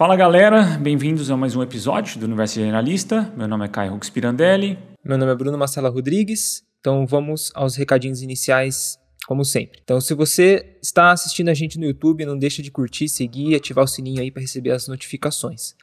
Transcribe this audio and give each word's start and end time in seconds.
Fala 0.00 0.16
galera, 0.16 0.78
bem-vindos 0.80 1.30
a 1.30 1.36
mais 1.36 1.54
um 1.54 1.62
episódio 1.62 2.18
do 2.18 2.24
Universo 2.24 2.54
Generalista. 2.54 3.30
Meu 3.36 3.46
nome 3.46 3.66
é 3.66 3.68
Caio 3.68 3.92
Rux 3.92 4.08
Pirandelli. 4.08 4.78
Meu 5.04 5.18
nome 5.18 5.30
é 5.30 5.34
Bruno 5.34 5.58
Marcela 5.58 5.90
Rodrigues. 5.90 6.62
Então 6.80 7.06
vamos 7.06 7.52
aos 7.54 7.76
recadinhos 7.76 8.22
iniciais, 8.22 8.98
como 9.26 9.44
sempre. 9.44 9.78
Então, 9.84 10.00
se 10.00 10.14
você 10.14 10.78
está 10.82 11.10
assistindo 11.10 11.50
a 11.50 11.54
gente 11.54 11.78
no 11.78 11.84
YouTube, 11.84 12.24
não 12.24 12.38
deixa 12.38 12.62
de 12.62 12.70
curtir, 12.70 13.10
seguir 13.10 13.50
e 13.50 13.54
ativar 13.54 13.84
o 13.84 13.86
sininho 13.86 14.22
aí 14.22 14.30
para 14.30 14.40
receber 14.40 14.70
as 14.70 14.88
notificações. 14.88 15.74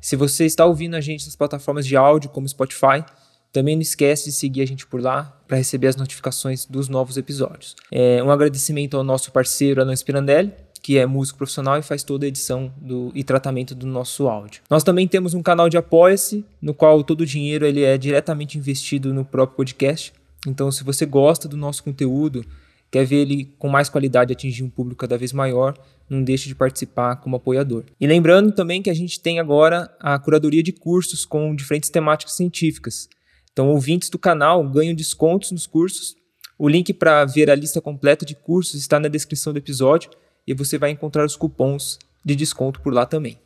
Se 0.00 0.14
você 0.14 0.44
está 0.44 0.64
ouvindo 0.64 0.94
a 0.94 1.00
gente 1.00 1.26
nas 1.26 1.34
plataformas 1.34 1.84
de 1.84 1.96
áudio, 1.96 2.30
como 2.30 2.46
Spotify, 2.46 3.04
também 3.52 3.74
não 3.74 3.82
esquece 3.82 4.26
de 4.26 4.32
seguir 4.36 4.62
a 4.62 4.66
gente 4.66 4.86
por 4.86 5.02
lá 5.02 5.36
para 5.48 5.56
receber 5.56 5.88
as 5.88 5.96
notificações 5.96 6.64
dos 6.64 6.88
novos 6.88 7.16
episódios. 7.16 7.74
É, 7.90 8.22
um 8.22 8.30
agradecimento 8.30 8.96
ao 8.96 9.02
nosso 9.02 9.32
parceiro 9.32 9.80
Alan 9.80 9.96
Spirandelli, 9.96 10.52
que 10.84 10.98
é 10.98 11.06
músico 11.06 11.38
profissional 11.38 11.78
e 11.78 11.82
faz 11.82 12.02
toda 12.02 12.26
a 12.26 12.28
edição 12.28 12.70
do, 12.76 13.10
e 13.14 13.24
tratamento 13.24 13.74
do 13.74 13.86
nosso 13.86 14.28
áudio. 14.28 14.60
Nós 14.68 14.84
também 14.84 15.08
temos 15.08 15.32
um 15.32 15.42
canal 15.42 15.66
de 15.70 15.78
apoia-se, 15.78 16.44
no 16.60 16.74
qual 16.74 17.02
todo 17.02 17.22
o 17.22 17.26
dinheiro 17.26 17.64
ele 17.64 17.82
é 17.82 17.96
diretamente 17.96 18.58
investido 18.58 19.14
no 19.14 19.24
próprio 19.24 19.56
podcast. 19.56 20.12
Então, 20.46 20.70
se 20.70 20.84
você 20.84 21.06
gosta 21.06 21.48
do 21.48 21.56
nosso 21.56 21.82
conteúdo, 21.82 22.44
quer 22.90 23.06
ver 23.06 23.22
ele 23.22 23.46
com 23.58 23.66
mais 23.66 23.88
qualidade 23.88 24.34
atingir 24.34 24.62
um 24.62 24.68
público 24.68 25.00
cada 25.00 25.16
vez 25.16 25.32
maior, 25.32 25.74
não 26.06 26.22
deixe 26.22 26.48
de 26.48 26.54
participar 26.54 27.16
como 27.16 27.36
apoiador. 27.36 27.84
E 27.98 28.06
lembrando 28.06 28.52
também 28.52 28.82
que 28.82 28.90
a 28.90 28.94
gente 28.94 29.18
tem 29.18 29.40
agora 29.40 29.90
a 29.98 30.18
curadoria 30.18 30.62
de 30.62 30.72
cursos 30.72 31.24
com 31.24 31.56
diferentes 31.56 31.88
temáticas 31.88 32.36
científicas. 32.36 33.08
Então, 33.54 33.70
ouvintes 33.70 34.10
do 34.10 34.18
canal 34.18 34.62
ganham 34.68 34.94
descontos 34.94 35.50
nos 35.50 35.66
cursos. 35.66 36.14
O 36.58 36.68
link 36.68 36.92
para 36.92 37.24
ver 37.24 37.50
a 37.50 37.54
lista 37.54 37.80
completa 37.80 38.26
de 38.26 38.34
cursos 38.34 38.74
está 38.74 39.00
na 39.00 39.08
descrição 39.08 39.50
do 39.50 39.58
episódio 39.58 40.10
e 40.46 40.54
você 40.54 40.78
vai 40.78 40.90
encontrar 40.90 41.24
os 41.24 41.36
cupons 41.36 41.98
de 42.24 42.34
desconto 42.34 42.80
por 42.80 42.92
lá 42.92 43.06
também. 43.06 43.38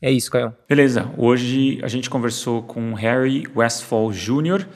É 0.00 0.10
isso, 0.10 0.30
Caio. 0.30 0.54
Beleza. 0.68 1.10
Hoje 1.16 1.80
a 1.82 1.88
gente 1.88 2.10
conversou 2.10 2.62
com 2.62 2.92
Harry 2.94 3.46
Westfall 3.54 4.10
Jr., 4.12 4.66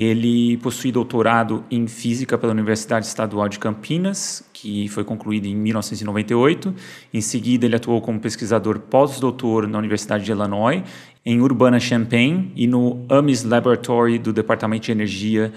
ele 0.00 0.58
possui 0.58 0.92
doutorado 0.92 1.64
em 1.68 1.88
física 1.88 2.38
pela 2.38 2.52
Universidade 2.52 3.04
Estadual 3.04 3.48
de 3.48 3.58
Campinas, 3.58 4.44
que 4.52 4.86
foi 4.86 5.02
concluído 5.02 5.46
em 5.46 5.56
1998. 5.56 6.72
Em 7.12 7.20
seguida, 7.20 7.66
ele 7.66 7.74
atuou 7.74 8.00
como 8.00 8.20
pesquisador 8.20 8.78
pós-doutor 8.78 9.66
na 9.66 9.76
Universidade 9.76 10.24
de 10.24 10.30
Illinois, 10.30 10.84
em 11.26 11.40
Urbana-Champaign 11.40 12.52
e 12.54 12.68
no 12.68 13.04
Ames 13.08 13.42
Laboratory 13.42 14.20
do 14.20 14.32
Departamento 14.32 14.86
de 14.86 14.92
Energia 14.92 15.52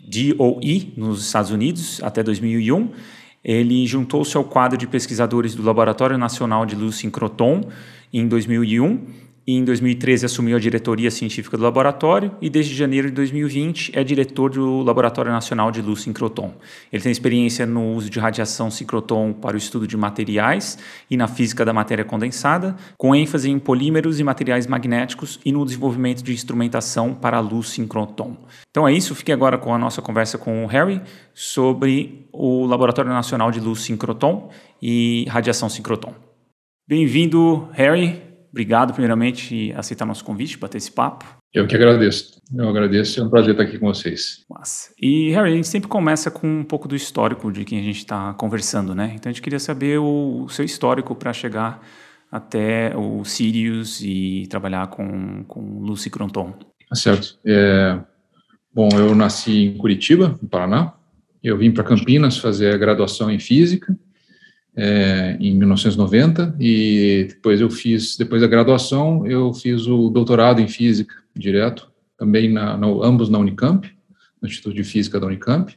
DOE, 0.00 0.94
nos 0.96 1.26
Estados 1.26 1.50
Unidos, 1.50 2.02
até 2.02 2.22
2001. 2.22 2.90
Ele 3.44 3.86
juntou-se 3.86 4.36
ao 4.36 4.44
quadro 4.44 4.78
de 4.78 4.86
pesquisadores 4.86 5.54
do 5.54 5.62
Laboratório 5.62 6.16
Nacional 6.16 6.64
de 6.64 6.76
Luz 6.76 6.96
Sincroton 6.96 7.68
em 8.12 8.28
2001 8.28 9.31
e 9.46 9.56
em 9.56 9.64
2013 9.64 10.26
assumiu 10.26 10.56
a 10.56 10.60
diretoria 10.60 11.10
científica 11.10 11.56
do 11.56 11.62
laboratório 11.62 12.32
e 12.40 12.48
desde 12.48 12.74
janeiro 12.74 13.08
de 13.08 13.14
2020 13.14 13.92
é 13.94 14.04
diretor 14.04 14.50
do 14.50 14.82
Laboratório 14.82 15.32
Nacional 15.32 15.70
de 15.70 15.82
Luz 15.82 16.02
Sincroton. 16.02 16.54
Ele 16.92 17.02
tem 17.02 17.10
experiência 17.10 17.66
no 17.66 17.92
uso 17.94 18.08
de 18.08 18.18
radiação 18.18 18.70
sincroton 18.70 19.32
para 19.32 19.54
o 19.54 19.58
estudo 19.58 19.86
de 19.86 19.96
materiais 19.96 20.78
e 21.10 21.16
na 21.16 21.26
física 21.26 21.64
da 21.64 21.72
matéria 21.72 22.04
condensada, 22.04 22.76
com 22.96 23.14
ênfase 23.14 23.50
em 23.50 23.58
polímeros 23.58 24.20
e 24.20 24.24
materiais 24.24 24.66
magnéticos 24.66 25.40
e 25.44 25.50
no 25.50 25.64
desenvolvimento 25.64 26.22
de 26.22 26.32
instrumentação 26.32 27.14
para 27.14 27.36
a 27.36 27.40
luz 27.40 27.70
sincroton. 27.70 28.36
Então 28.70 28.86
é 28.86 28.92
isso, 28.92 29.14
fique 29.14 29.32
agora 29.32 29.58
com 29.58 29.74
a 29.74 29.78
nossa 29.78 30.00
conversa 30.00 30.38
com 30.38 30.64
o 30.64 30.66
Harry 30.68 31.00
sobre 31.34 32.26
o 32.32 32.64
Laboratório 32.66 33.10
Nacional 33.10 33.50
de 33.50 33.60
Luz 33.60 33.80
Sincroton 33.80 34.50
e 34.80 35.26
radiação 35.28 35.68
sincroton. 35.68 36.14
Bem-vindo, 36.88 37.68
Harry. 37.72 38.31
Obrigado, 38.52 38.92
primeiramente, 38.92 39.72
aceitar 39.74 40.04
nosso 40.04 40.22
convite 40.22 40.58
para 40.58 40.68
ter 40.68 40.76
esse 40.76 40.92
papo. 40.92 41.24
Eu 41.54 41.66
que 41.66 41.74
agradeço. 41.74 42.38
Eu 42.54 42.68
agradeço. 42.68 43.18
É 43.18 43.24
um 43.24 43.30
prazer 43.30 43.52
estar 43.52 43.62
aqui 43.62 43.78
com 43.78 43.86
vocês. 43.86 44.44
E, 45.00 45.30
Harry, 45.30 45.52
a 45.52 45.56
gente 45.56 45.66
sempre 45.66 45.88
começa 45.88 46.30
com 46.30 46.60
um 46.60 46.64
pouco 46.64 46.86
do 46.86 46.94
histórico 46.94 47.50
de 47.50 47.64
quem 47.64 47.78
a 47.80 47.82
gente 47.82 47.98
está 47.98 48.34
conversando, 48.34 48.94
né? 48.94 49.12
Então, 49.14 49.30
a 49.30 49.32
gente 49.32 49.40
queria 49.40 49.58
saber 49.58 49.98
o, 49.98 50.44
o 50.44 50.48
seu 50.50 50.66
histórico 50.66 51.14
para 51.14 51.32
chegar 51.32 51.82
até 52.30 52.94
o 52.94 53.24
Sirius 53.24 54.02
e 54.02 54.46
trabalhar 54.50 54.86
com, 54.88 55.44
com 55.44 55.80
Lucy 55.80 56.10
Cronton. 56.10 56.52
Tá 56.88 56.94
certo. 56.94 57.38
É, 57.46 57.98
bom, 58.72 58.90
eu 58.92 59.14
nasci 59.14 59.64
em 59.64 59.78
Curitiba, 59.78 60.38
no 60.42 60.48
Paraná. 60.48 60.92
Eu 61.42 61.56
vim 61.56 61.70
para 61.70 61.84
Campinas 61.84 62.36
fazer 62.36 62.74
a 62.74 62.78
graduação 62.78 63.30
em 63.30 63.38
Física 63.38 63.96
é, 64.76 65.36
em 65.38 65.56
1990 65.56 66.56
e 66.58 67.26
depois 67.28 67.60
eu 67.60 67.68
fiz, 67.70 68.16
depois 68.16 68.40
da 68.40 68.48
graduação, 68.48 69.26
eu 69.26 69.52
fiz 69.52 69.86
o 69.86 70.08
doutorado 70.08 70.60
em 70.60 70.68
física 70.68 71.14
direto, 71.36 71.90
também 72.16 72.50
na, 72.50 72.76
na 72.76 72.86
ambos 72.86 73.28
na 73.28 73.38
Unicamp, 73.38 73.90
no 74.40 74.48
Instituto 74.48 74.74
de 74.74 74.84
Física 74.84 75.20
da 75.20 75.26
Unicamp. 75.26 75.76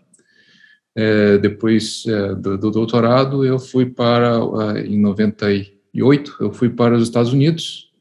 É, 0.97 1.37
depois 1.37 2.05
é, 2.07 2.35
do, 2.35 2.57
do, 2.57 2.71
doutorado, 2.71 3.43
eu 3.43 3.59
fui 3.59 3.85
para, 3.85 4.39
é, 4.75 4.85
em 4.85 4.97
98, 4.97 6.37
eu 6.39 6.53
fui 6.53 6.69
para 6.69 6.95
os 6.95 7.03
Estados 7.03 7.33
Unidos, 7.33 7.91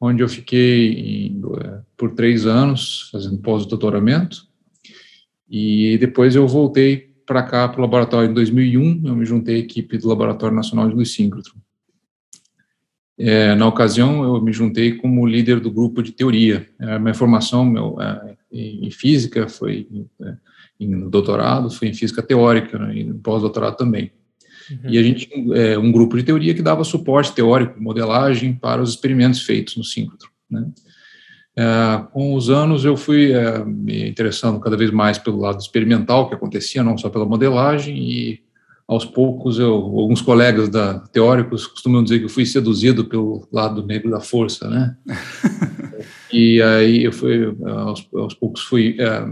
onde 0.00 0.22
eu 0.22 0.28
fiquei 0.28 0.92
em, 0.92 1.42
é, 1.64 1.80
por 1.96 2.12
três 2.12 2.46
anos 2.46 3.08
fazendo 3.10 3.38
pós-doutoramento, 3.38 4.46
e 5.50 5.98
depois 5.98 6.36
eu 6.36 6.46
voltei 6.46 7.07
para 7.28 7.42
cá, 7.42 7.68
para 7.68 7.78
o 7.78 7.82
laboratório, 7.82 8.30
em 8.30 8.32
2001, 8.32 9.02
eu 9.04 9.14
me 9.14 9.26
juntei 9.26 9.56
à 9.56 9.58
equipe 9.58 9.98
do 9.98 10.08
Laboratório 10.08 10.56
Nacional 10.56 10.88
de 10.88 10.94
Luz 10.94 11.12
Síncrotron. 11.12 11.60
É, 13.18 13.54
na 13.54 13.66
ocasião, 13.66 14.24
eu 14.24 14.40
me 14.40 14.50
juntei 14.50 14.92
como 14.94 15.26
líder 15.26 15.60
do 15.60 15.70
grupo 15.70 16.02
de 16.02 16.12
teoria. 16.12 16.66
É, 16.80 16.98
minha 16.98 17.12
formação 17.12 17.66
meu, 17.66 18.00
é, 18.00 18.34
em 18.50 18.90
física 18.90 19.46
foi 19.46 19.86
é, 20.22 20.36
em 20.80 21.10
doutorado, 21.10 21.70
foi 21.70 21.88
em 21.88 21.94
física 21.94 22.22
teórica, 22.22 22.78
né, 22.78 22.96
e 22.96 23.12
pós-doutorado 23.12 23.76
também. 23.76 24.10
Uhum. 24.70 24.90
E 24.90 24.96
a 24.96 25.02
gente, 25.02 25.28
é, 25.52 25.78
um 25.78 25.92
grupo 25.92 26.16
de 26.16 26.22
teoria 26.22 26.54
que 26.54 26.62
dava 26.62 26.82
suporte 26.82 27.34
teórico, 27.34 27.78
modelagem 27.78 28.54
para 28.54 28.80
os 28.80 28.90
experimentos 28.90 29.42
feitos 29.42 29.76
no 29.76 29.84
síncrotron. 29.84 30.30
Né? 30.50 30.66
É, 31.58 32.04
com 32.12 32.36
os 32.36 32.50
anos 32.50 32.84
eu 32.84 32.96
fui 32.96 33.32
é, 33.32 33.64
me 33.64 34.08
interessando 34.08 34.60
cada 34.60 34.76
vez 34.76 34.92
mais 34.92 35.18
pelo 35.18 35.40
lado 35.40 35.58
experimental 35.58 36.28
que 36.28 36.34
acontecia, 36.36 36.84
não 36.84 36.96
só 36.96 37.10
pela 37.10 37.26
modelagem, 37.26 37.98
e 37.98 38.40
aos 38.86 39.04
poucos 39.04 39.58
eu, 39.58 39.74
alguns 39.74 40.22
colegas 40.22 40.68
da, 40.68 41.00
teóricos 41.00 41.66
costumam 41.66 42.04
dizer 42.04 42.20
que 42.20 42.26
eu 42.26 42.28
fui 42.28 42.46
seduzido 42.46 43.06
pelo 43.06 43.44
lado 43.50 43.84
negro 43.84 44.08
da 44.08 44.20
força, 44.20 44.70
né? 44.70 44.96
e 46.32 46.62
aí 46.62 47.02
eu 47.02 47.12
fui, 47.12 47.52
aos, 47.66 48.08
aos 48.14 48.34
poucos 48.34 48.62
fui 48.62 48.96
é, 48.96 49.28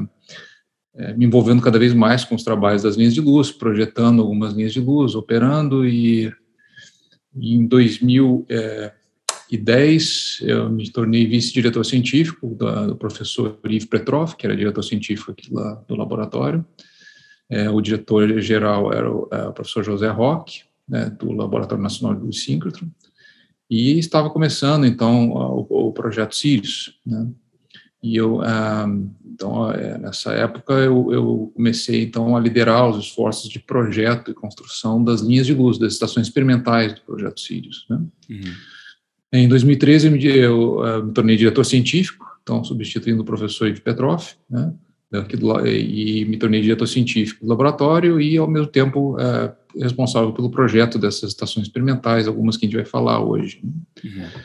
é, 0.97 1.15
me 1.15 1.27
envolvendo 1.27 1.63
cada 1.63 1.79
vez 1.79 1.95
mais 1.95 2.25
com 2.25 2.35
os 2.35 2.43
trabalhos 2.43 2.83
das 2.83 2.97
linhas 2.97 3.15
de 3.15 3.21
luz, 3.21 3.53
projetando 3.53 4.21
algumas 4.21 4.53
linhas 4.53 4.73
de 4.73 4.81
luz, 4.81 5.15
operando, 5.15 5.87
e, 5.87 6.33
em 7.41 7.69
2000 7.69 8.47
é, 8.49 8.93
2010, 9.51 10.39
eu 10.43 10.69
me 10.69 10.91
tornei 10.91 11.27
vice-diretor 11.27 11.85
científico 11.85 12.49
do, 12.55 12.87
do 12.89 12.97
professor 12.97 13.59
Yves 13.65 13.85
Petrov, 13.85 14.35
que 14.35 14.47
era 14.47 14.57
diretor 14.57 14.83
científico 14.83 15.31
aqui 15.31 15.53
lá 15.53 15.75
do 15.87 15.95
laboratório. 15.95 16.65
É, 17.49 17.71
o 17.71 17.81
diretor-geral 17.81 18.93
era 18.93 19.11
o, 19.11 19.29
é, 19.31 19.47
o, 19.47 19.53
professor 19.53 19.85
José 19.85 20.09
Roque, 20.09 20.63
né, 20.89 21.11
do 21.11 21.31
Laboratório 21.33 21.83
Nacional 21.83 22.19
de 22.19 22.37
Síncrotron, 22.37 22.89
e 23.71 23.99
estava 23.99 24.31
começando, 24.31 24.85
então, 24.85 25.31
o, 25.31 25.89
o 25.89 25.93
projeto 25.93 26.35
Sirius, 26.35 26.99
né, 27.05 27.29
e 28.03 28.17
eu, 28.17 28.41
ah, 28.43 28.87
então, 29.25 29.71
é, 29.73 29.99
nessa 29.99 30.33
época, 30.33 30.75
eu, 30.75 31.13
eu, 31.13 31.53
comecei, 31.55 32.03
então, 32.03 32.37
a 32.37 32.41
liderar 32.41 32.89
os 32.89 33.05
esforços 33.05 33.49
de 33.49 33.59
projeto 33.59 34.31
e 34.31 34.35
construção 34.35 35.03
das 35.03 35.21
linhas 35.21 35.47
de 35.47 35.55
luz, 35.55 35.79
das 35.79 35.93
estações 35.93 36.27
experimentais 36.27 36.95
do 36.95 37.01
projeto 37.03 37.41
Sirius, 37.41 37.87
né. 37.89 38.01
Uhum. 38.31 38.55
Em 39.37 39.49
2013, 39.49 40.07
eu 40.07 40.13
me, 40.13 40.25
eu, 40.25 40.77
uh, 40.79 41.05
me 41.05 41.13
tornei 41.13 41.37
diretor 41.37 41.65
científico, 41.65 42.27
então 42.43 42.63
substituindo 42.65 43.23
o 43.23 43.25
professor 43.25 43.69
Ed 43.69 43.81
Petrov, 43.81 44.23
né, 44.51 44.73
do, 45.11 45.67
e 45.67 46.25
me 46.25 46.37
tornei 46.37 46.61
diretor 46.61 46.87
científico 46.87 47.45
do 47.45 47.49
laboratório 47.49 48.21
e, 48.21 48.37
ao 48.37 48.49
mesmo 48.49 48.67
tempo, 48.67 49.17
uh, 49.17 49.53
responsável 49.81 50.33
pelo 50.33 50.51
projeto 50.51 50.99
dessas 50.99 51.31
estações 51.31 51.67
experimentais, 51.67 52.27
algumas 52.27 52.57
que 52.57 52.67
a 52.67 52.69
gente 52.69 52.77
vai 52.77 52.85
falar 52.85 53.21
hoje. 53.21 53.61
Né. 53.63 53.71
Uhum. 54.05 54.41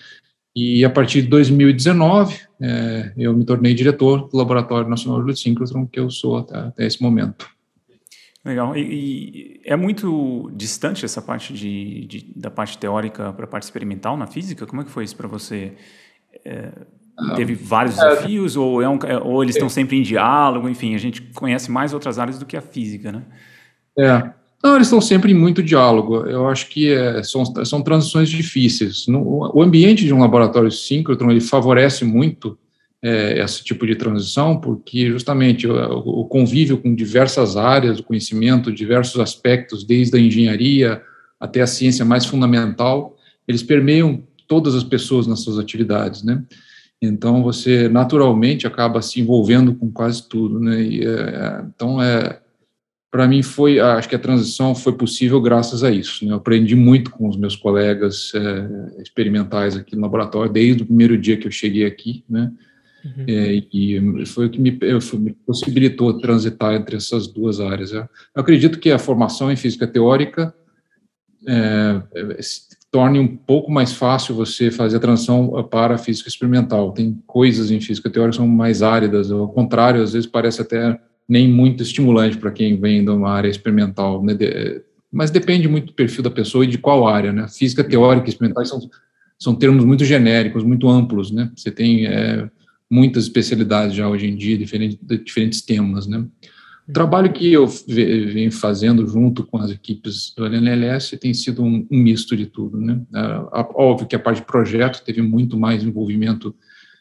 E 0.56 0.84
a 0.84 0.90
partir 0.90 1.22
de 1.22 1.30
2019, 1.30 2.38
é, 2.62 3.14
eu 3.18 3.34
me 3.34 3.46
tornei 3.46 3.74
diretor 3.74 4.28
do 4.28 4.36
Laboratório 4.36 4.90
Nacional 4.90 5.24
de 5.24 5.40
Síncrotron, 5.40 5.88
que 5.88 6.00
eu 6.00 6.10
sou 6.10 6.40
até, 6.40 6.58
até 6.58 6.86
esse 6.86 7.02
momento. 7.02 7.48
Legal. 8.44 8.76
E, 8.76 8.82
e, 8.82 9.62
é 9.64 9.76
muito 9.76 10.52
distante 10.56 11.06
essa 11.06 11.22
parte 11.22 11.54
de, 11.54 12.06
de 12.06 12.34
da 12.36 12.50
parte 12.50 12.78
teórica 12.78 13.32
para 13.34 13.46
a 13.46 13.48
parte 13.48 13.64
experimental 13.64 14.18
na 14.18 14.26
física? 14.26 14.66
Como 14.66 14.82
é 14.82 14.86
que 14.86 14.92
foi 14.92 15.04
isso 15.04 15.16
para 15.16 15.28
você? 15.28 15.74
É, 16.44 16.72
teve 17.36 17.54
vários 17.54 17.98
é. 18.00 18.10
desafios 18.10 18.56
ou, 18.56 18.82
é 18.82 18.90
um, 18.90 18.98
é, 19.06 19.18
ou 19.18 19.44
eles 19.44 19.56
estão 19.56 19.70
sempre 19.70 19.98
em 19.98 20.02
diálogo? 20.02 20.68
Enfim, 20.68 20.96
a 20.96 20.98
gente 20.98 21.22
conhece 21.34 21.70
mais 21.70 21.94
outras 21.94 22.18
áreas 22.18 22.40
do 22.40 22.46
que 22.46 22.58
a 22.58 22.62
física, 22.62 23.12
né? 23.12 23.24
É. 23.98 24.32
Não, 24.64 24.76
eles 24.76 24.88
estão 24.88 25.02
sempre 25.02 25.32
em 25.32 25.36
muito 25.36 25.62
diálogo. 25.62 26.18
Eu 26.26 26.48
acho 26.48 26.68
que 26.70 26.92
é, 26.92 27.24
são, 27.24 27.44
são 27.66 27.82
transições 27.82 28.30
difíceis. 28.30 29.08
No, 29.08 29.52
o 29.56 29.62
ambiente 29.62 30.06
de 30.06 30.14
um 30.14 30.20
laboratório 30.20 30.72
síncrotron 30.72 31.32
ele 31.32 31.42
favorece 31.42 32.06
muito 32.06 32.58
é, 33.03 33.39
esse 33.39 33.63
tipo 33.63 33.86
de 33.88 33.95
transição, 33.95 34.59
porque 34.59 35.09
justamente 35.09 35.68
o, 35.68 35.74
o, 35.74 36.25
convívio 36.25 36.77
com 36.77 36.94
diversas 36.94 37.57
áreas, 37.57 38.00
o 38.00 38.03
conhecimento, 38.03 38.71
diversos 38.71 39.19
aspectos, 39.19 39.83
desde 39.83 40.15
a 40.15 40.19
engenharia 40.19 41.01
até 41.39 41.62
a 41.62 41.68
ciência 41.68 42.06
mais 42.06 42.25
fundamental, 42.25 43.18
eles 43.48 43.63
permeiam 43.63 44.24
todas 44.48 44.75
as 44.75 44.83
pessoas 44.83 45.25
nas 45.25 45.42
suas 45.42 45.57
atividades, 45.57 46.24
né? 46.24 46.44
Então 47.01 47.42
você 47.42 47.89
naturalmente 47.89 48.68
acaba 48.68 49.01
se 49.01 49.19
envolvendo 49.19 49.74
com 49.74 49.92
quase 49.92 50.30
tudo, 50.30 50.59
né? 50.59 50.83
E, 50.83 51.03
é, 51.03 51.63
então 51.68 52.01
é 52.01 52.39
para 53.09 53.27
mim 53.27 53.44
foi, 53.44 53.77
acho 53.77 54.07
que 54.07 54.15
a 54.15 54.19
transição 54.19 54.74
foi 54.74 54.94
possível 54.94 55.42
graças 55.42 55.83
a 55.83 55.92
isso. 55.92 56.25
Né? 56.25 56.31
Eu 56.31 56.38
aprendi 56.38 56.77
muito 56.77 57.12
com 57.12 57.27
os 57.27 57.36
meus 57.36 57.57
colegas 57.57 58.31
é, 58.33 59.01
experimentais 59.01 59.75
aqui 59.75 59.98
no 59.98 60.03
laboratório 60.03 60.50
desde 60.50 60.83
o 60.83 60.86
primeiro 60.86 61.18
dia 61.18 61.36
que 61.36 61.45
eu 61.45 61.51
cheguei 61.51 61.86
aqui, 61.86 62.24
né? 62.30 62.50
Uhum. 63.03 63.25
É, 63.27 63.63
e 63.74 64.25
foi 64.25 64.45
o 64.45 64.50
que 64.50 64.59
me, 64.59 64.71
me, 64.71 65.33
possibilitou 65.45 66.19
transitar 66.19 66.75
entre 66.75 66.98
essas 66.98 67.27
duas 67.27 67.59
áreas. 67.59 67.92
Eu 67.92 68.07
acredito 68.36 68.80
que 68.80 68.92
a 68.92 69.00
formação 69.00 69.51
em 69.51 69.56
física 69.56 69.88
teórica 69.88 70.53
é, 71.48 72.01
é 72.13 72.39
torne 72.92 73.19
um 73.19 73.27
pouco 73.27 73.71
mais 73.71 73.94
fácil 73.94 74.36
você 74.36 74.69
fazer 74.69 74.98
a 74.98 75.00
transição 75.00 75.63
para 75.71 75.95
a 75.95 75.98
física 75.98 76.27
experimental. 76.27 76.92
Tem 76.92 77.18
coisas 77.25 77.71
em 77.71 77.80
física 77.80 78.09
teórica 78.09 78.31
que 78.31 78.38
são 78.38 78.48
mais 78.48 78.83
áridas, 78.83 79.31
ao 79.31 79.48
contrário, 79.48 80.03
às 80.03 80.12
vezes 80.12 80.27
parece 80.27 80.62
até 80.62 81.00
nem 81.27 81.48
muito 81.48 81.81
estimulante 81.81 82.38
para 82.38 82.51
quem 82.51 82.77
vem 82.77 83.06
de 83.06 83.09
uma 83.09 83.31
área 83.31 83.48
experimental, 83.48 84.21
né? 84.21 84.33
de, 84.33 84.83
mas 85.09 85.31
depende 85.31 85.68
muito 85.69 85.88
do 85.88 85.94
perfil 85.94 86.21
da 86.21 86.30
pessoa 86.30 86.65
e 86.65 86.68
de 86.68 86.77
qual 86.77 87.07
área, 87.07 87.31
né? 87.31 87.48
Física 87.48 87.83
teórica 87.83 88.27
e 88.27 88.30
experimental 88.30 88.65
são, 88.65 88.80
são 89.39 89.56
termos 89.56 89.86
muito 89.86 90.03
genéricos, 90.03 90.63
muito 90.63 90.89
amplos, 90.89 91.31
né? 91.31 91.50
Você 91.56 91.71
tem 91.71 92.06
é, 92.06 92.50
muitas 92.92 93.24
especialidades 93.24 93.96
já 93.96 94.08
hoje 94.08 94.28
em 94.28 94.36
dia, 94.36 94.58
diferentes, 94.58 95.00
diferentes 95.24 95.62
temas, 95.62 96.06
né? 96.06 96.26
O 96.88 96.92
trabalho 96.94 97.32
que 97.32 97.52
eu 97.52 97.68
venho 97.88 98.52
fazendo 98.52 99.08
junto 99.08 99.46
com 99.46 99.58
as 99.58 99.72
equipes 99.72 100.34
do 100.36 100.46
LNLS 100.46 101.18
tem 101.18 101.34
sido 101.34 101.64
um, 101.64 101.88
um 101.90 101.98
misto 101.98 102.36
de 102.36 102.48
tudo, 102.48 102.82
né? 102.82 103.02
É, 103.16 103.20
óbvio 103.76 104.08
que 104.08 104.16
a 104.16 104.20
parte 104.20 104.42
de 104.42 104.46
projeto 104.46 105.04
teve 105.04 105.22
muito 105.22 105.58
mais 105.58 105.84
envolvimento 105.84 106.54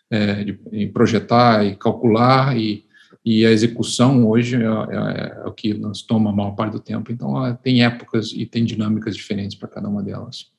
é, 0.08 0.44
de, 0.44 0.60
em 0.70 0.90
projetar 0.90 1.66
e 1.66 1.74
calcular 1.76 2.56
e 2.56 2.84
e 3.24 3.44
a 3.44 3.50
execução 3.50 4.26
hoje 4.26 4.56
é, 4.56 4.60
é, 4.60 5.42
é, 5.44 5.46
o 5.46 5.52
que 5.52 5.74
nos 5.74 6.02
toma 6.02 6.30
a 6.30 6.32
maior 6.32 6.52
parte 6.52 6.72
do 6.72 6.80
tempo. 6.80 7.12
Então, 7.12 7.54
tem 7.62 7.84
épocas 7.84 8.32
e 8.32 8.46
tem 8.46 8.64
dinâmicas 8.64 9.14
diferentes 9.14 9.56
para 9.56 9.68
cada 9.68 9.88
uma 9.88 10.02
delas. 10.02 10.50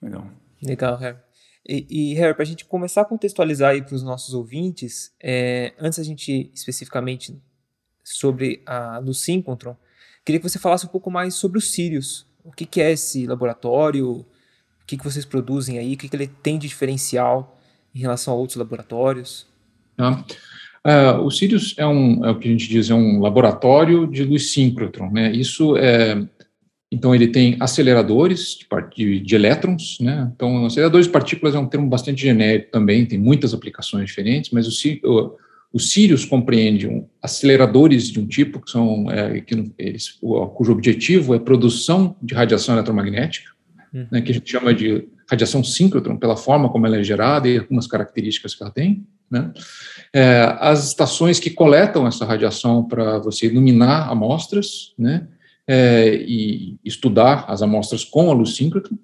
Legal. 0.00 0.26
Legal, 0.62 0.96
Harry. 0.98 1.18
E, 1.66 1.86
e 1.88 2.14
Harry, 2.14 2.34
para 2.34 2.42
a 2.42 2.46
gente 2.46 2.64
começar 2.64 3.02
a 3.02 3.04
contextualizar 3.04 3.70
aí 3.70 3.82
para 3.82 3.94
os 3.94 4.02
nossos 4.02 4.34
ouvintes, 4.34 5.14
é, 5.22 5.72
antes 5.78 5.98
a 5.98 6.02
gente 6.02 6.50
especificamente 6.52 7.40
sobre 8.02 8.62
a 8.66 9.00
do 9.00 9.14
Synchrontron, 9.14 9.76
queria 10.24 10.40
que 10.40 10.48
você 10.48 10.58
falasse 10.58 10.86
um 10.86 10.88
pouco 10.88 11.10
mais 11.10 11.34
sobre 11.34 11.58
o 11.58 11.60
Sirius. 11.60 12.26
O 12.44 12.50
que, 12.50 12.66
que 12.66 12.80
é 12.80 12.90
esse 12.90 13.26
laboratório? 13.26 14.10
O 14.10 14.26
que, 14.86 14.96
que 14.96 15.04
vocês 15.04 15.24
produzem 15.24 15.78
aí? 15.78 15.94
O 15.94 15.96
que, 15.96 16.08
que 16.08 16.16
ele 16.16 16.26
tem 16.26 16.58
de 16.58 16.66
diferencial 16.66 17.56
em 17.94 18.00
relação 18.00 18.34
a 18.34 18.36
outros 18.36 18.56
laboratórios? 18.56 19.46
Ah. 19.96 20.24
Uh, 20.84 21.24
o 21.24 21.30
Sirius 21.30 21.76
é, 21.78 21.86
um, 21.86 22.24
é 22.26 22.30
o 22.30 22.38
que 22.40 22.48
a 22.48 22.50
gente 22.50 22.68
diz, 22.68 22.90
é 22.90 22.94
um 22.94 23.20
laboratório 23.20 24.04
de 24.04 24.24
luz 24.24 24.52
síncrotron, 24.52 25.12
né? 25.12 25.30
Isso 25.30 25.76
é, 25.76 26.26
então 26.92 27.14
ele 27.14 27.26
tem 27.26 27.56
aceleradores 27.58 28.58
de, 28.94 29.20
de, 29.20 29.34
elétrons, 29.34 29.96
né? 29.98 30.30
Então 30.36 30.66
aceleradores 30.66 31.06
de 31.06 31.12
partículas 31.12 31.54
é 31.54 31.58
um 31.58 31.66
termo 31.66 31.88
bastante 31.88 32.20
genérico 32.20 32.70
também, 32.70 33.06
tem 33.06 33.18
muitas 33.18 33.54
aplicações 33.54 34.08
diferentes, 34.08 34.50
mas 34.50 34.68
o, 34.68 34.72
o, 35.02 35.36
o 35.72 35.80
Sirius 35.80 36.26
compreende 36.26 36.86
um, 36.86 37.08
aceleradores 37.22 38.08
de 38.08 38.20
um 38.20 38.26
tipo 38.26 38.60
que 38.60 38.70
são 38.70 39.10
é, 39.10 39.40
que 39.40 39.72
eles, 39.78 40.18
o, 40.20 40.46
cujo 40.48 40.70
objetivo 40.70 41.34
é 41.34 41.38
produção 41.38 42.14
de 42.20 42.34
radiação 42.34 42.74
eletromagnética, 42.74 43.50
uhum. 43.94 44.06
né, 44.12 44.20
que 44.20 44.30
a 44.30 44.34
gente 44.34 44.50
chama 44.50 44.74
de 44.74 45.08
radiação 45.30 45.64
síncrotron 45.64 46.18
pela 46.18 46.36
forma 46.36 46.68
como 46.68 46.86
ela 46.86 46.98
é 46.98 47.02
gerada 47.02 47.48
e 47.48 47.58
algumas 47.58 47.86
características 47.86 48.54
que 48.54 48.62
ela 48.62 48.70
tem. 48.70 49.06
Né? 49.30 49.50
É, 50.12 50.58
as 50.60 50.88
estações 50.88 51.40
que 51.40 51.48
coletam 51.48 52.06
essa 52.06 52.26
radiação 52.26 52.84
para 52.84 53.18
você 53.18 53.46
iluminar 53.46 54.10
amostras, 54.10 54.92
né? 54.98 55.26
É, 55.68 56.14
e 56.16 56.76
estudar 56.84 57.44
as 57.48 57.62
amostras 57.62 58.04
com 58.04 58.30
a 58.30 58.34
luz 58.34 58.56
síncrotron, 58.56 58.98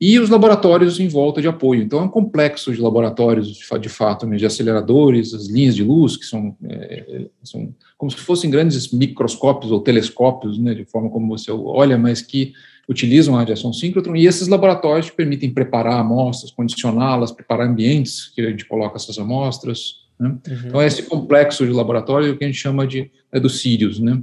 e 0.00 0.18
os 0.20 0.30
laboratórios 0.30 1.00
em 1.00 1.08
volta 1.08 1.40
de 1.42 1.48
apoio. 1.48 1.82
Então, 1.82 1.98
é 1.98 2.02
um 2.02 2.08
complexo 2.08 2.72
de 2.72 2.80
laboratórios, 2.80 3.48
de, 3.48 3.78
de 3.80 3.88
fato, 3.88 4.26
né, 4.26 4.36
de 4.36 4.46
aceleradores, 4.46 5.34
as 5.34 5.48
linhas 5.48 5.74
de 5.74 5.82
luz, 5.82 6.16
que 6.16 6.24
são, 6.24 6.56
é, 6.64 7.26
são 7.42 7.74
como 7.96 8.10
se 8.10 8.18
fossem 8.18 8.48
grandes 8.48 8.92
microscópios 8.92 9.72
ou 9.72 9.80
telescópios, 9.80 10.56
né, 10.56 10.72
de 10.72 10.84
forma 10.84 11.10
como 11.10 11.26
você 11.26 11.50
olha, 11.50 11.98
mas 11.98 12.22
que 12.22 12.52
utilizam 12.88 13.34
a 13.34 13.38
radiação 13.40 13.72
síncrotron, 13.72 14.14
e 14.14 14.26
esses 14.26 14.46
laboratórios 14.46 15.10
permitem 15.10 15.50
preparar 15.50 15.98
amostras, 15.98 16.52
condicioná-las, 16.52 17.32
preparar 17.32 17.66
ambientes 17.66 18.28
que 18.28 18.40
a 18.40 18.50
gente 18.50 18.64
coloca 18.66 18.96
essas 18.96 19.18
amostras. 19.18 20.06
Né? 20.18 20.28
Uhum. 20.28 20.58
Então, 20.66 20.82
esse 20.82 21.02
complexo 21.02 21.66
de 21.66 21.72
laboratório 21.72 22.32
é 22.32 22.36
que 22.36 22.44
a 22.44 22.46
gente 22.46 22.58
chama 22.58 22.86
de 22.86 23.10
é 23.30 23.38
do 23.38 23.50
Sirius, 23.50 23.98
né? 23.98 24.22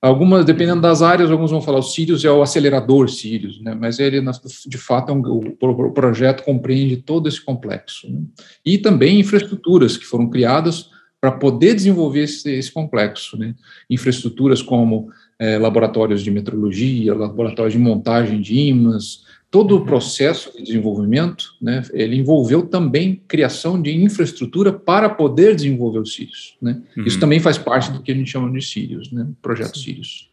Algumas, 0.00 0.44
dependendo 0.44 0.80
das 0.80 1.02
áreas, 1.02 1.30
alguns 1.30 1.50
vão 1.50 1.60
falar 1.60 1.78
o 1.78 1.82
Sirius 1.82 2.24
é 2.24 2.30
o 2.30 2.42
acelerador 2.42 3.08
Sirius, 3.08 3.60
né? 3.60 3.74
mas 3.74 3.98
ele, 3.98 4.22
de 4.66 4.78
fato, 4.78 5.10
é 5.10 5.14
um, 5.14 5.20
o, 5.20 5.92
projeto 5.92 6.44
compreende 6.44 6.98
todo 6.98 7.28
esse 7.28 7.42
complexo. 7.42 8.10
Né? 8.10 8.20
E 8.64 8.78
também 8.78 9.18
infraestruturas 9.18 9.96
que 9.96 10.04
foram 10.04 10.28
criadas 10.28 10.90
para 11.20 11.32
poder 11.32 11.74
desenvolver 11.74 12.24
esse, 12.24 12.50
esse 12.50 12.70
complexo. 12.70 13.38
Né? 13.38 13.54
Infraestruturas 13.90 14.62
como 14.62 15.08
é, 15.38 15.58
laboratórios 15.58 16.22
de 16.22 16.30
metrologia, 16.30 17.14
laboratórios 17.14 17.72
de 17.72 17.78
montagem 17.78 18.40
de 18.40 18.58
ímãs, 18.58 19.25
todo 19.56 19.74
o 19.74 19.78
uhum. 19.78 19.86
processo 19.86 20.52
de 20.54 20.62
desenvolvimento, 20.62 21.56
né, 21.62 21.82
ele 21.94 22.14
envolveu 22.14 22.66
também 22.66 23.22
criação 23.26 23.80
de 23.80 23.90
infraestrutura 23.90 24.70
para 24.70 25.08
poder 25.08 25.56
desenvolver 25.56 25.98
os 25.98 26.14
Sirius. 26.14 26.58
Né? 26.60 26.82
Uhum. 26.94 27.04
Isso 27.06 27.18
também 27.18 27.40
faz 27.40 27.56
parte 27.56 27.90
do 27.90 28.02
que 28.02 28.12
a 28.12 28.14
gente 28.14 28.30
chama 28.30 28.52
de 28.52 28.60
Sirius, 28.60 29.10
né, 29.10 29.26
projeto 29.40 29.78
Sim. 29.78 29.84
Sirius. 29.84 30.30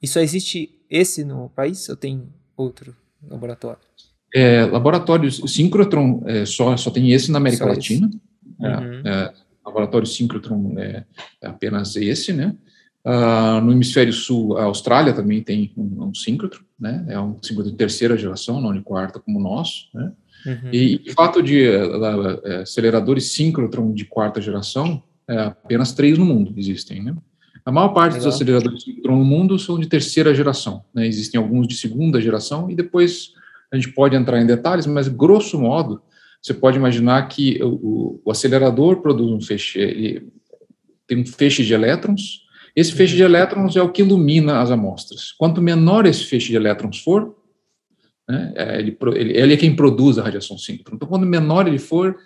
E 0.00 0.06
só 0.06 0.20
existe 0.20 0.78
esse 0.88 1.24
no 1.24 1.48
país 1.48 1.88
ou 1.88 1.96
tem 1.96 2.22
outro 2.56 2.94
laboratório? 3.28 3.80
É, 4.32 4.64
laboratórios 4.66 5.42
síncrotron 5.52 6.22
é, 6.24 6.46
só, 6.46 6.76
só 6.76 6.88
tem 6.88 7.10
esse 7.10 7.32
na 7.32 7.38
América 7.38 7.64
só 7.64 7.70
Latina. 7.70 8.08
É, 8.60 8.76
uhum. 8.76 9.02
É, 9.04 9.34
laboratório 9.66 10.06
síncrotron 10.06 10.78
é, 10.78 11.04
é 11.42 11.48
apenas 11.48 11.96
esse, 11.96 12.32
né? 12.32 12.54
Uh, 13.04 13.60
no 13.60 13.72
hemisfério 13.72 14.12
sul, 14.12 14.56
a 14.56 14.64
Austrália 14.64 15.12
também 15.12 15.42
tem 15.42 15.72
um, 15.76 16.04
um 16.04 16.14
síncrotron, 16.14 16.62
né? 16.78 17.04
É 17.08 17.18
um 17.18 17.36
síncrotron 17.42 17.72
de 17.72 17.76
terceira 17.76 18.16
geração, 18.16 18.60
não 18.60 18.72
de 18.72 18.80
quarta 18.80 19.18
como 19.18 19.40
o 19.40 19.42
nosso, 19.42 19.88
né? 19.92 20.12
Uhum. 20.46 20.70
E 20.72 21.02
o 21.08 21.12
fato 21.12 21.42
de 21.42 21.66
uh, 21.68 22.60
aceleradores 22.62 23.32
síncrotron 23.32 23.92
de 23.92 24.04
quarta 24.04 24.40
geração, 24.40 25.02
é, 25.28 25.38
apenas 25.38 25.92
três 25.92 26.16
no 26.18 26.24
mundo 26.24 26.54
existem, 26.56 27.02
né? 27.02 27.16
A 27.64 27.72
maior 27.72 27.88
parte 27.88 28.14
Legal. 28.14 28.26
dos 28.26 28.34
aceleradores 28.34 28.82
síncrotron 28.82 29.18
no 29.18 29.24
mundo 29.24 29.58
são 29.58 29.78
de 29.78 29.86
terceira 29.86 30.34
geração, 30.34 30.84
né? 30.94 31.06
Existem 31.06 31.40
alguns 31.40 31.66
de 31.66 31.76
segunda 31.76 32.20
geração 32.20 32.70
e 32.70 32.74
depois 32.74 33.32
a 33.72 33.76
gente 33.76 33.88
pode 33.92 34.14
entrar 34.14 34.40
em 34.40 34.46
detalhes, 34.46 34.86
mas 34.86 35.08
grosso 35.08 35.58
modo, 35.58 36.02
você 36.40 36.52
pode 36.52 36.76
imaginar 36.76 37.26
que 37.28 37.60
o, 37.62 38.20
o 38.24 38.30
acelerador 38.30 39.00
produz 39.00 39.30
um 39.30 39.40
feixe, 39.40 40.24
tem 41.06 41.18
um 41.18 41.26
feixe 41.26 41.64
de 41.64 41.72
elétrons, 41.72 42.41
esse 42.74 42.92
feixe 42.92 43.14
de 43.14 43.22
elétrons 43.22 43.76
é 43.76 43.82
o 43.82 43.90
que 43.90 44.02
ilumina 44.02 44.60
as 44.60 44.70
amostras. 44.70 45.32
Quanto 45.32 45.60
menor 45.60 46.06
esse 46.06 46.24
feixe 46.24 46.48
de 46.48 46.56
elétrons 46.56 46.98
for, 47.00 47.34
né, 48.28 48.52
é, 48.56 48.78
ele, 48.78 48.96
ele, 49.14 49.38
ele, 49.38 49.54
é 49.54 49.56
quem 49.56 49.76
produz 49.76 50.18
a 50.18 50.22
radiação 50.22 50.56
síncrona. 50.56 50.96
Então, 50.96 51.08
quanto 51.08 51.26
menor 51.26 51.66
ele 51.66 51.78
for, 51.78 52.16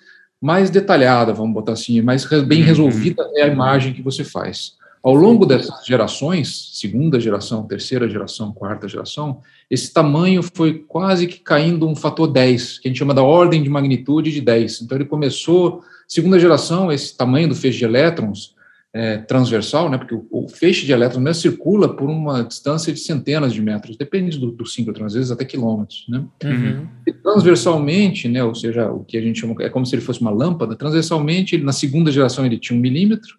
mais 0.41 0.71
detalhada, 0.71 1.33
vamos 1.33 1.55
botar 1.55 1.73
assim, 1.73 2.01
mais 2.01 2.25
bem 2.25 2.61
uhum. 2.61 2.67
resolvida 2.67 3.29
é 3.35 3.43
a 3.43 3.49
imagem 3.49 3.93
que 3.93 4.03
você 4.03 4.23
faz. 4.23 4.75
Ao 5.03 5.15
longo 5.15 5.47
dessas 5.47 5.87
gerações, 5.87 6.71
segunda 6.75 7.21
geração, 7.21 7.65
terceira 7.65 8.09
geração, 8.09 8.53
quarta 8.53 8.89
geração, 8.89 9.41
esse 9.71 9.93
tamanho 9.93 10.43
foi 10.43 10.81
quase 10.81 11.29
que 11.29 11.39
caindo 11.39 11.89
um 11.89 11.95
fator 11.95 12.27
10, 12.27 12.81
que 12.81 12.89
a 12.89 12.91
gente 12.91 12.99
chama 12.99 13.15
da 13.15 13.23
ordem 13.23 13.63
de 13.63 13.69
magnitude 13.69 14.33
de 14.33 14.41
10. 14.41 14.83
Então, 14.83 14.99
ele 14.99 15.05
começou, 15.05 15.83
segunda 16.09 16.41
geração, 16.41 16.91
esse 16.91 17.17
tamanho 17.17 17.49
do 17.49 17.55
feixe 17.55 17.79
de 17.79 17.85
elétrons, 17.85 18.56
é, 18.97 19.19
transversal, 19.19 19.91
né, 19.91 19.99
porque 19.99 20.15
o, 20.15 20.27
o, 20.31 20.49
feixe 20.49 20.87
de 20.87 20.93
elétrons 20.93 21.23
mesmo 21.23 21.43
circula 21.43 21.95
por 21.95 22.09
uma 22.09 22.43
distância 22.43 22.91
de 22.91 22.99
centenas 22.99 23.53
de 23.53 23.61
metros, 23.61 23.95
depende 23.95 24.39
do, 24.39 24.51
do 24.51 24.65
síncrotron, 24.65 25.05
às 25.05 25.13
vezes 25.13 25.31
até 25.31 25.45
quilômetros. 25.45 26.07
Né? 26.09 26.25
Uhum. 26.43 26.87
transversalmente, 27.23 28.27
né, 28.27 28.43
ou 28.43 28.55
seja, 28.55 28.91
o 28.91 29.05
que 29.05 29.19
a 29.19 29.21
gente 29.21 29.39
chama, 29.39 29.55
é 29.61 29.69
como 29.69 29.85
se 29.85 29.95
ele 29.95 30.01
fosse 30.01 30.23
uma 30.23 30.31
lâmpada, 30.31 30.75
transversalmente, 30.75 31.55
ele, 31.55 31.63
na 31.63 31.73
segunda 31.73 32.11
geração 32.11 32.47
ele 32.47 32.59
tinha 32.59 32.75
um 32.75 32.81
milímetro, 32.81 33.37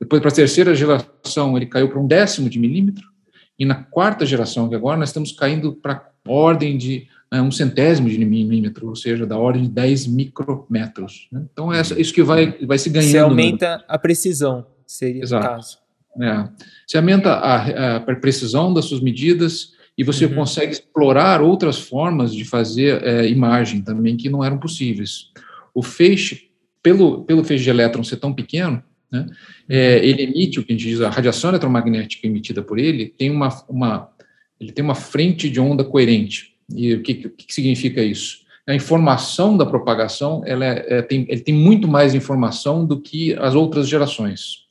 depois 0.00 0.20
para 0.20 0.32
a 0.32 0.34
terceira 0.34 0.74
geração 0.74 1.56
ele 1.56 1.66
caiu 1.66 1.88
para 1.88 2.00
um 2.00 2.06
décimo 2.08 2.50
de 2.50 2.58
milímetro, 2.58 3.08
e 3.56 3.64
na 3.64 3.76
quarta 3.76 4.26
geração, 4.26 4.68
que 4.68 4.74
agora 4.74 4.98
nós 4.98 5.10
estamos 5.10 5.30
caindo 5.30 5.72
para 5.72 6.04
ordem 6.26 6.76
de 6.76 7.06
é, 7.32 7.40
um 7.40 7.52
centésimo 7.52 8.08
de 8.08 8.18
milímetro, 8.24 8.88
ou 8.88 8.96
seja, 8.96 9.24
da 9.24 9.38
ordem 9.38 9.62
de 9.62 9.68
10 9.68 10.08
micrometros. 10.08 11.28
Né? 11.30 11.44
Então, 11.52 11.72
é 11.72 11.80
isso 11.80 12.12
que 12.12 12.24
vai, 12.24 12.58
vai 12.66 12.76
se 12.76 12.90
ganhando. 12.90 13.10
Você 13.10 13.18
aumenta 13.18 13.76
né? 13.76 13.84
a 13.86 13.96
precisão, 13.96 14.66
seria 14.90 15.22
Exato. 15.22 15.46
o 15.46 15.48
caso. 15.48 15.78
É. 16.20 16.48
Você 16.86 16.96
aumenta 16.96 17.32
a, 17.34 17.96
a, 17.96 18.00
precisão 18.00 18.74
das 18.74 18.86
suas 18.86 19.00
medidas 19.00 19.72
e 19.96 20.02
você 20.02 20.26
uhum. 20.26 20.34
consegue 20.34 20.72
explorar 20.72 21.40
outras 21.40 21.78
formas 21.78 22.34
de 22.34 22.44
fazer 22.44 23.02
é, 23.04 23.28
imagem 23.28 23.82
também 23.82 24.16
que 24.16 24.28
não 24.28 24.42
eram 24.42 24.58
possíveis. 24.58 25.30
O 25.72 25.82
feixe, 25.82 26.50
pelo, 26.82 27.24
pelo 27.24 27.44
feixe 27.44 27.62
de 27.62 27.70
elétron 27.70 28.02
ser 28.02 28.16
tão 28.16 28.32
pequeno, 28.32 28.82
né, 29.12 29.26
é, 29.68 29.96
uhum. 29.96 30.02
ele 30.02 30.22
emite 30.22 30.58
o 30.58 30.64
que 30.64 30.72
a 30.72 30.76
gente 30.76 30.88
diz, 30.88 31.00
a 31.00 31.08
radiação 31.08 31.50
eletromagnética 31.50 32.26
emitida 32.26 32.60
por 32.60 32.78
ele 32.78 33.14
tem 33.16 33.30
uma, 33.30 33.48
uma, 33.68 34.10
ele 34.58 34.72
tem 34.72 34.84
uma 34.84 34.96
frente 34.96 35.48
de 35.48 35.60
onda 35.60 35.84
coerente. 35.84 36.56
E 36.74 36.94
o 36.94 37.02
que, 37.02 37.26
o 37.26 37.30
que 37.30 37.54
significa 37.54 38.02
isso? 38.02 38.40
A 38.66 38.74
informação 38.74 39.56
da 39.56 39.66
propagação 39.66 40.42
ela 40.44 40.64
é, 40.64 40.98
é, 40.98 41.02
tem, 41.02 41.26
ele 41.28 41.40
tem 41.40 41.54
muito 41.54 41.86
mais 41.86 42.14
informação 42.14 42.84
do 42.84 43.00
que 43.00 43.34
as 43.34 43.54
outras 43.54 43.88
gerações. 43.88 44.68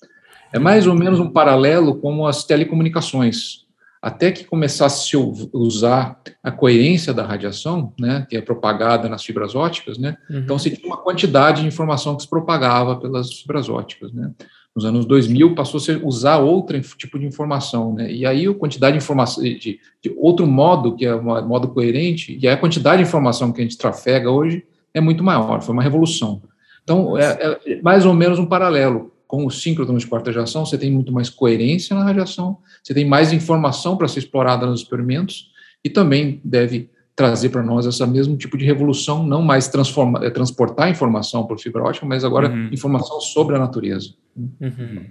É 0.51 0.59
mais 0.59 0.87
ou 0.87 0.95
menos 0.95 1.19
um 1.19 1.29
paralelo 1.29 1.95
com 1.95 2.25
as 2.25 2.43
telecomunicações. 2.43 3.67
Até 4.01 4.31
que 4.31 4.45
começasse 4.45 5.15
a 5.15 5.19
usar 5.53 6.21
a 6.41 6.51
coerência 6.51 7.13
da 7.13 7.25
radiação, 7.25 7.93
né, 7.99 8.25
que 8.29 8.37
é 8.37 8.41
propagada 8.41 9.09
nas 9.09 9.25
fibras 9.25 9.55
óticas, 9.55 9.97
né, 9.97 10.15
uhum. 10.29 10.39
então 10.39 10.57
se 10.57 10.69
tinha 10.69 10.87
uma 10.87 10.95
quantidade 10.95 11.61
de 11.61 11.67
informação 11.67 12.15
que 12.15 12.23
se 12.23 12.29
propagava 12.29 12.95
pelas 12.95 13.33
fibras 13.33 13.67
óticas, 13.67 14.13
né. 14.13 14.31
Nos 14.73 14.85
anos 14.85 15.05
2000 15.05 15.53
passou 15.53 15.81
a 15.81 16.07
usar 16.07 16.37
outro 16.37 16.79
tipo 16.79 17.19
de 17.19 17.25
informação, 17.25 17.93
né, 17.93 18.09
e 18.09 18.25
aí 18.25 18.47
a 18.47 18.53
quantidade 18.53 18.97
de 18.97 19.03
informação 19.03 19.43
de, 19.43 19.59
de 20.01 20.15
outro 20.15 20.47
modo 20.47 20.95
que 20.95 21.05
é 21.05 21.13
o 21.13 21.21
modo 21.21 21.67
coerente 21.67 22.39
e 22.41 22.47
a 22.47 22.55
quantidade 22.55 23.03
de 23.03 23.07
informação 23.07 23.51
que 23.51 23.59
a 23.59 23.63
gente 23.63 23.77
trafega 23.77 24.31
hoje 24.31 24.63
é 24.93 25.01
muito 25.01 25.23
maior. 25.23 25.61
Foi 25.61 25.73
uma 25.73 25.83
revolução. 25.83 26.41
Então 26.83 27.17
é, 27.17 27.59
é 27.65 27.81
mais 27.81 28.05
ou 28.05 28.13
menos 28.13 28.39
um 28.39 28.45
paralelo 28.45 29.11
com 29.29 29.45
o 29.45 29.51
síncrotrons 29.51 30.01
de 30.01 30.07
quarta 30.07 30.33
geração, 30.33 30.65
você 30.65 30.75
tem 30.75 30.91
muito 30.91 31.13
mais 31.13 31.29
coerência 31.29 31.95
na 31.95 32.03
radiação, 32.03 32.57
você 32.83 32.95
tem 32.95 33.07
mais 33.07 33.31
informação 33.31 33.95
para 33.95 34.07
ser 34.07 34.17
explorada 34.17 34.65
nos 34.65 34.81
experimentos 34.81 35.51
e 35.85 35.89
também 35.89 36.41
deve 36.43 36.89
trazer 37.15 37.49
para 37.49 37.61
nós 37.61 37.85
esse 37.85 38.03
mesmo 38.07 38.35
tipo 38.35 38.57
de 38.57 38.65
revolução, 38.65 39.23
não 39.23 39.43
mais 39.43 39.67
transforma, 39.67 40.25
é, 40.25 40.31
transportar 40.31 40.89
informação 40.89 41.45
por 41.45 41.59
fibra 41.59 41.83
ótica, 41.83 42.07
mas 42.07 42.25
agora 42.25 42.49
uhum. 42.49 42.69
informação 42.71 43.21
sobre 43.21 43.55
a 43.55 43.59
natureza. 43.59 44.15
Uhum. 44.35 44.51
Uhum. 44.61 45.05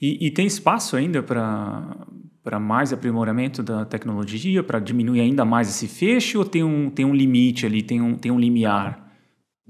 E, 0.00 0.26
e, 0.26 0.30
tem 0.32 0.44
espaço 0.44 0.96
ainda 0.96 1.22
para 1.22 2.58
mais 2.58 2.92
aprimoramento 2.92 3.62
da 3.62 3.84
tecnologia, 3.84 4.64
para 4.64 4.80
diminuir 4.80 5.20
ainda 5.20 5.44
mais 5.44 5.68
esse 5.68 5.86
fecho, 5.86 6.38
ou 6.38 6.44
tem 6.44 6.64
um, 6.64 6.90
tem 6.90 7.04
um 7.04 7.14
limite 7.14 7.64
ali, 7.64 7.80
tem 7.80 8.00
um, 8.00 8.16
tem 8.16 8.32
um 8.32 8.40
limiar? 8.40 9.01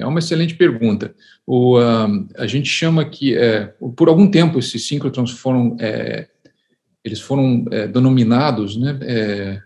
É 0.02 0.06
uma 0.06 0.18
excelente 0.18 0.54
pergunta. 0.54 1.14
O, 1.46 1.78
uh, 1.78 2.28
a 2.36 2.46
gente 2.46 2.68
chama 2.68 3.04
que, 3.04 3.36
é, 3.36 3.72
por 3.96 4.08
algum 4.08 4.30
tempo, 4.30 4.58
esses 4.58 4.86
síncrotrons 4.86 5.30
foram, 5.30 5.76
é, 5.80 6.28
eles 7.04 7.20
foram 7.20 7.64
é, 7.70 7.86
denominados, 7.86 8.76
né, 8.76 8.98
é, 9.02 9.62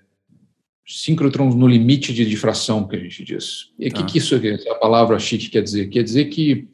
síncrotrons 0.86 1.54
no 1.54 1.66
limite 1.66 2.12
de 2.12 2.24
difração, 2.24 2.86
que 2.86 2.96
a 2.96 2.98
gente 2.98 3.24
diz. 3.24 3.72
E 3.78 3.88
o 3.88 3.92
tá. 3.92 4.02
que, 4.02 4.12
que 4.12 4.18
isso, 4.18 4.34
a 4.70 4.74
palavra 4.74 5.18
chique 5.18 5.48
quer 5.48 5.62
dizer? 5.62 5.88
Quer 5.88 6.02
dizer 6.02 6.26
que 6.26 6.68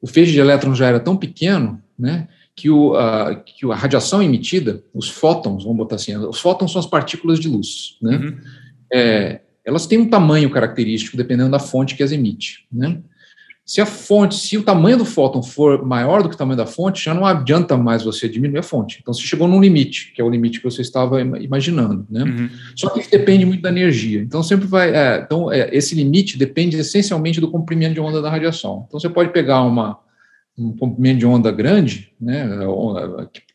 o 0.00 0.06
feixe 0.06 0.32
de 0.32 0.40
elétrons 0.40 0.78
já 0.78 0.86
era 0.86 1.00
tão 1.00 1.16
pequeno, 1.16 1.82
né, 1.98 2.28
que, 2.54 2.70
o, 2.70 2.94
a, 2.94 3.34
que 3.34 3.70
a 3.70 3.74
radiação 3.74 4.22
emitida, 4.22 4.82
os 4.94 5.08
fótons, 5.08 5.64
vamos 5.64 5.78
botar 5.78 5.96
assim, 5.96 6.16
os 6.16 6.40
fótons 6.40 6.72
são 6.72 6.80
as 6.80 6.86
partículas 6.86 7.38
de 7.38 7.48
luz, 7.48 7.96
né, 8.00 8.16
uhum. 8.16 8.38
é, 8.92 9.40
elas 9.68 9.86
têm 9.86 9.98
um 9.98 10.08
tamanho 10.08 10.48
característico 10.48 11.14
dependendo 11.14 11.50
da 11.50 11.58
fonte 11.58 11.94
que 11.94 12.02
as 12.02 12.10
emite. 12.10 12.66
Né? 12.72 12.98
Se 13.66 13.82
a 13.82 13.86
fonte, 13.86 14.34
se 14.36 14.56
o 14.56 14.62
tamanho 14.62 14.96
do 14.96 15.04
fóton 15.04 15.42
for 15.42 15.84
maior 15.84 16.22
do 16.22 16.30
que 16.30 16.34
o 16.34 16.38
tamanho 16.38 16.56
da 16.56 16.64
fonte, 16.64 17.04
já 17.04 17.12
não 17.12 17.26
adianta 17.26 17.76
mais 17.76 18.02
você 18.02 18.26
diminuir 18.26 18.60
a 18.60 18.62
fonte. 18.62 18.98
Então, 18.98 19.12
você 19.12 19.20
chegou 19.20 19.46
num 19.46 19.60
limite, 19.60 20.10
que 20.14 20.22
é 20.22 20.24
o 20.24 20.30
limite 20.30 20.58
que 20.58 20.64
você 20.64 20.80
estava 20.80 21.20
imaginando. 21.20 22.06
Né? 22.08 22.22
Uhum. 22.22 22.48
Só 22.74 22.88
que 22.88 23.00
isso 23.00 23.10
depende 23.10 23.44
muito 23.44 23.60
da 23.60 23.68
energia. 23.68 24.22
Então, 24.22 24.42
sempre 24.42 24.66
vai. 24.66 24.90
É, 24.96 25.20
então, 25.22 25.52
é, 25.52 25.68
esse 25.70 25.94
limite 25.94 26.38
depende 26.38 26.78
essencialmente 26.78 27.42
do 27.42 27.50
comprimento 27.50 27.92
de 27.92 28.00
onda 28.00 28.22
da 28.22 28.30
radiação. 28.30 28.86
Então, 28.88 28.98
você 28.98 29.10
pode 29.10 29.34
pegar 29.34 29.60
uma, 29.60 29.98
um 30.56 30.74
comprimento 30.74 31.18
de 31.18 31.26
onda 31.26 31.52
grande, 31.52 32.10
né, 32.18 32.48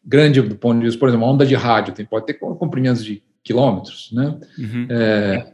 grande 0.06 0.44
do 0.44 0.56
ponto 0.56 0.78
de 0.78 0.86
vista, 0.86 1.00
por 1.00 1.10
exemplo, 1.10 1.26
uma 1.26 1.34
onda 1.34 1.44
de 1.44 1.56
rádio, 1.56 1.92
tem, 1.92 2.06
pode 2.06 2.28
ter 2.28 2.36
comprimentos 2.36 3.04
de 3.04 3.24
quilômetros, 3.44 4.12
né? 4.14 4.38
Uhum. 4.58 4.88
É, 4.90 5.53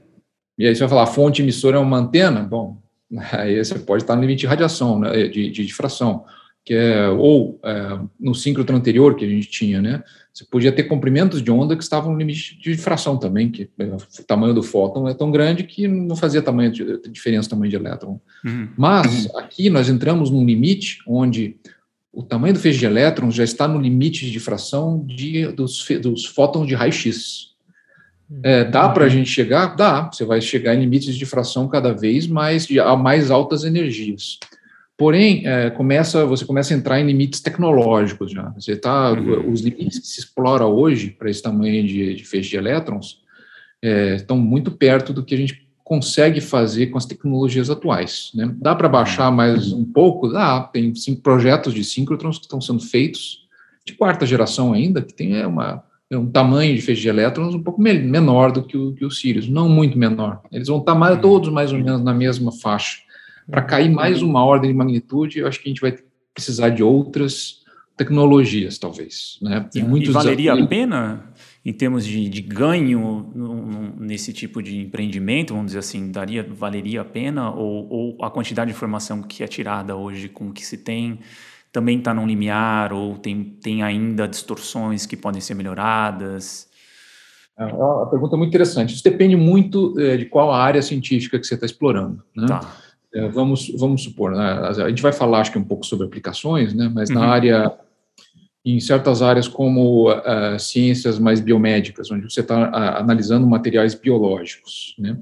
e 0.59 0.67
aí 0.67 0.75
você 0.75 0.81
vai 0.81 0.89
falar, 0.89 1.03
a 1.03 1.07
fonte 1.07 1.41
emissora 1.41 1.77
é 1.77 1.79
uma 1.79 1.97
antena? 1.97 2.41
Bom, 2.41 2.81
aí 3.31 3.57
você 3.57 3.79
pode 3.79 4.03
estar 4.03 4.15
no 4.15 4.21
limite 4.21 4.41
de 4.41 4.47
radiação, 4.47 4.99
né, 4.99 5.27
de, 5.27 5.49
de 5.49 5.65
difração, 5.65 6.25
que 6.63 6.73
é, 6.73 7.09
ou 7.09 7.59
é, 7.63 7.97
no 8.19 8.35
síncrotron 8.35 8.75
anterior 8.75 9.15
que 9.15 9.25
a 9.25 9.29
gente 9.29 9.47
tinha, 9.47 9.81
né, 9.81 10.03
você 10.33 10.45
podia 10.45 10.71
ter 10.71 10.83
comprimentos 10.83 11.41
de 11.41 11.51
onda 11.51 11.75
que 11.75 11.83
estavam 11.83 12.13
no 12.13 12.17
limite 12.17 12.55
de 12.57 12.75
difração 12.75 13.17
também, 13.17 13.49
que 13.49 13.69
é, 13.79 13.85
o 13.85 14.23
tamanho 14.25 14.53
do 14.53 14.61
fóton 14.61 15.07
é 15.07 15.13
tão 15.13 15.31
grande 15.31 15.63
que 15.63 15.87
não 15.87 16.15
fazia 16.15 16.41
tamanho 16.41 16.71
de, 16.71 17.01
diferença 17.09 17.47
no 17.47 17.51
tamanho 17.51 17.69
de 17.69 17.75
elétron. 17.75 18.19
Uhum. 18.45 18.69
Mas 18.77 19.27
aqui 19.35 19.69
nós 19.69 19.89
entramos 19.89 20.29
num 20.29 20.45
limite 20.45 20.99
onde 21.07 21.57
o 22.11 22.23
tamanho 22.23 22.53
do 22.53 22.59
feixe 22.59 22.79
de 22.79 22.85
elétrons 22.85 23.35
já 23.35 23.43
está 23.43 23.67
no 23.67 23.79
limite 23.79 24.25
de 24.25 24.31
difração 24.31 25.05
de, 25.05 25.47
dos, 25.47 25.85
dos 26.01 26.25
fótons 26.25 26.67
de 26.67 26.73
raio-x. 26.73 27.48
É, 28.43 28.63
dá 28.63 28.87
para 28.89 29.05
a 29.05 29.09
gente 29.09 29.29
chegar? 29.29 29.75
Dá. 29.75 30.09
Você 30.11 30.23
vai 30.23 30.39
chegar 30.39 30.75
em 30.75 30.81
limites 30.81 31.15
de 31.15 31.25
fração 31.25 31.67
cada 31.67 31.93
vez 31.93 32.27
mais 32.27 32.67
a 32.79 32.95
mais 32.95 33.31
altas 33.31 33.63
energias. 33.63 34.37
Porém, 34.95 35.47
é, 35.47 35.69
começa, 35.69 36.25
você 36.25 36.45
começa 36.45 36.73
a 36.73 36.77
entrar 36.77 36.99
em 36.99 37.07
limites 37.07 37.39
tecnológicos 37.39 38.31
já. 38.31 38.49
Você 38.49 38.75
tá, 38.75 39.13
uhum. 39.13 39.51
os 39.51 39.61
limites 39.61 39.99
que 39.99 40.07
se 40.07 40.19
explora 40.19 40.65
hoje 40.65 41.09
para 41.11 41.29
esse 41.29 41.41
tamanho 41.41 41.87
de, 41.87 42.15
de 42.15 42.25
feixe 42.25 42.49
de 42.49 42.57
elétrons 42.57 43.21
é, 43.81 44.15
estão 44.15 44.37
muito 44.37 44.71
perto 44.71 45.13
do 45.13 45.23
que 45.23 45.33
a 45.33 45.37
gente 45.37 45.67
consegue 45.83 46.39
fazer 46.41 46.87
com 46.87 46.97
as 46.97 47.05
tecnologias 47.05 47.69
atuais. 47.69 48.29
Né? 48.35 48.53
Dá 48.57 48.75
para 48.75 48.87
baixar 48.87 49.31
mais 49.31 49.71
um 49.71 49.85
pouco? 49.85 50.27
Dá. 50.27 50.61
Tem 50.61 50.93
cinco 50.93 51.21
projetos 51.21 51.73
de 51.73 51.83
síncrotrons 51.83 52.37
que 52.37 52.45
estão 52.45 52.61
sendo 52.61 52.81
feitos 52.81 53.47
de 53.85 53.93
quarta 53.93 54.25
geração 54.25 54.71
ainda, 54.71 55.01
que 55.01 55.13
tem 55.13 55.37
é, 55.37 55.47
uma 55.47 55.83
um 56.17 56.25
tamanho 56.25 56.75
de 56.75 56.81
feixe 56.81 57.01
de 57.01 57.07
elétrons 57.07 57.53
um 57.53 57.61
pouco 57.61 57.81
menor 57.81 58.51
do 58.51 58.63
que 58.63 58.75
o, 58.75 58.93
que 58.93 59.05
o 59.05 59.11
Sirius, 59.11 59.47
não 59.47 59.69
muito 59.69 59.97
menor. 59.97 60.41
Eles 60.51 60.67
vão 60.67 60.79
estar 60.79 60.95
mais, 60.95 61.15
uhum. 61.15 61.21
todos 61.21 61.49
mais 61.49 61.71
ou 61.71 61.77
menos 61.77 62.03
na 62.03 62.13
mesma 62.13 62.51
faixa. 62.51 62.99
Para 63.49 63.61
cair 63.61 63.89
mais 63.89 64.21
uma 64.21 64.43
ordem 64.43 64.71
de 64.71 64.77
magnitude, 64.77 65.39
eu 65.39 65.47
acho 65.47 65.61
que 65.61 65.69
a 65.69 65.71
gente 65.71 65.81
vai 65.81 65.95
precisar 66.33 66.69
de 66.69 66.81
outras 66.81 67.59
tecnologias, 67.95 68.77
talvez. 68.77 69.37
Né? 69.41 69.67
Tem 69.71 69.83
muitos 69.83 70.09
e 70.09 70.13
valeria 70.13 70.51
desafios. 70.51 70.65
a 70.65 70.69
pena, 70.69 71.33
em 71.65 71.73
termos 71.73 72.05
de, 72.05 72.29
de 72.29 72.41
ganho 72.41 73.93
nesse 73.99 74.31
tipo 74.31 74.63
de 74.63 74.79
empreendimento, 74.79 75.53
vamos 75.53 75.67
dizer 75.67 75.79
assim, 75.79 76.09
daria, 76.09 76.41
valeria 76.41 77.01
a 77.01 77.05
pena? 77.05 77.51
Ou, 77.51 77.87
ou 77.89 78.23
a 78.23 78.31
quantidade 78.31 78.71
de 78.71 78.75
informação 78.75 79.21
que 79.21 79.43
é 79.43 79.47
tirada 79.47 79.95
hoje 79.95 80.29
com 80.29 80.49
o 80.49 80.53
que 80.53 80.65
se 80.65 80.77
tem 80.77 81.19
também 81.71 81.99
está 81.99 82.13
num 82.13 82.25
limiar 82.25 82.91
ou 82.91 83.17
tem, 83.17 83.57
tem 83.61 83.83
ainda 83.83 84.27
distorções 84.27 85.05
que 85.05 85.15
podem 85.15 85.41
ser 85.41 85.53
melhoradas? 85.53 86.67
É 87.57 87.65
uma 87.65 88.09
pergunta 88.09 88.37
muito 88.37 88.49
interessante. 88.49 88.95
Isso 88.95 89.03
depende 89.03 89.35
muito 89.35 89.99
é, 89.99 90.15
de 90.15 90.25
qual 90.25 90.51
área 90.53 90.81
científica 90.81 91.37
que 91.37 91.45
você 91.45 91.55
está 91.55 91.65
explorando. 91.65 92.23
Né? 92.35 92.47
Tá. 92.47 92.77
É, 93.13 93.27
vamos, 93.27 93.69
vamos 93.77 94.03
supor, 94.03 94.31
né? 94.31 94.43
a 94.43 94.89
gente 94.89 95.01
vai 95.01 95.11
falar 95.11 95.41
acho 95.41 95.51
que 95.51 95.57
um 95.57 95.63
pouco 95.63 95.85
sobre 95.85 96.05
aplicações, 96.05 96.73
né? 96.73 96.89
mas 96.93 97.09
na 97.09 97.21
uhum. 97.21 97.27
área, 97.27 97.73
em 98.63 98.79
certas 98.79 99.21
áreas 99.21 99.47
como 99.47 100.11
uh, 100.11 100.59
ciências 100.59 101.17
mais 101.17 101.41
biomédicas, 101.41 102.11
onde 102.11 102.31
você 102.31 102.41
está 102.41 102.69
uh, 102.69 103.01
analisando 103.01 103.47
materiais 103.47 103.95
biológicos, 103.95 104.95
né? 104.97 105.17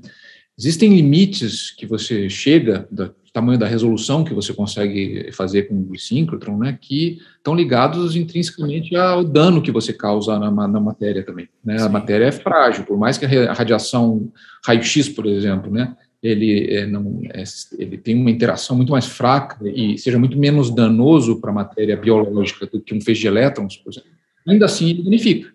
existem 0.60 0.94
limites 0.94 1.72
que 1.72 1.86
você 1.86 2.30
chega 2.30 2.88
da, 2.92 3.10
tamanho 3.38 3.60
da 3.60 3.68
resolução 3.68 4.24
que 4.24 4.34
você 4.34 4.52
consegue 4.52 5.32
fazer 5.32 5.64
com 5.64 5.88
o 5.92 5.98
síncrotron, 5.98 6.58
né, 6.58 6.78
que 6.82 7.20
estão 7.38 7.54
ligados 7.54 8.16
intrinsecamente 8.16 8.96
ao 8.96 9.24
dano 9.24 9.62
que 9.62 9.72
você 9.72 9.94
causa 9.94 10.40
na, 10.40 10.68
na 10.68 10.80
matéria 10.80 11.24
também. 11.24 11.48
Né? 11.64 11.80
A 11.80 11.88
matéria 11.88 12.26
é 12.26 12.32
frágil, 12.32 12.84
por 12.84 12.98
mais 12.98 13.16
que 13.16 13.26
a 13.26 13.54
radiação 13.54 14.32
raio-x, 14.66 15.10
por 15.10 15.28
exemplo, 15.28 15.72
né, 15.72 15.96
ele, 16.22 16.68
é, 16.74 16.88
não, 16.88 17.22
é, 17.32 17.44
ele 17.78 17.96
tem 17.96 18.16
uma 18.16 18.32
interação 18.32 18.76
muito 18.76 18.92
mais 18.92 19.06
fraca 19.06 19.60
e 19.64 20.00
seja 20.00 20.18
muito 20.18 20.36
menos 20.36 20.74
danoso 20.74 21.40
para 21.40 21.52
a 21.52 21.54
matéria 21.54 21.96
biológica 21.96 22.66
do 22.66 22.82
que 22.82 22.96
um 22.96 23.02
feixe 23.02 23.22
de 23.22 23.28
elétrons, 23.28 23.78
por 23.78 23.92
exemplo, 23.92 24.10
ainda 24.48 24.66
assim 24.66 24.90
ele 24.90 25.04
danifica. 25.04 25.50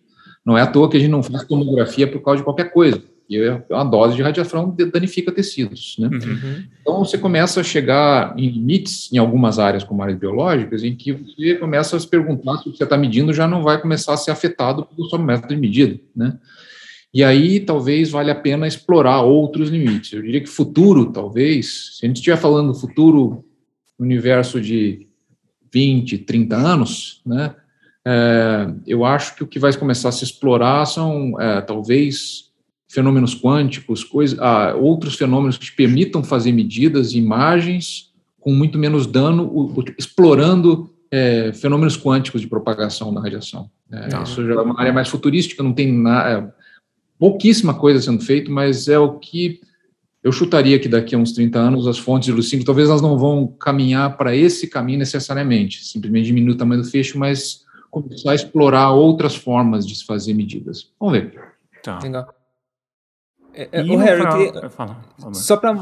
Não 0.47 0.57
é 0.57 0.63
à 0.63 0.67
toa 0.69 0.89
que 0.89 0.97
a 0.97 1.01
gente 1.01 1.11
não 1.11 1.23
faz 1.23 1.45
tomografia 1.47 2.07
por 2.07 2.21
causa 2.21 2.39
de 2.39 2.45
qualquer 2.45 2.73
coisa 2.73 3.03
e 3.33 3.43
é 3.43 3.63
uma 3.71 3.85
dose 3.85 4.17
de 4.17 4.23
radiação 4.23 4.75
danifica 4.93 5.33
tecidos. 5.33 5.97
Né? 5.99 6.09
Uhum. 6.09 6.65
Então, 6.81 6.99
você 6.99 7.17
começa 7.17 7.61
a 7.61 7.65
chegar 7.65 8.35
em 8.37 8.49
limites 8.49 9.13
em 9.13 9.19
algumas 9.19 9.59
áreas, 9.59 9.85
como 9.85 10.03
áreas 10.03 10.19
biológicas, 10.19 10.85
em 10.85 10.95
que 10.95 11.13
você 11.13 11.55
começa 11.57 11.97
a 11.97 12.01
se 12.01 12.07
perguntar 12.07 12.59
se 12.59 12.69
o 12.69 12.73
que 12.73 12.79
você 12.79 12.85
está 12.85 12.97
medindo 12.97 13.33
já 13.33 13.47
não 13.47 13.63
vai 13.63 13.81
começar 13.81 14.15
a 14.15 14.17
ser 14.17 14.31
afetado 14.31 14.85
pelo 14.85 15.09
seu 15.09 15.19
método 15.19 15.55
de 15.55 15.61
medida. 15.61 15.99
Né? 16.15 16.39
E 17.15 17.23
aí 17.23 17.61
talvez 17.61 18.11
valha 18.11 18.33
a 18.33 18.37
pena 18.37 18.67
explorar 18.67 19.21
outros 19.21 19.69
limites. 19.69 20.13
Eu 20.13 20.23
diria 20.23 20.41
que 20.41 20.49
futuro, 20.49 21.13
talvez, 21.13 21.99
se 21.99 22.07
a 22.07 22.09
gente 22.09 22.17
estiver 22.17 22.37
falando 22.37 22.75
futuro 22.75 23.45
universo 23.99 24.61
de 24.61 25.07
20, 25.73 26.19
30 26.19 26.57
anos, 26.57 27.23
né? 27.25 27.55
É, 28.05 28.67
eu 28.87 29.05
acho 29.05 29.37
que 29.37 29.45
o 29.45 29.47
que 29.47 29.61
vai 29.61 29.73
começar 29.77 30.09
a 30.09 30.13
se 30.13 30.25
explorar 30.25 30.85
são 30.87 31.41
é, 31.41 31.61
talvez 31.61 32.51
fenômenos 32.93 33.35
quânticos, 33.35 34.05
coisa, 34.05 34.37
ah, 34.39 34.75
outros 34.77 35.15
fenômenos 35.15 35.57
que 35.57 35.65
te 35.65 35.73
permitam 35.73 36.23
fazer 36.23 36.53
medidas, 36.53 37.15
imagens 37.15 38.13
com 38.39 38.53
muito 38.53 38.79
menos 38.79 39.07
dano, 39.07 39.45
o, 39.45 39.81
o, 39.81 39.85
explorando 39.99 40.91
é, 41.11 41.53
fenômenos 41.55 41.97
quânticos 41.97 42.43
de 42.43 42.47
propagação 42.47 43.15
da 43.15 43.21
radiação. 43.21 43.71
É, 43.91 44.23
isso 44.23 44.45
já 44.47 44.55
é 44.55 44.61
uma 44.61 44.79
área 44.79 44.93
mais 44.93 45.09
futurística, 45.09 45.63
não 45.63 45.73
tem 45.73 45.91
nada, 45.91 46.31
é, 46.31 46.63
pouquíssima 47.19 47.73
coisa 47.73 48.03
sendo 48.03 48.23
feito, 48.23 48.51
mas 48.51 48.89
é 48.89 48.99
o 48.99 49.19
que 49.19 49.61
eu 50.23 50.31
chutaria 50.31 50.79
que 50.79 50.89
daqui 50.89 51.15
a 51.15 51.19
uns 51.19 51.33
30 51.33 51.59
anos 51.59 51.87
as 51.87 51.99
fontes 51.99 52.27
de 52.27 52.33
luz 52.33 52.51
talvez 52.65 52.91
elas 52.91 53.01
não 53.01 53.17
vão 53.17 53.47
caminhar 53.47 54.19
para 54.19 54.37
esse 54.37 54.67
caminho 54.67 54.99
necessariamente, 54.99 55.83
simplesmente 55.83 56.27
diminuir 56.27 56.53
o 56.53 56.59
tamanho 56.59 56.83
do 56.83 56.89
feixe, 56.89 57.17
mas 57.17 57.63
começar 57.91 58.33
a 58.33 58.35
explorar 58.35 58.91
outras 58.91 59.35
formas 59.35 59.87
de 59.87 59.95
se 59.95 60.05
fazer 60.05 60.35
medidas. 60.35 60.91
Vamos 61.01 61.19
ver. 61.19 61.35
Tá. 61.83 61.99
Legal. 62.03 62.42
É, 63.55 63.69
é, 63.73 63.83
o 63.83 63.97
Harry, 63.97 64.23
pra... 64.23 64.33
queria, 64.33 64.71
só 65.33 65.57
para 65.57 65.75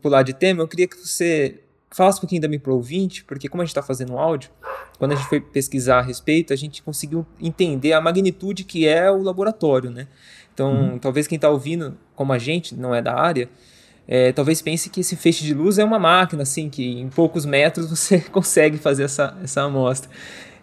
pular 0.00 0.22
de 0.22 0.32
tema, 0.32 0.62
eu 0.62 0.68
queria 0.68 0.88
que 0.88 0.96
você 0.96 1.60
falasse 1.90 2.18
um 2.18 2.22
pouquinho 2.22 2.42
também 2.42 2.58
para 2.58 2.72
o 2.72 2.74
ouvinte, 2.74 3.22
porque 3.24 3.48
como 3.48 3.62
a 3.62 3.64
gente 3.64 3.70
está 3.70 3.82
fazendo 3.82 4.18
áudio, 4.18 4.50
quando 4.98 5.12
a 5.12 5.14
gente 5.14 5.28
foi 5.28 5.40
pesquisar 5.40 5.98
a 5.98 6.02
respeito, 6.02 6.52
a 6.52 6.56
gente 6.56 6.82
conseguiu 6.82 7.24
entender 7.40 7.92
a 7.92 8.00
magnitude 8.00 8.64
que 8.64 8.86
é 8.86 9.10
o 9.10 9.22
laboratório, 9.22 9.90
né? 9.90 10.08
Então, 10.52 10.72
uhum. 10.72 10.98
talvez 10.98 11.26
quem 11.26 11.36
está 11.36 11.48
ouvindo, 11.48 11.96
como 12.16 12.32
a 12.32 12.38
gente, 12.38 12.74
não 12.74 12.94
é 12.94 13.00
da 13.00 13.14
área, 13.14 13.48
é, 14.06 14.32
talvez 14.32 14.60
pense 14.60 14.90
que 14.90 15.00
esse 15.00 15.16
feixe 15.16 15.44
de 15.44 15.54
luz 15.54 15.78
é 15.78 15.84
uma 15.84 15.98
máquina, 15.98 16.42
assim, 16.42 16.68
que 16.68 17.00
em 17.00 17.08
poucos 17.08 17.44
metros 17.44 17.88
você 17.88 18.20
consegue 18.30 18.76
fazer 18.76 19.04
essa, 19.04 19.36
essa 19.42 19.62
amostra. 19.62 20.10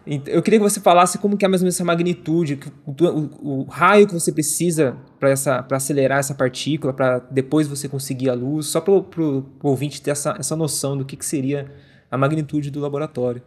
Eu 0.05 0.41
queria 0.41 0.59
que 0.59 0.63
você 0.63 0.79
falasse 0.79 1.19
como 1.19 1.37
que 1.37 1.45
é 1.45 1.47
mais 1.47 1.61
ou 1.61 1.65
menos 1.65 1.75
essa 1.75 1.85
magnitude, 1.85 2.59
o, 2.85 2.91
o, 2.91 3.61
o 3.61 3.63
raio 3.65 4.07
que 4.07 4.13
você 4.13 4.31
precisa 4.31 4.97
para 5.19 5.65
acelerar 5.77 6.17
essa 6.17 6.33
partícula, 6.33 6.91
para 6.91 7.19
depois 7.19 7.67
você 7.67 7.87
conseguir 7.87 8.29
a 8.29 8.33
luz, 8.33 8.65
só 8.67 8.81
para 8.81 8.91
o 8.91 9.45
ouvinte 9.61 10.01
ter 10.01 10.11
essa, 10.11 10.35
essa 10.39 10.55
noção 10.55 10.97
do 10.97 11.05
que, 11.05 11.15
que 11.15 11.25
seria 11.25 11.71
a 12.09 12.17
magnitude 12.17 12.71
do 12.71 12.79
laboratório. 12.79 13.43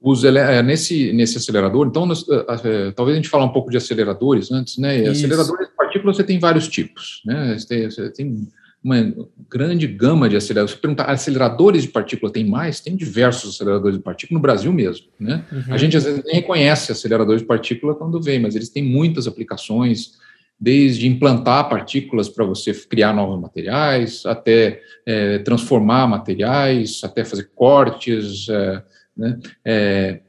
Os, 0.00 0.24
é, 0.24 0.62
nesse, 0.62 1.12
nesse 1.12 1.38
acelerador, 1.38 1.86
então, 1.86 2.04
nós, 2.04 2.24
é, 2.64 2.90
talvez 2.90 3.16
a 3.16 3.20
gente 3.20 3.30
fale 3.30 3.44
um 3.44 3.52
pouco 3.52 3.70
de 3.70 3.76
aceleradores 3.76 4.50
antes, 4.50 4.76
né? 4.78 5.08
Aceleradores 5.08 5.68
de 5.68 5.74
partículas 5.74 6.16
você 6.16 6.24
tem 6.24 6.38
vários 6.38 6.68
tipos, 6.68 7.22
né? 7.24 7.56
Você 7.56 7.66
tem, 7.66 7.90
você 7.90 8.10
tem 8.10 8.48
uma 8.84 9.14
grande 9.48 9.86
gama 9.86 10.28
de 10.28 10.36
aceleradores. 10.36 10.76
Se 10.76 10.80
perguntar, 10.80 11.04
aceleradores 11.04 11.84
de 11.84 11.88
partícula 11.88 12.30
tem 12.30 12.44
mais? 12.44 12.80
Tem 12.80 12.94
diversos 12.94 13.54
aceleradores 13.54 13.96
de 13.96 14.02
partícula 14.02 14.36
no 14.36 14.42
Brasil 14.42 14.70
mesmo. 14.70 15.06
Né? 15.18 15.42
Uhum. 15.50 15.62
A 15.70 15.78
gente 15.78 15.96
às 15.96 16.04
vezes 16.04 16.22
nem 16.22 16.34
reconhece 16.34 16.92
aceleradores 16.92 17.40
de 17.40 17.48
partícula 17.48 17.94
quando 17.94 18.20
vem, 18.20 18.38
mas 18.38 18.54
eles 18.54 18.68
têm 18.68 18.84
muitas 18.84 19.26
aplicações, 19.26 20.12
desde 20.60 21.08
implantar 21.08 21.68
partículas 21.70 22.28
para 22.28 22.44
você 22.44 22.74
criar 22.74 23.14
novos 23.14 23.40
materiais, 23.40 24.22
até 24.26 24.82
é, 25.06 25.38
transformar 25.38 26.06
materiais, 26.06 27.00
até 27.02 27.24
fazer 27.24 27.50
cortes. 27.54 28.46
É, 28.50 28.82
né? 29.16 29.38
é, 29.64 30.20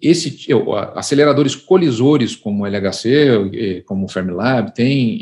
esse 0.00 0.48
aceleradores 0.94 1.54
colisores 1.54 2.34
como 2.34 2.64
o 2.64 2.66
LHC, 2.66 3.82
como 3.86 4.06
o 4.06 4.08
Fermilab, 4.08 4.74
tem 4.74 5.20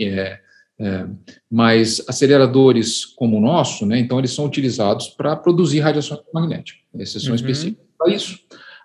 é, 0.80 1.06
mas 1.50 2.02
aceleradores 2.08 3.04
como 3.04 3.36
o 3.36 3.40
nosso, 3.40 3.84
né, 3.84 3.98
então 3.98 4.18
eles 4.18 4.32
são 4.32 4.46
utilizados 4.46 5.08
para 5.08 5.36
produzir 5.36 5.80
radiação 5.80 6.18
magnética. 6.32 6.78
Esses 6.98 7.22
são 7.22 7.32
uhum. 7.32 7.36
específicos 7.36 7.84
para 7.98 8.10
isso. 8.10 8.38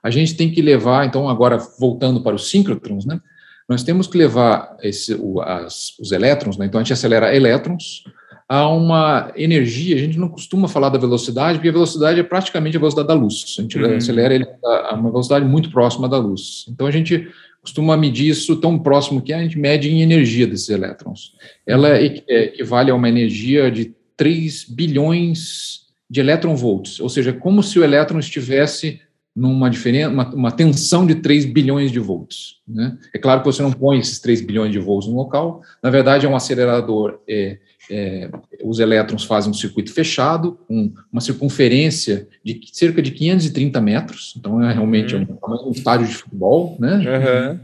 A 0.03 0.09
gente 0.09 0.35
tem 0.35 0.51
que 0.51 0.61
levar, 0.61 1.05
então, 1.05 1.29
agora 1.29 1.57
voltando 1.79 2.21
para 2.21 2.35
os 2.35 2.49
síncrotrons, 2.49 3.05
né, 3.05 3.21
nós 3.67 3.81
temos 3.81 4.07
que 4.07 4.17
levar 4.17 4.75
esse, 4.83 5.15
o, 5.15 5.41
as, 5.41 5.97
os 5.97 6.11
elétrons, 6.11 6.57
né, 6.57 6.65
então 6.65 6.81
a 6.81 6.83
gente 6.83 6.91
acelera 6.91 7.33
elétrons 7.33 8.03
a 8.47 8.67
uma 8.67 9.31
energia, 9.35 9.95
a 9.95 9.99
gente 9.99 10.19
não 10.19 10.27
costuma 10.29 10.67
falar 10.67 10.89
da 10.89 10.99
velocidade, 10.99 11.57
porque 11.57 11.69
a 11.69 11.73
velocidade 11.73 12.19
é 12.19 12.23
praticamente 12.23 12.77
a 12.77 12.79
velocidade 12.79 13.07
da 13.07 13.13
luz. 13.13 13.55
A 13.57 13.61
gente 13.61 13.79
uhum. 13.79 13.95
acelera 13.95 14.35
ele 14.35 14.45
a 14.63 14.93
uma 14.93 15.09
velocidade 15.09 15.45
muito 15.45 15.71
próxima 15.71 16.07
da 16.07 16.17
luz. 16.17 16.65
Então 16.69 16.85
a 16.85 16.91
gente 16.91 17.27
costuma 17.65 17.97
medir 17.97 18.29
isso 18.29 18.55
tão 18.57 18.77
próximo 18.77 19.21
que 19.21 19.33
a 19.33 19.41
gente 19.41 19.57
mede 19.57 19.89
em 19.89 20.03
energia 20.03 20.45
desses 20.45 20.69
elétrons. 20.69 21.33
Ela 21.65 21.97
é, 21.97 22.05
equivale 22.27 22.91
a 22.91 22.95
uma 22.95 23.09
energia 23.09 23.71
de 23.71 23.95
3 24.15 24.65
bilhões 24.69 25.87
de 26.07 26.19
elétron-volts, 26.19 26.99
ou 26.99 27.09
seja, 27.09 27.33
como 27.33 27.63
se 27.63 27.79
o 27.79 27.83
elétron 27.83 28.19
estivesse 28.19 29.01
numa 29.35 29.67
diferença, 29.67 30.09
uma, 30.09 30.29
uma, 30.33 30.51
tensão 30.51 31.05
de 31.05 31.15
3 31.15 31.45
bilhões 31.45 31.91
de 31.91 31.99
volts. 31.99 32.61
Né? 32.65 32.97
É 33.13 33.17
claro 33.17 33.41
que 33.41 33.47
você 33.47 33.61
não 33.61 33.71
põe 33.71 33.97
esses 33.97 34.19
3 34.19 34.41
bilhões 34.41 34.71
de 34.71 34.79
volts 34.79 35.09
no 35.09 35.15
local, 35.15 35.61
na 35.83 35.89
verdade 35.89 36.25
é 36.25 36.29
um 36.29 36.35
acelerador, 36.35 37.19
é, 37.27 37.57
é, 37.89 38.29
os 38.63 38.79
elétrons 38.79 39.23
fazem 39.23 39.51
um 39.51 39.53
circuito 39.53 39.93
fechado, 39.93 40.59
um, 40.69 40.93
uma 41.11 41.21
circunferência 41.21 42.27
de 42.43 42.59
cerca 42.71 43.01
de 43.01 43.11
530 43.11 43.81
metros, 43.81 44.33
então 44.37 44.61
é 44.63 44.73
realmente 44.73 45.15
uhum. 45.15 45.37
um, 45.47 45.69
um 45.69 45.71
estádio 45.71 46.07
de 46.07 46.15
futebol, 46.15 46.77
né? 46.79 46.97
Uhum. 46.97 47.59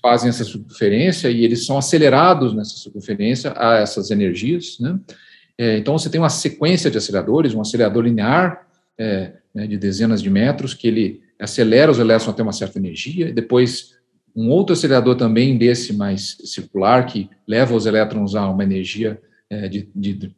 Fazem 0.00 0.28
essa 0.28 0.44
circunferência 0.44 1.28
e 1.28 1.44
eles 1.44 1.66
são 1.66 1.76
acelerados 1.76 2.54
nessa 2.54 2.76
circunferência 2.76 3.52
a 3.56 3.78
essas 3.78 4.10
energias, 4.10 4.78
né? 4.78 4.98
É, 5.56 5.76
então 5.76 5.98
você 5.98 6.08
tem 6.08 6.20
uma 6.20 6.30
sequência 6.30 6.90
de 6.90 6.96
aceleradores, 6.96 7.52
um 7.52 7.60
acelerador 7.60 8.04
linear 8.04 8.66
é, 8.96 9.32
né, 9.52 9.66
de 9.66 9.76
dezenas 9.76 10.22
de 10.22 10.30
metros 10.30 10.72
que 10.72 10.86
ele 10.86 11.20
acelera 11.38 11.90
os 11.90 11.98
elétrons 11.98 12.28
até 12.28 12.42
uma 12.42 12.52
certa 12.52 12.78
energia, 12.78 13.28
e 13.28 13.32
depois 13.32 13.96
um 14.34 14.50
outro 14.50 14.72
acelerador 14.72 15.16
também 15.16 15.58
desse 15.58 15.92
mais 15.92 16.36
circular 16.44 17.06
que 17.06 17.28
leva 17.46 17.74
os 17.74 17.86
elétrons 17.86 18.36
a 18.36 18.48
uma 18.48 18.62
energia 18.62 19.20
é, 19.50 19.68
de, 19.68 19.88
de, 19.94 20.34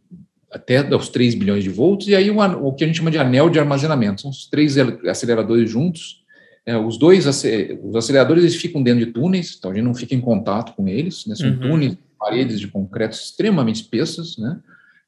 até 0.50 0.82
os 0.94 1.08
3 1.08 1.34
bilhões 1.34 1.62
de 1.62 1.70
volts, 1.70 2.08
e 2.08 2.14
aí 2.14 2.30
o, 2.30 2.38
o, 2.38 2.72
que 2.72 2.84
a 2.84 2.86
gente 2.86 2.96
chama 2.96 3.10
de 3.10 3.18
anel 3.18 3.48
de 3.48 3.58
armazenamento. 3.58 4.22
São 4.22 4.30
os 4.30 4.46
três 4.46 4.76
aceleradores 5.08 5.70
juntos. 5.70 6.24
É, 6.66 6.76
os 6.76 6.98
dois 6.98 7.26
os 7.26 7.96
aceleradores 7.96 8.44
eles 8.44 8.56
ficam 8.56 8.82
dentro 8.82 9.04
de 9.04 9.12
túneis, 9.12 9.56
então 9.58 9.70
a 9.70 9.74
gente 9.74 9.84
não 9.84 9.94
fica 9.94 10.14
em 10.14 10.20
contato 10.20 10.74
com 10.74 10.86
eles, 10.86 11.26
né? 11.26 11.34
são 11.34 11.48
uhum. 11.48 11.58
túneis, 11.58 11.96
paredes 12.18 12.60
de 12.60 12.68
concreto 12.68 13.16
extremamente 13.16 13.76
espessas, 13.76 14.36
né? 14.36 14.60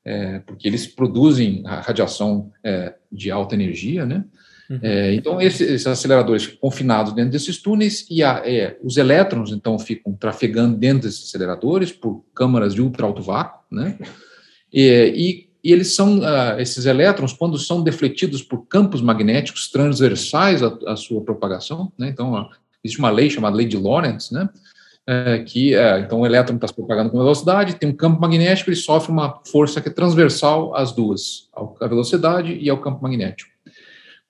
É, 0.04 0.40
porque 0.40 0.66
eles 0.66 0.84
produzem 0.86 1.62
radiação 1.64 2.50
é, 2.64 2.94
de 3.10 3.30
alta 3.30 3.54
energia, 3.54 4.04
né? 4.04 4.24
Uhum. 4.72 4.78
É, 4.82 5.14
então, 5.14 5.38
esses, 5.38 5.86
aceleradores 5.86 6.44
ficam 6.44 6.58
confinados 6.60 7.12
dentro 7.12 7.30
desses 7.30 7.58
túneis 7.58 8.06
e 8.10 8.22
a, 8.22 8.42
é, 8.42 8.78
os 8.82 8.96
elétrons, 8.96 9.52
então, 9.52 9.78
ficam 9.78 10.14
trafegando 10.14 10.78
dentro 10.78 11.02
desses 11.02 11.28
aceleradores 11.28 11.92
por 11.92 12.24
câmaras 12.34 12.74
de 12.74 12.80
ultra 12.80 13.04
alto 13.04 13.20
vácuo, 13.20 13.60
né? 13.70 13.98
E, 14.72 15.12
e, 15.62 15.68
e 15.68 15.72
eles 15.72 15.94
são, 15.94 16.20
uh, 16.20 16.58
esses 16.58 16.86
elétrons, 16.86 17.34
quando 17.34 17.58
são 17.58 17.82
defletidos 17.82 18.42
por 18.42 18.66
campos 18.66 19.02
magnéticos 19.02 19.70
transversais 19.70 20.62
à, 20.62 20.78
à 20.86 20.96
sua 20.96 21.20
propagação, 21.20 21.92
né? 21.98 22.08
Então, 22.08 22.32
uh, 22.32 22.48
existe 22.82 22.98
uma 22.98 23.10
lei 23.10 23.28
chamada 23.28 23.54
lei 23.54 23.66
de 23.66 23.76
Lorentz, 23.76 24.30
né? 24.30 24.48
É, 25.04 25.40
que 25.40 25.74
é, 25.74 25.98
então 25.98 26.20
o 26.20 26.26
elétron 26.26 26.54
está 26.54 26.68
se 26.68 26.74
propagando 26.74 27.10
com 27.10 27.18
velocidade, 27.18 27.74
tem 27.74 27.88
um 27.88 27.92
campo 27.92 28.20
magnético, 28.20 28.70
ele 28.70 28.76
sofre 28.76 29.10
uma 29.10 29.40
força 29.44 29.80
que 29.80 29.88
é 29.88 29.92
transversal 29.92 30.76
às 30.76 30.92
duas, 30.92 31.48
à 31.80 31.88
velocidade 31.88 32.56
e 32.56 32.70
ao 32.70 32.78
campo 32.78 33.02
magnético. 33.02 33.51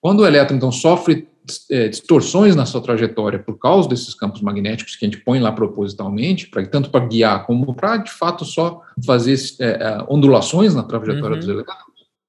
Quando 0.03 0.19
o 0.19 0.27
elétron, 0.27 0.57
então, 0.57 0.69
sofre 0.69 1.29
é, 1.71 1.87
distorções 1.87 2.57
na 2.57 2.65
sua 2.65 2.81
trajetória 2.81 3.39
por 3.39 3.57
causa 3.57 3.87
desses 3.87 4.13
campos 4.13 4.41
magnéticos 4.41 4.97
que 4.97 5.05
a 5.05 5.09
gente 5.09 5.23
põe 5.23 5.39
lá 5.39 5.49
propositalmente, 5.49 6.49
pra, 6.49 6.65
tanto 6.65 6.89
para 6.89 7.05
guiar 7.05 7.45
como 7.45 7.73
para, 7.73 7.95
de 7.95 8.11
fato, 8.11 8.43
só 8.43 8.81
fazer 9.05 9.39
é, 9.61 9.65
é, 9.65 10.05
ondulações 10.09 10.75
na 10.75 10.83
trajetória 10.83 11.35
uhum. 11.35 11.39
dos 11.39 11.47
elétrons, 11.47 11.77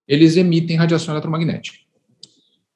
eles 0.07 0.37
emitem 0.37 0.77
radiação 0.77 1.15
eletromagnética. 1.15 1.77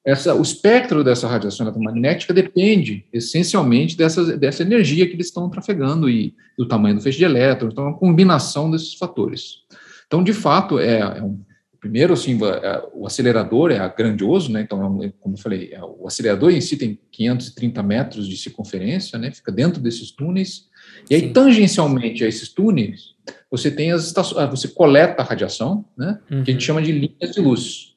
Essa, 0.05 0.35
o 0.35 0.41
espectro 0.41 1.01
dessa 1.01 1.29
radiação 1.29 1.65
eletromagnética 1.65 2.33
depende 2.33 3.05
essencialmente 3.13 3.95
dessa, 3.95 4.37
dessa 4.37 4.63
energia 4.63 5.07
que 5.07 5.13
eles 5.13 5.27
estão 5.27 5.49
trafegando 5.49 6.09
e 6.09 6.35
do 6.57 6.67
tamanho 6.67 6.95
do 6.95 7.01
feixe 7.01 7.19
de 7.19 7.23
elétrons, 7.23 7.71
então 7.71 7.85
é 7.85 7.87
uma 7.87 7.97
combinação 7.97 8.69
desses 8.69 8.95
fatores. 8.95 9.59
Então, 10.07 10.21
de 10.21 10.33
fato, 10.33 10.77
é, 10.77 10.99
é 10.99 11.23
um, 11.23 11.39
Primeiro, 11.79 12.13
assim, 12.13 12.37
é, 12.43 12.83
o 12.93 13.07
acelerador 13.07 13.71
é 13.71 13.93
grandioso, 13.95 14.51
né? 14.51 14.61
Então, 14.61 15.01
é 15.01 15.13
como 15.21 15.35
eu 15.35 15.39
falei, 15.39 15.69
é, 15.71 15.81
o 15.81 16.05
acelerador 16.07 16.51
em 16.51 16.59
si 16.59 16.75
tem 16.75 16.99
530 17.11 17.81
metros 17.81 18.27
de 18.27 18.35
circunferência, 18.35 19.17
né? 19.17 19.31
Fica 19.31 19.51
dentro 19.51 19.81
desses 19.81 20.11
túneis. 20.11 20.67
E 21.09 21.15
aí, 21.15 21.21
Sim. 21.21 21.33
tangencialmente 21.33 22.23
a 22.25 22.27
esses 22.27 22.49
túneis, 22.49 23.15
você 23.49 23.71
tem 23.71 23.91
as 23.91 24.05
estações, 24.05 24.41
ah, 24.41 24.45
você 24.45 24.67
coleta 24.67 25.21
a 25.21 25.25
radiação, 25.25 25.85
né? 25.97 26.19
Uhum. 26.29 26.43
Que 26.43 26.51
a 26.51 26.53
gente 26.53 26.61
uhum. 26.61 26.67
chama 26.67 26.81
de 26.81 26.91
linhas 26.91 27.33
de 27.33 27.39
luz. 27.39 27.95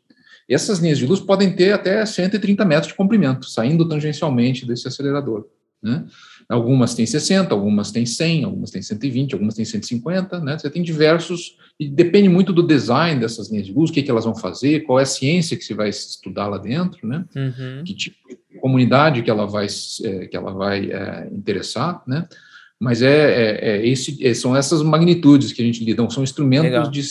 E 0.48 0.54
essas 0.54 0.78
linhas 0.78 0.98
de 0.98 1.06
luz 1.06 1.18
podem 1.18 1.54
ter 1.54 1.72
até 1.72 2.04
130 2.04 2.64
metros 2.64 2.88
de 2.88 2.94
comprimento, 2.94 3.48
saindo 3.48 3.88
tangencialmente 3.88 4.64
desse 4.64 4.86
acelerador, 4.86 5.48
né? 5.82 6.04
Algumas 6.52 6.94
têm 6.94 7.06
60, 7.06 7.52
algumas 7.54 7.90
têm 7.90 8.04
100, 8.04 8.44
algumas 8.44 8.70
têm 8.70 8.82
120, 8.82 9.32
algumas 9.32 9.54
têm 9.54 9.64
150, 9.64 10.40
né? 10.40 10.58
Você 10.58 10.68
tem 10.68 10.82
diversos, 10.82 11.56
e 11.78 11.88
depende 11.88 12.28
muito 12.28 12.52
do 12.52 12.62
design 12.62 13.20
dessas 13.20 13.50
linhas 13.50 13.66
de 13.66 13.72
luz, 13.72 13.90
o 13.90 13.92
que, 13.92 14.02
que 14.02 14.10
elas 14.10 14.24
vão 14.24 14.34
fazer, 14.34 14.80
qual 14.80 14.98
é 14.98 15.02
a 15.02 15.06
ciência 15.06 15.56
que 15.56 15.64
você 15.64 15.74
vai 15.74 15.88
estudar 15.88 16.48
lá 16.48 16.58
dentro, 16.58 17.06
né? 17.06 17.24
Uhum. 17.34 17.84
Que 17.84 17.94
tipo 17.94 18.16
de 18.28 18.58
comunidade 18.60 19.22
que 19.22 19.30
ela 19.30 19.46
vai, 19.46 19.66
é, 20.04 20.26
que 20.26 20.36
ela 20.36 20.52
vai 20.52 20.90
é, 20.90 21.28
interessar, 21.32 22.02
né? 22.06 22.28
Mas 22.82 23.00
é, 23.00 23.08
é, 23.08 23.68
é 23.76 23.86
esse, 23.86 24.26
é, 24.26 24.34
são 24.34 24.56
essas 24.56 24.82
magnitudes 24.82 25.52
que 25.52 25.62
a 25.62 25.64
gente 25.64 25.84
lida, 25.84 26.04
são 26.10 26.24
instrumentos 26.24 26.64
Legal. 26.64 26.90
de 26.90 27.02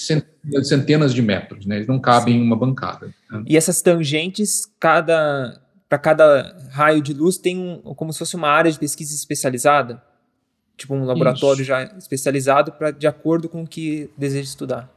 centenas 0.63 1.13
de 1.13 1.21
metros, 1.21 1.65
né? 1.65 1.77
Eles 1.77 1.87
não 1.87 1.97
cabem 1.97 2.33
Sim. 2.33 2.41
em 2.41 2.43
uma 2.43 2.57
bancada. 2.57 3.07
Né? 3.31 3.43
E 3.47 3.55
essas 3.55 3.81
tangentes, 3.81 4.65
cada 4.77 5.60
para 5.91 5.99
cada 5.99 6.55
raio 6.71 7.01
de 7.01 7.13
luz 7.13 7.37
tem 7.37 7.57
um, 7.59 7.93
como 7.95 8.13
se 8.13 8.19
fosse 8.19 8.37
uma 8.37 8.47
área 8.47 8.71
de 8.71 8.79
pesquisa 8.79 9.13
especializada, 9.13 10.01
tipo 10.77 10.95
um 10.95 11.03
laboratório 11.03 11.59
Isso. 11.59 11.67
já 11.67 11.83
especializado 11.83 12.71
para 12.71 12.91
de 12.91 13.07
acordo 13.07 13.49
com 13.49 13.63
o 13.63 13.67
que 13.67 14.09
deseja 14.17 14.47
estudar. 14.47 14.89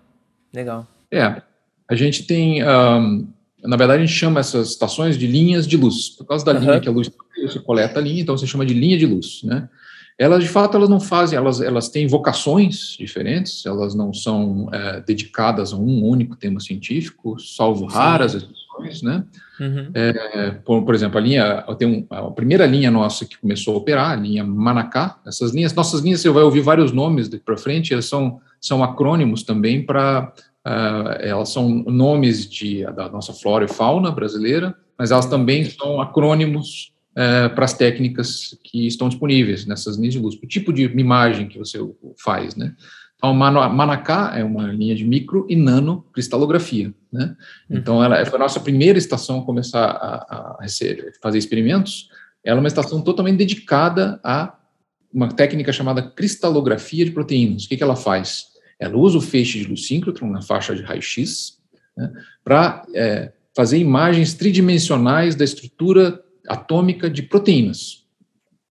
Legal. 0.53 0.87
É, 1.11 1.43
a 1.91 1.97
gente 1.97 2.23
tem, 2.23 2.63
um, 2.63 3.27
na 3.65 3.77
verdade 3.77 4.05
a 4.05 4.07
gente 4.07 4.17
chama 4.17 4.39
essas 4.39 4.69
estações 4.69 5.19
de 5.19 5.27
linhas 5.27 5.67
de 5.67 5.77
luz, 5.77 6.11
por 6.11 6.27
causa 6.27 6.45
da 6.45 6.53
uhum. 6.53 6.61
linha 6.61 6.81
que 6.81 6.89
a 6.89 6.93
luz 6.93 7.11
você 7.43 7.59
coleta 7.59 7.99
a 7.99 8.03
linha, 8.03 8.23
então 8.23 8.39
você 8.39 8.47
chama 8.47 8.65
de 8.65 8.73
linha 8.73 8.97
de 8.97 9.05
luz, 9.05 9.43
né? 9.43 9.69
Elas 10.17 10.45
de 10.45 10.49
fato 10.49 10.77
elas 10.77 10.89
não 10.89 11.01
fazem, 11.01 11.37
elas 11.37 11.61
elas 11.61 11.89
têm 11.89 12.07
vocações 12.07 12.97
diferentes, 12.97 13.67
elas 13.67 13.97
não 13.97 14.15
são 14.15 14.69
é, 14.73 15.01
dedicadas 15.01 15.73
a 15.73 15.77
um 15.77 16.05
único 16.05 16.37
tema 16.37 16.61
científico, 16.61 17.37
salvo 17.41 17.91
Sim. 17.91 17.97
raras 17.97 18.47
exceções, 18.83 19.03
né? 19.03 19.25
Uhum. 19.61 19.91
É, 19.95 20.51
por, 20.65 20.85
por, 20.85 20.95
exemplo, 20.95 21.19
a 21.19 21.21
linha, 21.21 21.63
tem 21.79 21.89
um, 21.89 22.07
a 22.11 22.31
primeira 22.31 22.67
linha 22.67 22.91
nossa 22.91 23.25
que 23.25 23.39
começou 23.39 23.75
a 23.75 23.79
operar, 23.79 24.11
a 24.11 24.17
linha 24.17 24.45
Manacá, 24.45 25.19
essas 25.27 25.55
linhas, 25.55 25.73
nossas 25.75 26.01
linhas, 26.01 26.21
você 26.21 26.31
vai 26.31 26.43
ouvir 26.43 26.61
vários 26.61 26.93
nomes 26.93 27.29
daqui 27.29 27.45
para 27.45 27.57
frente, 27.57 27.93
elas 27.93 28.07
são, 28.07 28.41
são 28.61 28.83
acrônimos 28.83 29.43
também 29.43 29.85
para, 29.85 30.33
uh, 30.67 31.21
elas 31.21 31.51
são 31.51 31.69
nomes 31.87 32.49
de, 32.49 32.85
da 32.93 33.09
nossa 33.09 33.33
flora 33.33 33.65
e 33.65 33.69
fauna 33.69 34.11
brasileira, 34.11 34.75
mas 34.99 35.11
elas 35.11 35.27
também 35.27 35.65
são 35.65 36.01
acrônimos 36.01 36.93
uh, 37.13 37.55
para 37.55 37.65
as 37.65 37.75
técnicas 37.75 38.57
que 38.63 38.87
estão 38.87 39.09
disponíveis 39.09 39.67
nessas 39.67 39.97
linhas 39.97 40.15
de 40.15 40.21
luz, 40.21 40.35
o 40.35 40.47
tipo 40.47 40.73
de 40.73 40.85
imagem 40.85 41.49
que 41.49 41.59
você 41.59 41.79
faz, 42.23 42.57
né? 42.57 42.75
Então, 43.25 43.33
Manacá 43.33 44.35
é 44.37 44.45
uma 44.45 44.71
linha 44.71 44.95
de 44.95 45.03
micro 45.03 45.47
e 45.49 45.57
nano 45.57 46.05
cristalografia, 46.13 46.93
né? 47.11 47.35
Uhum. 47.71 47.79
Então, 47.79 48.05
ela 48.05 48.23
foi 48.27 48.37
a 48.37 48.43
nossa 48.43 48.61
primeira 48.61 48.99
estação 48.99 49.41
a 49.41 49.45
começar 49.47 49.83
a, 49.83 50.59
a 50.61 50.67
fazer 51.23 51.39
experimentos. 51.39 52.11
Ela 52.45 52.59
é 52.59 52.61
uma 52.61 52.69
estação 52.69 53.01
totalmente 53.01 53.39
dedicada 53.39 54.21
a 54.23 54.55
uma 55.11 55.29
técnica 55.29 55.73
chamada 55.73 56.03
cristalografia 56.03 57.03
de 57.03 57.13
proteínas. 57.13 57.65
O 57.65 57.69
que, 57.69 57.79
que 57.79 57.83
ela 57.83 57.97
faz? 57.97 58.49
Ela 58.79 58.99
usa 58.99 59.17
o 59.17 59.23
feixe 59.23 59.59
de 59.59 59.69
luz 59.69 59.87
síncrotron 59.87 60.29
na 60.29 60.43
faixa 60.43 60.75
de 60.75 60.83
raio-x 60.83 61.59
né, 61.97 62.13
para 62.45 62.85
é, 62.95 63.33
fazer 63.57 63.79
imagens 63.79 64.35
tridimensionais 64.35 65.35
da 65.35 65.45
estrutura 65.45 66.23
atômica 66.47 67.09
de 67.09 67.23
proteínas. 67.23 68.05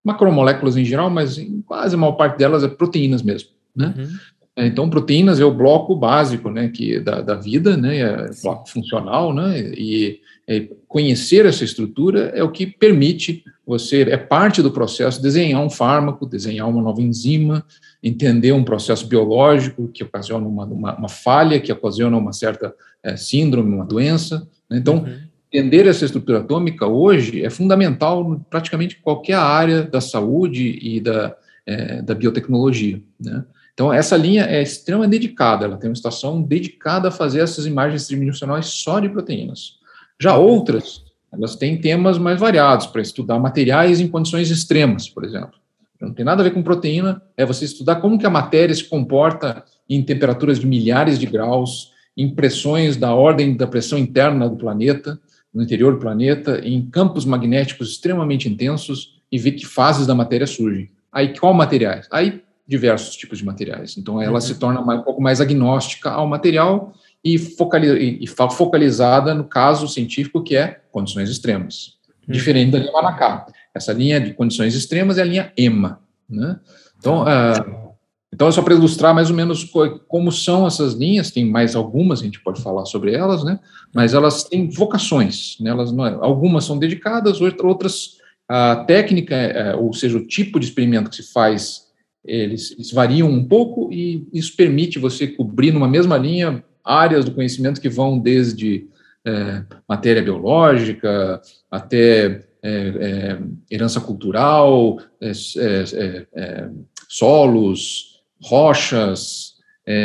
Macromoléculas 0.03 0.77
em 0.77 0.85
geral, 0.85 1.09
mas 1.09 1.39
em 1.39 1.61
quase 1.61 1.95
a 1.95 1.97
maior 1.97 2.11
parte 2.11 2.37
delas 2.37 2.63
é 2.63 2.67
proteínas 2.67 3.23
mesmo. 3.23 3.49
Né? 3.75 3.93
Uhum. 3.97 4.17
É, 4.55 4.67
então, 4.67 4.89
proteínas 4.89 5.39
é 5.39 5.45
o 5.45 5.53
bloco 5.53 5.95
básico, 5.95 6.49
né, 6.49 6.69
que 6.69 6.99
da, 6.99 7.21
da 7.21 7.35
vida, 7.35 7.75
né, 7.75 7.97
é 7.97 8.29
bloco 8.41 8.69
funcional, 8.69 9.33
né, 9.33 9.59
e 9.75 10.19
é, 10.47 10.67
conhecer 10.87 11.45
essa 11.45 11.63
estrutura 11.63 12.31
é 12.35 12.43
o 12.43 12.51
que 12.51 12.67
permite 12.67 13.43
você, 13.65 14.01
é 14.01 14.17
parte 14.17 14.61
do 14.61 14.71
processo, 14.71 15.21
desenhar 15.21 15.61
um 15.61 15.69
fármaco, 15.69 16.25
desenhar 16.25 16.69
uma 16.69 16.81
nova 16.81 17.01
enzima, 17.01 17.65
entender 18.03 18.51
um 18.51 18.63
processo 18.63 19.07
biológico 19.07 19.87
que 19.87 20.03
ocasiona 20.03 20.45
uma, 20.45 20.65
uma, 20.65 20.97
uma 20.97 21.09
falha, 21.09 21.59
que 21.59 21.71
ocasiona 21.71 22.17
uma 22.17 22.33
certa 22.33 22.75
é, 23.01 23.15
síndrome, 23.15 23.73
uma 23.73 23.85
doença. 23.85 24.47
Né? 24.69 24.77
Então, 24.77 24.97
uhum. 24.97 25.17
entender 25.51 25.87
essa 25.87 26.03
estrutura 26.03 26.39
atômica 26.39 26.85
hoje 26.85 27.43
é 27.43 27.49
fundamental 27.49 28.33
em 28.33 28.39
praticamente 28.49 28.97
qualquer 28.97 29.35
área 29.37 29.83
da 29.83 30.01
saúde 30.01 30.77
e 30.81 30.99
da, 30.99 31.33
é, 31.65 32.01
da 32.01 32.13
biotecnologia, 32.13 33.01
né? 33.19 33.45
Então, 33.73 33.91
essa 33.91 34.15
linha 34.15 34.43
é 34.43 34.61
extremamente 34.61 35.11
dedicada, 35.11 35.65
ela 35.65 35.77
tem 35.77 35.89
uma 35.89 35.95
estação 35.95 36.41
dedicada 36.41 37.07
a 37.07 37.11
fazer 37.11 37.39
essas 37.39 37.65
imagens 37.65 38.05
tridimensionais 38.05 38.67
só 38.67 38.99
de 38.99 39.09
proteínas. 39.09 39.79
Já 40.21 40.37
outras, 40.37 41.03
elas 41.31 41.55
têm 41.55 41.81
temas 41.81 42.19
mais 42.19 42.39
variados, 42.39 42.85
para 42.85 43.01
estudar 43.01 43.39
materiais 43.39 43.99
em 43.99 44.07
condições 44.07 44.51
extremas, 44.51 45.09
por 45.09 45.25
exemplo. 45.25 45.53
Não 45.99 46.13
tem 46.13 46.23
nada 46.23 46.41
a 46.41 46.43
ver 46.43 46.51
com 46.51 46.61
proteína, 46.61 47.21
é 47.35 47.45
você 47.45 47.65
estudar 47.65 47.95
como 47.95 48.19
que 48.19 48.25
a 48.25 48.29
matéria 48.29 48.75
se 48.75 48.83
comporta 48.83 49.63
em 49.89 50.03
temperaturas 50.03 50.59
de 50.59 50.67
milhares 50.67 51.17
de 51.17 51.25
graus, 51.25 51.91
em 52.15 52.29
pressões 52.29 52.95
da 52.95 53.15
ordem 53.15 53.55
da 53.55 53.65
pressão 53.65 53.97
interna 53.97 54.47
do 54.47 54.55
planeta, 54.55 55.19
no 55.51 55.63
interior 55.63 55.93
do 55.93 55.99
planeta, 55.99 56.59
em 56.63 56.85
campos 56.85 57.25
magnéticos 57.25 57.91
extremamente 57.91 58.47
intensos, 58.47 59.21
e 59.31 59.37
ver 59.39 59.53
que 59.53 59.65
fases 59.65 60.05
da 60.05 60.13
matéria 60.13 60.45
surgem. 60.45 60.91
Aí, 61.11 61.35
qual 61.35 61.53
materiais? 61.55 62.07
Aí 62.11 62.43
diversos 62.67 63.15
tipos 63.15 63.39
de 63.39 63.45
materiais. 63.45 63.97
Então, 63.97 64.21
ela 64.21 64.35
uhum. 64.35 64.41
se 64.41 64.55
torna 64.55 64.81
mais, 64.81 64.99
um 64.99 65.03
pouco 65.03 65.21
mais 65.21 65.41
agnóstica 65.41 66.09
ao 66.09 66.27
material 66.27 66.93
e, 67.23 67.37
focali 67.37 68.19
e 68.21 68.27
focalizada 68.27 69.33
no 69.33 69.43
caso 69.43 69.87
científico, 69.87 70.43
que 70.43 70.55
é 70.55 70.81
condições 70.91 71.29
extremas. 71.29 71.97
Uhum. 72.27 72.33
Diferente 72.33 72.71
da 72.71 72.79
linha 72.79 72.91
Manacá. 72.91 73.45
Essa 73.73 73.91
linha 73.91 74.19
de 74.19 74.33
condições 74.33 74.75
extremas 74.75 75.17
é 75.17 75.21
a 75.21 75.25
linha 75.25 75.51
EMA. 75.57 75.99
Né? 76.29 76.59
Então, 76.97 77.23
uh, 77.23 77.93
então, 78.33 78.47
é 78.47 78.51
só 78.51 78.63
para 78.63 78.73
ilustrar 78.73 79.13
mais 79.13 79.29
ou 79.29 79.35
menos 79.35 79.69
como 80.07 80.31
são 80.31 80.65
essas 80.65 80.93
linhas, 80.93 81.29
tem 81.29 81.45
mais 81.45 81.75
algumas, 81.75 82.19
a 82.19 82.23
gente 82.23 82.41
pode 82.41 82.61
falar 82.61 82.85
sobre 82.85 83.13
elas, 83.13 83.43
né? 83.43 83.59
mas 83.93 84.15
elas 84.15 84.43
têm 84.43 84.69
vocações, 84.69 85.57
né? 85.59 85.69
elas 85.69 85.91
não, 85.91 86.05
é, 86.05 86.17
algumas 86.19 86.65
são 86.65 86.79
dedicadas, 86.79 87.39
outras, 87.41 88.17
a 88.49 88.77
técnica, 88.87 89.35
é, 89.35 89.75
ou 89.75 89.93
seja, 89.93 90.17
o 90.17 90.25
tipo 90.25 90.59
de 90.59 90.65
experimento 90.65 91.11
que 91.11 91.17
se 91.17 91.31
faz 91.31 91.83
eles, 92.25 92.71
eles, 92.71 92.91
variam 92.91 93.29
um 93.29 93.43
pouco 93.43 93.91
e 93.91 94.27
isso 94.33 94.55
permite 94.55 94.99
você 94.99 95.27
cobrir 95.27 95.71
numa 95.71 95.87
mesma 95.87 96.17
linha 96.17 96.63
áreas 96.83 97.25
do 97.25 97.33
conhecimento 97.33 97.81
que 97.81 97.89
vão 97.89 98.19
desde 98.19 98.87
é, 99.25 99.63
matéria 99.87 100.21
biológica 100.21 101.41
até 101.69 102.45
é, 102.65 102.69
é, 102.69 103.39
herança 103.69 103.99
cultural, 103.99 104.97
é, 105.19 105.31
é, 105.31 106.27
é, 106.33 106.69
solos, 107.09 108.21
rochas, 108.41 109.51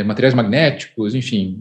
materiais 0.06 0.34
magnéticos, 0.34 1.14
enfim, 1.14 1.60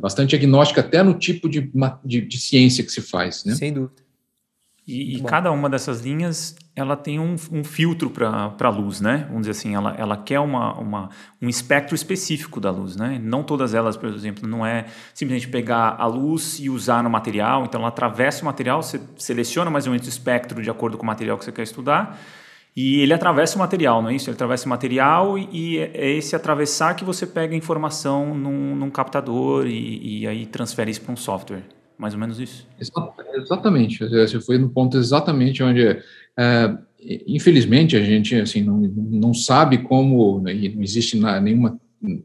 bastante 0.00 0.34
agnóstica 0.34 0.80
até 0.80 1.02
no 1.02 1.12
tipo 1.12 1.46
de, 1.46 1.70
de, 2.02 2.22
de 2.22 2.40
ciência 2.40 2.82
que 2.82 2.90
se 2.90 3.02
faz. 3.02 3.44
Né? 3.44 3.54
Sem 3.54 3.74
dúvida. 3.74 3.99
E, 4.90 5.16
e 5.16 5.22
cada 5.22 5.52
uma 5.52 5.70
dessas 5.70 6.00
linhas, 6.00 6.56
ela 6.74 6.96
tem 6.96 7.20
um, 7.20 7.36
um 7.52 7.62
filtro 7.62 8.10
para 8.10 8.52
a 8.60 8.68
luz, 8.68 9.00
né? 9.00 9.24
Vamos 9.28 9.42
dizer 9.46 9.52
assim, 9.52 9.74
ela, 9.74 9.94
ela 9.96 10.16
quer 10.16 10.40
uma, 10.40 10.74
uma, 10.74 11.10
um 11.40 11.48
espectro 11.48 11.94
específico 11.94 12.60
da 12.60 12.72
luz, 12.72 12.96
né? 12.96 13.20
Não 13.22 13.44
todas 13.44 13.72
elas, 13.72 13.96
por 13.96 14.08
exemplo, 14.08 14.48
não 14.48 14.66
é 14.66 14.86
simplesmente 15.14 15.48
pegar 15.48 15.94
a 15.96 16.06
luz 16.06 16.58
e 16.58 16.68
usar 16.68 17.04
no 17.04 17.10
material. 17.10 17.64
Então, 17.64 17.80
ela 17.80 17.88
atravessa 17.88 18.42
o 18.42 18.44
material, 18.44 18.82
você 18.82 19.00
seleciona 19.16 19.70
mais 19.70 19.86
ou 19.86 19.92
menos 19.92 20.06
o 20.06 20.10
espectro 20.10 20.60
de 20.60 20.68
acordo 20.68 20.98
com 20.98 21.04
o 21.04 21.06
material 21.06 21.38
que 21.38 21.44
você 21.44 21.52
quer 21.52 21.62
estudar, 21.62 22.18
e 22.74 23.00
ele 23.00 23.12
atravessa 23.12 23.56
o 23.56 23.58
material, 23.58 24.02
não 24.02 24.10
é 24.10 24.14
isso? 24.14 24.28
Ele 24.28 24.34
atravessa 24.34 24.66
o 24.66 24.68
material 24.68 25.38
e 25.38 25.78
é 25.78 26.10
esse 26.10 26.34
atravessar 26.34 26.94
que 26.94 27.04
você 27.04 27.26
pega 27.26 27.54
a 27.54 27.56
informação 27.56 28.34
num, 28.34 28.74
num 28.74 28.90
captador 28.90 29.66
e, 29.66 30.22
e 30.22 30.26
aí 30.26 30.46
transfere 30.46 30.90
isso 30.90 31.00
para 31.00 31.12
um 31.12 31.16
software 31.16 31.79
mais 32.00 32.14
ou 32.14 32.20
menos 32.20 32.40
isso. 32.40 32.66
Exatamente, 33.36 33.98
você 34.08 34.40
foi 34.40 34.56
no 34.56 34.70
ponto 34.70 34.96
exatamente 34.96 35.62
onde, 35.62 35.98
é, 36.36 36.78
infelizmente, 37.26 37.94
a 37.94 38.02
gente 38.02 38.34
assim 38.36 38.62
não, 38.62 38.78
não 38.78 39.34
sabe 39.34 39.78
como, 39.78 40.40
né, 40.40 40.54
não 40.74 40.82
existe 40.82 41.20
nenhuma 41.42 41.78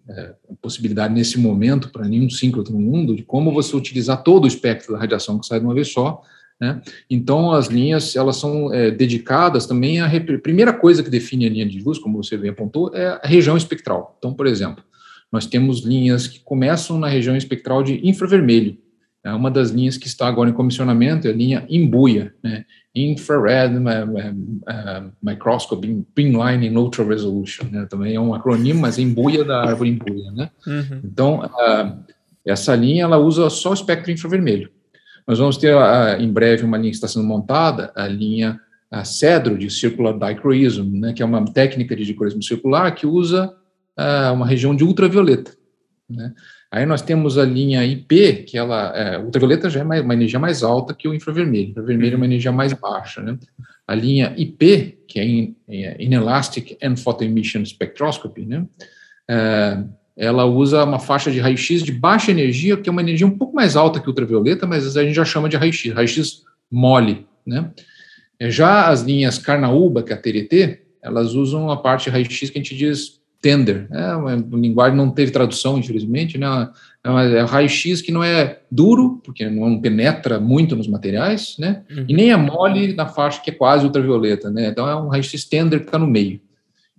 é, 0.09 0.33
possibilidade 0.61 1.13
nesse 1.13 1.37
momento 1.37 1.89
para 1.89 2.07
nenhum 2.07 2.29
síncrono 2.29 2.71
no 2.71 2.79
mundo 2.79 3.15
de 3.15 3.23
como 3.23 3.51
você 3.51 3.75
utilizar 3.75 4.23
todo 4.23 4.45
o 4.45 4.47
espectro 4.47 4.93
da 4.93 4.99
radiação 4.99 5.37
que 5.37 5.45
sai 5.45 5.59
de 5.59 5.65
uma 5.65 5.75
vez 5.75 5.91
só. 5.91 6.21
Né? 6.57 6.81
Então, 7.09 7.51
as 7.51 7.67
linhas 7.67 8.15
elas 8.15 8.37
são 8.37 8.73
é, 8.73 8.89
dedicadas 8.89 9.67
também 9.67 9.99
à 9.99 10.09
primeira 10.41 10.71
coisa 10.71 11.03
que 11.03 11.09
define 11.09 11.45
a 11.45 11.49
linha 11.49 11.65
de 11.65 11.83
luz, 11.83 11.99
como 11.99 12.23
você 12.23 12.37
bem 12.37 12.51
apontou, 12.51 12.95
é 12.95 13.19
a 13.21 13.27
região 13.27 13.57
espectral. 13.57 14.15
Então, 14.17 14.33
por 14.33 14.47
exemplo, 14.47 14.81
nós 15.29 15.45
temos 15.45 15.83
linhas 15.83 16.27
que 16.27 16.39
começam 16.39 16.97
na 16.97 17.09
região 17.09 17.35
espectral 17.35 17.83
de 17.83 17.99
infravermelho, 18.07 18.77
é 19.25 19.33
uma 19.33 19.49
das 19.49 19.71
linhas 19.71 19.97
que 19.97 20.05
está 20.05 20.27
agora 20.27 20.51
em 20.51 20.53
comissionamento 20.53 21.27
é 21.27 21.31
a 21.31 21.33
linha 21.33 21.65
Imbuia, 21.67 22.31
né? 22.43 22.63
Infrared 22.93 23.75
uh, 23.75 25.11
Microscope 25.21 26.05
Beamline 26.15 26.67
in 26.67 26.77
Ultra 26.77 27.03
Resolution, 27.03 27.65
né? 27.71 27.87
também 27.89 28.13
é 28.13 28.19
um 28.19 28.35
acronimo, 28.35 28.81
mas 28.81 28.99
Imbuia 28.99 29.43
da 29.43 29.63
árvore 29.63 29.89
Imbuia, 29.89 30.31
né? 30.31 30.51
Uhum. 30.67 31.01
Então, 31.03 31.39
uh, 31.39 32.03
essa 32.45 32.75
linha 32.75 33.03
ela 33.03 33.17
usa 33.17 33.49
só 33.49 33.71
o 33.71 33.73
espectro 33.73 34.11
infravermelho. 34.11 34.69
Nós 35.27 35.39
vamos 35.39 35.57
ter 35.57 35.75
uh, 35.75 36.21
em 36.21 36.31
breve 36.31 36.63
uma 36.63 36.77
linha 36.77 36.91
que 36.91 36.97
está 36.97 37.07
sendo 37.07 37.25
montada, 37.25 37.91
a 37.95 38.07
linha 38.07 38.61
a 38.91 39.03
cedro 39.03 39.57
de 39.57 39.71
circular 39.71 40.13
dichroism, 40.13 40.99
né, 40.99 41.13
que 41.13 41.23
é 41.23 41.25
uma 41.25 41.43
técnica 41.45 41.95
de 41.95 42.05
dichroismo 42.05 42.43
circular 42.43 42.93
que 42.93 43.07
usa 43.07 43.51
uh, 43.99 44.33
uma 44.33 44.45
região 44.45 44.75
de 44.75 44.83
ultravioleta. 44.83 45.51
Né. 46.07 46.31
Aí 46.71 46.85
nós 46.85 47.01
temos 47.01 47.37
a 47.37 47.45
linha 47.45 47.85
IP, 47.85 48.43
que 48.43 48.57
ela, 48.57 48.91
é, 48.95 49.17
ultravioleta 49.17 49.69
já 49.69 49.81
é 49.81 49.83
mais, 49.83 50.01
uma 50.01 50.13
energia 50.13 50.39
mais 50.39 50.63
alta 50.63 50.93
que 50.93 51.07
o 51.07 51.13
infravermelho, 51.13 51.69
infravermelho 51.69 52.13
é 52.13 52.17
uma 52.17 52.25
energia 52.25 52.51
mais 52.51 52.73
baixa, 52.73 53.21
né? 53.21 53.37
A 53.87 53.93
linha 53.93 54.33
IP, 54.35 54.99
que 55.07 55.19
é, 55.19 55.25
in, 55.25 55.55
é 55.69 56.03
Inelastic 56.03 56.77
and 56.83 56.95
Photoemission 56.97 57.63
Spectroscopy, 57.63 58.45
né? 58.45 58.65
É, 59.29 59.83
ela 60.17 60.45
usa 60.45 60.83
uma 60.83 60.99
faixa 60.99 61.29
de 61.29 61.39
raio-x 61.39 61.83
de 61.83 61.91
baixa 61.91 62.31
energia, 62.31 62.77
que 62.77 62.89
é 62.89 62.91
uma 62.91 63.01
energia 63.01 63.27
um 63.27 63.37
pouco 63.37 63.55
mais 63.55 63.75
alta 63.75 63.99
que 63.99 64.07
ultravioleta, 64.07 64.65
mas 64.65 64.95
a 64.95 65.03
gente 65.03 65.15
já 65.15 65.25
chama 65.25 65.49
de 65.49 65.57
raio-x, 65.57 65.93
raio-x 65.93 66.43
mole, 66.71 67.27
né? 67.45 67.71
É, 68.39 68.49
já 68.49 68.87
as 68.87 69.01
linhas 69.01 69.37
Carnaúba, 69.37 70.03
que 70.03 70.11
é 70.11 70.15
a 70.15 70.19
TRT, 70.19 70.81
elas 71.01 71.33
usam 71.35 71.69
a 71.69 71.77
parte 71.77 72.09
raio-x 72.09 72.49
que 72.49 72.57
a 72.57 72.61
gente 72.61 72.75
diz 72.75 73.21
tender, 73.45 73.87
é 73.91 74.15
uma 74.15 74.35
linguagem 74.57 74.97
não 74.97 75.11
teve 75.11 75.29
tradução, 75.29 75.77
infelizmente, 75.77 76.35
né? 76.35 76.67
É, 77.03 77.09
uma, 77.11 77.23
é 77.23 77.41
raio-x 77.43 78.01
que 78.01 78.11
não 78.11 78.23
é 78.23 78.61
duro, 78.71 79.21
porque 79.23 79.47
não 79.47 79.79
penetra 79.79 80.39
muito 80.39 80.75
nos 80.75 80.87
materiais, 80.87 81.55
né? 81.59 81.83
Uhum. 81.91 82.05
E 82.09 82.13
nem 82.15 82.31
é 82.31 82.35
mole 82.35 82.93
na 82.93 83.05
faixa 83.05 83.39
que 83.39 83.51
é 83.51 83.53
quase 83.53 83.85
ultravioleta, 83.85 84.49
né? 84.49 84.69
Então 84.69 84.89
é 84.89 84.95
um 84.95 85.09
raio-x 85.09 85.45
tender 85.45 85.81
que 85.81 85.85
está 85.85 85.99
no 85.99 86.07
meio. 86.07 86.41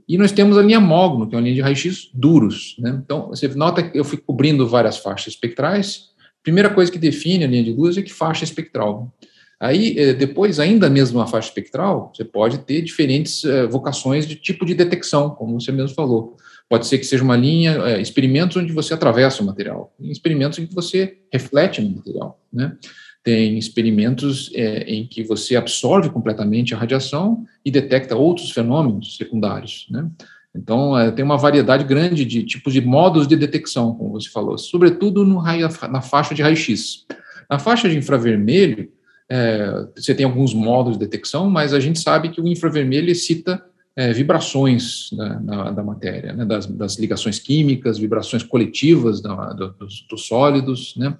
E 0.09 0.17
nós 0.17 0.31
temos 0.31 0.57
a 0.57 0.63
linha 0.63 0.79
mogno, 0.79 1.27
que 1.27 1.35
é 1.35 1.39
uma 1.39 1.43
linha 1.43 1.57
de 1.57 1.61
raio-x 1.63 2.11
duros, 2.15 2.77
né? 2.79 2.97
Então 3.05 3.27
você 3.31 3.49
nota 3.49 3.83
que 3.83 3.99
eu 3.99 4.05
fui 4.05 4.17
cobrindo 4.17 4.69
várias 4.69 4.99
faixas 4.99 5.35
espectrais. 5.35 6.11
Primeira 6.45 6.71
coisa 6.71 6.93
que 6.93 6.99
define 6.99 7.43
a 7.43 7.49
linha 7.49 7.65
de 7.65 7.73
luz 7.73 7.99
é 7.99 8.03
que 8.03 8.13
faixa 8.13 8.45
espectral. 8.45 9.13
Aí, 9.59 9.99
eh, 9.99 10.13
depois, 10.13 10.61
ainda 10.61 10.91
mesmo 10.91 11.19
na 11.19 11.27
faixa 11.27 11.49
espectral, 11.49 12.13
você 12.15 12.25
pode 12.25 12.59
ter 12.59 12.83
diferentes 12.83 13.43
eh, 13.45 13.67
vocações 13.67 14.27
de 14.27 14.37
tipo 14.37 14.67
de 14.67 14.75
detecção, 14.75 15.31
como 15.31 15.59
você 15.59 15.73
mesmo 15.73 15.95
falou. 15.95 16.37
Pode 16.69 16.87
ser 16.87 16.99
que 16.99 17.07
seja 17.07 17.25
uma 17.25 17.37
linha, 17.37 17.73
é, 17.85 18.01
experimentos 18.01 18.57
onde 18.57 18.73
você 18.73 18.93
atravessa 18.93 19.43
o 19.43 19.47
material, 19.47 19.95
experimentos 20.01 20.59
em 20.59 20.67
que 20.67 20.75
você 20.75 21.19
reflete 21.33 21.81
no 21.81 21.97
material, 21.97 22.41
né? 22.53 22.77
Tem 23.23 23.57
experimentos 23.57 24.51
em 24.55 25.05
que 25.07 25.25
você 25.25 25.57
absorve 25.57 26.11
completamente 26.11 26.75
a 26.75 26.79
radiação 26.79 27.45
e 27.65 27.73
detecta 27.73 28.15
outros 28.15 28.51
fenômenos 28.51 29.17
secundários, 29.17 29.87
né? 29.91 30.09
Então, 30.55 30.93
tem 31.15 31.25
uma 31.25 31.37
variedade 31.37 31.85
grande 31.85 32.25
de 32.25 32.45
tipos 32.45 32.73
de 32.73 32.81
modos 32.81 33.27
de 33.27 33.37
detecção, 33.37 33.95
como 33.95 34.13
você 34.13 34.29
falou, 34.29 34.57
sobretudo 34.57 35.25
no 35.25 35.39
raio, 35.39 35.69
na 35.91 36.01
faixa 36.01 36.35
de 36.35 36.43
raio-x. 36.43 37.05
Na 37.49 37.59
faixa 37.59 37.89
de 37.89 37.97
infravermelho, 37.97 38.91
é, 39.29 39.87
você 39.97 40.15
tem 40.15 40.25
alguns 40.25 40.55
modos 40.55 40.95
de 40.95 41.01
detecção, 41.01 41.51
mas 41.51 41.75
a 41.75 41.81
gente 41.81 41.99
sabe 41.99 42.29
que 42.31 42.41
o 42.41 42.47
infravermelho 42.47 43.11
excita 43.11 43.63
é, 43.97 44.13
vibrações 44.13 45.11
da, 45.13 45.41
na, 45.41 45.71
da 45.71 45.83
matéria, 45.83 46.33
né, 46.33 46.45
das, 46.45 46.67
das, 46.67 46.99
ligações 46.99 47.39
químicas, 47.39 47.99
vibrações 47.99 48.43
coletivas 48.43 49.21
da, 49.21 49.53
do, 49.53 49.71
dos, 49.73 50.07
dos, 50.09 50.27
sólidos. 50.27 50.95
Né. 50.97 51.17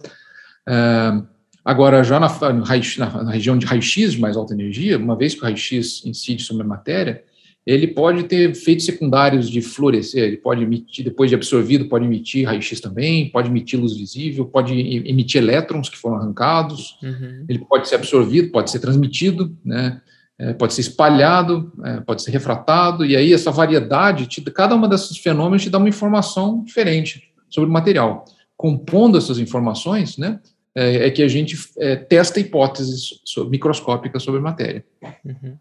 É, 0.69 1.23
agora, 1.65 2.05
já 2.05 2.21
na, 2.21 2.29
na, 2.29 3.23
na 3.25 3.31
região 3.31 3.57
de 3.57 3.67
raio-x 3.67 4.13
de 4.13 4.21
mais 4.21 4.37
alta 4.37 4.55
energia, 4.55 4.99
uma 4.99 5.17
vez 5.17 5.35
que 5.35 5.41
o 5.41 5.45
raio-x 5.45 6.05
incide 6.05 6.43
sobre 6.43 6.63
a 6.65 6.67
matéria, 6.67 7.25
ele 7.67 7.89
pode 7.89 8.23
ter 8.25 8.51
efeitos 8.51 8.87
secundários 8.87 9.51
de 9.51 9.61
florescer, 9.61 10.23
ele 10.23 10.37
pode 10.37 10.63
emitir, 10.63 11.05
depois 11.05 11.29
de 11.29 11.35
absorvido, 11.35 11.89
pode 11.89 12.05
emitir 12.05 12.47
raio-x 12.47 12.81
também, 12.81 13.29
pode 13.29 13.49
emitir 13.49 13.81
luz 13.81 13.97
visível, 13.97 14.47
pode 14.47 14.73
emitir 14.73 15.43
elétrons 15.43 15.89
que 15.89 15.99
foram 15.99 16.17
arrancados, 16.17 16.97
uhum. 17.03 17.45
ele 17.49 17.59
pode 17.59 17.89
ser 17.89 17.97
absorvido, 17.97 18.53
pode 18.53 18.71
ser 18.71 18.79
transmitido, 18.79 19.57
né? 19.65 20.01
É, 20.39 20.53
pode 20.53 20.75
ser 20.75 20.83
espalhado, 20.83 21.73
é, 21.83 22.01
pode 22.01 22.23
ser 22.23 22.31
refratado, 22.31 23.07
e 23.07 23.17
aí 23.17 23.33
essa 23.33 23.51
variedade, 23.51 24.27
te, 24.27 24.43
cada 24.43 24.75
uma 24.75 24.87
desses 24.87 25.17
fenômenos 25.17 25.63
te 25.63 25.71
dá 25.71 25.79
uma 25.79 25.89
informação 25.89 26.63
diferente 26.63 27.33
sobre 27.49 27.71
o 27.71 27.73
material. 27.73 28.27
Compondo 28.55 29.17
essas 29.17 29.39
informações, 29.39 30.19
né, 30.19 30.39
é, 30.75 31.07
é 31.07 31.11
que 31.11 31.23
a 31.23 31.29
gente 31.29 31.57
é, 31.79 31.97
testa 31.97 32.39
hipóteses 32.39 33.15
microscópicas 33.49 34.23
sobre 34.23 34.41
a 34.41 34.43
matéria. 34.43 34.85
Uhum. 35.25 35.57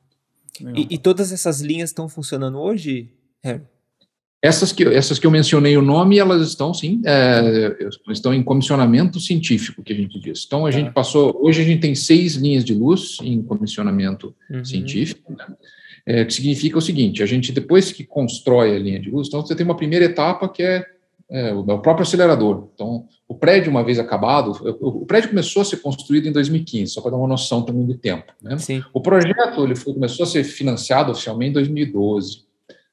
E, 0.76 0.88
e, 0.96 0.98
todas 0.98 1.32
essas 1.32 1.62
linhas 1.62 1.90
estão 1.90 2.08
funcionando 2.08 2.58
hoje, 2.58 3.10
Harry? 3.44 3.62
Essas 4.42 4.72
que, 4.72 4.84
essas 4.84 5.18
que 5.18 5.26
eu 5.26 5.32
mencionei 5.32 5.76
o 5.76 5.82
nome, 5.82 6.20
elas 6.20 6.48
estão 6.48 6.72
sim, 6.72 7.02
é, 7.04 7.76
estão 8.10 8.32
em 8.32 8.44
comissionamento 8.44 9.20
científico, 9.20 9.82
que 9.82 9.92
a 9.92 9.96
gente 9.96 10.20
diz. 10.20 10.44
Então 10.46 10.68
a 10.68 10.72
tá. 10.72 10.78
gente 10.78 10.94
passou, 10.94 11.36
hoje 11.44 11.62
a 11.62 11.66
gente 11.66 11.82
tem 11.82 11.96
seis 11.96 12.36
linhas 12.36 12.64
de 12.64 12.74
luz 12.74 13.18
em 13.24 13.42
comissionamento 13.42 14.36
uhum. 14.50 14.64
científico, 14.64 15.34
né? 15.36 15.48
é, 16.06 16.24
que 16.24 16.34
significa 16.34 16.78
o 16.78 16.82
seguinte: 16.82 17.24
a 17.24 17.26
gente 17.26 17.52
depois 17.52 17.92
que 17.92 18.04
constrói 18.04 18.76
a 18.76 18.80
linha 18.80 19.00
de 19.00 19.10
luz, 19.10 19.28
então 19.28 19.42
você 19.42 19.56
tem 19.56 19.66
uma 19.66 19.76
primeira 19.76 20.06
etapa 20.06 20.48
que 20.48 20.62
é, 20.62 20.86
é 21.30 21.54
o, 21.54 21.60
o 21.60 21.80
próprio 21.80 22.04
acelerador. 22.04 22.70
Então 22.74 23.06
o 23.28 23.34
prédio, 23.34 23.72
uma 23.72 23.84
vez 23.84 23.98
acabado, 23.98 24.52
o, 24.80 25.06
prédio 25.06 25.30
começou 25.30 25.62
a 25.62 25.66
ser 25.66 25.78
construído 25.78 26.28
em 26.28 26.32
2015, 26.32 26.94
só 26.94 27.02
para 27.02 27.12
dar 27.12 27.18
uma 27.18 27.28
noção 27.28 27.64
também 27.64 27.86
do 27.86 27.96
tempo. 27.96 28.32
Né? 28.42 28.56
O 28.94 29.02
projeto 29.02 29.64
ele 29.64 29.76
foi, 29.76 29.94
começou 29.94 30.24
a 30.24 30.28
ser 30.28 30.44
financiado 30.44 31.12
oficialmente 31.12 31.50
em 31.50 31.54
2012. 31.54 32.46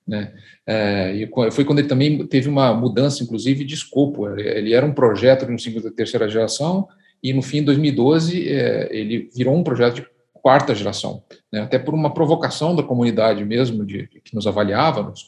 Né? 0.06 0.32
É, 0.66 1.14
e 1.14 1.30
foi 1.50 1.64
quando 1.64 1.80
ele 1.80 1.88
também 1.88 2.26
teve 2.26 2.48
uma 2.48 2.72
mudança, 2.72 3.22
inclusive, 3.22 3.64
de 3.64 3.74
escopo. 3.74 4.28
Ele 4.38 4.72
era 4.72 4.86
um 4.86 4.92
projeto 4.92 5.46
de 5.46 5.52
um 5.52 5.58
ciclo 5.58 5.82
de 5.82 5.90
terceira 5.90 6.28
geração 6.28 6.88
e, 7.22 7.32
no 7.32 7.42
fim 7.42 7.58
de 7.58 7.66
2012, 7.66 8.48
é, 8.48 8.88
ele 8.90 9.28
virou 9.34 9.54
um 9.54 9.62
projeto 9.62 9.96
de 9.96 10.06
quarta 10.32 10.74
geração, 10.74 11.22
né? 11.52 11.60
até 11.60 11.78
por 11.78 11.94
uma 11.94 12.12
provocação 12.12 12.74
da 12.74 12.82
comunidade 12.82 13.44
mesmo, 13.44 13.86
de, 13.86 14.08
que 14.24 14.34
nos 14.34 14.44
avaliava, 14.44 15.12
os 15.12 15.24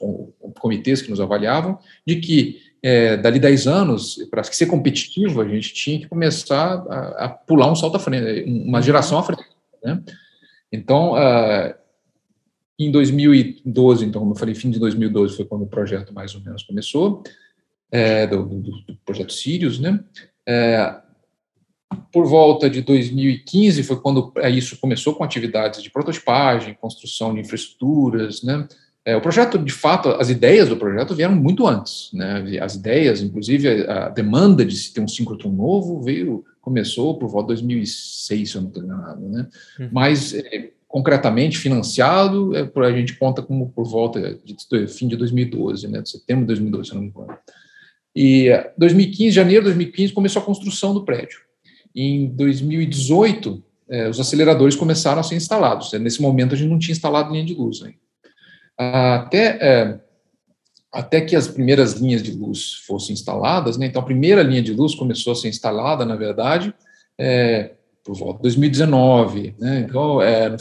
comitês 0.59 1.01
que 1.01 1.11
nos 1.11 1.21
avaliavam, 1.21 1.79
de 2.05 2.17
que 2.17 2.59
é, 2.87 3.17
dali 3.17 3.41
10 3.41 3.67
anos, 3.67 4.17
para 4.31 4.45
ser 4.45 4.67
competitivo, 4.67 5.41
a 5.41 5.49
gente 5.49 5.73
tinha 5.73 5.99
que 5.99 6.07
começar 6.07 6.85
a, 6.87 7.25
a, 7.25 7.29
pular 7.31 7.73
um 7.73 7.75
salto 7.75 7.97
à 7.97 7.99
frente, 7.99 8.45
uma 8.47 8.83
geração 8.83 9.19
à 9.19 9.23
frente. 9.23 9.43
Né? 9.83 10.03
Então, 10.71 11.15
uh, 11.15 11.75
em 12.79 12.91
2012, 12.91 14.05
então, 14.05 14.21
como 14.21 14.35
eu 14.35 14.37
falei, 14.37 14.55
fim 14.55 14.71
de 14.71 14.79
2012 14.79 15.35
foi 15.35 15.47
quando 15.47 15.63
o 15.63 15.67
projeto 15.67 16.13
mais 16.13 16.35
ou 16.35 16.43
menos 16.43 16.63
começou, 16.63 17.23
é, 17.91 18.27
do, 18.27 18.43
do, 18.43 18.61
do, 18.61 18.97
projeto 19.03 19.33
Sirius, 19.33 19.79
né? 19.79 20.05
É, 20.47 21.01
por 22.13 22.27
volta 22.27 22.69
de 22.69 22.83
2015 22.83 23.83
foi 23.83 23.99
quando 23.99 24.31
é, 24.37 24.51
isso 24.51 24.77
começou 24.77 25.15
com 25.15 25.25
atividades 25.25 25.83
de 25.83 25.91
prototipagem, 25.91 26.75
construção 26.75 27.33
de 27.33 27.41
infraestruturas, 27.41 28.43
né? 28.43 28.69
É, 29.07 29.15
o 29.15 29.21
projeto, 29.21 29.59
de 29.59 29.73
fato, 29.73 30.09
as 30.11 30.31
ideias 30.31 30.69
do 30.69 30.79
projeto 30.79 31.15
vieram 31.15 31.37
muito 31.37 31.67
antes, 31.67 32.09
né? 32.13 32.59
As 32.61 32.75
ideias, 32.75 33.21
inclusive 33.21 33.69
a, 33.69 34.07
a 34.07 34.09
demanda 34.09 34.65
de 34.65 34.75
se 34.75 34.95
ter 34.95 35.01
um 35.01 35.09
síncrotron 35.09 35.53
novo 35.53 36.01
veio 36.01 36.45
começou 36.61 37.19
por 37.19 37.29
volta 37.29 37.55
de 37.55 37.61
2006, 37.61 38.51
se 38.51 38.57
eu 38.57 38.63
não 38.63 38.69
estou 38.69 38.83
enganado, 38.83 39.29
né? 39.29 39.47
Uhum. 39.79 39.89
Mas 39.93 40.33
é, 40.33 40.71
concretamente 40.89 41.59
financiado, 41.59 42.57
é, 42.57 42.71
a 42.77 42.93
gente 42.93 43.19
conta 43.19 43.43
como 43.43 43.69
por 43.69 43.85
volta 43.85 44.41
de, 44.43 44.55
de 44.57 44.87
fim 44.87 45.07
de 45.07 45.17
2012, 45.17 45.87
né, 45.89 46.01
de 46.01 46.09
setembro 46.09 46.43
de 46.45 46.49
2012, 46.49 46.89
se 46.89 46.95
não 46.95 47.03
me 47.03 47.09
engano. 47.09 47.37
E 48.17 48.49
2015, 48.79 49.31
janeiro 49.33 49.63
de 49.63 49.71
2015, 49.71 50.13
começou 50.13 50.41
a 50.41 50.45
construção 50.45 50.95
do 50.95 51.05
prédio. 51.05 51.41
Em 51.95 52.29
2018, 52.29 53.63
é, 53.89 54.09
os 54.09 54.19
aceleradores 54.19 54.77
começaram 54.77 55.21
a 55.21 55.25
ser 55.25 55.35
instalados. 55.35 55.93
Nesse 55.95 56.23
momento, 56.23 56.55
a 56.55 56.57
gente 56.57 56.71
não 56.71 56.79
tinha 56.79 56.93
instalado 56.93 57.33
linha 57.33 57.45
de 57.45 57.55
luz 57.55 57.83
ainda. 57.83 57.99
Até, 58.77 59.59
é, 59.61 60.01
até 60.93 61.21
que 61.21 61.37
as 61.37 61.49
primeiras 61.49 61.95
linhas 61.95 62.23
de 62.23 62.33
luz 62.33 62.83
fossem 62.87 63.13
instaladas, 63.13 63.77
né, 63.77 63.87
então 63.87 64.03
a 64.03 64.05
primeira 64.05 64.43
linha 64.43 64.63
de 64.63 64.73
luz 64.73 64.95
começou 64.95 65.33
a 65.33 65.37
ser 65.37 65.49
instalada, 65.49 66.05
na 66.05 66.17
verdade, 66.17 66.75
é, 67.19 67.73
por 68.05 68.15
volta 68.15 68.37
de 68.37 68.43
2019, 68.43 69.55
né? 69.59 69.87
Então, 69.89 70.21
é, 70.21 70.55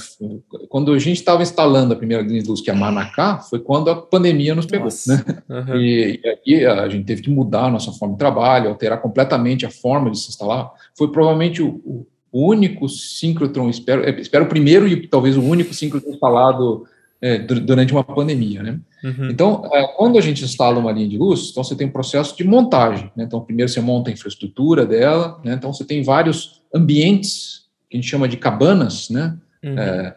quando 0.70 0.94
a 0.94 0.98
gente 0.98 1.18
estava 1.18 1.44
instalando 1.44 1.94
a 1.94 1.98
primeira 1.98 2.24
linha 2.24 2.42
de 2.42 2.48
luz, 2.48 2.62
que 2.62 2.70
é 2.70 2.74
a 2.74 2.76
Manacá, 2.76 3.40
foi 3.40 3.60
quando 3.60 3.90
a 3.90 3.96
pandemia 3.96 4.56
nos 4.56 4.66
pegou, 4.66 4.88
né? 5.06 5.24
Uhum. 5.50 5.76
E, 5.76 6.22
e 6.46 6.56
aí 6.56 6.66
a 6.66 6.88
gente 6.88 7.06
teve 7.06 7.22
que 7.22 7.30
mudar 7.30 7.66
a 7.66 7.72
nossa 7.72 7.92
forma 7.92 8.14
de 8.14 8.20
trabalho, 8.20 8.70
alterar 8.70 9.02
completamente 9.02 9.66
a 9.66 9.70
forma 9.70 10.10
de 10.10 10.20
se 10.20 10.30
instalar. 10.30 10.72
Foi 10.98 11.12
provavelmente 11.12 11.62
o, 11.62 12.08
o 12.32 12.48
único 12.48 12.88
síncrotron, 12.88 13.70
espero, 13.70 14.06
é, 14.06 14.22
espero 14.22 14.46
o 14.46 14.50
primeiro 14.50 14.88
e 14.88 15.06
talvez 15.06 15.36
o 15.36 15.42
único 15.42 15.74
síncrotron 15.74 16.12
instalado 16.14 16.86
é, 17.24 17.38
durante 17.38 17.94
uma 17.94 18.04
pandemia, 18.04 18.62
né? 18.62 18.80
Uhum. 19.02 19.30
Então, 19.30 19.70
é, 19.72 19.88
quando 19.96 20.18
a 20.18 20.22
gente 20.22 20.44
instala 20.44 20.78
uma 20.78 20.92
linha 20.92 21.08
de 21.08 21.18
luz, 21.18 21.52
então 21.52 21.64
você 21.64 21.74
tem 21.74 21.88
um 21.88 21.92
processo 21.92 22.36
de 22.36 22.44
montagem, 22.44 23.10
né? 23.16 23.24
Então, 23.24 23.40
primeiro 23.40 23.72
você 23.72 23.80
monta 23.80 24.10
a 24.10 24.14
infraestrutura 24.14 24.86
dela, 24.86 25.40
né? 25.42 25.54
Então, 25.54 25.72
você 25.72 25.86
tem 25.86 26.04
vários 26.04 26.62
ambientes 26.76 27.64
que 27.90 27.96
a 27.96 28.02
gente 28.02 28.10
chama 28.10 28.28
de 28.28 28.36
cabanas, 28.36 29.10
né? 29.10 29.38
Uhum. 29.64 29.80
É, 29.80 30.16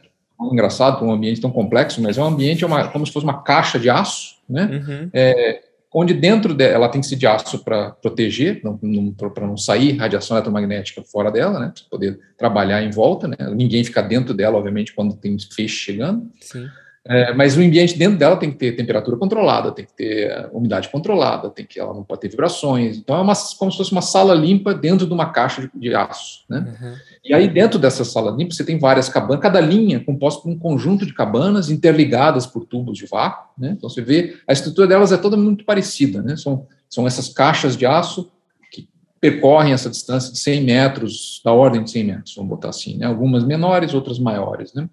engraçado 0.51 0.99
para 0.99 1.07
um 1.07 1.13
ambiente 1.13 1.41
tão 1.41 1.51
complexo, 1.51 2.03
mas 2.03 2.19
é 2.19 2.21
um 2.21 2.27
ambiente 2.27 2.65
é 2.65 2.67
uma, 2.67 2.89
como 2.89 3.07
se 3.07 3.13
fosse 3.13 3.25
uma 3.25 3.41
caixa 3.41 3.79
de 3.79 3.89
aço, 3.89 4.35
né? 4.49 4.83
Uhum. 4.85 5.11
É, 5.13 5.63
onde 5.95 6.13
dentro 6.13 6.55
dela 6.55 6.75
ela 6.75 6.89
tem 6.89 7.01
que 7.01 7.07
ser 7.07 7.15
de 7.15 7.27
aço 7.29 7.63
para 7.63 7.91
proteger, 7.91 8.61
para 9.33 9.47
não 9.47 9.57
sair 9.57 9.97
radiação 9.97 10.37
eletromagnética 10.37 11.05
fora 11.05 11.31
dela, 11.31 11.61
né, 11.61 11.73
para 11.73 11.85
poder 11.89 12.19
trabalhar 12.37 12.83
em 12.83 12.91
volta, 12.91 13.29
né, 13.29 13.37
ninguém 13.55 13.83
fica 13.85 14.03
dentro 14.03 14.35
dela, 14.35 14.59
obviamente, 14.59 14.93
quando 14.93 15.15
tem 15.17 15.37
feixe 15.55 15.77
chegando. 15.77 16.29
Sim. 16.41 16.67
É, 17.09 17.33
mas 17.35 17.57
o 17.57 17.61
ambiente 17.61 17.97
dentro 17.97 18.19
dela 18.19 18.37
tem 18.37 18.51
que 18.51 18.57
ter 18.57 18.73
temperatura 18.73 19.17
controlada, 19.17 19.71
tem 19.71 19.85
que 19.85 19.93
ter 19.93 20.49
umidade 20.53 20.89
controlada, 20.89 21.51
tem 21.51 21.65
que 21.65 21.79
ela 21.79 21.95
não 21.95 22.03
pode 22.03 22.21
ter 22.21 22.29
vibrações. 22.29 22.97
Então 22.97 23.17
é 23.17 23.21
uma, 23.21 23.35
como 23.59 23.71
se 23.71 23.79
fosse 23.79 23.93
uma 23.93 24.03
sala 24.03 24.35
limpa 24.35 24.75
dentro 24.75 25.07
de 25.07 25.13
uma 25.13 25.31
caixa 25.31 25.63
de, 25.63 25.71
de 25.75 25.95
aço, 25.95 26.45
né? 26.49 26.77
Uhum. 26.81 26.95
E 27.25 27.35
aí 27.35 27.49
dentro 27.49 27.79
dessa 27.79 28.05
sala 28.05 28.31
limpa 28.31 28.55
você 28.55 28.65
tem 28.65 28.79
várias 28.79 29.09
cabanas, 29.09 29.43
cada 29.43 29.61
linha 29.61 30.01
composta 30.01 30.43
por 30.43 30.51
um 30.51 30.59
conjunto 30.59 31.07
de 31.07 31.15
cabanas 31.15 31.71
interligadas 31.71 32.47
por 32.47 32.65
tubos 32.65 32.99
de 32.99 33.07
vácuo, 33.07 33.49
né? 33.57 33.75
Então 33.77 33.89
você 33.89 34.03
vê 34.03 34.37
a 34.47 34.53
estrutura 34.53 34.87
delas 34.87 35.13
é 35.13 35.17
toda 35.17 35.37
muito 35.37 35.65
parecida, 35.65 36.23
né? 36.23 36.37
São 36.37 36.67
são 36.89 37.07
essas 37.07 37.29
caixas 37.29 37.77
de 37.77 37.85
aço 37.85 38.31
que 38.71 38.89
percorrem 39.21 39.73
essa 39.73 39.91
distância 39.91 40.33
de 40.33 40.39
100 40.39 40.65
metros, 40.65 41.41
da 41.45 41.53
ordem 41.53 41.83
de 41.83 41.91
100 41.91 42.05
metros, 42.05 42.35
vamos 42.35 42.51
botar 42.51 42.71
assim, 42.71 42.97
né? 42.97 43.07
Algumas 43.07 43.45
menores, 43.45 43.95
outras 43.95 44.19
maiores, 44.19 44.73
né? 44.73 44.89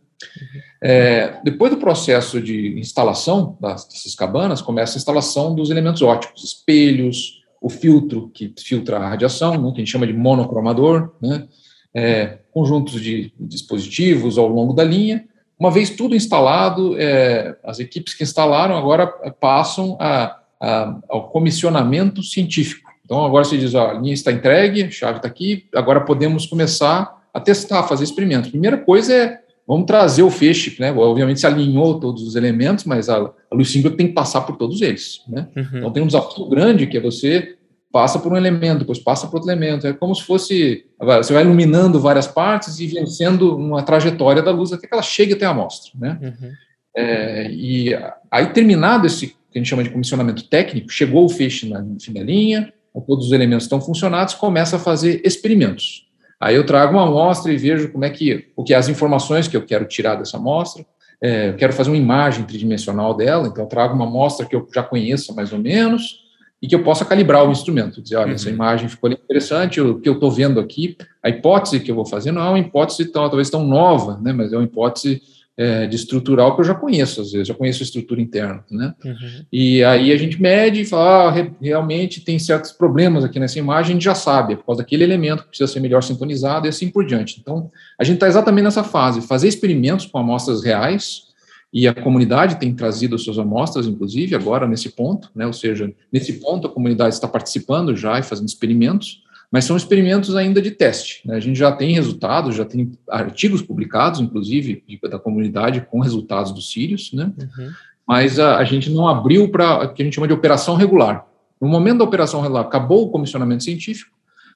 É, 0.81 1.39
depois 1.43 1.71
do 1.71 1.77
processo 1.77 2.41
de 2.41 2.77
instalação 2.79 3.57
das, 3.59 3.86
dessas 3.86 4.15
cabanas, 4.15 4.62
começa 4.62 4.97
a 4.97 4.99
instalação 4.99 5.55
dos 5.55 5.69
elementos 5.69 6.01
óticos, 6.01 6.43
espelhos, 6.43 7.41
o 7.62 7.69
filtro 7.69 8.29
que 8.33 8.53
filtra 8.57 8.97
a 8.97 9.09
radiação, 9.09 9.53
né, 9.53 9.71
que 9.71 9.77
a 9.77 9.79
gente 9.79 9.91
chama 9.91 10.05
de 10.05 10.13
monocromador, 10.13 11.13
né, 11.21 11.47
é, 11.93 12.39
conjuntos 12.51 13.01
de 13.01 13.33
dispositivos 13.39 14.38
ao 14.38 14.47
longo 14.47 14.73
da 14.73 14.83
linha. 14.83 15.25
Uma 15.57 15.71
vez 15.71 15.89
tudo 15.89 16.15
instalado, 16.15 16.99
é, 16.99 17.55
as 17.63 17.79
equipes 17.79 18.13
que 18.13 18.23
instalaram 18.23 18.75
agora 18.75 19.07
passam 19.39 19.95
a, 19.99 20.39
a, 20.59 20.99
ao 21.07 21.29
comissionamento 21.29 22.21
científico. 22.21 22.91
Então, 23.05 23.23
agora 23.23 23.43
se 23.45 23.57
diz, 23.57 23.73
ó, 23.73 23.91
a 23.91 23.93
linha 23.93 24.13
está 24.13 24.31
entregue, 24.31 24.83
a 24.83 24.91
chave 24.91 25.17
está 25.17 25.27
aqui, 25.27 25.67
agora 25.73 26.01
podemos 26.01 26.45
começar 26.45 27.21
a 27.33 27.39
testar, 27.39 27.83
fazer 27.83 28.03
experimentos. 28.03 28.49
Primeira 28.49 28.77
coisa 28.77 29.13
é 29.13 29.42
Vamos 29.67 29.86
trazer 29.86 30.23
o 30.23 30.30
feixe, 30.30 30.76
né? 30.80 30.91
Obviamente 30.91 31.39
se 31.39 31.47
alinhou 31.47 31.99
todos 31.99 32.23
os 32.23 32.36
elementos, 32.36 32.84
mas 32.84 33.10
a, 33.10 33.17
a 33.17 33.56
luz 33.56 33.71
síncrona 33.71 33.95
tem 33.95 34.08
que 34.08 34.13
passar 34.13 34.41
por 34.41 34.58
todos 34.58 34.82
eles, 34.82 35.21
né? 35.28 35.47
Uhum. 35.56 35.78
Então 35.78 35.91
tem 35.91 36.04
um 36.04 36.08
desafio 36.08 36.47
grande 36.49 36.88
que 36.88 36.97
é 36.97 37.02
você 37.02 37.56
passa 37.91 38.19
por 38.19 38.34
um 38.34 38.36
elemento, 38.36 38.80
depois 38.80 38.99
passa 38.99 39.28
por 39.28 39.36
outro 39.36 39.49
elemento. 39.49 39.88
É 39.88 39.93
como 39.93 40.13
se 40.13 40.23
fosse 40.23 40.86
você 40.99 41.34
vai 41.34 41.43
iluminando 41.43 41.99
várias 41.99 42.28
partes 42.28 42.80
e 42.80 42.88
vencendo 42.88 43.56
uma 43.56 43.84
trajetória 43.84 44.41
da 44.41 44.52
luz 44.52 44.73
até 44.73 44.88
que 44.88 44.93
ela 44.93 45.04
chegue 45.04 45.34
até 45.34 45.45
a 45.45 45.52
amostra, 45.52 45.91
né? 45.95 46.19
Uhum. 46.21 46.52
É, 46.95 47.52
e 47.52 47.97
aí 48.30 48.47
terminado 48.47 49.08
esse 49.08 49.28
que 49.28 49.60
a 49.60 49.62
gente 49.62 49.69
chama 49.69 49.84
de 49.84 49.91
comissionamento 49.91 50.43
técnico, 50.49 50.89
chegou 50.89 51.26
o 51.26 51.30
feixe 51.30 51.69
na 51.69 51.86
fim 52.02 52.12
da 52.12 52.23
linha, 52.23 52.73
todos 53.06 53.28
os 53.28 53.32
elementos 53.32 53.65
estão 53.65 53.80
funcionados, 53.80 54.34
começa 54.34 54.76
a 54.76 54.80
fazer 54.80 55.21
experimentos. 55.23 56.08
Aí 56.43 56.56
eu 56.56 56.65
trago 56.65 56.91
uma 56.91 57.03
amostra 57.03 57.53
e 57.53 57.58
vejo 57.58 57.89
como 57.89 58.03
é 58.03 58.10
que, 58.10 58.49
o 58.53 58.65
que 58.65 58.73
as 58.73 58.89
informações 58.89 59.47
que 59.47 59.56
eu 59.56 59.65
quero 59.65 59.86
tirar 59.86 60.15
dessa 60.15 60.36
amostra, 60.36 60.86
é, 61.21 61.51
eu 61.51 61.56
quero 61.56 61.71
fazer 61.71 61.89
uma 61.89 61.95
imagem 61.95 62.43
tridimensional 62.43 63.13
dela, 63.13 63.47
então 63.47 63.63
eu 63.63 63.69
trago 63.69 63.95
uma 63.95 64.06
amostra 64.06 64.45
que 64.45 64.53
eu 64.53 64.67
já 64.75 64.84
conheça 64.84 65.34
mais 65.34 65.53
ou 65.53 65.60
menos 65.60 66.19
e 66.62 66.67
que 66.67 66.75
eu 66.75 66.84
possa 66.84 67.06
calibrar 67.06 67.47
o 67.47 67.51
instrumento, 67.53 68.01
dizer, 68.01 68.17
olha, 68.17 68.27
uhum. 68.27 68.34
essa 68.34 68.49
imagem 68.49 68.89
ficou 68.89 69.10
interessante, 69.10 69.79
o 69.79 70.01
que 70.01 70.10
eu 70.10 70.15
estou 70.15 70.29
vendo 70.29 70.60
aqui, 70.60 70.97
a 71.23 71.29
hipótese 71.29 71.79
que 71.79 71.89
eu 71.89 71.95
vou 71.95 72.06
fazer 72.06 72.34
não 72.34 72.41
é 72.41 72.49
uma 72.49 72.60
hipótese 72.60 73.06
tão, 73.06 73.25
talvez 73.29 73.49
tão 73.49 73.65
nova, 73.65 74.19
né, 74.21 74.34
mas 74.34 74.51
é 74.51 74.58
uma 74.58 74.65
hipótese 74.65 75.21
é, 75.57 75.85
de 75.85 75.95
estrutural 75.95 76.55
que 76.55 76.61
eu 76.61 76.65
já 76.65 76.73
conheço, 76.73 77.21
às 77.21 77.31
vezes, 77.31 77.47
já 77.47 77.53
conheço 77.53 77.83
a 77.83 77.85
estrutura 77.85 78.21
interna, 78.21 78.63
né? 78.71 78.93
Uhum. 79.05 79.45
E 79.51 79.83
aí 79.83 80.11
a 80.11 80.17
gente 80.17 80.41
mede 80.41 80.81
e 80.81 80.85
fala, 80.85 81.29
ah, 81.29 81.47
realmente 81.61 82.21
tem 82.21 82.39
certos 82.39 82.71
problemas 82.71 83.23
aqui 83.23 83.39
nessa 83.39 83.59
imagem, 83.59 83.91
a 83.91 83.93
gente 83.93 84.03
já 84.03 84.15
sabe, 84.15 84.53
é 84.53 84.55
por 84.55 84.65
causa 84.65 84.81
daquele 84.81 85.03
elemento 85.03 85.43
que 85.43 85.49
precisa 85.49 85.71
ser 85.71 85.79
melhor 85.79 86.01
sintonizado 86.01 86.65
e 86.65 86.69
assim 86.69 86.89
por 86.89 87.05
diante. 87.05 87.39
Então, 87.39 87.69
a 87.99 88.03
gente 88.03 88.15
está 88.15 88.27
exatamente 88.27 88.63
nessa 88.63 88.83
fase, 88.83 89.21
fazer 89.21 89.47
experimentos 89.47 90.05
com 90.07 90.17
amostras 90.17 90.63
reais, 90.63 91.33
e 91.73 91.87
a 91.87 91.93
comunidade 91.93 92.59
tem 92.59 92.71
trazido 92.71 93.17
suas 93.17 93.39
amostras, 93.39 93.87
inclusive, 93.87 94.35
agora 94.35 94.67
nesse 94.67 94.89
ponto, 94.89 95.31
né? 95.33 95.47
Ou 95.47 95.53
seja, 95.53 95.91
nesse 96.11 96.33
ponto 96.33 96.67
a 96.67 96.69
comunidade 96.69 97.15
está 97.15 97.27
participando 97.27 97.95
já 97.95 98.19
e 98.19 98.23
fazendo 98.23 98.47
experimentos, 98.47 99.22
mas 99.53 99.65
são 99.65 99.77
experimentos 99.77 100.35
ainda 100.35 100.59
de 100.59 100.71
teste. 100.71 101.21
Né? 101.27 101.35
A 101.35 101.39
gente 101.39 101.59
já 101.59 101.71
tem 101.71 101.93
resultados, 101.93 102.55
já 102.55 102.65
tem 102.65 102.91
artigos 103.07 103.61
publicados, 103.61 104.19
inclusive, 104.19 104.83
da 105.03 105.19
comunidade 105.19 105.85
com 105.91 105.99
resultados 105.99 106.51
dos 106.51 106.71
Sirius, 106.71 107.13
né? 107.13 107.31
Uhum. 107.37 107.71
mas 108.07 108.39
a, 108.39 108.57
a, 108.57 108.63
gente 108.63 108.89
não 108.89 109.07
abriu 109.07 109.47
para 109.49 109.83
o 109.83 109.93
que 109.93 110.01
a 110.01 110.05
gente 110.05 110.15
chama 110.15 110.27
de 110.27 110.33
operação 110.33 110.75
regular. 110.75 111.27
No 111.61 111.67
momento 111.67 111.99
da 111.99 112.03
operação 112.03 112.41
regular, 112.41 112.65
acabou 112.65 113.03
o 113.03 113.11
comissionamento 113.11 113.63
científico, 113.63 114.09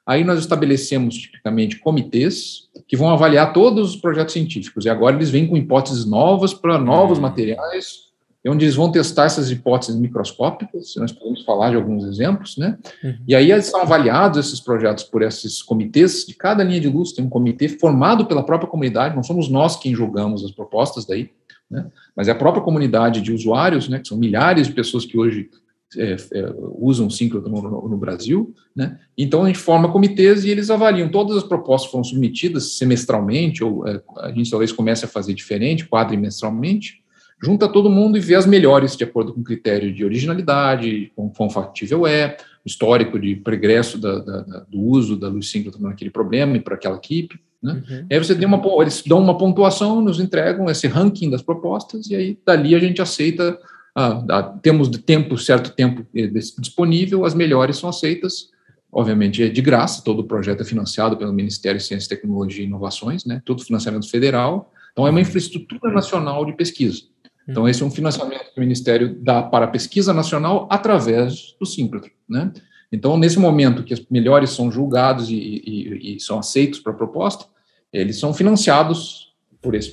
aí 0.04 0.24
nós 0.24 0.40
estabelecemos 0.40 1.16
tipicamente 1.16 1.78
comitês 1.78 2.68
que 2.88 2.98
vão 2.98 3.12
avaliar 3.12 3.54
todos 3.54 3.92
os 3.92 3.96
projetos 3.98 4.34
científicos, 4.34 4.86
e 4.86 4.90
agora 4.90 5.16
eles 5.16 5.30
vêm 5.30 5.46
com 5.46 5.56
hipóteses 5.56 6.06
novas 6.06 6.56
para 6.56 6.80
novos 6.80 7.20
uhum. 7.20 7.22
materiais, 7.22 8.07
é 8.44 8.50
onde 8.50 8.66
eles 8.66 8.76
vão 8.76 8.92
testar 8.92 9.26
essas 9.26 9.52
hipóteses 9.52 10.00
microscópicas, 10.00 10.94
nós 10.98 11.12
podemos 11.12 11.44
falar 11.44 11.72
de 11.72 11.76
alguns 11.76 12.06
exemplos, 12.06 12.56
né? 12.58 12.78
Uhum. 13.04 13.18
E 13.28 13.36
aí 13.36 13.62
são 13.62 13.82
avaliados, 13.82 14.40
esses 14.40 14.60
projetos, 14.60 15.04
por 15.04 15.22
esses 15.22 15.62
comitês, 15.62 16.26
de 16.26 16.34
cada 16.34 16.64
linha 16.64 16.80
de 16.80 16.88
luz 16.88 17.12
tem 17.12 17.26
um 17.26 17.30
comitê 17.30 17.68
formado 17.68 18.26
pela 18.26 18.44
própria 18.44 18.70
comunidade, 18.70 19.16
não 19.16 19.24
somos 19.24 19.50
nós 19.50 19.76
quem 19.76 19.94
julgamos 19.94 20.46
as 20.46 20.52
propostas 20.52 21.06
daí, 21.06 21.32
né? 21.70 21.88
Mas 22.16 22.28
é 22.28 22.32
a 22.32 22.36
própria 22.36 22.64
comunidade 22.64 23.22
de 23.22 23.34
usuários, 23.34 23.90
né, 23.90 24.00
que 24.00 24.08
são 24.08 24.18
milhares 24.18 24.68
de 24.68 24.74
pessoas 24.74 25.06
que 25.06 25.18
hoje 25.18 25.50
é, 25.96 26.16
é, 26.34 26.54
usam 26.78 27.10
síncrono 27.10 27.48
no, 27.48 27.90
no, 27.90 27.98
Brasil, 27.98 28.54
né? 28.76 29.00
Então 29.18 29.44
a 29.44 29.48
gente 29.48 29.60
forma 29.60 29.92
comitês 29.92 30.44
e 30.44 30.50
eles 30.50 30.70
avaliam 30.70 31.10
todas 31.10 31.38
as 31.38 31.44
propostas 31.44 31.88
que 31.88 31.92
foram 31.92 32.04
submetidas 32.04 32.78
semestralmente, 32.78 33.64
ou 33.64 33.88
é, 33.88 34.02
a 34.18 34.32
gente 34.32 34.52
talvez 34.52 34.72
comece 34.72 35.06
a 35.06 35.08
fazer 35.08 35.34
diferente, 35.34 35.88
quadrimestralmente, 35.88 37.02
junta 37.42 37.68
todo 37.68 37.90
mundo 37.90 38.18
e 38.18 38.22
vê 38.22 38.36
as 38.36 38.46
melhores 38.46 38.96
de 38.96 39.04
acordo 39.04 39.34
com 39.34 39.44
critério 39.44 39.94
de 39.94 40.04
originalidade, 40.04 41.12
com 41.16 41.30
quão 41.30 41.50
factível 41.50 42.08
é, 42.08 42.38
o 42.66 42.68
histórico 42.68 43.20
de 43.20 43.36
progresso 43.36 43.98
da, 43.98 44.20
da, 44.20 44.42
da, 44.42 44.60
do 44.62 44.80
uso 44.80 45.16
da 45.16 45.28
luz 45.28 45.50
síncrona 45.50 45.90
naquele 45.90 46.10
problema 46.10 46.58
e 46.58 46.60
para 46.60 46.76
aquela 46.76 46.98
equipe. 46.98 47.40
Né? 47.62 47.84
Uhum. 47.90 48.06
aí 48.12 48.20
você 48.20 48.36
tem 48.36 48.46
uma, 48.46 48.62
eles 48.82 49.04
dão 49.06 49.20
uma 49.20 49.38
pontuação, 49.38 50.02
nos 50.02 50.20
entregam 50.20 50.70
esse 50.70 50.88
ranking 50.88 51.30
das 51.30 51.42
propostas 51.42 52.08
e 52.08 52.16
aí 52.16 52.38
dali 52.46 52.76
a 52.76 52.80
gente 52.80 53.02
aceita, 53.02 53.58
ah, 53.96 54.24
ah, 54.30 54.44
temos 54.44 54.90
de 54.90 55.00
tempo, 55.00 55.38
certo 55.38 55.72
tempo 55.72 56.06
eh, 56.16 56.28
disponível, 56.28 57.26
as 57.26 57.34
melhores 57.34 57.78
são 57.78 57.90
aceitas, 57.90 58.50
obviamente 58.92 59.42
é 59.42 59.50
de 59.50 59.62
graça, 59.62 60.04
todo 60.04 60.20
o 60.20 60.24
projeto 60.24 60.62
é 60.62 60.66
financiado 60.66 61.18
pelo 61.18 61.34
Ministério 61.34 61.80
de 61.80 61.86
Ciência, 61.86 62.10
Tecnologia 62.10 62.64
e 62.64 62.68
Inovações, 62.68 63.26
né? 63.26 63.42
todo 63.44 63.64
financiamento 63.64 64.10
federal, 64.10 64.72
então 64.92 65.08
é 65.08 65.10
uma 65.10 65.22
infraestrutura 65.22 65.92
nacional 65.92 66.46
de 66.46 66.54
pesquisa. 66.54 67.04
Então, 67.48 67.68
esse 67.68 67.82
é 67.82 67.86
um 67.86 67.92
financiamento 67.92 68.54
que 68.54 68.58
o 68.58 68.60
Ministério 68.60 69.16
dá 69.22 69.42
para 69.42 69.66
a 69.66 69.70
pesquisa 69.70 70.14
nacional 70.14 70.68
através 70.70 71.56
do 71.60 71.66
Síncrotron, 71.66 72.12
né? 72.28 72.52
Então, 72.92 73.18
nesse 73.18 73.40
momento 73.40 73.84
que 73.84 73.94
os 73.94 74.06
melhores 74.10 74.50
são 74.52 74.72
julgados 74.72 75.30
e, 75.30 75.36
e, 75.36 76.16
e 76.16 76.20
são 76.20 76.40
aceitos 76.40 76.80
para 76.80 76.94
a 76.94 76.96
proposta, 76.96 77.46
eles 77.92 78.18
são 78.18 78.34
financiados 78.34 79.34
por 79.62 79.76
esse, 79.76 79.92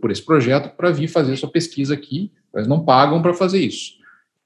por 0.00 0.10
esse 0.10 0.22
projeto 0.22 0.74
para 0.76 0.90
vir 0.90 1.08
fazer 1.08 1.36
sua 1.36 1.50
pesquisa 1.50 1.94
aqui, 1.94 2.32
mas 2.52 2.66
não 2.66 2.84
pagam 2.84 3.22
para 3.22 3.34
fazer 3.34 3.60
isso. 3.60 3.98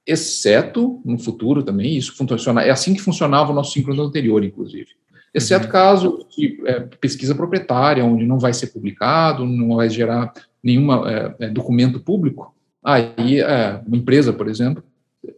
Exceto, 0.05 1.01
no 1.05 1.17
futuro 1.17 1.63
também, 1.63 1.95
isso 1.95 2.15
funciona, 2.15 2.61
é 2.61 2.69
assim 2.69 2.93
que 2.93 3.01
funcionava 3.01 3.51
o 3.51 3.55
nosso 3.55 3.71
síncrono 3.71 4.03
anterior, 4.03 4.43
inclusive. 4.43 4.89
Exceto 5.33 5.65
uhum. 5.65 5.71
caso 5.71 6.27
de 6.37 6.61
é, 6.65 6.79
pesquisa 6.79 7.33
proprietária, 7.33 8.05
onde 8.05 8.25
não 8.25 8.37
vai 8.37 8.53
ser 8.53 8.67
publicado, 8.67 9.45
não 9.45 9.77
vai 9.77 9.89
gerar 9.89 10.31
nenhum 10.63 10.93
é, 11.07 11.35
é, 11.39 11.49
documento 11.49 11.99
público, 11.99 12.53
aí 12.83 13.41
é, 13.41 13.81
uma 13.85 13.97
empresa, 13.97 14.31
por 14.31 14.47
exemplo, 14.47 14.83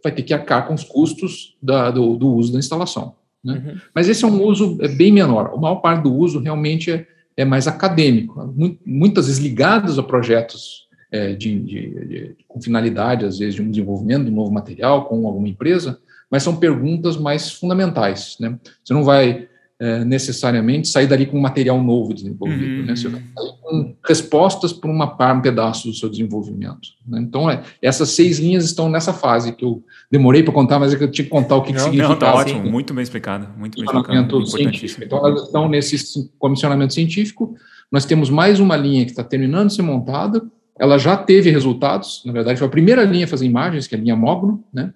vai 0.02 0.12
ter 0.12 0.22
que 0.22 0.34
arcar 0.34 0.66
com 0.66 0.74
os 0.74 0.84
custos 0.84 1.56
da, 1.62 1.90
do, 1.90 2.16
do, 2.16 2.34
uso 2.34 2.52
da 2.52 2.58
instalação. 2.58 3.14
Né? 3.42 3.54
Uhum. 3.54 3.80
Mas 3.94 4.08
esse 4.08 4.24
é 4.24 4.28
um 4.28 4.42
uso 4.42 4.78
é, 4.80 4.88
bem 4.88 5.12
menor. 5.12 5.52
A 5.54 5.56
maior 5.56 5.76
parte 5.76 6.02
do 6.02 6.14
uso 6.14 6.40
realmente 6.40 6.90
é, 6.90 7.06
é 7.36 7.44
mais 7.44 7.66
acadêmico, 7.66 8.54
muitas 8.84 9.26
vezes 9.26 9.40
ligados 9.40 9.98
a 9.98 10.02
projetos 10.02 10.86
é, 11.10 11.34
de, 11.34 11.60
de, 11.60 12.06
de, 12.06 12.36
com 12.48 12.60
finalidade, 12.60 13.24
às 13.24 13.38
vezes, 13.38 13.54
de 13.54 13.62
um 13.62 13.70
desenvolvimento 13.70 14.24
de 14.24 14.30
um 14.30 14.34
novo 14.34 14.50
material 14.50 15.06
com 15.06 15.26
alguma 15.26 15.48
empresa, 15.48 15.98
mas 16.30 16.42
são 16.42 16.56
perguntas 16.56 17.16
mais 17.16 17.52
fundamentais. 17.52 18.36
Né? 18.40 18.58
Você 18.82 18.92
não 18.92 19.04
vai 19.04 19.48
é, 19.78 20.04
necessariamente 20.04 20.88
sair 20.88 21.06
dali 21.06 21.26
com 21.26 21.36
um 21.36 21.40
material 21.40 21.82
novo 21.82 22.14
desenvolvido, 22.14 22.80
uhum. 22.80 22.86
né? 22.86 22.96
Você 22.96 23.08
vai 23.08 23.20
sair 23.20 23.52
com 23.60 23.96
respostas 24.06 24.72
para 24.72 24.90
uma 24.90 25.06
parte, 25.06 25.38
um 25.38 25.42
pedaço 25.42 25.88
do 25.88 25.94
seu 25.94 26.08
desenvolvimento. 26.08 26.88
Né? 27.06 27.20
Então, 27.20 27.50
é, 27.50 27.62
essas 27.82 28.10
seis 28.10 28.38
linhas 28.38 28.64
estão 28.64 28.88
nessa 28.88 29.12
fase 29.12 29.52
que 29.52 29.64
eu 29.64 29.84
demorei 30.10 30.42
para 30.42 30.54
contar, 30.54 30.78
mas 30.78 30.94
é 30.94 30.96
que 30.96 31.04
eu 31.04 31.10
tinha 31.10 31.24
que 31.24 31.30
contar 31.30 31.56
o 31.56 31.62
que, 31.62 31.72
não, 31.72 31.78
que 31.78 31.84
significa. 31.84 32.08
Não, 32.08 32.18
tá 32.18 32.34
ótimo, 32.34 32.64
muito 32.64 32.94
bem 32.94 33.02
explicado, 33.02 33.48
muito 33.58 33.76
bem 33.76 33.84
explicado. 33.84 34.46
Científico. 34.46 35.04
Então, 35.04 35.26
elas 35.26 35.42
estão 35.42 35.68
nesse 35.68 36.30
comissionamento 36.38 36.94
científico. 36.94 37.54
Nós 37.92 38.06
temos 38.06 38.30
mais 38.30 38.58
uma 38.58 38.76
linha 38.76 39.04
que 39.04 39.10
está 39.10 39.22
terminando 39.22 39.68
de 39.68 39.74
ser 39.74 39.82
montada, 39.82 40.42
ela 40.78 40.98
já 40.98 41.16
teve 41.16 41.50
resultados, 41.50 42.22
na 42.24 42.32
verdade, 42.32 42.58
foi 42.58 42.66
a 42.66 42.70
primeira 42.70 43.02
linha 43.04 43.24
a 43.24 43.28
fazer 43.28 43.46
imagens, 43.46 43.86
que 43.86 43.94
é 43.94 43.98
a 43.98 44.00
linha 44.00 44.16
Mogno, 44.16 44.64
né? 44.72 44.92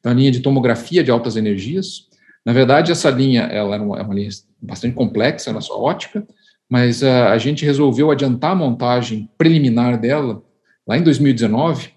Então, 0.00 0.12
a 0.12 0.14
linha 0.14 0.30
de 0.30 0.40
tomografia 0.40 1.02
de 1.02 1.10
altas 1.10 1.36
energias. 1.36 2.07
Na 2.44 2.52
verdade, 2.52 2.92
essa 2.92 3.10
linha 3.10 3.42
ela 3.42 3.76
é 3.76 3.80
uma, 3.80 3.98
é 3.98 4.02
uma 4.02 4.14
linha 4.14 4.30
bastante 4.60 4.94
complexa 4.94 5.52
na 5.52 5.60
sua 5.60 5.76
ótica, 5.78 6.26
mas 6.68 7.02
a, 7.02 7.28
ah, 7.28 7.32
a 7.32 7.38
gente 7.38 7.64
resolveu 7.64 8.10
adiantar 8.10 8.52
a 8.52 8.54
montagem 8.54 9.28
preliminar 9.38 9.98
dela 9.98 10.42
lá 10.86 10.96
em 10.96 11.02
2019, 11.02 11.90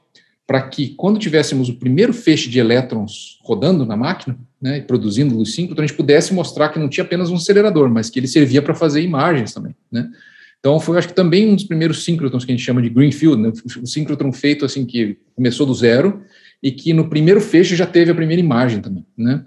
para 0.45 0.61
que 0.61 0.89
quando 0.95 1.19
tivéssemos 1.19 1.69
o 1.69 1.75
primeiro 1.75 2.13
feixe 2.13 2.49
de 2.49 2.59
elétrons 2.59 3.39
rodando 3.43 3.85
na 3.85 3.95
máquina, 3.95 4.37
né, 4.61 4.79
e 4.79 4.81
produzindo 4.81 5.35
luz 5.35 5.55
síncrotron, 5.55 5.83
a 5.83 5.87
gente 5.87 5.95
pudesse 5.95 6.33
mostrar 6.33 6.69
que 6.69 6.77
não 6.77 6.89
tinha 6.89 7.03
apenas 7.03 7.29
um 7.29 7.35
acelerador, 7.35 7.89
mas 7.89 8.09
que 8.09 8.19
ele 8.19 8.27
servia 8.27 8.61
para 8.61 8.75
fazer 8.75 9.01
imagens 9.01 9.53
também, 9.53 9.75
né? 9.91 10.09
Então, 10.59 10.79
foi, 10.79 10.95
acho 10.99 11.07
que 11.07 11.15
também 11.15 11.49
um 11.49 11.55
dos 11.55 11.63
primeiros 11.63 12.05
síncrotrons 12.05 12.45
que 12.45 12.51
a 12.51 12.55
gente 12.55 12.63
chama 12.63 12.83
de 12.83 12.89
Greenfield, 12.89 13.41
né? 13.41 13.51
um 13.81 13.85
síncrotron 13.85 14.31
feito 14.31 14.63
assim, 14.63 14.85
que 14.85 15.17
começou 15.35 15.65
do 15.65 15.73
zero 15.73 16.21
e 16.61 16.71
que 16.71 16.93
no 16.93 17.09
primeiro 17.09 17.41
feixe 17.41 17.75
já 17.75 17.87
teve 17.87 18.11
a 18.11 18.15
primeira 18.15 18.39
imagem 18.39 18.79
também, 18.79 19.03
né? 19.17 19.43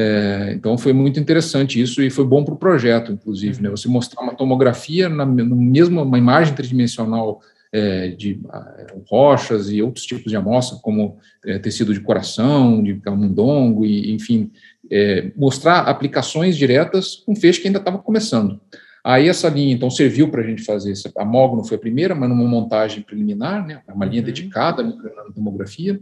É, 0.00 0.52
então, 0.54 0.78
foi 0.78 0.92
muito 0.92 1.18
interessante 1.18 1.82
isso 1.82 2.00
e 2.00 2.08
foi 2.08 2.24
bom 2.24 2.44
para 2.44 2.54
o 2.54 2.56
projeto, 2.56 3.10
inclusive, 3.10 3.60
né? 3.60 3.68
Você 3.68 3.88
mostrar 3.88 4.22
uma 4.22 4.32
tomografia 4.32 5.08
na, 5.08 5.26
no 5.26 5.56
mesmo, 5.56 6.00
uma 6.00 6.16
imagem 6.16 6.54
tridimensional 6.54 7.40
é, 7.72 8.06
de 8.06 8.40
é, 8.54 8.86
rochas 9.10 9.68
e 9.72 9.82
outros 9.82 10.06
tipos 10.06 10.30
de 10.30 10.36
amostra, 10.36 10.78
como 10.80 11.16
é, 11.44 11.58
tecido 11.58 11.92
de 11.92 11.98
coração, 11.98 12.80
de 12.80 12.94
camundongo, 13.00 13.84
e, 13.84 14.14
enfim, 14.14 14.52
é, 14.88 15.32
mostrar 15.34 15.80
aplicações 15.80 16.56
diretas 16.56 17.16
com 17.16 17.34
feixe 17.34 17.60
que 17.60 17.66
ainda 17.66 17.80
estava 17.80 17.98
começando. 17.98 18.60
Aí 19.02 19.28
essa 19.28 19.48
linha, 19.48 19.74
então, 19.74 19.90
serviu 19.90 20.30
para 20.30 20.42
a 20.42 20.46
gente 20.46 20.62
fazer, 20.62 20.92
a 21.16 21.24
Mogno 21.24 21.64
foi 21.64 21.76
a 21.76 21.80
primeira, 21.80 22.14
mas 22.14 22.28
numa 22.28 22.46
montagem 22.46 23.02
preliminar, 23.02 23.66
né, 23.66 23.82
uma 23.92 24.06
linha 24.06 24.20
uhum. 24.20 24.26
dedicada 24.26 24.82
à 24.82 25.32
tomografia. 25.32 26.00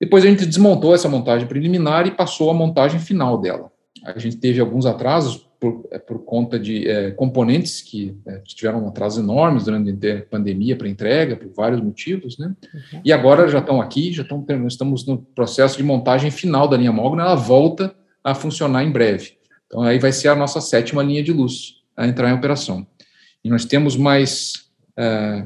Depois 0.00 0.24
a 0.24 0.28
gente 0.28 0.46
desmontou 0.46 0.94
essa 0.94 1.08
montagem 1.08 1.48
preliminar 1.48 2.06
e 2.06 2.12
passou 2.12 2.50
à 2.50 2.54
montagem 2.54 3.00
final 3.00 3.38
dela. 3.38 3.70
A 4.04 4.18
gente 4.18 4.36
teve 4.36 4.60
alguns 4.60 4.86
atrasos 4.86 5.48
por, 5.58 5.88
é, 5.90 5.98
por 5.98 6.24
conta 6.24 6.58
de 6.58 6.88
é, 6.88 7.10
componentes 7.10 7.82
que 7.82 8.16
é, 8.26 8.38
tiveram 8.38 8.86
atrasos 8.86 9.18
enormes 9.18 9.64
durante 9.64 10.08
a 10.08 10.22
pandemia 10.22 10.76
para 10.76 10.88
entrega, 10.88 11.36
por 11.36 11.52
vários 11.52 11.80
motivos, 11.80 12.38
né? 12.38 12.54
Uhum. 12.72 13.00
E 13.04 13.12
agora 13.12 13.48
já 13.48 13.58
estão 13.58 13.80
aqui, 13.80 14.12
já 14.12 14.22
estão, 14.22 14.44
estamos 14.68 15.04
no 15.04 15.18
processo 15.18 15.76
de 15.76 15.82
montagem 15.82 16.30
final 16.30 16.68
da 16.68 16.76
linha 16.76 16.92
Mogno, 16.92 17.20
ela 17.20 17.34
volta 17.34 17.92
a 18.22 18.34
funcionar 18.34 18.84
em 18.84 18.92
breve. 18.92 19.32
Então 19.66 19.82
aí 19.82 19.98
vai 19.98 20.12
ser 20.12 20.28
a 20.28 20.36
nossa 20.36 20.60
sétima 20.60 21.02
linha 21.02 21.22
de 21.22 21.32
luz 21.32 21.82
a 21.96 22.06
entrar 22.06 22.30
em 22.30 22.34
operação. 22.34 22.86
E 23.42 23.50
nós 23.50 23.64
temos 23.64 23.96
mais, 23.96 24.70
é, 24.96 25.44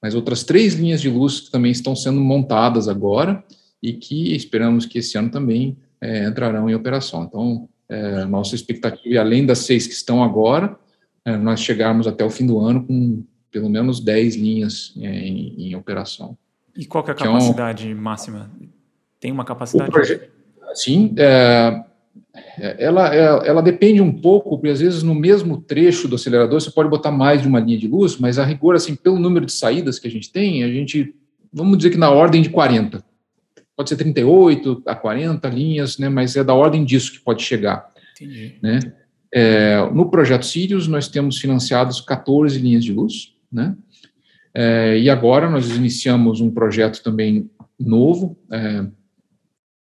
mais 0.00 0.14
outras 0.14 0.44
três 0.44 0.74
linhas 0.74 1.00
de 1.00 1.10
luz 1.10 1.40
que 1.40 1.50
também 1.50 1.72
estão 1.72 1.96
sendo 1.96 2.20
montadas 2.20 2.86
agora 2.86 3.42
e 3.82 3.92
que 3.92 4.34
esperamos 4.34 4.86
que 4.86 4.98
esse 4.98 5.16
ano 5.16 5.30
também 5.30 5.76
é, 6.00 6.26
entrarão 6.26 6.68
em 6.68 6.74
operação. 6.74 7.24
Então, 7.24 7.68
é, 7.88 8.24
nossa 8.24 8.54
expectativa, 8.54 9.14
é, 9.14 9.18
além 9.18 9.46
das 9.46 9.60
seis 9.60 9.86
que 9.86 9.94
estão 9.94 10.22
agora, 10.22 10.76
é, 11.24 11.36
nós 11.36 11.60
chegarmos 11.60 12.06
até 12.06 12.24
o 12.24 12.30
fim 12.30 12.46
do 12.46 12.58
ano 12.58 12.84
com 12.84 13.24
pelo 13.50 13.68
menos 13.68 13.98
10 14.00 14.36
linhas 14.36 14.94
é, 15.00 15.06
em, 15.06 15.54
em 15.58 15.74
operação. 15.74 16.36
E 16.76 16.84
qual 16.84 17.04
é 17.08 17.10
a 17.10 17.14
capacidade 17.14 17.92
máxima? 17.94 18.50
Tem 19.18 19.32
uma 19.32 19.44
capacidade? 19.44 19.90
Sim, 20.74 21.14
é, 21.16 21.82
ela, 22.78 23.12
ela 23.14 23.62
depende 23.62 24.02
um 24.02 24.12
pouco, 24.12 24.50
porque 24.50 24.68
às 24.68 24.80
vezes 24.80 25.02
no 25.02 25.14
mesmo 25.14 25.60
trecho 25.60 26.06
do 26.06 26.16
acelerador 26.16 26.60
você 26.60 26.70
pode 26.70 26.90
botar 26.90 27.10
mais 27.10 27.40
de 27.40 27.48
uma 27.48 27.58
linha 27.58 27.78
de 27.78 27.88
luz, 27.88 28.18
mas 28.18 28.38
a 28.38 28.44
rigor, 28.44 28.76
assim, 28.76 28.94
pelo 28.94 29.18
número 29.18 29.46
de 29.46 29.52
saídas 29.52 29.98
que 29.98 30.06
a 30.06 30.10
gente 30.10 30.30
tem, 30.30 30.62
a 30.62 30.68
gente, 30.68 31.14
vamos 31.52 31.78
dizer 31.78 31.90
que 31.90 31.96
na 31.96 32.10
ordem 32.10 32.42
de 32.42 32.50
40. 32.50 33.02
Pode 33.78 33.90
ser 33.90 33.96
38 33.96 34.82
a 34.86 34.96
40 34.96 35.48
linhas, 35.50 35.98
né, 35.98 36.08
mas 36.08 36.34
é 36.34 36.42
da 36.42 36.52
ordem 36.52 36.84
disso 36.84 37.12
que 37.12 37.20
pode 37.20 37.44
chegar. 37.44 37.88
Entendi. 38.16 38.56
Né? 38.60 38.80
É, 39.32 39.88
no 39.92 40.10
projeto 40.10 40.44
Sirius, 40.44 40.88
nós 40.88 41.06
temos 41.06 41.38
financiados 41.38 42.00
14 42.00 42.58
linhas 42.58 42.82
de 42.82 42.92
luz, 42.92 43.36
né? 43.52 43.76
É, 44.52 44.98
e 44.98 45.08
agora 45.08 45.48
nós 45.48 45.70
iniciamos 45.70 46.40
um 46.40 46.50
projeto 46.50 47.04
também 47.04 47.48
novo, 47.78 48.36
é, 48.50 48.86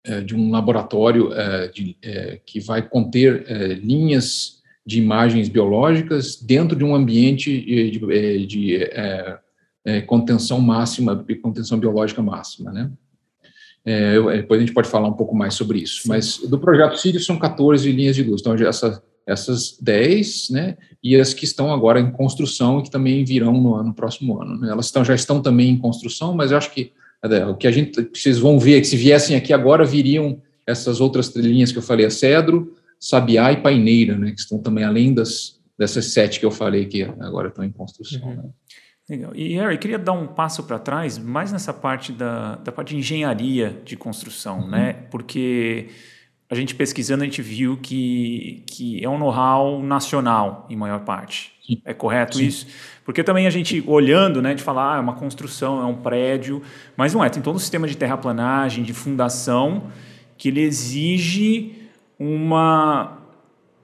é, 0.04 0.22
de 0.22 0.36
um 0.36 0.50
laboratório 0.50 1.32
é, 1.34 1.68
de, 1.68 1.96
é, 2.02 2.42
que 2.44 2.60
vai 2.60 2.82
conter 2.82 3.46
linhas 3.84 4.64
de 4.84 5.00
imagens 5.00 5.48
biológicas 5.48 6.42
dentro 6.42 6.76
de 6.76 6.84
um 6.84 6.96
ambiente 6.96 7.52
de, 7.62 8.00
de, 8.00 8.48
de 8.48 8.90
contenção 10.08 10.60
máxima, 10.60 11.16
de 11.16 11.36
contenção 11.36 11.78
biológica 11.78 12.24
máxima, 12.24 12.72
né? 12.72 12.92
É, 13.86 14.20
depois 14.38 14.60
a 14.60 14.66
gente 14.66 14.74
pode 14.74 14.90
falar 14.90 15.08
um 15.08 15.14
pouco 15.14 15.36
mais 15.36 15.54
sobre 15.54 15.80
isso. 15.80 16.02
Sim. 16.02 16.10
Mas 16.10 16.40
do 16.40 16.58
projeto 16.58 16.98
Sirius 16.98 17.26
são 17.26 17.38
14 17.38 17.92
linhas 17.92 18.16
de 18.16 18.24
luz. 18.24 18.42
Então, 18.42 18.56
essa, 18.56 19.02
essas 19.28 19.78
10, 19.80 20.50
né? 20.50 20.78
E 21.04 21.16
as 21.16 21.34
que 21.34 21.46
estão 21.46 21.72
agora 21.72 22.00
em 22.00 22.12
construção 22.12 22.80
e 22.80 22.84
que 22.84 22.90
também 22.90 23.24
virão 23.24 23.54
no 23.54 23.76
ano 23.76 23.94
próximo 23.94 24.42
ano. 24.42 24.60
Né? 24.60 24.70
Elas 24.70 24.88
estão, 24.88 25.06
já 25.06 25.14
estão 25.14 25.42
também 25.42 25.70
em 25.70 25.78
construção, 25.78 26.34
mas 26.34 26.52
eu 26.52 26.58
acho 26.58 26.72
que 26.72 26.92
o 27.50 27.56
que 27.56 27.68
a 27.68 27.72
gente, 27.72 28.10
vocês 28.14 28.38
vão 28.38 28.60
ver, 28.60 28.82
que 28.82 28.88
se 28.88 28.96
viessem 28.96 29.36
aqui 29.36 29.52
agora, 29.52 29.84
viriam 29.84 30.42
essas 30.66 31.02
outras 31.02 31.36
linhas 31.36 31.72
que 31.72 31.78
eu 31.78 31.82
falei, 31.82 32.06
a 32.06 32.10
cedro, 32.10 32.76
sabiá 33.00 33.52
e 33.52 33.58
paineira, 33.58 34.18
né, 34.18 34.32
que 34.32 34.40
estão 34.40 34.60
também 34.60 34.84
além 34.84 35.14
das, 35.14 35.60
dessas 35.78 36.06
sete 36.06 36.40
que 36.40 36.46
eu 36.46 36.52
falei 36.52 36.86
que 36.86 37.04
agora 37.04 37.50
estão 37.50 37.64
em 37.64 37.72
construção. 37.72 38.22
Uhum. 38.28 38.36
Né. 38.36 38.44
Legal. 39.10 39.36
E, 39.36 39.54
Harry, 39.56 39.78
queria 39.78 40.00
dar 40.00 40.14
um 40.14 40.26
passo 40.26 40.64
para 40.64 40.80
trás, 40.80 41.18
mais 41.18 41.52
nessa 41.52 41.72
parte 41.74 42.12
da, 42.12 42.56
da 42.56 42.72
parte 42.72 42.90
de 42.90 42.98
engenharia 42.98 43.82
de 43.86 43.96
construção, 43.96 44.62
uhum. 44.62 44.70
né? 44.70 44.94
Porque 45.12 45.90
a 46.50 46.56
gente 46.56 46.74
pesquisando, 46.74 47.24
a 47.24 47.26
gente 47.26 47.42
viu 47.42 47.78
que, 47.78 48.64
que 48.68 49.04
é 49.04 49.10
um 49.10 49.18
know-how 49.18 49.82
nacional, 49.84 50.66
em 50.70 50.76
maior 50.76 51.02
parte. 51.02 51.54
Sim. 51.66 51.82
É 51.84 51.94
correto 51.94 52.38
Sim. 52.38 52.46
isso? 52.46 52.68
Porque 53.04 53.24
também 53.24 53.48
a 53.48 53.50
gente 53.50 53.84
olhando, 53.88 54.42
né, 54.42 54.54
de 54.54 54.64
falar, 54.64 54.96
ah, 54.96 54.98
é 54.98 55.00
uma 55.00 55.16
construção, 55.16 55.82
é 55.82 55.86
um 55.86 55.96
prédio, 55.96 56.62
mas 56.96 57.14
não 57.14 57.24
é. 57.24 57.30
Tem 57.30 57.42
todo 57.42 57.56
um 57.56 57.60
sistema 57.60 57.88
de 57.88 57.98
terraplanagem, 57.98 58.84
de 58.84 58.94
fundação, 58.94 59.92
que 60.38 60.50
ele 60.50 60.62
exige 60.62 61.74
uma, 62.20 63.18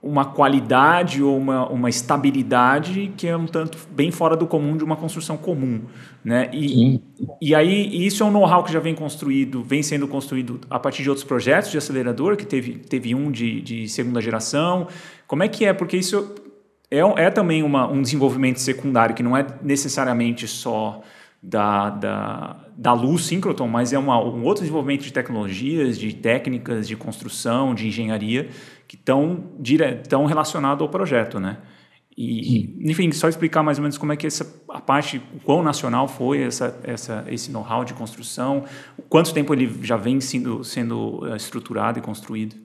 uma 0.04 0.26
qualidade 0.26 1.22
ou 1.22 1.38
uma, 1.38 1.70
uma 1.70 1.90
estabilidade 1.90 3.14
que 3.16 3.28
é 3.28 3.38
um 3.38 3.46
tanto 3.46 3.78
bem 3.92 4.10
fora 4.10 4.36
do 4.36 4.48
comum 4.48 4.76
de 4.76 4.84
uma 4.84 4.96
construção 4.96 5.38
comum. 5.38 5.82
Né? 6.24 6.50
E, 6.52 7.00
e 7.40 7.54
aí 7.54 8.06
isso 8.06 8.24
é 8.24 8.26
um 8.26 8.32
know-how 8.32 8.64
que 8.64 8.74
já 8.74 8.80
vem 8.80 8.96
construído, 8.96 9.64
vem 9.64 9.84
sendo 9.84 10.08
construído 10.08 10.60
a 10.70 10.80
partir 10.80 11.04
de 11.04 11.10
outros 11.10 11.24
projetos 11.24 11.70
de 11.70 11.78
acelerador, 11.78 12.36
que 12.36 12.46
teve, 12.46 12.78
teve 12.80 13.14
um 13.14 13.30
de, 13.32 13.62
de 13.62 13.88
segunda 13.88 14.20
geração. 14.20 14.88
Como 15.28 15.44
é 15.44 15.48
que 15.48 15.66
é? 15.66 15.74
Porque 15.74 15.98
isso 15.98 16.34
é, 16.90 17.00
é 17.00 17.30
também 17.30 17.62
uma, 17.62 17.88
um 17.88 18.02
desenvolvimento 18.02 18.60
secundário, 18.60 19.14
que 19.14 19.22
não 19.22 19.38
é 19.38 19.46
necessariamente 19.62 20.48
só 20.48 21.02
da, 21.42 21.90
da, 21.90 22.56
da 22.78 22.94
luz 22.94 23.26
síncroton, 23.26 23.68
mas 23.68 23.94
é 23.94 23.98
uma, 23.98 24.20
um 24.22 24.44
outro 24.44 24.62
desenvolvimento 24.62 25.02
de 25.02 25.12
tecnologias, 25.12 25.98
de 25.98 26.14
técnicas, 26.14 26.88
de 26.88 26.96
construção, 26.96 27.74
de 27.74 27.88
engenharia, 27.88 28.50
que 28.92 28.98
estão 28.98 29.42
tão 30.10 30.26
relacionados 30.26 30.82
ao 30.82 30.90
projeto, 30.90 31.40
né? 31.40 31.60
E, 32.18 32.78
enfim, 32.92 33.10
só 33.14 33.30
explicar 33.30 33.64
mais 33.64 33.78
ou 33.78 33.84
menos 33.84 33.98
como 33.98 34.12
é 34.12 34.18
que 34.18 34.28
essa 34.28 34.46
a 34.68 34.82
parte, 34.82 35.22
o 35.34 35.40
quão 35.40 35.64
nacional 35.64 36.10
foi 36.10 36.44
essa, 36.44 36.78
essa, 36.84 37.24
esse 37.30 37.50
know-how 37.52 37.86
de 37.86 37.94
construção, 37.94 38.66
quanto 39.08 39.34
tempo 39.34 39.54
ele 39.54 39.80
já 39.82 39.96
vem 39.96 40.20
sendo, 40.20 40.62
sendo 40.66 41.26
eh, 41.26 41.38
estruturado 41.38 42.00
e 42.00 42.02
construído. 42.02 42.58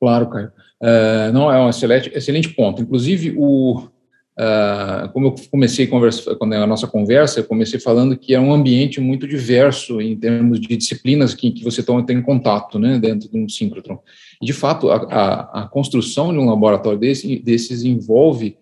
Claro, 0.00 0.28
Caio. 0.28 0.48
Uh, 0.82 1.32
não, 1.32 1.52
é 1.52 1.64
um 1.64 1.68
excelente, 1.68 2.10
excelente 2.12 2.48
ponto. 2.48 2.82
Inclusive, 2.82 3.32
o, 3.38 3.88
uh, 4.38 5.08
como 5.12 5.28
eu 5.28 5.34
comecei 5.50 5.86
conversa, 5.86 6.34
quando 6.36 6.54
a 6.54 6.66
nossa 6.66 6.86
conversa, 6.86 7.40
eu 7.40 7.44
comecei 7.44 7.78
falando 7.78 8.16
que 8.16 8.34
é 8.34 8.40
um 8.40 8.52
ambiente 8.52 9.00
muito 9.00 9.26
diverso 9.26 10.00
em 10.00 10.16
termos 10.16 10.60
de 10.60 10.76
disciplinas 10.76 11.34
que, 11.34 11.50
que 11.50 11.64
você 11.64 11.84
tem 12.06 12.22
contato 12.22 12.78
né, 12.78 12.98
dentro 12.98 13.30
de 13.30 13.38
um 13.38 13.48
síncrotron. 13.48 13.98
E, 14.40 14.46
de 14.46 14.52
fato, 14.52 14.90
a, 14.90 14.96
a, 14.96 15.62
a 15.62 15.68
construção 15.68 16.32
de 16.32 16.38
um 16.38 16.48
laboratório 16.48 16.98
desse, 16.98 17.38
desses 17.38 17.84
envolve 17.84 18.56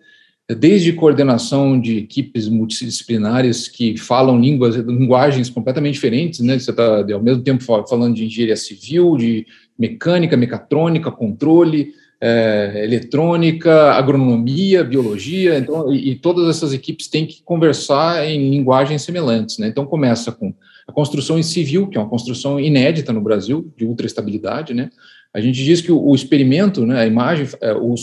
desde 0.55 0.93
coordenação 0.93 1.81
de 1.81 1.99
equipes 1.99 2.49
multidisciplinares 2.49 3.69
que 3.69 3.97
falam 3.97 4.41
línguas, 4.41 4.75
linguagens 4.77 5.49
completamente 5.49 5.95
diferentes, 5.95 6.41
né? 6.41 6.59
Você 6.59 6.71
está 6.71 7.05
ao 7.13 7.23
mesmo 7.23 7.43
tempo 7.43 7.63
falando 7.63 8.15
de 8.15 8.25
engenharia 8.25 8.57
civil, 8.57 9.17
de 9.17 9.47
mecânica, 9.79 10.37
mecatrônica, 10.37 11.11
controle, 11.11 11.93
é, 12.21 12.83
eletrônica, 12.85 13.73
agronomia, 13.93 14.85
biologia, 14.85 15.59
então, 15.59 15.93
e, 15.93 16.11
e, 16.11 16.15
todas 16.17 16.49
essas 16.49 16.75
equipes 16.75 17.09
têm 17.09 17.27
que 17.27 17.43
conversar 17.43 18.29
em 18.29 18.51
linguagens 18.51 19.03
semelhantes. 19.03 19.57
Né? 19.59 19.69
Então, 19.69 19.87
começa 19.87 20.31
com 20.31 20.53
a 20.87 20.93
construção 20.93 21.43
civil, 21.43 21.89
que 21.89 21.97
é 21.97 22.01
uma 22.01 22.11
construção 22.11 22.61
inédita 22.61 23.13
no 23.13 23.23
Brasil, 23.23 23.73
de 23.77 23.87
ultraestabilidade, 23.87 24.75
né? 24.75 24.91
A 25.33 25.41
gente 25.41 25.63
diz 25.63 25.81
que 25.81 25.93
o, 25.93 26.03
o 26.03 26.13
experimento, 26.13 26.85
né, 26.85 27.03
a 27.03 27.07
imagem, 27.07 27.47
é, 27.61 27.73
o, 27.73 27.95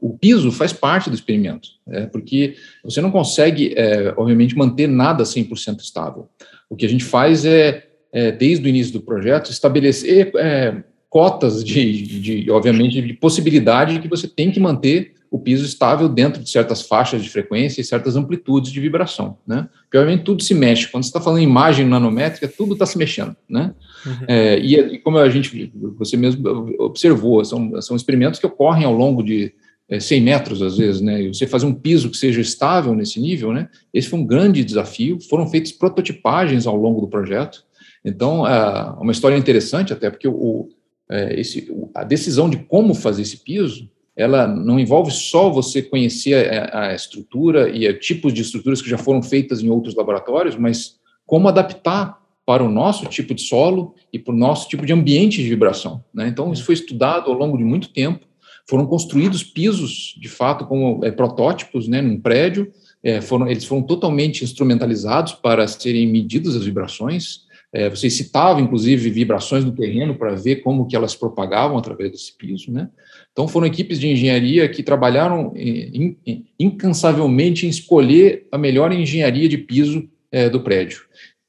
o, 0.00 0.16
piso 0.16 0.52
faz 0.52 0.72
parte 0.72 1.10
do 1.10 1.16
experimento, 1.16 1.68
é, 1.88 2.06
porque 2.06 2.54
você 2.84 3.00
não 3.00 3.10
consegue, 3.10 3.74
é, 3.76 4.14
obviamente, 4.16 4.56
manter 4.56 4.86
nada 4.86 5.24
100% 5.24 5.80
estável. 5.80 6.28
O 6.70 6.76
que 6.76 6.86
a 6.86 6.88
gente 6.88 7.02
faz 7.02 7.44
é, 7.44 7.88
é, 8.12 8.30
desde 8.30 8.64
o 8.64 8.68
início 8.68 8.92
do 8.92 9.00
projeto, 9.00 9.50
estabelecer 9.50 10.30
é, 10.36 10.76
cotas 11.16 11.64
de, 11.64 12.02
de, 12.02 12.20
de, 12.20 12.50
obviamente, 12.50 13.00
de 13.00 13.14
possibilidade 13.14 14.00
que 14.00 14.06
você 14.06 14.28
tem 14.28 14.50
que 14.50 14.60
manter 14.60 15.14
o 15.30 15.38
piso 15.38 15.64
estável 15.64 16.10
dentro 16.10 16.42
de 16.42 16.50
certas 16.50 16.82
faixas 16.82 17.22
de 17.22 17.30
frequência 17.30 17.80
e 17.80 17.84
certas 17.84 18.16
amplitudes 18.16 18.70
de 18.70 18.78
vibração, 18.78 19.38
né? 19.46 19.66
Porque, 19.84 19.96
obviamente, 19.96 20.24
tudo 20.24 20.42
se 20.42 20.52
mexe. 20.52 20.88
Quando 20.88 21.04
você 21.04 21.08
está 21.08 21.18
falando 21.18 21.38
em 21.38 21.44
imagem 21.44 21.86
nanométrica, 21.86 22.46
tudo 22.46 22.74
está 22.74 22.84
se 22.84 22.98
mexendo, 22.98 23.34
né? 23.48 23.74
Uhum. 24.04 24.26
É, 24.28 24.58
e, 24.58 24.74
e, 24.74 24.98
como 24.98 25.16
a 25.16 25.26
gente, 25.30 25.72
você 25.96 26.18
mesmo 26.18 26.46
observou, 26.80 27.42
são, 27.46 27.80
são 27.80 27.96
experimentos 27.96 28.38
que 28.38 28.46
ocorrem 28.46 28.84
ao 28.84 28.92
longo 28.92 29.22
de 29.22 29.54
é, 29.88 29.98
100 29.98 30.20
metros, 30.20 30.60
às 30.60 30.76
vezes, 30.76 31.00
né? 31.00 31.22
E 31.22 31.28
você 31.28 31.46
fazer 31.46 31.64
um 31.64 31.72
piso 31.72 32.10
que 32.10 32.18
seja 32.18 32.42
estável 32.42 32.94
nesse 32.94 33.18
nível, 33.18 33.54
né? 33.54 33.70
Esse 33.90 34.10
foi 34.10 34.18
um 34.18 34.26
grande 34.26 34.62
desafio. 34.62 35.18
Foram 35.30 35.46
feitas 35.46 35.72
prototipagens 35.72 36.66
ao 36.66 36.76
longo 36.76 37.00
do 37.00 37.08
projeto. 37.08 37.64
Então, 38.04 38.46
é 38.46 38.94
uma 39.00 39.12
história 39.12 39.36
interessante, 39.36 39.94
até 39.94 40.10
porque 40.10 40.28
o, 40.28 40.68
é, 41.10 41.40
esse, 41.40 41.72
a 41.94 42.04
decisão 42.04 42.48
de 42.50 42.58
como 42.58 42.94
fazer 42.94 43.22
esse 43.22 43.38
piso 43.38 43.88
ela 44.16 44.46
não 44.46 44.80
envolve 44.80 45.10
só 45.10 45.50
você 45.50 45.82
conhecer 45.82 46.50
a, 46.50 46.88
a 46.88 46.94
estrutura 46.94 47.68
e 47.68 47.92
tipos 47.98 48.32
de 48.32 48.40
estruturas 48.40 48.80
que 48.80 48.88
já 48.88 48.96
foram 48.96 49.22
feitas 49.22 49.62
em 49.62 49.68
outros 49.68 49.94
laboratórios, 49.94 50.56
mas 50.56 50.96
como 51.26 51.48
adaptar 51.48 52.18
para 52.46 52.64
o 52.64 52.70
nosso 52.70 53.04
tipo 53.06 53.34
de 53.34 53.42
solo 53.42 53.94
e 54.12 54.18
para 54.18 54.32
o 54.32 54.36
nosso 54.36 54.68
tipo 54.68 54.86
de 54.86 54.92
ambiente 54.92 55.42
de 55.42 55.48
vibração. 55.48 56.02
Né? 56.14 56.28
Então, 56.28 56.52
isso 56.52 56.64
foi 56.64 56.74
estudado 56.74 57.30
ao 57.30 57.36
longo 57.36 57.58
de 57.58 57.64
muito 57.64 57.88
tempo. 57.88 58.24
Foram 58.68 58.86
construídos 58.86 59.42
pisos, 59.42 60.14
de 60.18 60.28
fato, 60.28 60.64
como 60.64 61.04
é, 61.04 61.10
protótipos, 61.10 61.86
né, 61.86 62.00
num 62.00 62.18
prédio. 62.18 62.72
É, 63.02 63.20
foram, 63.20 63.48
eles 63.48 63.64
foram 63.64 63.82
totalmente 63.82 64.42
instrumentalizados 64.42 65.34
para 65.34 65.66
serem 65.68 66.06
medidas 66.06 66.56
as 66.56 66.64
vibrações. 66.64 67.45
É, 67.76 67.90
vocês 67.90 68.14
citavam, 68.14 68.62
inclusive, 68.62 69.10
vibrações 69.10 69.62
no 69.62 69.70
terreno 69.70 70.14
para 70.14 70.34
ver 70.34 70.56
como 70.62 70.86
que 70.86 70.96
elas 70.96 71.14
propagavam 71.14 71.76
através 71.76 72.10
desse 72.10 72.34
piso, 72.34 72.72
né? 72.72 72.88
Então, 73.30 73.46
foram 73.46 73.66
equipes 73.66 74.00
de 74.00 74.08
engenharia 74.08 74.66
que 74.66 74.82
trabalharam 74.82 75.52
in, 75.54 76.16
in, 76.26 76.46
incansavelmente 76.58 77.66
em 77.66 77.68
escolher 77.68 78.46
a 78.50 78.56
melhor 78.56 78.90
engenharia 78.92 79.46
de 79.46 79.58
piso 79.58 80.08
é, 80.32 80.48
do 80.48 80.62
prédio. 80.62 81.02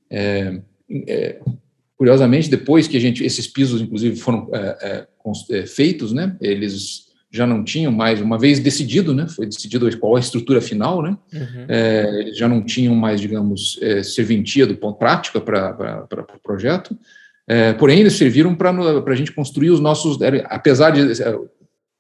É, 0.10 0.60
é, 1.08 1.40
curiosamente, 1.96 2.50
depois 2.50 2.90
que 2.90 2.98
a 2.98 3.00
gente, 3.00 3.24
esses 3.24 3.48
pisos, 3.48 3.82
inclusive, 3.82 4.18
foram 4.18 4.50
é, 4.52 5.08
é, 5.50 5.60
é, 5.60 5.66
feitos, 5.66 6.12
né? 6.12 6.36
Eles 6.42 7.07
já 7.38 7.46
não 7.46 7.64
tinham 7.64 7.92
mais, 7.92 8.20
uma 8.20 8.38
vez 8.38 8.60
decidido, 8.60 9.14
né, 9.14 9.28
foi 9.28 9.46
decidido 9.46 9.96
qual 9.98 10.16
a 10.16 10.20
estrutura 10.20 10.60
final, 10.60 11.02
né, 11.04 11.16
uhum. 11.32 11.66
é, 11.70 12.32
já 12.34 12.48
não 12.48 12.64
tinham 12.64 12.96
mais, 12.96 13.22
digamos, 13.22 13.78
é, 13.82 14.02
serventia 14.02 14.66
do 14.66 14.76
ponto 14.76 14.98
prática 14.98 15.40
para 15.40 16.04
o 16.04 16.08
pro 16.08 16.40
projeto, 16.44 16.98
é, 17.48 17.74
porém 17.74 18.00
eles 18.00 18.14
serviram 18.14 18.56
para 18.56 18.72
a 18.72 19.16
gente 19.16 19.32
construir 19.32 19.70
os 19.70 19.80
nossos, 19.80 20.18
apesar 20.46 20.90
de 20.90 21.22
é, 21.22 21.40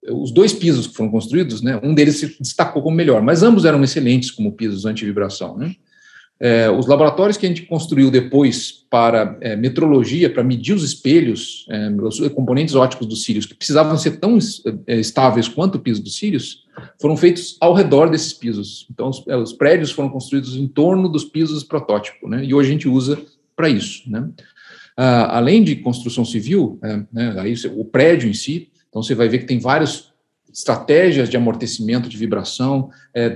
os 0.10 0.32
dois 0.32 0.52
pisos 0.52 0.88
que 0.88 0.96
foram 0.96 1.12
construídos, 1.12 1.62
né, 1.62 1.80
um 1.84 1.94
deles 1.94 2.18
se 2.18 2.36
destacou 2.40 2.82
como 2.82 2.96
melhor, 2.96 3.22
mas 3.22 3.44
ambos 3.44 3.64
eram 3.64 3.84
excelentes 3.84 4.32
como 4.32 4.52
pisos 4.52 4.86
anti-vibração, 4.86 5.56
né, 5.56 5.76
é, 6.40 6.70
os 6.70 6.86
laboratórios 6.86 7.38
que 7.38 7.46
a 7.46 7.50
gente 7.50 7.64
construiu 7.64 8.12
depois 8.12 8.86
para 8.90 9.38
é, 9.42 9.56
metrologia, 9.56 10.30
para 10.30 10.44
medir 10.44 10.74
os 10.74 10.84
espelhos, 10.84 11.66
é, 11.70 11.90
os 11.90 12.20
componentes 12.30 12.76
óticos 12.76 13.08
dos 13.08 13.24
cílios, 13.24 13.46
que 13.46 13.56
precisavam 13.56 13.98
ser 13.98 14.20
tão 14.20 14.38
é, 14.86 15.00
estáveis 15.00 15.48
quanto 15.48 15.76
o 15.76 15.80
piso 15.80 16.04
dos 16.04 16.18
cílios, 16.18 16.64
foram 17.02 17.18
feitos 17.18 17.58
ao 17.60 17.74
redor 17.74 18.10
desses 18.10 18.34
pisos. 18.34 18.88
Então, 18.92 19.10
os, 19.10 19.24
é, 19.28 19.36
os 19.36 19.54
prédios 19.54 19.92
foram 19.92 20.10
construídos 20.10 20.56
em 20.56 20.68
torno 20.68 21.10
dos 21.10 21.26
pisos 21.26 21.64
protótipo, 21.64 22.30
né, 22.30 22.44
e 22.44 22.54
hoje 22.54 22.70
a 22.70 22.72
gente 22.72 22.88
usa 22.88 23.20
para 23.56 23.68
isso. 23.68 24.04
Né. 24.10 24.30
Ah, 24.96 25.38
além 25.38 25.64
de 25.64 25.76
construção 25.78 26.24
civil, 26.26 26.80
é, 26.84 27.04
né, 27.12 27.36
aí 27.40 27.54
o 27.76 27.86
prédio 27.86 28.30
em 28.30 28.34
si, 28.34 28.70
então 28.90 29.02
você 29.02 29.14
vai 29.14 29.28
ver 29.28 29.40
que 29.40 29.46
tem 29.46 29.60
várias 29.60 30.12
estratégias 30.58 31.30
de 31.30 31.38
amortecimento 31.38 32.10
de 32.10 32.18
vibração 32.18 32.89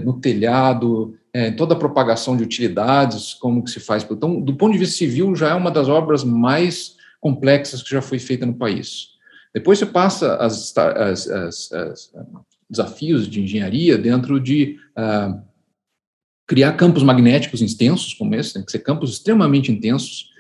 no 0.04 0.20
telhado, 0.20 1.16
é, 1.32 1.52
toda 1.52 1.76
a 1.76 1.78
propagação 1.78 2.36
de 2.36 2.44
utilidades, 2.44 3.36
como 3.36 3.64
que 3.64 3.70
se 3.70 3.80
faz. 3.80 4.06
Então, 4.10 4.42
do 4.42 4.56
ponto 4.56 4.74
de 4.74 4.80
vista 4.80 4.98
civil, 4.98 5.36
já 5.36 5.50
é 5.50 5.54
uma 5.54 5.70
das 5.70 5.88
obras 5.88 6.24
mais 6.24 6.96
complexas 7.20 7.84
que 7.84 7.92
já 7.92 8.02
foi 8.02 8.18
feita 8.18 8.46
no 8.46 8.56
país. 8.56 9.10
Depois 9.54 9.78
você 9.78 9.86
passa 9.86 10.36
as, 10.38 10.76
as, 10.76 11.28
as, 11.30 11.72
as 11.72 12.12
desafios 12.70 13.28
de 13.28 13.42
engenharia 13.42 13.98
dentro 13.98 14.40
de 14.40 14.78
uh, 14.98 15.42
criar 16.48 16.74
campos 16.74 17.04
magnéticos 17.04 17.62
intensos, 17.62 18.14
como 18.14 18.34
esse, 18.36 18.54
tem 18.54 18.66
que 18.66 18.72
ser 18.72 18.80
campos 18.80 19.12
extremamente 19.12 19.72
intensos, 19.72 20.32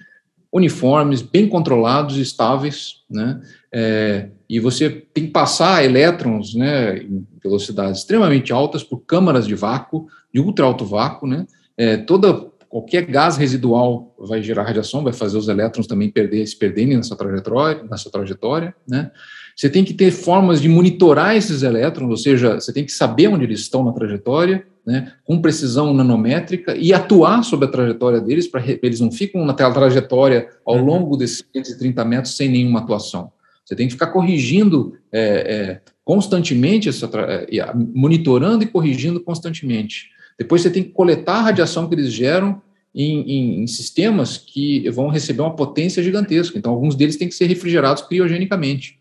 uniformes, 0.52 1.22
bem 1.22 1.48
controlados 1.48 2.18
e 2.18 2.22
estáveis, 2.22 3.04
né? 3.10 3.42
É, 3.74 4.30
e 4.52 4.60
você 4.60 4.90
tem 4.90 5.28
que 5.28 5.32
passar 5.32 5.86
elétrons, 5.86 6.54
né, 6.54 6.98
em 6.98 7.26
velocidades 7.42 8.00
extremamente 8.02 8.52
altas 8.52 8.84
por 8.84 8.98
câmaras 8.98 9.48
de 9.48 9.56
vácuo, 9.56 10.08
de 10.34 10.42
ultra 10.42 10.66
alto 10.66 10.84
vácuo, 10.84 11.26
né? 11.26 11.48
É, 11.78 11.96
toda 11.96 12.52
qualquer 12.68 13.06
gás 13.06 13.38
residual 13.38 14.14
vai 14.20 14.44
gerar 14.44 14.64
radiação, 14.64 15.06
vai 15.06 15.14
fazer 15.14 15.38
os 15.38 15.48
elétrons 15.48 15.88
também 15.88 16.10
perder, 16.10 16.46
se 16.46 16.60
perderem 16.60 16.98
nessa 16.98 17.16
trajetória, 17.16 17.82
nessa 17.90 18.12
trajetória, 18.12 18.76
né? 18.86 19.10
Você 19.56 19.70
tem 19.70 19.86
que 19.86 19.94
ter 19.94 20.12
formas 20.12 20.62
de 20.62 20.68
monitorar 20.68 21.34
esses 21.38 21.64
elétrons, 21.64 22.10
ou 22.10 22.18
seja, 22.18 22.56
você 22.56 22.74
tem 22.74 22.84
que 22.84 22.92
saber 22.92 23.30
onde 23.30 23.46
eles 23.46 23.62
estão 23.62 23.86
na 23.86 23.94
trajetória, 23.94 24.68
né, 24.86 25.14
com 25.24 25.42
precisão 25.42 25.94
nanométrica 25.94 26.76
e 26.76 26.92
atuar 26.92 27.44
sobre 27.44 27.68
a 27.68 27.72
trajetória 27.72 28.20
deles 28.20 28.48
para 28.48 28.62
eles 28.82 29.00
não 29.00 29.12
ficam 29.12 29.46
na 29.46 29.54
trajetória 29.54 30.50
ao 30.66 30.76
uhum. 30.76 30.86
longo 30.86 31.16
desses 31.16 31.46
130 31.54 32.04
metros 32.04 32.36
sem 32.36 32.50
nenhuma 32.50 32.80
atuação. 32.80 33.32
Você 33.66 33.76
tem 33.76 33.88
que 33.88 33.94
ficar 33.94 34.08
corrigindo 34.08 34.98
é, 35.12 35.22
é, 35.22 35.82
constantemente, 36.04 36.90
essa, 36.90 37.10
é, 37.48 37.74
monitorando 37.74 38.64
e 38.64 38.68
corrigindo 38.68 39.20
constantemente. 39.22 40.10
Depois 40.38 40.62
você 40.62 40.70
tem 40.70 40.84
que 40.84 40.90
coletar 40.90 41.36
a 41.36 41.42
radiação 41.42 41.88
que 41.88 41.96
eles 41.96 42.12
geram 42.12 42.62
em, 42.94 43.22
em, 43.22 43.64
em, 43.64 43.68
sistemas 43.68 44.38
que 44.38 44.90
vão 44.90 45.08
receber 45.08 45.42
uma 45.42 45.56
potência 45.56 46.04
gigantesca. 46.04 46.58
Então, 46.58 46.72
alguns 46.72 46.96
deles 46.96 47.16
têm 47.16 47.30
que 47.30 47.36
ser 47.36 47.46
refrigerados 47.46 48.04
criogenicamente. 48.04 49.00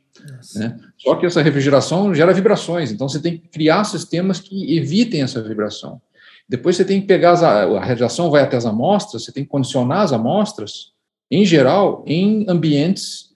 Né? 0.54 0.78
Só 0.98 1.16
que 1.16 1.26
essa 1.26 1.42
refrigeração 1.42 2.14
gera 2.14 2.32
vibrações, 2.32 2.92
então 2.92 3.08
você 3.08 3.18
tem 3.18 3.38
que 3.38 3.48
criar 3.48 3.84
sistemas 3.84 4.38
que 4.38 4.76
evitem 4.76 5.22
essa 5.22 5.42
vibração. 5.42 6.00
Depois 6.48 6.76
você 6.76 6.84
tem 6.84 7.00
que 7.00 7.06
pegar 7.06 7.32
as, 7.32 7.42
a 7.42 7.80
radiação 7.80 8.30
vai 8.30 8.42
até 8.42 8.56
as 8.56 8.66
amostras, 8.66 9.24
você 9.24 9.32
tem 9.32 9.44
que 9.44 9.50
condicionar 9.50 10.02
as 10.02 10.12
amostras, 10.12 10.92
em 11.30 11.44
geral, 11.44 12.04
em 12.06 12.44
ambientes 12.48 13.29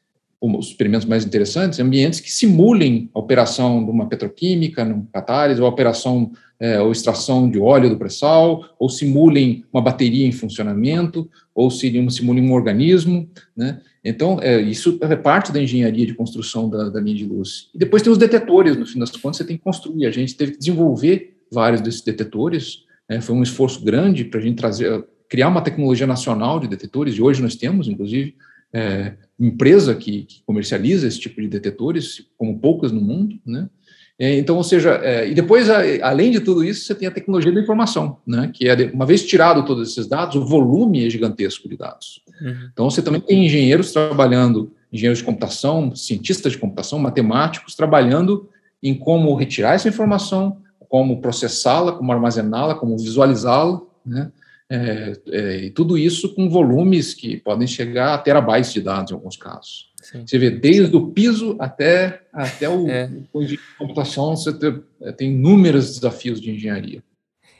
os 0.44 0.68
experimentos 0.68 1.06
mais 1.06 1.24
interessantes, 1.24 1.80
ambientes 1.80 2.20
que 2.20 2.30
simulem 2.30 3.08
a 3.14 3.18
operação 3.18 3.84
de 3.84 3.90
uma 3.90 4.08
petroquímica, 4.08 4.84
num 4.84 5.06
catálise, 5.06 5.60
ou 5.60 5.66
a 5.66 5.70
operação 5.70 6.32
é, 6.60 6.80
ou 6.80 6.92
extração 6.92 7.50
de 7.50 7.58
óleo 7.58 7.90
do 7.90 7.96
pré-sal, 7.96 8.64
ou 8.78 8.88
simulem 8.88 9.64
uma 9.72 9.82
bateria 9.82 10.26
em 10.26 10.32
funcionamento, 10.32 11.28
ou 11.54 11.70
simulem 11.70 12.48
um 12.48 12.52
organismo, 12.52 13.28
né? 13.56 13.80
Então, 14.04 14.38
é, 14.42 14.60
isso 14.60 14.98
é 15.00 15.16
parte 15.16 15.50
da 15.50 15.62
engenharia 15.62 16.06
de 16.06 16.12
construção 16.12 16.68
da, 16.68 16.90
da 16.90 17.00
linha 17.00 17.16
de 17.16 17.24
luz. 17.24 17.70
E 17.74 17.78
depois 17.78 18.02
tem 18.02 18.12
os 18.12 18.18
detetores, 18.18 18.76
no 18.76 18.84
fim 18.84 18.98
das 18.98 19.10
contas, 19.10 19.38
você 19.38 19.44
tem 19.44 19.56
que 19.56 19.62
construir. 19.62 20.04
A 20.04 20.10
gente 20.10 20.36
teve 20.36 20.52
que 20.52 20.58
desenvolver 20.58 21.36
vários 21.50 21.80
desses 21.80 22.02
detetores, 22.02 22.84
né? 23.08 23.20
foi 23.22 23.34
um 23.34 23.42
esforço 23.42 23.82
grande 23.82 24.24
para 24.24 24.40
a 24.40 24.42
gente 24.42 24.56
trazer, 24.56 25.02
criar 25.26 25.48
uma 25.48 25.62
tecnologia 25.62 26.06
nacional 26.06 26.60
de 26.60 26.68
detetores, 26.68 27.14
e 27.14 27.22
hoje 27.22 27.40
nós 27.40 27.56
temos, 27.56 27.88
inclusive, 27.88 28.34
é, 28.74 29.12
empresa 29.38 29.94
que, 29.94 30.24
que, 30.24 30.42
comercializa 30.44 31.06
esse 31.06 31.20
tipo 31.20 31.40
de 31.40 31.46
detetores, 31.46 32.26
como 32.36 32.58
poucas 32.58 32.90
no 32.90 33.00
mundo, 33.00 33.38
né? 33.46 33.70
É, 34.16 34.38
então, 34.38 34.56
ou 34.56 34.62
seja, 34.62 35.00
é, 35.02 35.28
e 35.28 35.34
depois, 35.34 35.68
além 35.68 36.30
de 36.30 36.40
tudo 36.40 36.64
isso, 36.64 36.84
você 36.84 36.94
tem 36.94 37.06
a 37.08 37.10
tecnologia 37.10 37.52
da 37.52 37.60
informação, 37.60 38.18
né? 38.26 38.50
Que 38.52 38.68
é, 38.68 38.90
uma 38.92 39.06
vez 39.06 39.24
tirado 39.24 39.64
todos 39.64 39.90
esses 39.90 40.06
dados, 40.06 40.36
o 40.36 40.44
volume 40.44 41.06
é 41.06 41.10
gigantesco 41.10 41.68
de 41.68 41.76
dados. 41.76 42.20
Uhum. 42.40 42.68
Então, 42.72 42.90
você 42.90 43.00
também 43.00 43.20
tem 43.20 43.46
engenheiros 43.46 43.92
trabalhando, 43.92 44.72
engenheiros 44.92 45.18
de 45.18 45.24
computação, 45.24 45.94
cientistas 45.94 46.52
de 46.52 46.58
computação, 46.58 46.98
matemáticos, 46.98 47.74
trabalhando 47.74 48.48
em 48.82 48.94
como 48.94 49.34
retirar 49.34 49.74
essa 49.74 49.88
informação, 49.88 50.58
como 50.88 51.20
processá-la, 51.20 51.92
como 51.92 52.12
armazená-la, 52.12 52.74
como 52.74 52.96
visualizá-la, 52.96 53.80
né? 54.04 54.30
É, 54.70 55.12
é, 55.28 55.56
e 55.64 55.70
tudo 55.70 55.98
isso 55.98 56.34
com 56.34 56.48
volumes 56.48 57.12
que 57.12 57.36
podem 57.36 57.66
chegar 57.66 58.14
a 58.14 58.18
terabytes 58.18 58.72
de 58.72 58.80
dados 58.80 59.10
em 59.10 59.14
alguns 59.14 59.36
casos. 59.36 59.92
Sim. 60.02 60.26
Você 60.26 60.38
vê 60.38 60.50
desde 60.50 60.96
o 60.96 61.08
piso 61.10 61.56
até, 61.58 62.22
até 62.32 62.68
o, 62.68 62.88
é. 62.88 63.06
de 63.06 63.58
computação, 63.78 64.34
você 64.36 64.52
tem, 64.52 64.82
é, 65.02 65.12
tem 65.12 65.32
inúmeros 65.32 65.94
desafios 65.94 66.40
de 66.40 66.50
engenharia. 66.50 67.02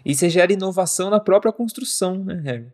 E 0.05 0.15
você 0.15 0.29
gera 0.29 0.53
inovação 0.53 1.11
na 1.11 1.21
própria 1.21 1.53
construção, 1.53 2.25
né, 2.25 2.41
Harry? 2.45 2.67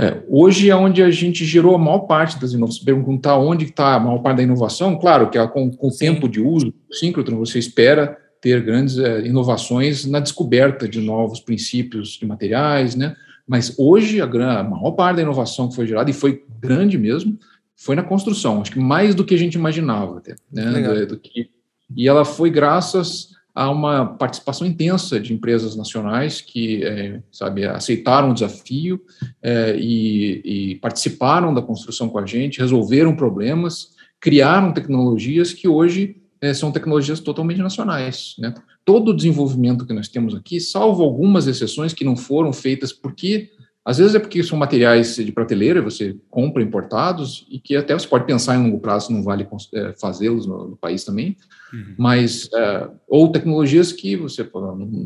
É, 0.00 0.22
hoje 0.28 0.70
é 0.70 0.76
onde 0.76 1.02
a 1.02 1.10
gente 1.10 1.44
gerou 1.44 1.74
a 1.74 1.78
maior 1.78 2.00
parte 2.00 2.38
das 2.38 2.52
inovações. 2.52 2.84
Perguntar 2.84 3.36
onde 3.36 3.64
está 3.64 3.94
a 3.94 4.00
maior 4.00 4.18
parte 4.18 4.36
da 4.36 4.42
inovação, 4.44 4.96
claro 4.96 5.28
que 5.28 5.36
é 5.36 5.46
com, 5.48 5.70
com 5.70 5.88
o 5.88 5.96
tempo 5.96 6.28
de 6.28 6.40
uso 6.40 6.66
do 6.66 6.94
síncrotron, 6.94 7.38
você 7.38 7.58
espera 7.58 8.16
ter 8.40 8.62
grandes 8.62 8.98
é, 8.98 9.26
inovações 9.26 10.04
na 10.04 10.20
descoberta 10.20 10.88
de 10.88 11.00
novos 11.00 11.40
princípios 11.40 12.10
de 12.10 12.26
materiais, 12.26 12.94
né? 12.94 13.16
Mas 13.46 13.74
hoje 13.78 14.20
a, 14.20 14.24
a 14.24 14.62
maior 14.62 14.92
parte 14.92 15.16
da 15.16 15.22
inovação 15.22 15.68
que 15.68 15.74
foi 15.74 15.86
gerada, 15.86 16.10
e 16.10 16.14
foi 16.14 16.44
grande 16.60 16.98
mesmo, 16.98 17.38
foi 17.76 17.96
na 17.96 18.02
construção. 18.02 18.60
Acho 18.60 18.72
que 18.72 18.78
mais 18.78 19.14
do 19.14 19.24
que 19.24 19.34
a 19.34 19.38
gente 19.38 19.54
imaginava, 19.54 20.18
até, 20.18 20.36
né? 20.52 20.82
Do, 20.82 21.06
do 21.06 21.18
que, 21.18 21.50
e 21.96 22.06
ela 22.08 22.24
foi 22.24 22.50
graças 22.50 23.38
há 23.58 23.70
uma 23.70 24.06
participação 24.06 24.64
intensa 24.64 25.18
de 25.18 25.34
empresas 25.34 25.74
nacionais 25.74 26.40
que, 26.40 26.84
é, 26.84 27.20
sabe, 27.32 27.64
aceitaram 27.64 28.30
o 28.30 28.34
desafio 28.34 29.00
é, 29.42 29.76
e, 29.76 30.42
e, 30.44 30.74
participaram 30.76 31.52
da 31.52 31.60
construção 31.60 32.08
com 32.08 32.20
a 32.20 32.24
gente, 32.24 32.60
resolveram 32.60 33.16
problemas, 33.16 33.88
criaram 34.20 34.72
tecnologias 34.72 35.52
que 35.52 35.66
hoje 35.66 36.22
é, 36.40 36.54
são 36.54 36.72
tecnologias 36.72 37.20
totalmente 37.20 37.58
nacionais. 37.58 38.34
Né? 38.38 38.54
Todo 38.84 39.10
o 39.10 39.16
desenvolvimento 39.16 39.86
que 39.86 39.92
nós 39.92 40.08
temos 40.08 40.34
aqui, 40.34 40.60
salvo 40.60 41.02
algumas 41.02 41.46
exceções 41.46 41.92
que 41.92 42.04
não 42.04 42.16
foram 42.16 42.52
feitas 42.52 42.92
porque 42.92 43.50
às 43.84 43.96
vezes 43.96 44.14
é 44.14 44.18
porque 44.18 44.42
são 44.42 44.58
materiais 44.58 45.16
de 45.16 45.32
prateleira, 45.32 45.80
você 45.80 46.14
compra 46.28 46.62
importados 46.62 47.46
e 47.50 47.58
que 47.58 47.74
até 47.74 47.94
você 47.94 48.06
pode 48.06 48.26
pensar 48.26 48.54
em 48.54 48.62
longo 48.62 48.80
prazo 48.80 49.10
não 49.10 49.22
vale 49.22 49.48
é, 49.74 49.94
fazê-los 49.98 50.46
no, 50.46 50.68
no, 50.68 50.76
país 50.76 51.04
também, 51.04 51.34
uhum. 51.72 51.94
mas 51.96 52.50
é, 52.52 52.86
ou 53.08 53.32
tecnologias 53.32 53.90
que 53.90 54.14
você 54.14 54.46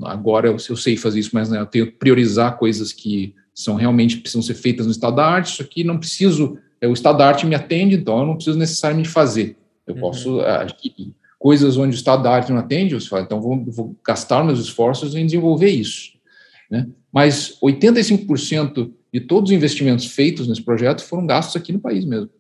agora 0.03 0.49
eu, 0.49 0.57
eu 0.68 0.76
sei 0.76 0.97
fazer 0.97 1.20
isso, 1.20 1.30
mas 1.33 1.49
né, 1.49 1.61
eu 1.61 1.66
tenho 1.66 1.87
que 1.87 1.93
priorizar 1.93 2.59
coisas 2.59 2.93
que 2.93 3.37
são 3.55 3.76
realmente 3.76 4.16
precisam 4.16 4.43
ser 4.43 4.55
feitas 4.55 4.87
no 4.87 4.93
estado 4.93 5.14
da 5.14 5.26
arte. 5.26 5.53
Isso 5.53 5.62
aqui 5.62 5.85
não 5.85 5.97
preciso, 5.97 6.59
é, 6.80 6.89
o 6.89 6.93
estado 6.93 7.18
da 7.18 7.28
arte 7.28 7.47
me 7.47 7.55
atende, 7.55 7.95
então 7.95 8.18
eu 8.18 8.26
não 8.26 8.35
preciso 8.35 8.59
necessariamente 8.59 9.09
fazer. 9.09 9.57
Eu 9.87 9.95
uhum. 9.95 10.01
posso 10.01 10.41
adquirir 10.41 11.14
coisas 11.43 11.76
onde 11.76 11.97
o 11.97 11.99
estado 11.99 12.22
da 12.22 12.30
arte 12.30 12.53
não 12.53 12.61
atende. 12.61 12.95
Você 12.95 13.09
fala, 13.09 13.24
então 13.24 13.43
vou, 13.43 13.64
vou 13.66 13.97
gastar 14.07 14.45
meus 14.45 14.61
esforços 14.61 15.16
em 15.16 15.26
desenvolver 15.26 15.70
isso, 15.70 16.12
né? 16.70 16.86
mas 17.12 17.59
85% 17.61 18.93
de 19.12 19.20
todos 19.20 19.51
os 19.51 19.57
investimentos 19.57 20.07
feitos 20.07 20.47
nesse 20.47 20.62
projeto 20.62 21.03
foram 21.03 21.26
gastos 21.26 21.57
aqui 21.57 21.72
no 21.72 21.80
país 21.80 22.05
mesmo. 22.05 22.30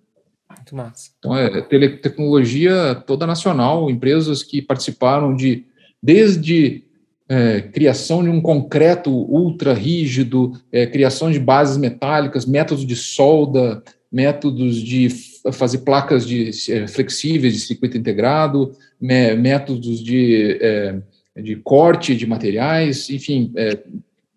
Muito 0.48 0.76
massa. 0.76 1.10
Então, 1.18 1.36
é 1.36 1.60
tecnologia 1.60 2.94
toda 3.04 3.26
nacional, 3.26 3.90
empresas 3.90 4.44
que 4.44 4.62
participaram 4.62 5.34
de, 5.34 5.66
desde 6.00 6.84
é, 7.28 7.60
criação 7.60 8.22
de 8.22 8.28
um 8.28 8.40
concreto 8.40 9.10
ultra 9.10 9.74
rígido, 9.74 10.52
é, 10.70 10.86
criação 10.86 11.30
de 11.30 11.40
bases 11.40 11.76
metálicas, 11.76 12.46
métodos 12.46 12.86
de 12.86 12.94
solda, 12.94 13.82
métodos 14.12 14.76
de 14.76 15.08
fazer 15.50 15.78
placas 15.78 16.26
de, 16.26 16.50
é, 16.70 16.86
flexíveis 16.86 17.54
de 17.54 17.60
circuito 17.60 17.96
integrado, 17.96 18.76
métodos 19.02 20.02
de, 20.02 20.58
é, 20.60 20.96
de 21.36 21.56
corte 21.56 22.14
de 22.14 22.26
materiais, 22.26 23.10
enfim, 23.10 23.52
é, 23.56 23.78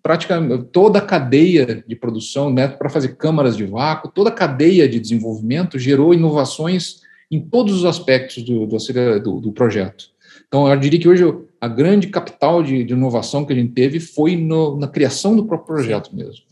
praticamente 0.02 0.66
toda 0.72 1.00
a 1.00 1.02
cadeia 1.02 1.84
de 1.88 1.96
produção, 1.96 2.52
né, 2.52 2.68
para 2.68 2.90
fazer 2.90 3.16
câmaras 3.16 3.56
de 3.56 3.66
vácuo, 3.66 4.12
toda 4.12 4.30
a 4.30 4.34
cadeia 4.34 4.90
de 4.90 5.00
desenvolvimento 5.00 5.78
gerou 5.78 6.14
inovações 6.14 7.02
em 7.32 7.40
todos 7.40 7.74
os 7.74 7.86
aspectos 7.86 8.44
do, 8.44 8.66
do, 8.66 9.42
do, 9.42 9.52
projeto. 9.52 10.06
Então, 10.48 10.68
eu 10.68 10.80
diria 10.80 11.00
que 11.00 11.10
hoje 11.10 11.24
a 11.60 11.68
grande 11.68 12.08
capital 12.08 12.62
de, 12.62 12.84
de 12.84 12.94
inovação 12.94 13.46
que 13.46 13.54
a 13.54 13.56
gente 13.56 13.74
teve 13.74 14.00
foi 14.00 14.36
no, 14.36 14.78
na 14.78 14.88
criação 14.88 15.36
do 15.36 15.46
próprio 15.46 15.76
projeto 15.76 16.16
mesmo. 16.16 16.46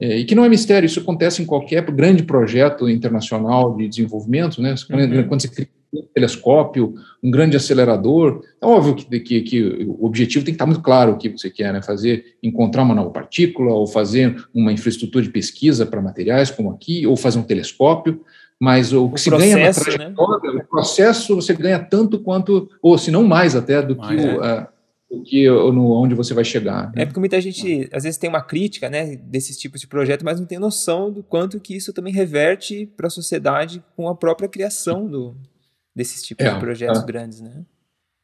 É, 0.00 0.16
e 0.16 0.24
que 0.24 0.34
não 0.34 0.44
é 0.44 0.48
mistério, 0.48 0.86
isso 0.86 1.00
acontece 1.00 1.42
em 1.42 1.46
qualquer 1.46 1.88
grande 1.90 2.22
projeto 2.22 2.88
internacional 2.88 3.76
de 3.76 3.86
desenvolvimento, 3.86 4.60
né? 4.62 4.74
Uhum. 4.90 5.28
Quando 5.28 5.42
você 5.42 5.48
cria 5.48 5.68
um 5.92 6.02
telescópio, 6.14 6.94
um 7.22 7.30
grande 7.30 7.56
acelerador, 7.56 8.44
é 8.62 8.66
óbvio 8.66 8.94
que, 8.94 9.20
que, 9.20 9.40
que, 9.42 9.62
o 9.88 10.04
objetivo 10.06 10.44
tem 10.44 10.52
que 10.52 10.56
estar 10.56 10.66
muito 10.66 10.82
claro 10.82 11.12
o 11.12 11.16
que 11.18 11.28
você 11.28 11.50
quer, 11.50 11.72
né? 11.72 11.82
Fazer, 11.82 12.36
encontrar 12.42 12.82
uma 12.82 12.94
nova 12.94 13.10
partícula, 13.10 13.72
ou 13.72 13.86
fazer 13.86 14.36
uma 14.54 14.72
infraestrutura 14.72 15.24
de 15.24 15.30
pesquisa 15.30 15.84
para 15.84 16.00
materiais, 16.00 16.50
como 16.50 16.70
aqui, 16.70 17.06
ou 17.06 17.16
fazer 17.16 17.38
um 17.38 17.42
telescópio, 17.42 18.20
mas 18.60 18.92
o, 18.92 19.06
o 19.06 19.12
que 19.12 19.20
se 19.20 19.30
ganha 19.30 19.56
na 19.56 19.64
né? 19.64 19.72
trajetória, 19.72 20.52
né? 20.52 20.62
o 20.62 20.68
processo 20.68 21.34
você 21.34 21.54
ganha 21.54 21.78
tanto 21.78 22.20
quanto, 22.20 22.68
ou 22.80 22.96
se 22.96 23.10
não 23.10 23.24
mais 23.24 23.56
até, 23.56 23.82
do 23.82 23.96
que 23.96 24.14
o, 24.14 24.44
a, 24.44 24.68
do 25.10 25.22
que 25.22 25.48
no, 25.48 25.90
onde 25.92 26.14
você 26.14 26.32
vai 26.32 26.44
chegar. 26.44 26.92
Né? 26.94 27.02
É 27.02 27.06
porque 27.06 27.18
muita 27.18 27.40
gente, 27.40 27.88
às 27.92 28.04
vezes, 28.04 28.16
tem 28.16 28.30
uma 28.30 28.42
crítica 28.42 28.88
né, 28.88 29.16
desses 29.16 29.58
tipos 29.58 29.80
de 29.80 29.88
projeto, 29.88 30.24
mas 30.24 30.38
não 30.38 30.46
tem 30.46 30.58
noção 30.58 31.10
do 31.10 31.22
quanto 31.22 31.58
que 31.58 31.74
isso 31.74 31.92
também 31.92 32.12
reverte 32.12 32.86
para 32.96 33.08
a 33.08 33.10
sociedade 33.10 33.82
com 33.96 34.08
a 34.08 34.14
própria 34.14 34.48
criação 34.48 35.08
do, 35.08 35.34
desses 35.94 36.22
tipos 36.22 36.46
é, 36.46 36.52
de 36.52 36.60
projetos 36.60 37.02
é. 37.02 37.06
grandes, 37.06 37.40
né? 37.40 37.64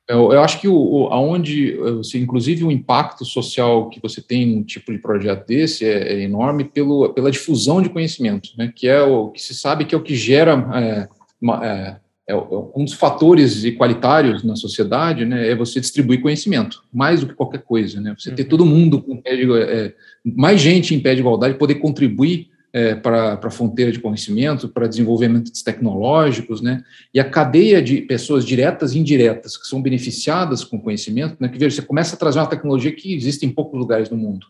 Eu, 0.08 0.32
eu, 0.32 0.40
acho 0.40 0.60
que 0.60 0.68
o, 0.68 0.76
o, 0.76 1.06
aonde, 1.08 1.76
inclusive, 2.14 2.62
o 2.62 2.70
impacto 2.70 3.24
social 3.24 3.88
que 3.88 4.00
você 4.00 4.22
tem 4.22 4.46
num 4.46 4.62
tipo 4.62 4.92
de 4.92 4.98
projeto 4.98 5.44
desse 5.48 5.84
é, 5.84 6.12
é 6.12 6.20
enorme 6.20 6.64
pelo, 6.64 7.12
pela 7.12 7.30
difusão 7.30 7.82
de 7.82 7.88
conhecimento, 7.88 8.50
né? 8.56 8.72
Que 8.74 8.86
é 8.86 9.02
o 9.02 9.30
que 9.30 9.42
se 9.42 9.52
sabe 9.52 9.84
que 9.84 9.96
é 9.96 9.98
o 9.98 10.02
que 10.02 10.14
gera 10.14 10.52
é, 10.76 11.08
uma, 11.42 11.66
é, 11.66 12.00
é, 12.28 12.34
é 12.34 12.36
um 12.36 12.84
dos 12.84 12.94
fatores 12.94 13.62
igualitários 13.62 14.42
na 14.42 14.56
sociedade, 14.56 15.24
né, 15.24 15.48
é 15.48 15.54
você 15.54 15.78
distribuir 15.78 16.20
conhecimento, 16.20 16.82
mais 16.92 17.20
do 17.20 17.28
que 17.28 17.34
qualquer 17.34 17.62
coisa, 17.62 18.00
né, 18.00 18.14
você 18.18 18.30
uhum. 18.30 18.34
ter 18.34 18.44
todo 18.44 18.66
mundo 18.66 19.00
com 19.00 19.16
pé 19.16 19.36
de, 19.36 19.52
é, 19.52 19.94
mais 20.24 20.60
gente 20.60 20.92
em 20.92 21.00
pé 21.00 21.14
de 21.14 21.20
igualdade, 21.20 21.54
poder 21.56 21.76
contribuir 21.76 22.48
é, 22.76 22.94
para 22.94 23.40
a 23.42 23.50
fronteira 23.50 23.90
de 23.90 23.98
conhecimento, 23.98 24.68
para 24.68 24.86
desenvolvimentos 24.86 25.62
tecnológicos, 25.62 26.60
né, 26.60 26.84
e 27.14 27.18
a 27.18 27.24
cadeia 27.24 27.80
de 27.80 28.02
pessoas 28.02 28.44
diretas 28.44 28.92
e 28.92 28.98
indiretas 28.98 29.56
que 29.56 29.66
são 29.66 29.80
beneficiadas 29.80 30.62
com 30.62 30.78
conhecimento, 30.78 31.38
né, 31.40 31.48
que 31.48 31.58
veja, 31.58 31.76
você 31.76 31.80
começa 31.80 32.14
a 32.14 32.18
trazer 32.18 32.38
uma 32.38 32.46
tecnologia 32.46 32.92
que 32.92 33.14
existe 33.14 33.46
em 33.46 33.50
poucos 33.50 33.80
lugares 33.80 34.10
do 34.10 34.16
mundo. 34.16 34.46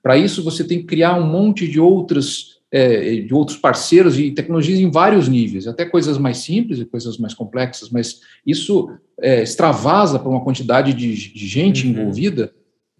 Para 0.00 0.16
isso, 0.16 0.44
você 0.44 0.62
tem 0.62 0.78
que 0.78 0.84
criar 0.84 1.18
um 1.18 1.26
monte 1.26 1.66
de 1.66 1.80
outras 1.80 2.54
é, 2.70 3.20
de 3.20 3.32
outros 3.32 3.56
parceiros 3.56 4.18
e 4.18 4.32
tecnologias 4.32 4.80
em 4.80 4.90
vários 4.90 5.28
níveis, 5.28 5.68
até 5.68 5.84
coisas 5.84 6.18
mais 6.18 6.38
simples 6.38 6.80
e 6.80 6.84
coisas 6.84 7.18
mais 7.18 7.32
complexas, 7.32 7.88
mas 7.88 8.20
isso 8.44 8.90
é, 9.20 9.42
extravasa 9.42 10.18
para 10.18 10.28
uma 10.28 10.42
quantidade 10.42 10.92
de, 10.92 11.32
de 11.32 11.46
gente 11.46 11.84
uhum. 11.84 11.92
envolvida, 11.92 12.52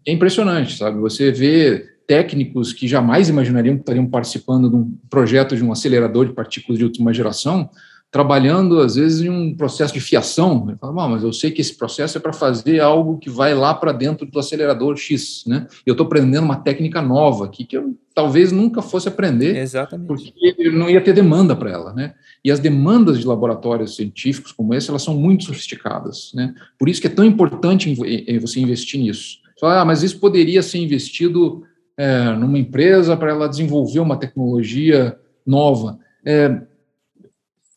é 0.07 0.13
impressionante, 0.13 0.77
sabe? 0.77 1.01
Você 1.01 1.33
vê 1.33 1.94
técnicos 2.07 2.73
que 2.73 2.87
jamais 2.87 3.29
imaginariam 3.29 3.77
que 3.77 3.83
estariam 3.83 4.07
participando 4.07 4.69
de 4.69 4.77
um 4.77 4.97
projeto 5.09 5.57
de 5.57 5.65
um 5.65 5.73
acelerador 5.73 6.27
de 6.27 6.33
partículas 6.33 6.79
de 6.79 6.85
última 6.85 7.13
geração, 7.13 7.71
trabalhando, 8.15 8.79
às 8.79 8.95
vezes, 8.95 9.23
em 9.23 9.29
um 9.29 9.57
processo 9.57 9.93
de 9.93 10.01
fiação. 10.01 10.67
Ele 10.69 10.79
fala, 10.79 11.09
mas 11.09 11.25
eu 11.25 11.33
sei 11.33 11.51
que 11.51 11.61
esse 11.61 11.77
processo 11.77 12.17
é 12.17 12.21
para 12.21 12.33
fazer 12.33 12.79
algo 12.79 13.19
que 13.19 13.29
vai 13.29 13.53
lá 13.55 13.75
para 13.75 13.91
dentro 13.91 14.25
do 14.25 14.39
acelerador 14.39 14.97
X. 14.97 15.43
Né? 15.49 15.67
Eu 15.85 15.95
estou 15.95 16.07
aprendendo 16.07 16.45
uma 16.45 16.55
técnica 16.55 17.03
nova 17.03 17.47
aqui 17.47 17.65
que 17.65 17.77
eu 17.77 17.99
talvez 18.15 18.53
nunca 18.53 18.81
fosse 18.81 19.09
aprender, 19.09 19.57
Exatamente. 19.57 20.07
porque 20.07 20.71
não 20.71 20.89
ia 20.89 21.01
ter 21.01 21.13
demanda 21.13 21.57
para 21.57 21.73
ela. 21.73 21.93
Né? 21.93 22.15
E 22.45 22.53
as 22.53 22.61
demandas 22.61 23.19
de 23.19 23.27
laboratórios 23.27 23.97
científicos 23.97 24.53
como 24.53 24.73
esse, 24.75 24.89
elas 24.89 25.03
são 25.03 25.15
muito 25.15 25.43
sofisticadas. 25.43 26.31
Né? 26.37 26.55
Por 26.79 26.89
isso 26.89 27.01
que 27.01 27.09
é 27.09 27.11
tão 27.11 27.25
importante 27.25 27.93
você 28.41 28.61
investir 28.61 29.01
nisso. 29.01 29.39
Você 29.57 29.61
fala, 29.61 29.81
ah, 29.81 29.85
mas 29.85 30.05
isso 30.05 30.21
poderia 30.21 30.63
ser 30.63 30.79
investido 30.79 31.65
é, 31.97 32.33
numa 32.33 32.59
empresa 32.59 33.17
para 33.17 33.31
ela 33.31 33.49
desenvolver 33.49 34.01
uma 34.01 34.19
tecnologia 34.19 35.19
nova. 35.47 35.99
É, 36.25 36.61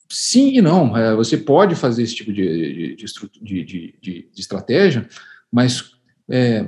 sim 0.09 0.57
e 0.57 0.61
não. 0.61 0.95
É, 0.97 1.15
você 1.15 1.37
pode 1.37 1.75
fazer 1.75 2.03
esse 2.03 2.15
tipo 2.15 2.31
de, 2.31 2.95
de, 2.95 3.05
de, 3.41 3.95
de 4.01 4.27
estratégia, 4.35 5.07
mas 5.51 5.91
é, 6.29 6.67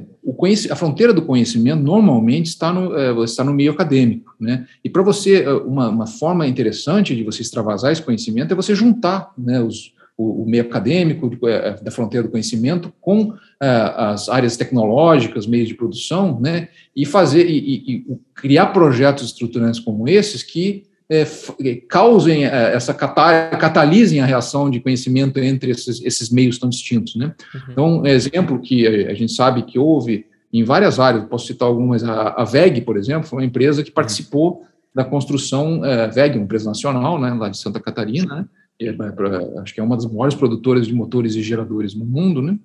a 0.72 0.76
fronteira 0.76 1.14
do 1.14 1.24
conhecimento 1.24 1.82
normalmente 1.82 2.48
está 2.48 2.72
no, 2.72 2.98
é, 2.98 3.24
está 3.24 3.44
no 3.44 3.54
meio 3.54 3.72
acadêmico. 3.72 4.34
Né? 4.40 4.66
E 4.84 4.90
para 4.90 5.02
você, 5.02 5.44
é, 5.44 5.52
uma, 5.52 5.90
uma, 5.90 6.08
forma 6.08 6.48
interessante 6.48 7.16
de 7.16 7.24
você 7.24 7.42
extravasar 7.42 7.92
esse 7.92 8.02
conhecimento 8.02 8.54
é 8.54 8.56
você 8.56 8.74
juntar 8.74 9.34
né, 9.38 9.60
os, 9.62 9.94
o, 10.20 10.44
o, 10.44 10.46
meio 10.46 10.64
acadêmico 10.64 11.32
é, 11.48 11.82
da 11.82 11.90
fronteira 11.90 12.28
do 12.28 12.32
conhecimento 12.32 12.94
com 13.00 13.34
é, 13.62 13.68
as 13.96 14.28
áreas 14.28 14.58
tecnológicas, 14.58 15.48
meios 15.48 15.70
de 15.70 15.76
produção, 15.76 16.38
né, 16.42 16.68
e 16.94 17.06
fazer 17.06 17.50
e, 17.50 17.76
e, 17.88 18.06
criar 18.36 18.68
projetos 18.68 19.24
estruturantes 19.24 19.80
como 19.80 20.10
esses 20.10 20.44
que 20.44 20.84
é, 21.10 21.22
é, 21.22 21.76
causem 21.88 22.46
é, 22.46 22.74
essa 22.76 22.94
catalisem 22.94 24.20
a 24.20 24.26
reação 24.26 24.70
de 24.70 24.82
conhecimento 24.82 25.40
entre 25.40 25.72
esses, 25.72 26.02
esses 26.04 26.30
meios 26.30 26.60
tão 26.60 26.70
distintos, 26.70 27.16
né? 27.16 27.34
Uhum. 27.56 27.62
Então, 27.72 28.06
exemplo 28.06 28.60
que 28.60 28.86
a 28.86 29.14
gente 29.14 29.32
sabe 29.32 29.64
que 29.64 29.80
houve 29.80 30.26
em 30.52 30.64
várias 30.64 31.00
áreas, 31.00 31.24
posso 31.24 31.48
citar 31.48 31.68
algumas, 31.68 32.04
a, 32.04 32.36
a 32.38 32.44
VEG, 32.44 32.82
por 32.82 32.98
exemplo, 32.98 33.28
foi 33.28 33.40
uma 33.40 33.46
empresa 33.46 33.82
que 33.82 33.90
uhum. 33.90 33.96
participou 33.96 34.66
da 34.94 35.04
construção, 35.04 35.84
é, 35.84 36.10
VEG, 36.10 36.36
uma 36.36 36.44
empresa 36.44 36.66
nacional, 36.66 37.20
né, 37.20 37.34
lá 37.34 37.48
de 37.48 37.58
Santa 37.58 37.80
Catarina, 37.80 38.36
né? 38.36 38.46
É, 38.80 38.94
pra, 38.94 39.62
acho 39.62 39.74
que 39.74 39.80
é 39.80 39.84
uma 39.84 39.96
das 39.96 40.06
maiores 40.06 40.36
produtoras 40.36 40.88
de 40.88 40.94
motores 40.94 41.36
e 41.36 41.42
geradores 41.42 41.94
no 41.94 42.06
mundo, 42.06 42.42
né? 42.42 42.58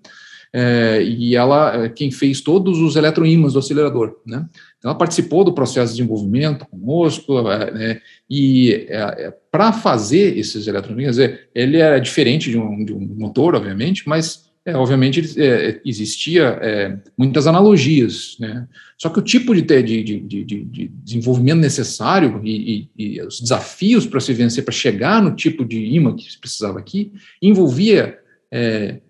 é, 0.56 1.02
e 1.02 1.34
ela, 1.34 1.84
é, 1.84 1.88
quem 1.88 2.12
fez 2.12 2.40
todos 2.40 2.78
os 2.78 2.94
eletroímãs 2.94 3.54
do 3.54 3.58
acelerador, 3.58 4.20
né? 4.24 4.48
Então, 4.78 4.88
ela 4.88 4.94
participou 4.96 5.42
do 5.42 5.52
processo 5.52 5.92
de 5.92 5.98
desenvolvimento 5.98 6.64
conosco, 6.66 7.40
é, 7.50 7.70
né? 7.72 8.00
e 8.30 8.86
é, 8.88 9.26
é 9.26 9.34
para 9.50 9.72
fazer 9.72 10.38
esses 10.38 10.68
eletroímãs, 10.68 11.18
ele 11.52 11.78
era 11.78 11.98
diferente 11.98 12.52
de 12.52 12.56
um, 12.56 12.84
de 12.84 12.94
um 12.94 13.00
motor, 13.00 13.56
obviamente, 13.56 14.08
mas 14.08 14.43
é, 14.66 14.74
obviamente 14.74 15.40
é, 15.40 15.80
existia 15.84 16.58
é, 16.62 16.96
muitas 17.18 17.46
analogias, 17.46 18.36
né? 18.40 18.66
Só 18.96 19.10
que 19.10 19.18
o 19.18 19.22
tipo 19.22 19.54
de, 19.54 19.60
de, 19.60 20.02
de, 20.02 20.44
de 20.44 20.88
desenvolvimento 20.88 21.60
necessário 21.60 22.40
e, 22.42 22.88
e, 22.96 23.16
e 23.16 23.22
os 23.22 23.40
desafios 23.40 24.06
para 24.06 24.20
se 24.20 24.32
vencer, 24.32 24.64
para 24.64 24.72
chegar 24.72 25.22
no 25.22 25.36
tipo 25.36 25.66
de 25.66 25.78
imã 25.78 26.16
que 26.16 26.30
se 26.30 26.40
precisava 26.40 26.78
aqui, 26.78 27.12
envolvia 27.42 28.18
é, 28.50 29.00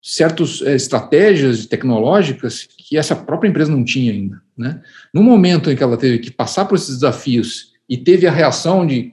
certas 0.00 0.62
é, 0.62 0.76
estratégias 0.76 1.66
tecnológicas 1.66 2.68
que 2.78 2.96
essa 2.96 3.16
própria 3.16 3.48
empresa 3.48 3.72
não 3.72 3.84
tinha 3.84 4.12
ainda, 4.12 4.40
né? 4.56 4.80
No 5.12 5.24
momento 5.24 5.72
em 5.72 5.76
que 5.76 5.82
ela 5.82 5.96
teve 5.96 6.20
que 6.20 6.30
passar 6.30 6.66
por 6.66 6.76
esses 6.76 6.94
desafios 6.94 7.72
e 7.88 7.96
teve 7.96 8.28
a 8.28 8.32
reação 8.32 8.86
de, 8.86 9.10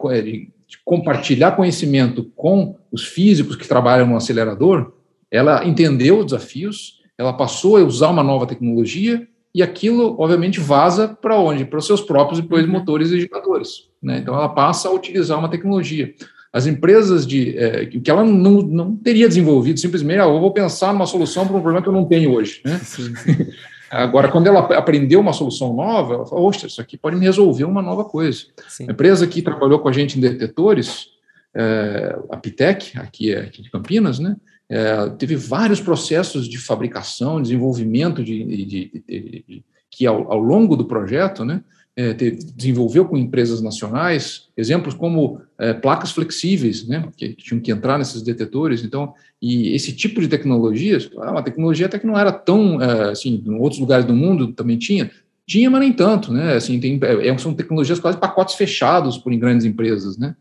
de 0.68 0.78
compartilhar 0.86 1.54
conhecimento 1.54 2.26
com 2.36 2.78
os 2.92 3.04
físicos 3.04 3.56
que 3.56 3.68
trabalham 3.68 4.06
no 4.06 4.16
acelerador, 4.16 4.94
ela 5.34 5.66
entendeu 5.66 6.20
os 6.20 6.26
desafios, 6.26 7.02
ela 7.18 7.34
passou 7.34 7.78
a 7.78 7.84
usar 7.84 8.10
uma 8.10 8.22
nova 8.22 8.46
tecnologia 8.46 9.28
e 9.54 9.64
aquilo, 9.64 10.16
obviamente, 10.20 10.60
vaza 10.60 11.08
para 11.08 11.38
onde? 11.40 11.66
Para 11.66 11.80
os 11.80 11.88
seus 11.88 12.02
próprios 12.02 12.40
depois 12.40 12.66
uhum. 12.66 12.72
motores 12.72 13.10
e 13.10 13.20
geradores. 13.20 13.90
Né? 14.02 14.20
Então, 14.20 14.36
ela 14.36 14.50
passa 14.50 14.88
a 14.88 14.94
utilizar 14.94 15.40
uma 15.40 15.50
tecnologia. 15.50 16.14
As 16.52 16.68
empresas 16.68 17.26
de 17.26 17.58
é, 17.58 17.88
que 17.88 18.12
ela 18.12 18.24
não, 18.24 18.62
não 18.62 18.96
teria 18.96 19.28
desenvolvido, 19.28 19.80
simplesmente, 19.80 20.20
ah, 20.20 20.26
eu 20.26 20.40
vou 20.40 20.52
pensar 20.52 20.94
numa 20.94 21.08
solução 21.08 21.48
para 21.48 21.56
um 21.56 21.62
problema 21.62 21.82
que 21.82 21.90
eu 21.90 21.94
não 21.94 22.06
tenho 22.06 22.32
hoje. 22.32 22.62
Né? 22.64 22.80
Agora, 23.90 24.28
quando 24.30 24.48
ela 24.48 24.60
aprendeu 24.76 25.20
uma 25.20 25.34
solução 25.34 25.74
nova, 25.74 26.14
ela 26.14 26.26
falou, 26.26 26.46
oxa, 26.46 26.68
isso 26.68 26.82
aqui 26.82 26.96
pode 26.96 27.16
me 27.16 27.26
resolver 27.26 27.64
uma 27.64 27.82
nova 27.82 28.06
coisa. 28.06 28.46
Sim. 28.68 28.86
A 28.88 28.92
empresa 28.92 29.26
que 29.26 29.42
trabalhou 29.42 29.80
com 29.80 29.90
a 29.90 29.92
gente 29.92 30.18
em 30.18 30.22
detetores, 30.22 31.08
é, 31.56 32.18
a 32.30 32.38
Pitec, 32.38 32.98
aqui, 32.98 33.34
aqui 33.36 33.62
de 33.62 33.70
Campinas, 33.70 34.20
né? 34.20 34.36
É, 34.70 35.10
teve 35.18 35.36
vários 35.36 35.82
processos 35.82 36.48
de 36.48 36.58
fabricação, 36.58 37.42
desenvolvimento 37.42 38.24
de, 38.24 38.44
de, 38.44 39.04
de, 39.06 39.64
que 39.90 40.06
ao, 40.06 40.32
ao, 40.32 40.40
longo 40.40 40.76
do 40.76 40.86
projeto, 40.86 41.46
né, 41.46 41.62
é, 41.96 42.14
desenvolveu 42.14 43.06
com 43.06 43.16
empresas 43.16 43.62
nacionais, 43.62 44.48
exemplos 44.58 44.96
como 44.96 45.42
é, 45.60 45.74
placas 45.74 46.12
flexíveis, 46.12 46.88
né, 46.88 47.08
que, 47.16 47.30
que, 47.30 47.44
tinham 47.44 47.62
que 47.62 47.72
entrar 47.72 48.00
nesses 48.00 48.22
detetores. 48.22 48.84
Então, 48.84 49.14
e 49.42 49.76
esse 49.76 49.94
tipo 49.94 50.20
de 50.20 50.28
tecnologias, 50.28 51.10
é 51.14 51.30
uma 51.30 51.44
tecnologia 51.44 51.86
até 51.86 52.00
que 52.00 52.08
não 52.08 52.18
era 52.18 52.32
tão, 52.32 52.82
é, 52.82 53.12
assim, 53.12 53.44
em 53.46 53.56
outros 53.56 53.80
lugares 53.80 54.06
do 54.06 54.16
mundo 54.16 54.54
também 54.54 54.78
tinha, 54.78 55.12
tinha, 55.46 55.70
mas 55.70 55.82
nem 55.82 55.94
tanto, 55.94 56.32
né? 56.32 56.56
Assim, 56.56 56.80
tem, 56.80 57.00
é, 57.02 57.38
são 57.38 57.54
tecnologias 57.54 58.00
quase 58.00 58.18
pacotes 58.18 58.56
fechados 58.56 59.18
por 59.18 59.36
grandes 59.36 59.66
empresas, 59.66 60.18
né? 60.18 60.36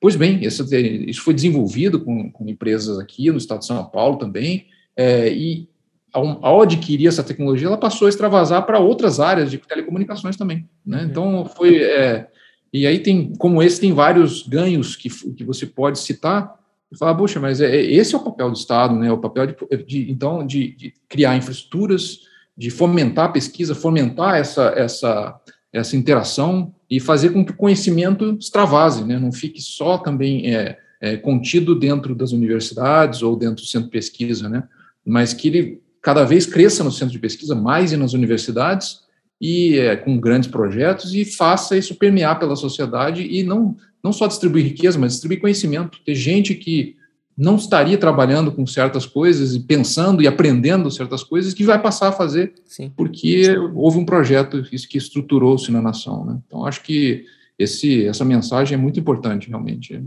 Pois 0.00 0.14
bem, 0.14 0.44
isso, 0.44 0.64
isso 0.74 1.22
foi 1.22 1.34
desenvolvido 1.34 2.00
com, 2.00 2.30
com, 2.30 2.48
empresas 2.48 2.98
aqui 2.98 3.30
no 3.30 3.38
estado 3.38 3.60
de 3.60 3.66
São 3.66 3.84
Paulo 3.84 4.16
também, 4.16 4.66
é, 4.96 5.32
e 5.32 5.68
ao, 6.12 6.44
ao, 6.44 6.62
adquirir 6.62 7.08
essa 7.08 7.22
tecnologia, 7.22 7.66
ela 7.66 7.76
passou 7.76 8.06
a 8.06 8.08
extravasar 8.08 8.64
para 8.64 8.78
outras 8.78 9.20
áreas 9.20 9.50
de 9.50 9.58
telecomunicações 9.58 10.36
também. 10.36 10.68
Né? 10.86 11.02
Uhum. 11.02 11.04
Então, 11.04 11.44
foi. 11.44 11.82
É, 11.82 12.28
e 12.72 12.86
aí 12.86 12.98
tem, 12.98 13.32
como 13.38 13.62
esse, 13.62 13.80
tem 13.80 13.92
vários 13.92 14.46
ganhos 14.46 14.94
que, 14.94 15.08
que 15.08 15.44
você 15.44 15.66
pode 15.66 15.98
citar 15.98 16.58
e 16.92 16.96
falar, 16.96 17.14
puxa, 17.14 17.38
mas 17.38 17.60
é, 17.60 17.76
é, 17.76 17.82
esse 17.82 18.14
é 18.14 18.18
o 18.18 18.24
papel 18.24 18.50
do 18.50 18.56
Estado, 18.56 18.94
né? 18.94 19.12
O 19.12 19.18
papel 19.18 19.46
de, 19.46 19.84
de 19.84 20.10
então 20.10 20.46
de, 20.46 20.74
de, 20.74 20.94
criar 21.08 21.36
infraestruturas, 21.36 22.20
de 22.56 22.70
fomentar 22.70 23.26
a 23.26 23.32
pesquisa, 23.32 23.74
fomentar 23.74 24.36
essa, 24.36 24.72
essa, 24.76 25.38
essa 25.72 25.96
interação 25.96 26.74
e 26.90 26.98
fazer 26.98 27.30
com 27.30 27.44
que 27.44 27.52
o 27.52 27.56
conhecimento 27.56 28.36
extravase, 28.40 29.04
né? 29.04 29.18
não 29.18 29.30
fique 29.30 29.60
só 29.60 29.98
também 29.98 30.54
é, 30.54 30.78
é, 31.00 31.16
contido 31.16 31.74
dentro 31.74 32.14
das 32.14 32.32
universidades 32.32 33.22
ou 33.22 33.36
dentro 33.36 33.62
do 33.62 33.68
centro 33.68 33.86
de 33.86 33.92
pesquisa, 33.92 34.48
né? 34.48 34.64
mas 35.04 35.32
que 35.32 35.48
ele 35.48 35.82
cada 36.00 36.24
vez 36.24 36.46
cresça 36.46 36.82
no 36.82 36.92
centro 36.92 37.12
de 37.12 37.18
pesquisa, 37.18 37.54
mais 37.54 37.92
e 37.92 37.96
nas 37.96 38.14
universidades, 38.14 39.00
e 39.40 39.78
é, 39.78 39.96
com 39.96 40.18
grandes 40.18 40.48
projetos, 40.48 41.14
e 41.14 41.24
faça 41.24 41.76
isso 41.76 41.94
permear 41.94 42.38
pela 42.38 42.56
sociedade 42.56 43.22
e 43.22 43.42
não, 43.42 43.76
não 44.02 44.12
só 44.12 44.26
distribuir 44.26 44.64
riqueza, 44.64 44.98
mas 44.98 45.12
distribuir 45.12 45.40
conhecimento. 45.40 45.98
Ter 46.04 46.14
gente 46.14 46.54
que 46.54 46.96
não 47.38 47.54
estaria 47.54 47.96
trabalhando 47.96 48.50
com 48.50 48.66
certas 48.66 49.06
coisas 49.06 49.54
e 49.54 49.60
pensando 49.60 50.20
e 50.20 50.26
aprendendo 50.26 50.90
certas 50.90 51.22
coisas 51.22 51.54
que 51.54 51.62
vai 51.62 51.80
passar 51.80 52.08
a 52.08 52.12
fazer, 52.12 52.52
Sim. 52.66 52.92
porque 52.96 53.56
houve 53.74 53.96
um 53.96 54.04
projeto 54.04 54.60
que 54.64 54.98
estruturou-se 54.98 55.70
na 55.70 55.80
nação. 55.80 56.24
Né? 56.24 56.38
Então, 56.44 56.66
acho 56.66 56.82
que 56.82 57.24
esse, 57.56 58.04
essa 58.06 58.24
mensagem 58.24 58.74
é 58.74 58.76
muito 58.76 58.98
importante, 58.98 59.48
realmente. 59.48 60.02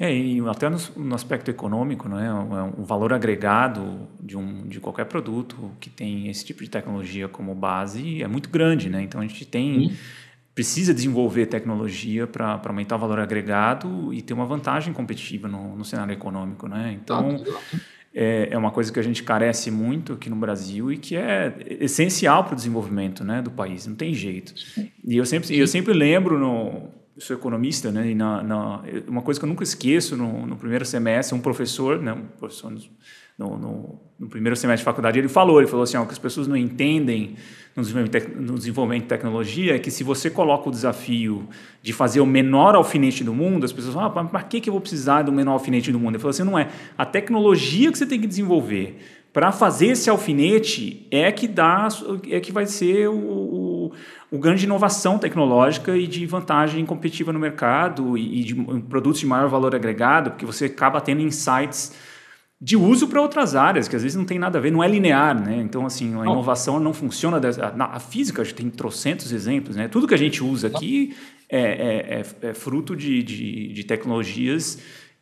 É, 0.00 0.16
e 0.16 0.40
até 0.48 0.70
no, 0.70 0.78
no 0.96 1.14
aspecto 1.14 1.50
econômico, 1.50 2.08
né, 2.08 2.32
o, 2.32 2.80
o 2.80 2.84
valor 2.84 3.12
agregado 3.12 4.08
de, 4.18 4.38
um, 4.38 4.66
de 4.66 4.80
qualquer 4.80 5.04
produto 5.04 5.70
que 5.78 5.90
tem 5.90 6.28
esse 6.28 6.42
tipo 6.42 6.64
de 6.64 6.70
tecnologia 6.70 7.28
como 7.28 7.54
base 7.54 8.22
é 8.22 8.26
muito 8.26 8.48
grande. 8.48 8.88
Né? 8.88 9.02
Então, 9.02 9.20
a 9.20 9.26
gente 9.26 9.44
tem... 9.44 9.90
Sim 9.90 9.96
precisa 10.54 10.92
desenvolver 10.92 11.46
tecnologia 11.46 12.26
para 12.26 12.60
aumentar 12.64 12.96
o 12.96 12.98
valor 12.98 13.18
agregado 13.18 14.12
e 14.12 14.20
ter 14.20 14.34
uma 14.34 14.44
vantagem 14.44 14.92
competitiva 14.92 15.48
no, 15.48 15.76
no 15.76 15.84
cenário 15.84 16.12
econômico, 16.12 16.68
né? 16.68 16.98
Então, 17.02 17.42
é, 18.14 18.48
é, 18.50 18.58
uma 18.58 18.70
coisa 18.70 18.92
que 18.92 19.00
a 19.00 19.02
gente 19.02 19.22
carece 19.22 19.70
muito 19.70 20.12
aqui 20.12 20.28
no 20.28 20.36
Brasil 20.36 20.92
e 20.92 20.98
que 20.98 21.16
é 21.16 21.54
essencial 21.80 22.44
para 22.44 22.52
o 22.52 22.56
desenvolvimento 22.56 23.24
né, 23.24 23.40
do 23.40 23.50
país, 23.50 23.86
não 23.86 23.94
tem 23.94 24.12
jeito. 24.12 24.52
E 25.02 25.16
eu 25.16 25.24
sempre, 25.24 25.56
eu 25.56 25.66
sempre 25.66 25.94
lembro, 25.94 26.38
no, 26.38 26.90
eu 27.16 27.22
sou 27.22 27.34
economista, 27.34 27.90
né, 27.90 28.10
e 28.10 28.14
na, 28.14 28.42
na, 28.42 28.82
uma 29.08 29.22
coisa 29.22 29.40
que 29.40 29.46
eu 29.46 29.48
nunca 29.48 29.64
esqueço 29.64 30.14
no, 30.16 30.46
no 30.46 30.56
primeiro 30.56 30.84
semestre, 30.84 31.34
um 31.34 31.40
professor, 31.40 32.02
né, 32.02 32.12
um 32.12 32.26
professor 32.38 32.70
no, 33.38 33.56
no, 33.56 34.00
no, 34.18 34.28
primeiro 34.28 34.56
semestre 34.56 34.82
de 34.82 34.84
faculdade, 34.84 35.18
ele 35.18 35.28
falou, 35.28 35.58
ele 35.58 35.68
falou 35.68 35.84
assim, 35.84 35.96
ó, 35.96 36.04
que 36.04 36.12
as 36.12 36.18
pessoas 36.18 36.46
não 36.46 36.56
entendem 36.56 37.36
no 37.74 38.54
desenvolvimento, 38.54 39.02
de 39.02 39.08
tecnologia 39.08 39.76
é 39.76 39.78
que 39.78 39.90
se 39.90 40.04
você 40.04 40.28
coloca 40.28 40.68
o 40.68 40.72
desafio 40.72 41.48
de 41.82 41.92
fazer 41.92 42.20
o 42.20 42.26
menor 42.26 42.74
alfinete 42.74 43.24
do 43.24 43.32
mundo, 43.32 43.64
as 43.64 43.72
pessoas 43.72 43.94
falam, 43.94 44.12
ah, 44.14 44.24
para 44.24 44.42
que, 44.42 44.60
que 44.60 44.68
eu 44.68 44.72
vou 44.72 44.80
precisar 44.80 45.22
do 45.22 45.32
menor 45.32 45.52
alfinete 45.52 45.90
do 45.90 45.98
mundo? 45.98 46.10
Ele 46.10 46.18
falou 46.18 46.30
assim, 46.30 46.42
não 46.42 46.58
é, 46.58 46.68
a 46.98 47.06
tecnologia 47.06 47.90
que 47.90 47.96
você 47.96 48.04
tem 48.04 48.20
que 48.20 48.26
desenvolver 48.26 48.98
para 49.32 49.50
fazer 49.50 49.86
esse 49.86 50.10
alfinete 50.10 51.06
é 51.10 51.32
que 51.32 51.48
dá, 51.48 51.88
é 52.30 52.38
que 52.38 52.52
vai 52.52 52.66
ser 52.66 53.08
o, 53.08 53.14
o, 53.14 53.92
o 54.30 54.38
grande 54.38 54.66
inovação 54.66 55.18
tecnológica 55.18 55.96
e 55.96 56.06
de 56.06 56.26
vantagem 56.26 56.84
competitiva 56.84 57.32
no 57.32 57.38
mercado 57.38 58.18
e, 58.18 58.40
e 58.40 58.44
de 58.44 58.54
produtos 58.90 59.20
de 59.20 59.26
maior 59.26 59.48
valor 59.48 59.74
agregado, 59.74 60.32
porque 60.32 60.44
você 60.44 60.66
acaba 60.66 61.00
tendo 61.00 61.22
insights 61.22 61.92
de 62.64 62.76
uso 62.76 63.08
para 63.08 63.20
outras 63.20 63.56
áreas, 63.56 63.88
que 63.88 63.96
às 63.96 64.04
vezes 64.04 64.16
não 64.16 64.24
tem 64.24 64.38
nada 64.38 64.56
a 64.56 64.60
ver, 64.60 64.70
não 64.70 64.84
é 64.84 64.86
linear, 64.86 65.34
né? 65.34 65.60
Então, 65.60 65.84
assim, 65.84 66.14
a 66.14 66.22
inovação 66.22 66.78
não 66.78 66.94
funciona... 66.94 67.40
Dessa, 67.40 67.74
a, 67.76 67.96
a 67.96 67.98
física, 67.98 68.44
gente 68.44 68.54
tem 68.54 68.70
trocentos 68.70 69.32
exemplos, 69.32 69.74
né? 69.74 69.88
Tudo 69.88 70.06
que 70.06 70.14
a 70.14 70.18
gente 70.18 70.44
usa 70.44 70.68
aqui 70.68 71.12
é, 71.50 71.60
é, 71.60 72.20
é, 72.20 72.50
é 72.50 72.54
fruto 72.54 72.94
de, 72.94 73.20
de, 73.20 73.72
de, 73.72 73.82
tecnologias 73.84 74.78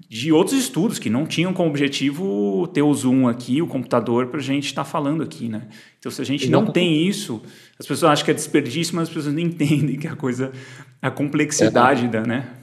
de 0.06 0.30
outros 0.30 0.58
estudos 0.58 0.98
que 0.98 1.08
não 1.08 1.24
tinham 1.24 1.54
como 1.54 1.70
objetivo 1.70 2.68
ter 2.74 2.82
o 2.82 2.92
Zoom 2.92 3.26
aqui, 3.26 3.62
o 3.62 3.66
computador, 3.66 4.26
para 4.26 4.38
a 4.38 4.42
gente 4.42 4.66
estar 4.66 4.84
tá 4.84 4.90
falando 4.90 5.22
aqui, 5.22 5.48
né? 5.48 5.62
Então, 5.98 6.12
se 6.12 6.20
a 6.20 6.24
gente 6.26 6.46
não 6.50 6.66
tem 6.66 7.08
isso, 7.08 7.40
as 7.78 7.86
pessoas 7.86 8.12
acham 8.12 8.24
que 8.26 8.32
é 8.32 8.34
desperdício, 8.34 8.94
mas 8.94 9.08
as 9.08 9.14
pessoas 9.14 9.32
não 9.32 9.40
entendem 9.42 9.98
que 9.98 10.06
a 10.06 10.14
coisa, 10.14 10.52
a 11.00 11.10
complexidade 11.10 12.06
da, 12.06 12.20
né? 12.20 12.59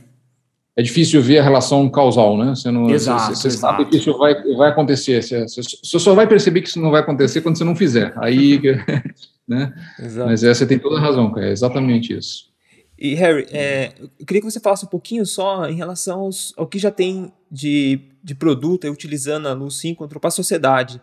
É 0.78 0.82
difícil 0.84 1.24
ver 1.24 1.40
a 1.40 1.44
relação 1.44 1.90
causal, 1.90 2.38
né? 2.38 2.54
Você, 2.54 2.70
não, 2.70 2.88
exato, 2.92 3.36
você, 3.36 3.50
você 3.50 3.58
sabe 3.58 3.86
que 3.86 3.98
isso 3.98 4.16
vai, 4.16 4.36
vai 4.56 4.70
acontecer. 4.70 5.24
Você, 5.24 5.44
você, 5.48 6.00
só 6.00 6.14
vai 6.14 6.28
perceber 6.28 6.62
que 6.62 6.70
isso 6.70 6.80
não 6.80 6.92
vai 6.92 7.02
acontecer 7.02 7.42
quando 7.42 7.58
você 7.58 7.64
não 7.64 7.76
fizer. 7.76 8.14
Aí, 8.18 8.62
né? 9.48 9.74
Exato. 10.00 10.30
Mas 10.30 10.44
é, 10.44 10.54
você 10.54 10.68
tem 10.68 10.78
toda 10.78 10.98
a 10.98 11.02
razão, 11.02 11.32
cara. 11.32 11.48
É 11.48 11.52
exatamente 11.52 12.16
isso. 12.16 12.52
E, 12.96 13.16
Harry, 13.16 13.48
é, 13.50 13.92
eu 14.20 14.26
queria 14.26 14.40
que 14.40 14.52
você 14.52 14.60
falasse 14.60 14.86
um 14.86 14.90
pouquinho 14.90 15.26
só 15.26 15.68
em 15.68 15.76
relação 15.76 16.20
aos, 16.20 16.54
ao 16.56 16.68
que 16.68 16.78
já 16.78 16.92
tem 16.92 17.34
de, 17.50 18.00
de 18.24 18.36
produto 18.36 18.88
utilizando 18.88 19.48
a 19.48 19.54
luz 19.54 19.78
síncrono 19.78 20.08
para 20.08 20.28
a 20.28 20.32
sociedade. 20.32 21.02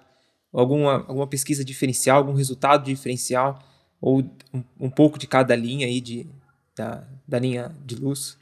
Alguma, 0.53 1.05
alguma 1.09 1.27
pesquisa 1.27 1.65
diferencial, 1.65 2.19
algum 2.19 2.33
resultado 2.33 2.85
diferencial, 2.85 3.59
ou 4.01 4.21
um, 4.53 4.63
um 4.79 4.91
pouco 4.91 5.19
de 5.19 5.27
cada 5.27 5.57
linha 5.57 5.89
aí 5.89 6.01
de, 6.01 6.29
da, 6.77 7.03
da 7.27 7.41
linha 7.41 7.73
de 7.85 7.97
luz? 7.97 8.39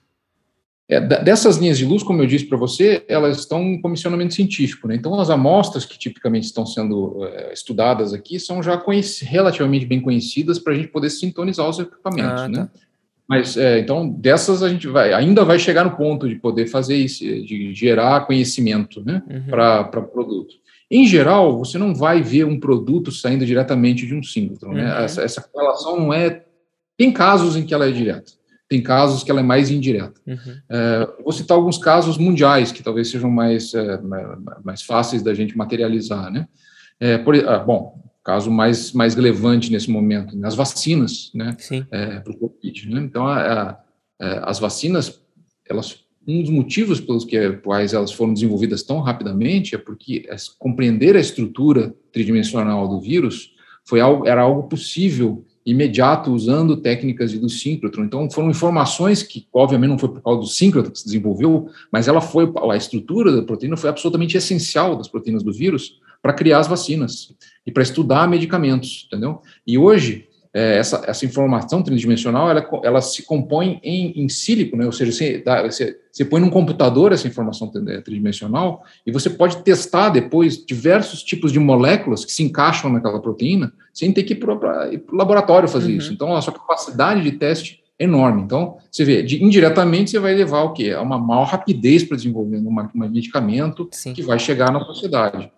É, 0.92 1.00
dessas 1.00 1.56
linhas 1.56 1.78
de 1.78 1.86
luz, 1.86 2.02
como 2.02 2.20
eu 2.20 2.26
disse 2.26 2.44
para 2.44 2.58
você, 2.58 3.02
elas 3.08 3.38
estão 3.38 3.62
em 3.62 3.80
comissionamento 3.80 4.34
científico. 4.34 4.86
Né? 4.86 4.94
Então, 4.94 5.18
as 5.18 5.30
amostras 5.30 5.86
que 5.86 5.98
tipicamente 5.98 6.44
estão 6.44 6.66
sendo 6.66 7.24
é, 7.24 7.50
estudadas 7.50 8.12
aqui 8.12 8.38
são 8.38 8.62
já 8.62 8.78
relativamente 9.22 9.86
bem 9.86 10.02
conhecidas 10.02 10.58
para 10.58 10.74
a 10.74 10.76
gente 10.76 10.88
poder 10.88 11.08
sintonizar 11.08 11.66
os 11.66 11.78
equipamentos. 11.78 12.42
Ah, 12.42 12.48
né? 12.48 12.58
Tá. 12.58 12.70
Mas, 13.26 13.56
é, 13.56 13.78
então, 13.78 14.06
dessas 14.06 14.62
a 14.62 14.68
gente 14.68 14.86
vai, 14.86 15.14
ainda 15.14 15.46
vai 15.46 15.58
chegar 15.58 15.82
no 15.82 15.96
ponto 15.96 16.28
de 16.28 16.34
poder 16.34 16.66
fazer 16.66 16.96
isso, 16.96 17.24
de 17.24 17.72
gerar 17.72 18.26
conhecimento 18.26 19.02
né, 19.02 19.22
uhum. 19.26 19.46
para 19.46 20.02
produto. 20.02 20.56
Em 20.90 21.06
geral, 21.06 21.56
você 21.56 21.78
não 21.78 21.94
vai 21.94 22.20
ver 22.20 22.44
um 22.44 22.60
produto 22.60 23.10
saindo 23.10 23.46
diretamente 23.46 24.06
de 24.06 24.14
um 24.14 24.22
síncrotron. 24.22 24.74
Né? 24.74 24.84
Uhum. 24.84 25.04
Essa, 25.04 25.22
essa 25.22 25.48
relação 25.56 25.98
não 25.98 26.12
é. 26.12 26.44
Tem 26.98 27.10
casos 27.10 27.56
em 27.56 27.64
que 27.64 27.72
ela 27.72 27.88
é 27.88 27.90
direta, 27.90 28.32
tem 28.72 28.80
casos 28.80 29.22
que 29.22 29.30
ela 29.30 29.40
é 29.40 29.42
mais 29.42 29.70
indireta. 29.70 30.18
Uhum. 30.26 30.56
É, 30.66 31.08
vou 31.22 31.30
citar 31.30 31.58
alguns 31.58 31.76
casos 31.76 32.16
mundiais 32.16 32.72
que 32.72 32.82
talvez 32.82 33.10
sejam 33.10 33.30
mais, 33.30 33.74
é, 33.74 34.00
mais 34.64 34.80
fáceis 34.80 35.22
da 35.22 35.34
gente 35.34 35.54
materializar. 35.58 36.32
Né? 36.32 36.48
É, 36.98 37.18
por, 37.18 37.36
ah, 37.46 37.58
bom, 37.58 38.02
caso 38.24 38.50
mais, 38.50 38.90
mais 38.94 39.14
relevante 39.14 39.70
nesse 39.70 39.90
momento, 39.90 40.34
né? 40.34 40.48
as 40.48 40.54
vacinas 40.54 41.30
né? 41.34 41.54
para 42.24 42.32
o 42.32 42.38
Covid. 42.38 42.88
Né? 42.88 43.02
Então, 43.02 43.26
a, 43.26 43.76
a, 44.18 44.50
as 44.50 44.58
vacinas, 44.58 45.20
elas 45.68 46.00
um 46.26 46.40
dos 46.40 46.50
motivos 46.50 47.00
pelos 47.00 47.26
quais 47.64 47.92
elas 47.92 48.12
foram 48.12 48.32
desenvolvidas 48.32 48.84
tão 48.84 49.00
rapidamente 49.00 49.74
é 49.74 49.78
porque 49.78 50.24
compreender 50.56 51.16
a 51.16 51.20
estrutura 51.20 51.92
tridimensional 52.12 52.86
do 52.88 53.00
vírus 53.00 53.50
foi 53.84 54.00
algo, 54.00 54.26
era 54.26 54.40
algo 54.40 54.68
possível 54.68 55.44
imediato 55.64 56.32
usando 56.32 56.76
técnicas 56.76 57.32
do 57.32 57.48
síncrotron. 57.48 58.04
Então 58.04 58.30
foram 58.30 58.50
informações 58.50 59.22
que 59.22 59.46
obviamente 59.52 59.90
não 59.90 59.98
foi 59.98 60.08
por 60.08 60.22
causa 60.22 60.40
do 60.40 60.46
síncrotron 60.46 60.92
que 60.92 60.98
se 60.98 61.04
desenvolveu, 61.04 61.68
mas 61.90 62.08
ela 62.08 62.20
foi 62.20 62.52
a 62.70 62.76
estrutura 62.76 63.34
da 63.34 63.42
proteína 63.42 63.76
foi 63.76 63.90
absolutamente 63.90 64.36
essencial 64.36 64.96
das 64.96 65.08
proteínas 65.08 65.42
do 65.42 65.52
vírus 65.52 66.00
para 66.20 66.32
criar 66.32 66.58
as 66.58 66.68
vacinas 66.68 67.34
e 67.66 67.72
para 67.72 67.82
estudar 67.82 68.28
medicamentos, 68.28 69.06
entendeu? 69.06 69.40
E 69.66 69.76
hoje 69.76 70.28
é, 70.54 70.76
essa, 70.76 71.02
essa 71.06 71.24
informação 71.24 71.82
tridimensional 71.82 72.50
ela, 72.50 72.68
ela 72.84 73.00
se 73.00 73.22
compõe 73.22 73.80
em, 73.82 74.22
em 74.22 74.28
sílico, 74.28 74.76
né? 74.76 74.84
ou 74.84 74.92
seja, 74.92 75.10
você, 75.10 75.38
dá, 75.38 75.62
você, 75.62 75.98
você 76.10 76.24
põe 76.24 76.40
num 76.40 76.50
computador 76.50 77.10
essa 77.12 77.26
informação 77.26 77.70
tridimensional 78.04 78.82
e 79.06 79.10
você 79.10 79.30
pode 79.30 79.62
testar 79.62 80.10
depois 80.10 80.62
diversos 80.64 81.22
tipos 81.22 81.52
de 81.52 81.58
moléculas 81.58 82.24
que 82.24 82.32
se 82.32 82.42
encaixam 82.42 82.92
naquela 82.92 83.20
proteína 83.20 83.72
sem 83.94 84.12
ter 84.12 84.24
que 84.24 84.34
ir 84.34 84.36
para 84.36 84.54
o 84.54 85.16
laboratório 85.16 85.68
fazer 85.68 85.92
uhum. 85.92 85.98
isso. 85.98 86.12
Então, 86.12 86.36
a 86.36 86.42
sua 86.42 86.52
capacidade 86.52 87.22
de 87.22 87.32
teste 87.32 87.82
é 87.98 88.04
enorme. 88.04 88.42
Então, 88.42 88.76
você 88.90 89.04
vê, 89.04 89.22
de, 89.22 89.42
indiretamente 89.42 90.10
você 90.10 90.18
vai 90.18 90.34
levar 90.34 90.62
o 90.62 90.72
quê? 90.72 90.90
A 90.90 91.00
uma 91.00 91.18
maior 91.18 91.44
rapidez 91.44 92.04
para 92.04 92.16
desenvolver 92.16 92.58
um 92.58 93.08
medicamento 93.08 93.88
Sim. 93.90 94.12
que 94.12 94.22
vai 94.22 94.38
chegar 94.38 94.70
na 94.70 94.80
sociedade 94.80 95.50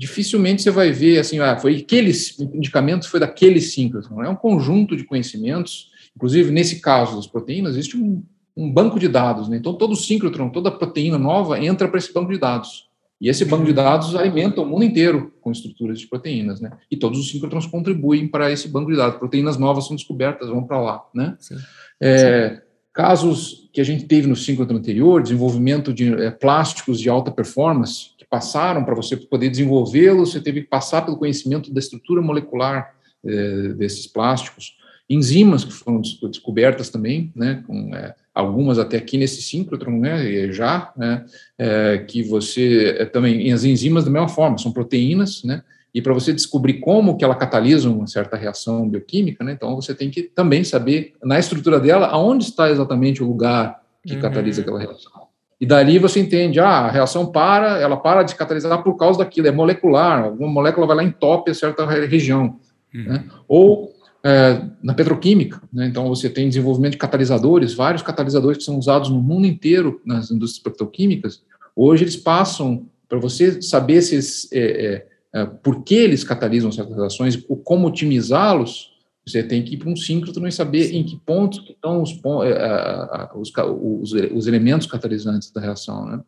dificilmente 0.00 0.62
você 0.62 0.70
vai 0.70 0.90
ver 0.90 1.18
assim, 1.18 1.40
ah, 1.40 1.58
foi 1.58 1.76
aquele 1.76 2.10
medicamento 2.54 3.06
foi 3.06 3.20
daquele 3.20 3.60
síncrotron. 3.60 4.24
É 4.24 4.30
um 4.30 4.34
conjunto 4.34 4.96
de 4.96 5.04
conhecimentos, 5.04 5.90
inclusive 6.16 6.50
nesse 6.50 6.80
caso 6.80 7.16
das 7.16 7.26
proteínas, 7.26 7.72
existe 7.72 7.98
um, 7.98 8.24
um 8.56 8.72
banco 8.72 8.98
de 8.98 9.06
dados, 9.08 9.46
né? 9.46 9.58
Então 9.58 9.74
todo 9.74 9.94
síncrotron, 9.94 10.48
toda 10.48 10.70
proteína 10.70 11.18
nova 11.18 11.62
entra 11.62 11.86
para 11.86 11.98
esse 11.98 12.14
banco 12.14 12.32
de 12.32 12.38
dados. 12.38 12.88
E 13.20 13.28
esse 13.28 13.44
banco 13.44 13.66
de 13.66 13.74
dados 13.74 14.16
alimenta 14.16 14.62
o 14.62 14.64
mundo 14.64 14.84
inteiro 14.84 15.34
com 15.42 15.52
estruturas 15.52 16.00
de 16.00 16.06
proteínas, 16.06 16.62
né? 16.62 16.72
E 16.90 16.96
todos 16.96 17.20
os 17.20 17.28
síncrotrons 17.28 17.66
contribuem 17.66 18.26
para 18.26 18.50
esse 18.50 18.68
banco 18.68 18.90
de 18.90 18.96
dados. 18.96 19.18
Proteínas 19.18 19.58
novas 19.58 19.86
são 19.86 19.94
descobertas, 19.94 20.48
vão 20.48 20.64
para 20.64 20.80
lá, 20.80 21.04
né? 21.14 21.36
Sim. 21.38 21.56
É, 22.00 22.62
casos 22.94 23.68
que 23.70 23.82
a 23.82 23.84
gente 23.84 24.06
teve 24.06 24.26
no 24.26 24.34
síncrotron 24.34 24.78
anterior, 24.78 25.22
desenvolvimento 25.22 25.92
de 25.92 26.14
é, 26.14 26.30
plásticos 26.30 26.98
de 26.98 27.10
alta 27.10 27.30
performance, 27.30 28.12
passaram 28.30 28.84
para 28.84 28.94
você 28.94 29.16
poder 29.16 29.50
desenvolvê-los, 29.50 30.30
você 30.32 30.40
teve 30.40 30.62
que 30.62 30.68
passar 30.68 31.02
pelo 31.02 31.16
conhecimento 31.16 31.74
da 31.74 31.80
estrutura 31.80 32.22
molecular 32.22 32.94
é, 33.24 33.68
desses 33.74 34.06
plásticos, 34.06 34.78
enzimas 35.08 35.64
que 35.64 35.72
foram 35.72 36.00
descobertas 36.00 36.88
também, 36.88 37.32
né, 37.34 37.64
com 37.66 37.92
é, 37.94 38.14
algumas 38.32 38.78
até 38.78 38.96
aqui 38.96 39.18
nesse 39.18 39.42
síncrotron, 39.42 39.98
né, 39.98 40.52
já, 40.52 40.92
né, 40.96 41.26
é, 41.58 41.98
que 41.98 42.22
você 42.22 43.10
também, 43.12 43.52
as 43.52 43.64
enzimas 43.64 44.04
da 44.04 44.10
mesma 44.10 44.28
forma, 44.28 44.56
são 44.56 44.70
proteínas, 44.70 45.42
né, 45.42 45.64
e 45.92 46.00
para 46.00 46.14
você 46.14 46.32
descobrir 46.32 46.74
como 46.74 47.16
que 47.16 47.24
ela 47.24 47.34
catalisa 47.34 47.90
uma 47.90 48.06
certa 48.06 48.36
reação 48.36 48.88
bioquímica, 48.88 49.42
né, 49.42 49.52
então 49.52 49.74
você 49.74 49.92
tem 49.92 50.08
que 50.08 50.22
também 50.22 50.62
saber, 50.62 51.14
na 51.24 51.40
estrutura 51.40 51.80
dela, 51.80 52.06
aonde 52.06 52.44
está 52.44 52.70
exatamente 52.70 53.20
o 53.20 53.26
lugar 53.26 53.82
que 54.06 54.14
uhum. 54.14 54.20
catalisa 54.20 54.62
aquela 54.62 54.78
reação. 54.78 55.29
E 55.60 55.66
dali 55.66 55.98
você 55.98 56.20
entende, 56.20 56.58
ah, 56.58 56.86
a 56.86 56.90
reação 56.90 57.26
para, 57.26 57.78
ela 57.78 57.96
para 57.96 58.22
de 58.22 58.34
catalisar 58.34 58.82
por 58.82 58.96
causa 58.96 59.18
daquilo, 59.18 59.46
é 59.46 59.52
molecular, 59.52 60.24
alguma 60.24 60.48
molécula 60.48 60.86
vai 60.86 60.96
lá 60.96 61.04
e 61.04 61.08
entope 61.08 61.50
a 61.50 61.54
certa 61.54 61.84
região. 61.86 62.56
Uhum. 62.94 63.04
Né? 63.04 63.24
Ou 63.46 63.92
é, 64.24 64.62
na 64.82 64.94
petroquímica, 64.94 65.62
né? 65.72 65.86
então 65.86 66.08
você 66.08 66.28
tem 66.28 66.48
desenvolvimento 66.48 66.92
de 66.92 66.98
catalisadores, 66.98 67.74
vários 67.74 68.02
catalisadores 68.02 68.58
que 68.58 68.64
são 68.64 68.78
usados 68.78 69.10
no 69.10 69.20
mundo 69.20 69.46
inteiro 69.46 70.00
nas 70.04 70.30
indústrias 70.30 70.62
petroquímicas, 70.62 71.42
hoje 71.76 72.04
eles 72.04 72.16
passam, 72.16 72.86
para 73.08 73.18
você 73.18 73.60
saber 73.60 74.02
se 74.02 74.48
é, 74.54 74.60
é, 74.60 75.06
é, 75.34 75.44
por 75.46 75.82
que 75.82 75.94
eles 75.94 76.24
catalisam 76.24 76.72
certas 76.72 76.96
reações, 76.96 77.36
como 77.64 77.88
otimizá-los, 77.88 78.89
você 79.30 79.42
tem 79.42 79.62
que 79.62 79.74
ir 79.74 79.76
para 79.78 79.88
um 79.88 79.96
síncrotron 79.96 80.46
e 80.46 80.52
saber 80.52 80.84
Sim. 80.84 80.98
em 80.98 81.04
que 81.04 81.16
pontos 81.16 81.64
estão 81.68 82.02
os, 82.02 82.10
é, 82.44 83.28
os, 83.34 83.52
os, 83.56 84.12
os, 84.12 84.46
elementos 84.46 84.86
catalisantes 84.86 85.50
da 85.50 85.60
reação. 85.60 86.06
Né? 86.06 86.20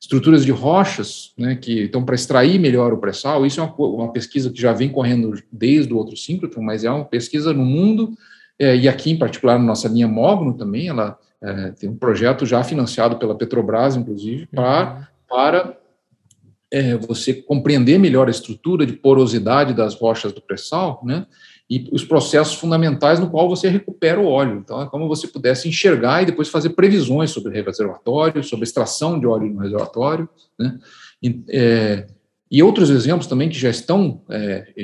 Estruturas 0.00 0.44
de 0.44 0.50
rochas, 0.50 1.32
né, 1.38 1.54
que 1.54 1.84
então 1.84 2.04
para 2.04 2.14
extrair 2.14 2.58
melhor 2.58 2.92
o 2.92 2.98
pré-sal, 2.98 3.46
isso 3.46 3.60
é 3.60 3.62
uma, 3.62 3.74
uma, 3.76 4.12
pesquisa 4.12 4.50
que 4.50 4.60
já 4.60 4.72
vem 4.72 4.88
correndo 4.88 5.32
desde 5.50 5.92
o 5.92 5.96
outro 5.96 6.16
síncrotron, 6.16 6.62
mas 6.62 6.84
é 6.84 6.90
uma 6.90 7.04
pesquisa 7.04 7.52
no 7.52 7.64
mundo, 7.64 8.12
é, 8.58 8.76
e 8.76 8.88
aqui 8.88 9.10
em 9.10 9.18
particular 9.18 9.58
na 9.58 9.64
nossa 9.64 9.88
linha 9.88 10.08
Mogno 10.08 10.54
também, 10.54 10.88
ela 10.88 11.18
é, 11.42 11.70
tem 11.70 11.88
um 11.88 11.96
projeto 11.96 12.46
já 12.46 12.62
financiado 12.62 13.16
pela 13.16 13.36
Petrobras, 13.36 13.96
inclusive, 13.96 14.46
pra, 14.46 14.96
uhum. 14.96 15.04
para 15.28 15.78
é, 16.70 16.96
você 16.96 17.34
compreender 17.34 17.98
melhor 17.98 18.28
a 18.28 18.30
estrutura 18.30 18.86
de 18.86 18.94
porosidade 18.94 19.74
das 19.74 19.94
rochas 19.94 20.32
do 20.32 20.40
pré-sal, 20.40 21.02
né? 21.04 21.26
E 21.68 21.88
os 21.92 22.04
processos 22.04 22.54
fundamentais 22.54 23.18
no 23.18 23.30
qual 23.30 23.48
você 23.48 23.68
recupera 23.68 24.20
o 24.20 24.26
óleo. 24.26 24.60
Então, 24.62 24.82
é 24.82 24.86
como 24.86 25.08
você 25.08 25.26
pudesse 25.26 25.68
enxergar 25.68 26.22
e 26.22 26.26
depois 26.26 26.48
fazer 26.48 26.70
previsões 26.70 27.30
sobre 27.30 27.52
reservatório, 27.52 28.44
sobre 28.44 28.64
extração 28.64 29.18
de 29.18 29.26
óleo 29.26 29.52
no 29.52 29.60
reservatório, 29.60 30.28
né? 30.58 30.78
E, 31.22 31.42
é, 31.50 32.06
e 32.50 32.62
outros 32.62 32.90
exemplos 32.90 33.26
também 33.26 33.48
que 33.48 33.58
já 33.58 33.70
estão 33.70 34.20
é, 34.28 34.74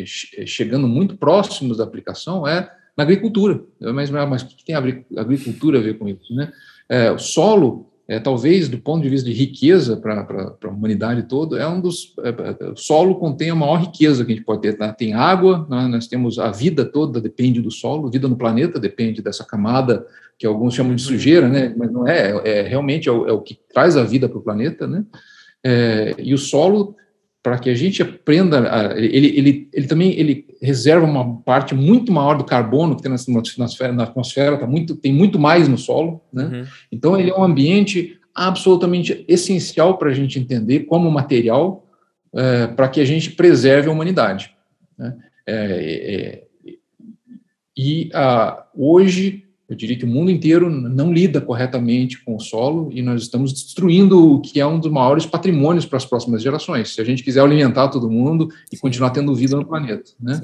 chegando 0.47 0.89
muito 0.89 1.19
próximos 1.19 1.77
da 1.77 1.85
aplicação 1.85 2.47
é 2.47 2.71
na 2.97 3.05
agricultura. 3.05 3.61
Mas, 3.79 4.09
mas 4.11 4.43
o 4.43 4.47
que 4.47 4.65
tem 4.65 4.75
agricultura 4.75 5.79
a 5.79 5.83
ver 5.83 5.99
com 5.99 6.09
isso? 6.09 6.35
Né? 6.35 6.51
É, 6.89 7.11
o 7.13 7.19
solo 7.19 7.88
é, 8.09 8.19
talvez 8.19 8.71
do 8.71 8.79
ponto 8.79 9.03
de 9.03 9.11
vista 9.11 9.29
de 9.29 9.35
riqueza 9.35 9.95
para 9.99 10.57
a 10.65 10.69
humanidade 10.69 11.25
toda, 11.25 11.59
é 11.59 11.69
um 11.69 11.79
dos. 11.79 12.15
É, 12.21 12.65
é, 12.65 12.71
o 12.71 12.77
solo 12.77 13.17
contém 13.17 13.51
a 13.51 13.55
maior 13.55 13.83
riqueza 13.83 14.25
que 14.25 14.33
a 14.33 14.35
gente 14.35 14.47
pode 14.47 14.63
ter. 14.63 14.79
Né? 14.79 14.91
Tem 14.97 15.13
água, 15.13 15.67
né? 15.69 15.87
nós 15.89 16.07
temos 16.07 16.39
a 16.39 16.51
vida 16.51 16.87
toda 16.87 17.21
depende 17.21 17.61
do 17.61 17.71
solo, 17.71 18.11
vida 18.11 18.27
no 18.27 18.37
planeta 18.37 18.81
depende 18.81 19.21
dessa 19.21 19.45
camada 19.45 20.07
que 20.39 20.47
alguns 20.47 20.73
chamam 20.73 20.95
de 20.95 21.03
sujeira, 21.03 21.51
né? 21.51 21.75
mas 21.77 21.93
não 21.93 22.09
é, 22.09 22.31
é, 22.31 22.59
é 22.61 22.63
realmente 22.63 23.11
é 23.11 23.13
o, 23.13 23.29
é 23.29 23.33
o, 23.33 23.43
que 23.43 23.59
traz 23.75 23.95
a 23.95 24.05
vida 24.05 24.27
para 24.27 24.39
o 24.39 24.43
planeta. 24.43 24.87
Né? 24.87 25.05
É, 25.63 26.15
e 26.19 26.33
o 26.33 26.39
solo 26.39 26.97
para 27.49 27.59
que 27.59 27.71
a 27.71 27.75
gente 27.75 28.03
aprenda, 28.03 28.93
ele, 28.95 29.27
ele, 29.29 29.69
ele 29.73 29.87
também 29.87 30.13
ele 30.13 30.45
reserva 30.61 31.07
uma 31.07 31.41
parte 31.41 31.75
muito 31.75 32.13
maior 32.13 32.37
do 32.37 32.45
carbono 32.45 32.95
que 32.95 33.03
tem 33.03 33.11
na 33.11 33.17
atmosfera, 33.17 33.91
na 33.91 34.03
atmosfera 34.03 34.59
tá 34.59 34.67
muito, 34.67 34.95
tem 34.95 35.15
muito 35.15 35.39
mais 35.39 35.67
no 35.67 35.79
solo, 35.79 36.21
né? 36.31 36.45
Uhum. 36.45 36.65
Então 36.93 37.19
ele 37.19 37.31
é 37.31 37.35
um 37.35 37.43
ambiente 37.43 38.21
absolutamente 38.35 39.25
essencial 39.27 39.97
para 39.97 40.11
a 40.11 40.15
gente 40.15 40.39
entender 40.39 40.81
como 40.81 41.11
material 41.11 41.87
é, 42.35 42.67
para 42.67 42.87
que 42.87 43.01
a 43.01 43.05
gente 43.07 43.31
preserve 43.31 43.89
a 43.89 43.93
humanidade. 43.93 44.55
Né? 44.99 45.17
É, 45.47 46.45
é, 46.67 46.79
e 47.75 48.11
a, 48.13 48.67
hoje 48.77 49.48
eu 49.69 49.77
diria 49.77 49.99
que 49.99 50.05
o 50.05 50.09
mundo 50.09 50.31
inteiro 50.31 50.71
não 50.71 51.13
lida 51.13 51.41
corretamente 51.41 52.23
com 52.25 52.37
o 52.37 52.41
solo 52.41 52.89
e 52.91 53.03
nós 53.03 53.23
estamos 53.23 53.53
destruindo 53.53 54.35
o 54.35 54.41
que 54.41 54.59
é 54.59 54.67
um 54.67 54.81
dos 54.81 54.91
maiores 54.91 55.27
patrimônios 55.27 55.85
para 55.85 55.99
as 55.99 56.07
próximas 56.07 56.43
gerações, 56.43 56.95
se 56.95 57.01
a 57.01 57.05
gente 57.05 57.23
quiser 57.23 57.43
alimentar 57.43 57.89
todo 57.89 58.11
mundo 58.11 58.49
e 58.73 58.77
Sim. 58.77 58.81
continuar 58.81 59.11
tendo 59.11 59.35
vida 59.35 59.57
no 59.57 59.67
planeta. 59.67 60.11
Né? 60.19 60.41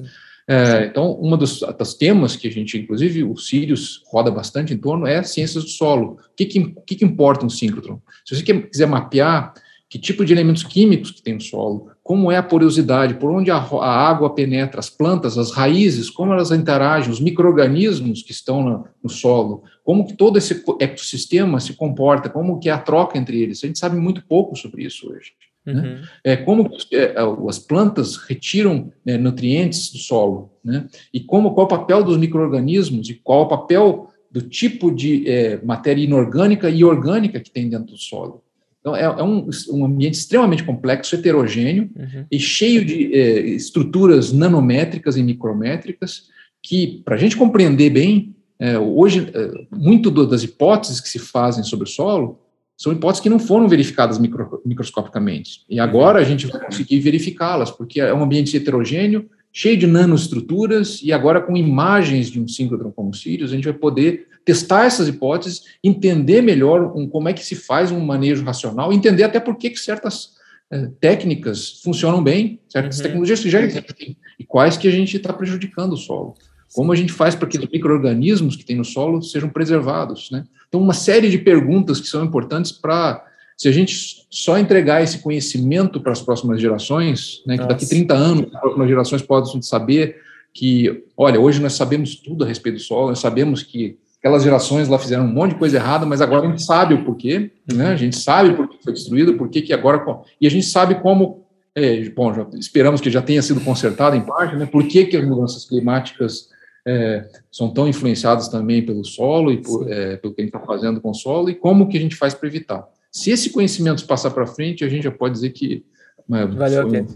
É, 0.46 0.84
então, 0.84 1.18
um 1.22 1.34
dos, 1.38 1.60
dos, 1.60 1.94
temas 1.94 2.36
que 2.36 2.46
a 2.46 2.50
gente, 2.50 2.76
inclusive, 2.76 3.24
o 3.24 3.34
Sirius 3.34 4.02
roda 4.06 4.30
bastante 4.30 4.74
em 4.74 4.76
torno 4.76 5.06
é 5.06 5.22
ciências 5.22 5.64
do 5.64 5.70
solo. 5.70 6.18
O 6.32 6.36
que, 6.36 6.44
que, 6.44 6.74
que, 6.86 6.96
que 6.96 7.04
importa 7.04 7.46
um 7.46 7.48
síncrotron? 7.48 7.98
Se 8.26 8.36
você 8.36 8.42
quiser 8.42 8.86
mapear 8.86 9.54
que 9.94 9.98
tipo 10.00 10.24
de 10.24 10.32
elementos 10.32 10.64
químicos 10.64 11.12
que 11.12 11.22
tem 11.22 11.34
no 11.34 11.40
solo, 11.40 11.86
como 12.02 12.32
é 12.32 12.36
a 12.36 12.42
porosidade, 12.42 13.14
por 13.14 13.30
onde 13.30 13.52
a, 13.52 13.58
a 13.58 14.08
água 14.08 14.34
penetra, 14.34 14.80
as 14.80 14.90
plantas, 14.90 15.38
as 15.38 15.52
raízes, 15.52 16.10
como 16.10 16.32
elas 16.32 16.50
interagem, 16.50 17.12
os 17.12 17.20
micro-organismos 17.20 18.20
que 18.20 18.32
estão 18.32 18.60
no, 18.60 18.88
no, 19.00 19.08
solo, 19.08 19.62
como 19.84 20.04
que 20.04 20.16
todo 20.16 20.36
esse 20.36 20.64
ecossistema 20.80 21.60
se 21.60 21.74
comporta, 21.74 22.28
como 22.28 22.58
que 22.58 22.68
é 22.68 22.72
a 22.72 22.78
troca 22.78 23.16
entre 23.16 23.40
eles. 23.40 23.62
A 23.62 23.68
gente 23.68 23.78
sabe 23.78 23.94
muito 23.94 24.26
pouco 24.26 24.56
sobre 24.56 24.82
isso 24.82 25.08
hoje. 25.08 25.30
Né? 25.64 25.72
Uhum. 25.72 25.80
Né? 25.80 26.02
É, 26.24 26.36
como 26.38 26.68
é, 26.92 27.14
as 27.48 27.60
plantas 27.60 28.16
retiram 28.16 28.92
né, 29.06 29.16
nutrientes 29.16 29.92
do 29.92 29.98
solo, 29.98 30.50
né? 30.64 30.88
e 31.12 31.20
como 31.20 31.54
qual 31.54 31.66
o 31.66 31.70
papel 31.70 32.02
dos 32.02 32.16
micro-organismos 32.16 33.08
e 33.10 33.14
qual 33.14 33.42
o 33.42 33.48
papel 33.48 34.10
do 34.28 34.42
tipo 34.42 34.90
de 34.90 35.30
é, 35.30 35.64
matéria 35.64 36.02
inorgânica 36.02 36.68
e 36.68 36.82
orgânica 36.82 37.38
que 37.38 37.48
tem 37.48 37.68
dentro 37.68 37.92
do 37.92 37.96
solo. 37.98 38.42
Então, 38.84 38.94
é, 38.94 39.04
é 39.04 39.22
um, 39.22 39.48
um, 39.70 39.86
ambiente 39.86 40.12
extremamente 40.12 40.62
complexo, 40.62 41.14
heterogêneo 41.14 41.88
uhum. 41.96 42.26
e 42.30 42.38
cheio 42.38 42.84
de 42.84 43.14
é, 43.14 43.40
estruturas 43.40 44.30
nanométricas 44.30 45.16
e 45.16 45.22
micrométricas 45.22 46.24
que, 46.62 47.00
para 47.02 47.14
a 47.14 47.18
gente 47.18 47.34
compreender 47.34 47.88
bem, 47.88 48.34
é, 48.58 48.78
hoje, 48.78 49.30
é, 49.32 49.64
muito 49.74 50.10
do, 50.10 50.26
das 50.26 50.42
hipóteses 50.42 51.00
que 51.00 51.08
se 51.08 51.18
fazem 51.18 51.64
sobre 51.64 51.88
o 51.88 51.90
solo 51.90 52.38
são 52.76 52.92
hipóteses 52.92 53.22
que 53.22 53.30
não 53.30 53.38
foram 53.38 53.68
verificadas 53.68 54.18
micro, 54.18 54.60
microscopicamente. 54.66 55.62
E 55.70 55.80
agora 55.80 56.18
a 56.18 56.24
gente 56.24 56.46
vai 56.46 56.62
conseguir 56.62 57.00
verificá-las, 57.00 57.70
porque 57.70 58.02
é 58.02 58.12
um 58.12 58.22
ambiente 58.22 58.54
heterogêneo, 58.54 59.30
cheio 59.50 59.78
de 59.78 59.86
nanoestruturas, 59.86 61.00
e 61.02 61.10
agora 61.10 61.40
com 61.40 61.56
imagens 61.56 62.30
de 62.30 62.38
um 62.38 62.46
síncrotron 62.46 62.90
como 62.90 63.14
Sirius, 63.14 63.50
a 63.50 63.54
gente 63.54 63.64
vai 63.64 63.72
poder 63.72 64.26
testar 64.44 64.84
essas 64.84 65.08
hipóteses, 65.08 65.62
entender 65.82 66.42
melhor 66.42 66.92
um, 66.96 67.08
como 67.08 67.28
é 67.28 67.32
que 67.32 67.44
se 67.44 67.54
faz 67.54 67.90
um 67.90 68.00
manejo 68.00 68.44
racional, 68.44 68.92
entender 68.92 69.24
até 69.24 69.40
por 69.40 69.56
que, 69.56 69.70
que 69.70 69.78
certas 69.78 70.34
é, 70.70 70.88
técnicas 71.00 71.80
funcionam 71.82 72.22
bem, 72.22 72.60
certas 72.68 72.98
uhum. 72.98 73.02
tecnologias 73.04 73.40
já 73.40 73.60
existem, 73.60 74.16
e 74.38 74.44
quais 74.44 74.76
que 74.76 74.88
a 74.88 74.90
gente 74.90 75.16
está 75.16 75.32
prejudicando 75.32 75.94
o 75.94 75.96
solo. 75.96 76.34
Como 76.74 76.92
a 76.92 76.96
gente 76.96 77.12
faz 77.12 77.34
para 77.34 77.48
que 77.48 77.56
os 77.56 77.66
micro-organismos 77.68 78.56
que 78.56 78.64
tem 78.64 78.76
no 78.76 78.84
solo 78.84 79.22
sejam 79.22 79.48
preservados, 79.48 80.30
né? 80.30 80.44
Então, 80.68 80.80
uma 80.80 80.92
série 80.92 81.30
de 81.30 81.38
perguntas 81.38 82.00
que 82.00 82.08
são 82.08 82.24
importantes 82.24 82.72
para, 82.72 83.24
se 83.56 83.68
a 83.68 83.72
gente 83.72 84.26
só 84.28 84.58
entregar 84.58 85.00
esse 85.00 85.20
conhecimento 85.20 86.00
para 86.00 86.10
as 86.10 86.20
próximas 86.20 86.60
gerações, 86.60 87.42
né, 87.46 87.56
que 87.56 87.68
daqui 87.68 87.86
30 87.86 88.12
anos 88.12 88.46
as 88.52 88.60
próximas 88.60 88.88
gerações 88.88 89.22
podem 89.22 89.62
saber 89.62 90.16
que, 90.52 91.04
olha, 91.16 91.40
hoje 91.40 91.62
nós 91.62 91.74
sabemos 91.74 92.16
tudo 92.16 92.42
a 92.42 92.48
respeito 92.48 92.76
do 92.76 92.80
solo, 92.80 93.10
nós 93.10 93.20
sabemos 93.20 93.62
que 93.62 93.96
aquelas 94.24 94.42
gerações 94.42 94.88
lá 94.88 94.98
fizeram 94.98 95.26
um 95.26 95.32
monte 95.32 95.50
de 95.50 95.58
coisa 95.58 95.76
errada, 95.76 96.06
mas 96.06 96.22
agora 96.22 96.46
a 96.46 96.50
gente 96.50 96.62
sabe 96.62 96.94
o 96.94 97.04
porquê, 97.04 97.50
né? 97.70 97.88
A 97.88 97.96
gente 97.96 98.16
sabe 98.16 98.54
por 98.54 98.66
que 98.66 98.82
foi 98.82 98.94
destruído, 98.94 99.34
por 99.34 99.50
que 99.50 99.60
que 99.60 99.70
agora 99.70 100.02
e 100.40 100.46
a 100.46 100.50
gente 100.50 100.64
sabe 100.64 100.94
como, 100.94 101.44
é, 101.74 102.08
bom, 102.08 102.32
já, 102.32 102.46
esperamos 102.54 103.02
que 103.02 103.10
já 103.10 103.20
tenha 103.20 103.42
sido 103.42 103.60
consertado 103.60 104.16
em 104.16 104.22
parte, 104.22 104.56
né? 104.56 104.64
Por 104.64 104.88
que 104.88 105.04
que 105.04 105.18
as 105.18 105.28
mudanças 105.28 105.66
climáticas 105.66 106.48
é, 106.88 107.28
são 107.52 107.68
tão 107.68 107.86
influenciadas 107.86 108.48
também 108.48 108.80
pelo 108.80 109.04
solo 109.04 109.52
e 109.52 109.58
por, 109.58 109.92
é, 109.92 110.16
pelo 110.16 110.32
que 110.32 110.40
a 110.40 110.44
gente 110.44 110.56
está 110.56 110.66
fazendo 110.66 111.02
com 111.02 111.10
o 111.10 111.14
solo 111.14 111.50
e 111.50 111.54
como 111.54 111.86
que 111.86 111.98
a 111.98 112.00
gente 112.00 112.16
faz 112.16 112.32
para 112.32 112.48
evitar. 112.48 112.82
Se 113.12 113.30
esse 113.30 113.50
conhecimento 113.50 114.06
passar 114.06 114.30
para 114.30 114.46
frente, 114.46 114.86
a 114.86 114.88
gente 114.88 115.04
já 115.04 115.10
pode 115.10 115.34
dizer 115.34 115.50
que 115.50 115.84
né, 116.26 116.46
valeu 116.46 116.88
pena 116.88 117.08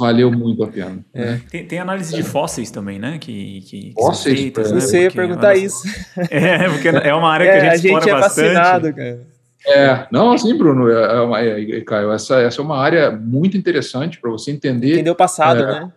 valeu 0.00 0.32
muito 0.32 0.64
a 0.64 0.66
pena. 0.66 0.98
É. 1.14 1.38
Tem, 1.50 1.64
tem, 1.66 1.78
análise 1.78 2.14
de 2.14 2.22
fósseis 2.22 2.70
também, 2.70 2.98
né? 2.98 3.18
Que, 3.18 3.60
que, 3.60 3.92
fósseis? 3.94 4.34
Que 4.34 4.42
feitas, 4.42 4.72
né? 4.72 4.80
Você 4.80 5.02
ia 5.02 5.10
perguntar 5.10 5.54
isso. 5.54 5.82
É, 6.30 6.68
porque 6.68 6.88
é 6.88 7.14
uma 7.14 7.30
área 7.30 7.46
que 7.46 7.52
é, 7.52 7.68
a 7.70 7.76
gente, 7.76 7.94
a 7.94 8.00
gente 8.00 8.10
é 8.10 8.12
bastante. 8.12 8.54
fascinado, 8.54 8.94
cara. 8.94 9.20
É, 9.66 10.06
não, 10.10 10.32
assim, 10.32 10.56
Bruno, 10.56 10.88
é 10.88 11.20
uma, 11.20 11.40
é, 11.40 11.80
Caio, 11.82 12.10
essa, 12.12 12.40
essa 12.40 12.60
é 12.60 12.64
uma 12.64 12.78
área 12.78 13.10
muito 13.10 13.56
interessante 13.56 14.18
para 14.18 14.30
você 14.30 14.50
entender. 14.50 14.94
Entender 14.94 15.10
o 15.10 15.14
passado, 15.14 15.62
é, 15.62 15.66
né? 15.66 15.92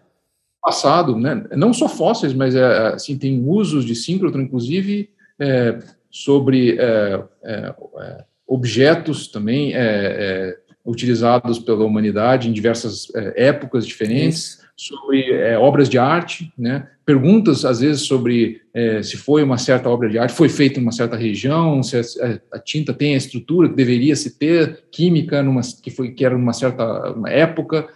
Passado, 0.61 1.17
né? 1.17 1.45
Não 1.55 1.73
só 1.73 1.87
fósseis, 1.87 2.33
mas 2.33 2.55
é, 2.55 2.87
assim, 2.89 3.17
tem 3.17 3.43
usos 3.45 3.85
de 3.85 3.95
síncrotron, 3.95 4.41
inclusive, 4.41 5.09
é, 5.39 5.79
sobre 6.11 6.77
é, 6.77 7.23
é, 7.43 7.75
objetos 8.47 9.27
também 9.27 9.73
utilizados 10.85 11.59
pela 11.59 11.85
humanidade 11.85 12.49
em 12.49 12.53
diversas 12.53 13.07
é, 13.15 13.47
épocas 13.47 13.87
diferentes, 13.87 14.37
Isso. 14.37 14.59
sobre 14.75 15.31
é, 15.31 15.57
obras 15.57 15.87
de 15.87 15.97
arte, 15.97 16.51
né? 16.57 16.87
perguntas, 17.05 17.63
às 17.63 17.79
vezes, 17.79 18.01
sobre 18.01 18.61
é, 18.73 19.01
se 19.01 19.17
foi 19.17 19.43
uma 19.43 19.57
certa 19.57 19.89
obra 19.89 20.09
de 20.09 20.17
arte, 20.17 20.33
foi 20.33 20.49
feita 20.49 20.79
em 20.79 20.83
uma 20.83 20.91
certa 20.91 21.15
região, 21.15 21.81
se 21.81 21.97
a, 21.97 22.39
a, 22.51 22.59
tinta 22.59 22.93
tem 22.93 23.13
a 23.13 23.17
estrutura 23.17 23.69
que 23.69 23.75
deveria 23.75 24.15
se 24.15 24.37
ter, 24.37 24.83
química, 24.91 25.41
numa, 25.41 25.61
que, 25.61 25.89
foi, 25.89 26.11
que 26.11 26.25
era 26.25 26.37
numa 26.37 26.53
certa 26.53 27.11
uma 27.11 27.29
época. 27.29 27.87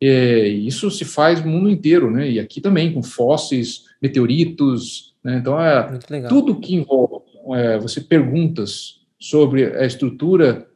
isso 0.00 0.90
se 0.90 1.04
faz 1.04 1.44
no 1.44 1.50
mundo 1.50 1.70
inteiro, 1.70 2.10
né? 2.10 2.30
e 2.30 2.38
aqui 2.38 2.60
também, 2.60 2.92
com 2.92 3.02
fósseis, 3.02 3.84
meteoritos. 4.00 5.14
Né? 5.22 5.38
Então, 5.38 5.60
é, 5.60 5.98
tudo 6.28 6.60
que 6.60 6.74
envolve 6.74 7.24
é, 7.54 7.78
você 7.78 8.00
perguntas 8.00 9.00
sobre 9.18 9.64
a 9.76 9.84
estrutura 9.84 10.66
é, 10.74 10.75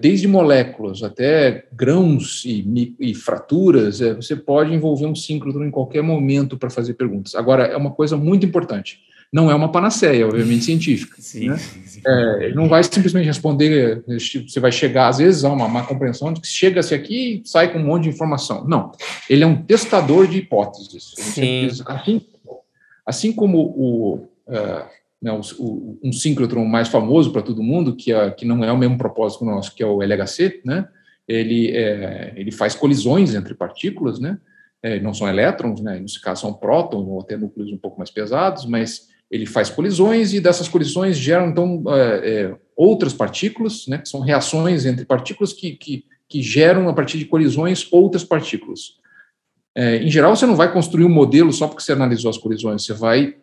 desde 0.00 0.28
moléculas 0.28 1.02
até 1.02 1.66
grãos 1.72 2.44
e, 2.44 2.94
e 3.00 3.12
fraturas, 3.12 4.00
é, 4.00 4.14
você 4.14 4.36
pode 4.36 4.72
envolver 4.72 5.06
um 5.06 5.16
síncrotron 5.16 5.64
em 5.64 5.70
qualquer 5.70 6.02
momento 6.02 6.56
para 6.56 6.70
fazer 6.70 6.94
perguntas. 6.94 7.34
Agora, 7.34 7.64
é 7.64 7.76
uma 7.76 7.90
coisa 7.90 8.16
muito 8.16 8.46
importante. 8.46 9.00
Não 9.32 9.50
é 9.50 9.54
uma 9.54 9.72
panaceia, 9.72 10.28
obviamente, 10.28 10.64
científica. 10.64 11.16
Sim, 11.18 11.48
né? 11.48 11.56
sim. 11.56 12.00
É, 12.06 12.54
não 12.54 12.68
vai 12.68 12.84
simplesmente 12.84 13.26
responder, 13.26 14.04
você 14.06 14.60
vai 14.60 14.70
chegar, 14.70 15.08
às 15.08 15.18
vezes, 15.18 15.44
a 15.44 15.50
uma 15.50 15.66
má 15.66 15.82
compreensão 15.82 16.32
de 16.32 16.40
que 16.40 16.46
chega-se 16.46 16.94
aqui 16.94 17.42
e 17.44 17.48
sai 17.48 17.72
com 17.72 17.80
um 17.80 17.84
monte 17.84 18.04
de 18.04 18.10
informação. 18.10 18.64
Não. 18.68 18.92
Ele 19.28 19.42
é 19.42 19.46
um 19.46 19.60
testador 19.60 20.28
de 20.28 20.38
hipóteses. 20.38 21.14
Sim. 21.16 21.66
Assim, 21.84 22.22
assim 23.04 23.32
como 23.32 23.58
o, 23.58 24.14
uh, 24.46 24.84
né, 25.24 25.32
o, 25.32 25.40
o, 25.58 25.98
um 26.04 26.12
síncrotron 26.12 26.66
mais 26.66 26.88
famoso 26.88 27.32
para 27.32 27.40
todo 27.40 27.62
mundo, 27.62 27.96
que, 27.96 28.12
é, 28.12 28.30
que 28.30 28.44
não 28.44 28.62
é 28.62 28.70
o 28.70 28.76
mesmo 28.76 28.98
propósito 28.98 29.42
nosso, 29.42 29.74
que 29.74 29.82
é 29.82 29.86
o 29.86 30.02
LHC, 30.02 30.60
né? 30.62 30.86
Ele, 31.26 31.70
é, 31.74 32.34
ele 32.36 32.52
faz 32.52 32.74
colisões 32.74 33.34
entre 33.34 33.54
partículas, 33.54 34.20
né? 34.20 34.36
É, 34.82 35.00
não 35.00 35.14
são 35.14 35.26
elétrons, 35.26 35.80
né? 35.80 35.98
Nesse 35.98 36.20
caso 36.20 36.42
são 36.42 36.52
prótons 36.52 37.06
ou 37.08 37.22
até 37.22 37.38
núcleos 37.38 37.72
um 37.72 37.78
pouco 37.78 37.96
mais 37.96 38.10
pesados, 38.10 38.66
mas 38.66 39.08
ele 39.30 39.46
faz 39.46 39.70
colisões 39.70 40.34
e 40.34 40.40
dessas 40.40 40.68
colisões 40.68 41.16
geram 41.16 41.48
então 41.48 41.82
é, 41.88 42.30
é 42.30 42.56
outras 42.76 43.14
partículas, 43.14 43.86
né? 43.88 43.96
Que 43.96 44.08
são 44.10 44.20
reações 44.20 44.84
entre 44.84 45.06
partículas 45.06 45.54
que, 45.54 45.72
que, 45.72 46.04
que 46.28 46.42
geram 46.42 46.86
a 46.86 46.92
partir 46.92 47.16
de 47.16 47.24
colisões 47.24 47.90
outras 47.90 48.24
partículas. 48.24 48.98
É, 49.74 49.96
em 49.96 50.10
geral, 50.10 50.36
você 50.36 50.44
não 50.44 50.54
vai 50.54 50.70
construir 50.70 51.06
um 51.06 51.08
modelo 51.08 51.50
só 51.50 51.66
porque 51.66 51.82
você 51.82 51.92
analisou 51.92 52.28
as 52.28 52.36
colisões, 52.36 52.84
você 52.84 52.92
vai 52.92 53.36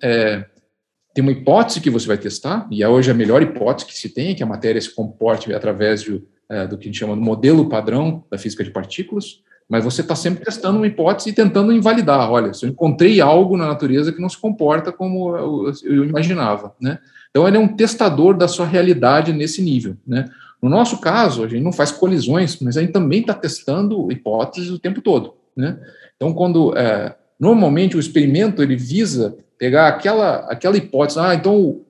tem 1.14 1.22
uma 1.22 1.32
hipótese 1.32 1.82
que 1.82 1.89
você 1.89 2.07
vai 2.07 2.18
testar, 2.18 2.68
e 2.72 2.84
é 2.84 2.88
hoje 2.88 3.12
a 3.12 3.14
melhor 3.14 3.41
hipótese 3.41 3.88
que 3.88 3.97
se 3.97 4.09
tem, 4.09 4.32
é 4.32 4.34
que 4.34 4.43
a 4.43 4.45
matéria 4.45 4.80
se 4.80 4.93
comporte 4.93 5.53
através 5.53 6.01
de, 6.01 6.24
é, 6.49 6.66
do 6.66 6.78
que 6.78 6.86
a 6.86 6.88
gente 6.88 6.99
chama 6.99 7.16
de 7.16 7.22
modelo 7.22 7.68
padrão 7.68 8.24
da 8.32 8.38
física 8.38 8.64
de 8.64 8.72
partículas, 8.72 9.41
mas 9.68 9.86
você 9.86 10.01
está 10.01 10.16
sempre 10.16 10.43
testando 10.43 10.78
uma 10.78 10.88
hipótese 10.88 11.30
e 11.30 11.34
tentando 11.34 11.72
invalidar. 11.72 12.30
Olha, 12.30 12.53
se 12.53 12.66
eu 12.66 12.70
encontrei 12.70 13.22
algo 13.22 13.55
na 13.55 13.68
natureza 13.68 14.12
que 14.12 14.22
não 14.22 14.28
se 14.28 14.38
comporta 14.38 14.91
como 14.91 15.36
eu, 15.36 15.72
eu 15.84 16.03
imaginava, 16.03 16.76
né? 16.80 16.99
Então, 17.30 17.47
ele 17.47 17.55
é 17.55 17.59
um 17.59 17.70
testador 17.70 18.36
da 18.36 18.49
sua 18.49 18.66
realidade 18.66 19.32
nesse 19.32 19.62
nível, 19.62 19.95
né? 20.05 20.26
No 20.62 20.70
nosso 20.70 20.99
caso, 20.99 21.43
a 21.43 21.47
gente 21.47 21.64
não 21.64 21.72
faz 21.72 21.91
colisões, 21.91 22.59
mas 22.59 22.76
a 22.76 22.82
gente 22.82 22.91
também 22.91 23.22
está 23.22 23.34
testando 23.34 24.12
hipóteses 24.12 24.70
o 24.70 24.78
tempo 24.78 25.01
todo, 25.01 25.36
né? 25.55 25.80
Então, 26.18 26.34
quando 26.34 26.78
é, 26.78 27.16
normalmente 27.39 27.95
o 27.95 27.99
experimento 27.99 28.62
ele 28.62 28.76
visa 28.76 29.38
pegar 29.62 29.89
aquela, 29.89 30.38
aquela 30.49 30.76
hipótese, 30.76 31.20
ah, 31.20 31.36
então, 31.36 31.82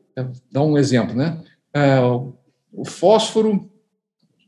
dá 0.51 0.61
um 0.61 0.77
exemplo, 0.77 1.15
né? 1.15 1.41
É, 1.73 2.01
o 2.01 2.83
fósforo 2.83 3.71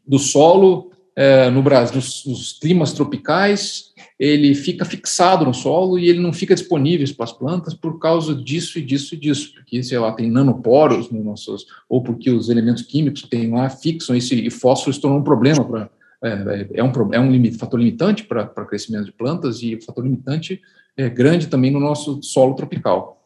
do 0.06 0.20
solo 0.20 0.92
é, 1.16 1.50
no 1.50 1.64
Brasil, 1.64 1.96
nos, 1.96 2.26
nos, 2.26 2.52
climas 2.60 2.92
tropicais, 2.92 3.94
ele 4.20 4.54
fica 4.54 4.84
fixado 4.84 5.46
no 5.46 5.54
solo 5.54 5.98
e 5.98 6.10
ele 6.10 6.20
não 6.20 6.34
fica 6.34 6.54
disponível 6.54 7.08
para 7.16 7.24
as 7.24 7.32
plantas 7.32 7.74
por 7.74 7.98
causa 7.98 8.36
disso 8.36 8.78
e 8.78 8.82
disso 8.82 9.16
e 9.16 9.18
disso, 9.18 9.54
porque, 9.54 9.82
sei 9.82 9.98
lá, 10.00 10.12
tem 10.12 10.30
nanoporos 10.30 11.10
nos 11.10 11.24
nossos, 11.24 11.66
ou 11.88 12.04
porque 12.04 12.30
os 12.30 12.50
elementos 12.50 12.84
químicos 12.84 13.22
que 13.22 13.30
tem 13.30 13.50
lá 13.50 13.70
fixam 13.70 14.18
esse, 14.18 14.36
e 14.36 14.50
fósforo 14.50 14.94
se 14.94 15.00
tornou 15.00 15.22
um 15.22 15.24
problema 15.24 15.64
para 15.64 15.90
é, 16.22 16.68
é, 16.74 16.84
um, 16.84 16.92
é 17.14 17.20
um 17.22 17.32
limite, 17.32 17.58
fator 17.58 17.80
limitante 17.80 18.26
para 18.26 18.46
crescimento 18.66 19.06
de 19.06 19.14
plantas 19.14 19.62
e 19.62 19.80
fator 19.82 20.04
limitante 20.04 20.62
é, 20.98 21.10
grande 21.10 21.48
também 21.48 21.72
no 21.72 21.80
nosso 21.80 22.22
solo 22.22 22.56
tropical. 22.56 23.22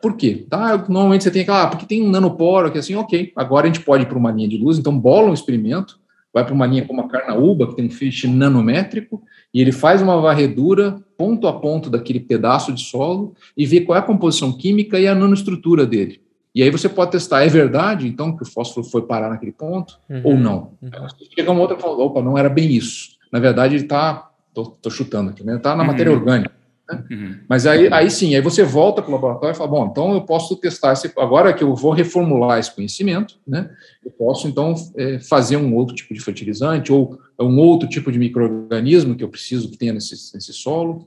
Por 0.00 0.16
quê? 0.16 0.46
Tá, 0.48 0.78
normalmente 0.88 1.24
você 1.24 1.30
tem 1.30 1.42
aquela, 1.42 1.64
ah, 1.64 1.66
porque 1.66 1.84
tem 1.84 2.02
um 2.02 2.10
nanoporo 2.10 2.72
que 2.72 2.78
assim, 2.78 2.94
ok, 2.94 3.32
agora 3.36 3.66
a 3.66 3.72
gente 3.72 3.84
pode 3.84 4.04
ir 4.04 4.06
para 4.06 4.16
uma 4.16 4.30
linha 4.30 4.48
de 4.48 4.56
luz, 4.56 4.78
então 4.78 4.98
bola 4.98 5.30
um 5.30 5.34
experimento, 5.34 6.00
vai 6.32 6.44
para 6.44 6.54
uma 6.54 6.66
linha 6.66 6.86
como 6.86 7.02
a 7.02 7.08
carnaúba, 7.08 7.66
que 7.66 7.76
tem 7.76 7.86
um 7.86 7.90
feixe 7.90 8.26
nanométrico, 8.26 9.22
e 9.52 9.60
ele 9.60 9.72
faz 9.72 10.00
uma 10.00 10.18
varredura 10.20 11.02
ponto 11.18 11.46
a 11.46 11.52
ponto 11.52 11.90
daquele 11.90 12.20
pedaço 12.20 12.72
de 12.72 12.82
solo 12.82 13.34
e 13.56 13.66
vê 13.66 13.82
qual 13.82 13.96
é 13.96 13.98
a 13.98 14.04
composição 14.04 14.52
química 14.52 14.98
e 14.98 15.06
a 15.06 15.14
nanoestrutura 15.14 15.84
dele. 15.84 16.22
E 16.54 16.62
aí 16.62 16.70
você 16.70 16.88
pode 16.88 17.12
testar, 17.12 17.44
é 17.44 17.48
verdade, 17.48 18.08
então, 18.08 18.36
que 18.36 18.42
o 18.42 18.46
fósforo 18.46 18.86
foi 18.86 19.02
parar 19.02 19.28
naquele 19.28 19.52
ponto, 19.52 19.98
uhum, 20.08 20.22
ou 20.24 20.36
não. 20.36 20.72
Uhum. 20.82 20.90
Chega 21.32 21.50
uma 21.50 21.60
outra 21.60 21.76
e 21.76 21.80
fala, 21.80 21.96
opa, 22.02 22.22
não 22.22 22.36
era 22.36 22.48
bem 22.48 22.72
isso. 22.72 23.10
Na 23.30 23.38
verdade, 23.38 23.76
ele 23.76 23.84
está, 23.84 24.30
estou 24.48 24.90
chutando 24.90 25.30
aqui, 25.30 25.44
né? 25.44 25.56
Está 25.56 25.76
na 25.76 25.82
uhum. 25.82 25.88
matéria 25.88 26.12
orgânica. 26.12 26.59
Né? 26.90 27.04
Uhum. 27.10 27.36
Mas 27.48 27.66
aí, 27.66 27.88
aí 27.92 28.10
sim, 28.10 28.34
aí 28.34 28.40
você 28.40 28.64
volta 28.64 29.00
para 29.00 29.10
o 29.10 29.14
laboratório 29.14 29.54
e 29.54 29.56
fala, 29.56 29.70
bom, 29.70 29.86
então 29.86 30.12
eu 30.12 30.22
posso 30.22 30.56
testar, 30.56 30.92
esse, 30.92 31.12
agora 31.16 31.52
que 31.52 31.62
eu 31.62 31.74
vou 31.74 31.92
reformular 31.92 32.58
esse 32.58 32.74
conhecimento, 32.74 33.36
né, 33.46 33.70
eu 34.04 34.10
posso 34.10 34.48
então 34.48 34.74
é, 34.96 35.18
fazer 35.18 35.56
um 35.56 35.74
outro 35.74 35.94
tipo 35.94 36.12
de 36.12 36.20
fertilizante 36.20 36.92
ou 36.92 37.18
um 37.38 37.58
outro 37.58 37.88
tipo 37.88 38.10
de 38.10 38.18
microorganismo 38.18 39.14
que 39.14 39.24
eu 39.24 39.28
preciso 39.28 39.70
que 39.70 39.78
tenha 39.78 39.92
nesse, 39.92 40.34
nesse 40.34 40.52
solo, 40.52 41.06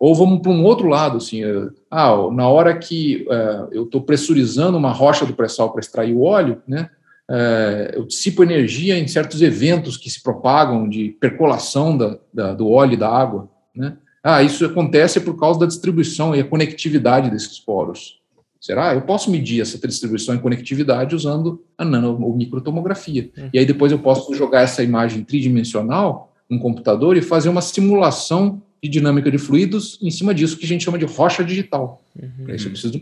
ou 0.00 0.14
vamos 0.14 0.40
para 0.40 0.52
um 0.52 0.64
outro 0.64 0.86
lado, 0.86 1.16
assim, 1.16 1.42
é, 1.42 1.68
ah, 1.90 2.16
na 2.32 2.48
hora 2.48 2.76
que 2.78 3.26
uh, 3.28 3.68
eu 3.72 3.84
estou 3.84 4.00
pressurizando 4.00 4.78
uma 4.78 4.92
rocha 4.92 5.26
do 5.26 5.34
pré-sal 5.34 5.72
para 5.72 5.80
extrair 5.80 6.14
o 6.14 6.22
óleo, 6.22 6.62
né, 6.68 6.88
é, 7.30 7.92
eu 7.94 8.06
dissipo 8.06 8.42
energia 8.42 8.98
em 8.98 9.06
certos 9.06 9.42
eventos 9.42 9.98
que 9.98 10.08
se 10.08 10.22
propagam 10.22 10.88
de 10.88 11.10
percolação 11.20 11.96
da, 11.96 12.18
da, 12.32 12.54
do 12.54 12.70
óleo 12.70 12.94
e 12.94 12.96
da 12.96 13.10
água. 13.10 13.50
Né? 13.76 13.98
Ah, 14.30 14.42
isso 14.42 14.62
acontece 14.66 15.18
por 15.20 15.38
causa 15.38 15.58
da 15.58 15.64
distribuição 15.64 16.36
e 16.36 16.40
a 16.40 16.44
conectividade 16.44 17.30
desses 17.30 17.58
poros. 17.58 18.20
Será? 18.60 18.92
Eu 18.92 19.00
posso 19.00 19.30
medir 19.30 19.62
essa 19.62 19.78
distribuição 19.78 20.34
e 20.34 20.38
conectividade 20.38 21.14
usando 21.14 21.64
a 21.78 21.82
nano 21.82 22.22
ou 22.22 22.36
microtomografia. 22.36 23.30
Uhum. 23.34 23.48
E 23.54 23.58
aí 23.58 23.64
depois 23.64 23.90
eu 23.90 23.98
posso 23.98 24.34
jogar 24.34 24.60
essa 24.60 24.82
imagem 24.82 25.24
tridimensional 25.24 26.34
no 26.50 26.60
computador 26.60 27.16
e 27.16 27.22
fazer 27.22 27.48
uma 27.48 27.62
simulação 27.62 28.60
de 28.82 28.90
dinâmica 28.90 29.30
de 29.30 29.38
fluidos 29.38 29.98
em 30.02 30.10
cima 30.10 30.34
disso 30.34 30.58
que 30.58 30.66
a 30.66 30.68
gente 30.68 30.84
chama 30.84 30.98
de 30.98 31.06
rocha 31.06 31.42
digital. 31.42 32.02
Uhum. 32.14 32.44
Para 32.44 32.54
isso 32.54 32.66
eu 32.66 32.72
preciso 32.72 33.00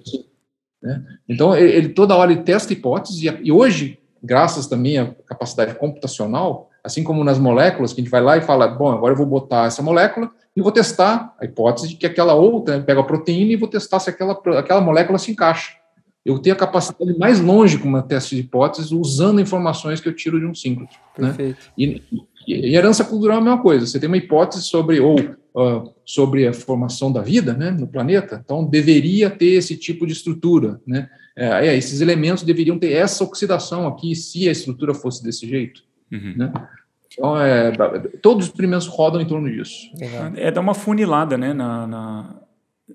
né? 0.81 1.05
Então, 1.29 1.57
ele 1.57 1.89
toda 1.89 2.14
hora 2.14 2.31
ele 2.31 2.43
testa 2.43 2.72
hipóteses 2.72 3.20
e, 3.20 3.27
e 3.43 3.51
hoje, 3.51 3.99
graças 4.22 4.68
também 4.68 4.99
à 4.99 5.12
capacidade 5.27 5.74
computacional, 5.74 6.70
assim 6.85 7.03
como 7.03 7.24
nas 7.24 7.41
moléculas, 7.41 7.93
que 7.93 8.01
a 8.01 8.05
gente 8.05 8.12
vai 8.12 8.22
lá 8.22 8.37
e 8.37 8.43
fala, 8.43 8.68
bom, 8.68 8.93
agora 8.93 9.12
eu 9.12 9.18
vou 9.18 9.27
botar 9.27 9.66
essa 9.66 9.83
molécula 9.83 10.31
e 10.57 10.63
vou 10.63 10.73
testar 10.73 11.35
a 11.39 11.45
hipótese 11.45 11.89
de 11.89 11.97
que 11.97 12.07
aquela 12.07 12.35
outra, 12.35 12.79
né, 12.79 12.83
pega 12.83 13.01
a 13.01 13.05
proteína 13.05 13.53
e 13.53 13.57
vou 13.57 13.69
testar 13.69 14.01
se 14.01 14.09
aquela, 14.09 14.33
aquela 14.59 14.81
molécula 14.81 15.19
se 15.19 15.31
encaixa. 15.31 15.73
Eu 16.25 16.39
tenho 16.39 16.57
a 16.57 16.59
capacidade 16.59 17.17
mais 17.19 17.41
longe 17.41 17.79
com 17.79 17.87
uma 17.87 18.03
teste 18.03 18.35
de 18.35 18.41
hipóteses 18.41 18.91
usando 18.91 19.41
informações 19.41 20.01
que 20.01 20.09
eu 20.09 20.17
tiro 20.17 20.41
de 20.41 20.47
um 20.47 20.55
síncrotron. 20.55 20.99
Né? 21.19 21.55
E, 21.79 22.03
e, 22.49 22.75
herança 22.75 23.05
cultural 23.05 23.37
é 23.37 23.41
a 23.41 23.45
mesma 23.45 23.63
coisa. 23.63 23.87
Você 23.87 24.01
tem 24.01 24.09
uma 24.09 24.17
hipótese 24.17 24.65
sobre 24.65 24.99
ou 24.99 25.21
uh, 25.21 25.95
sobre 26.05 26.49
a 26.49 26.53
formação 26.53 27.13
da 27.13 27.21
vida, 27.21 27.53
né, 27.53 27.71
no 27.71 27.87
planeta. 27.87 28.41
Então 28.45 28.65
deveria 28.65 29.31
ter 29.31 29.53
esse 29.53 29.77
tipo 29.77 30.07
de 30.07 30.15
estrutura, 30.15 30.81
né? 30.87 31.09
É, 31.39 31.69
é, 31.69 31.77
esses 31.77 32.01
elementos 32.01 32.43
deveriam 32.43 32.79
ter 32.79 32.93
essa 32.93 33.23
oxidação 33.23 33.87
aqui 33.87 34.17
se 34.17 34.49
a 34.49 34.53
estrutura 34.53 34.95
fosse 34.95 35.23
desse 35.23 35.47
jeito, 35.47 35.83
uhum. 36.11 36.35
né? 36.35 36.53
Então, 37.19 37.41
é, 37.41 37.73
todos 38.23 38.47
os 38.47 38.51
experimentos 38.51 38.87
rodam 38.87 39.21
em 39.21 39.27
torno 39.27 39.51
disso. 39.51 39.89
É 40.37 40.51
dar 40.51 40.61
uma 40.61 40.75
funilada 40.75 41.39
né, 41.39 41.53
na, 41.55 41.87
na 41.87 42.37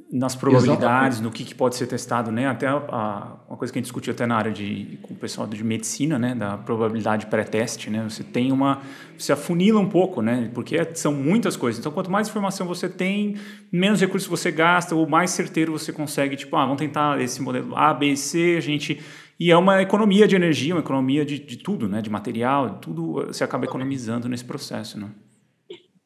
nas 0.10 0.36
probabilidades, 0.36 1.18
Exatamente. 1.18 1.22
no 1.22 1.32
que, 1.32 1.44
que, 1.44 1.54
pode 1.54 1.76
ser 1.76 1.86
testado, 1.86 2.32
né? 2.32 2.48
Até 2.48 2.66
a, 2.66 2.76
a, 2.76 3.38
uma 3.48 3.58
coisa 3.58 3.74
que 3.74 3.78
a 3.78 3.82
gente 3.82 3.86
discutiu 3.86 4.14
até 4.14 4.26
na 4.26 4.38
área 4.38 4.52
de 4.52 4.98
com 5.02 5.14
o 5.14 5.18
pessoal 5.18 5.46
de 5.46 5.62
medicina, 5.64 6.18
né? 6.18 6.34
Da 6.34 6.58
probabilidade 6.58 7.26
pré-teste, 7.26 7.90
né? 7.90 8.06
Você 8.08 8.24
tem 8.24 8.54
uma, 8.54 8.82
você 9.18 9.34
afunila 9.34 9.82
um 9.82 9.90
pouco, 9.90 10.22
né? 10.22 10.50
Porque 10.54 10.78
são 10.94 11.14
muitas 11.14 11.58
coisas. 11.58 11.80
Então, 11.80 11.92
quanto 11.92 12.10
mais 12.10 12.30
informação 12.30 12.66
você 12.66 12.88
tem, 12.88 13.36
menos 13.72 14.00
recursos 14.00 14.30
você 14.30 14.50
gasta, 14.50 14.96
ou 14.96 15.08
mais 15.08 15.32
certeiro 15.32 15.74
você 15.74 15.92
consegue. 15.92 16.38
Tipo, 16.38 16.56
ah, 16.56 16.64
vamos 16.64 16.80
tentar 16.80 17.20
esse 17.22 17.42
modelo 17.42 17.76
A, 17.76 17.94
B, 17.94 18.16
C, 18.16 18.56
a 18.58 18.62
gente 18.62 18.98
e 19.42 19.50
é 19.50 19.58
uma 19.58 19.82
economia 19.82 20.28
de 20.28 20.36
energia, 20.36 20.76
uma 20.76 20.82
economia 20.82 21.26
de, 21.26 21.40
de 21.40 21.58
tudo, 21.58 21.90
né? 21.90 22.00
De 22.00 22.12
material, 22.12 22.78
tudo 22.80 23.26
você 23.26 23.44
acaba 23.44 23.66
economizando 23.66 24.30
nesse 24.30 24.46
processo, 24.46 25.00
né? 25.00 25.10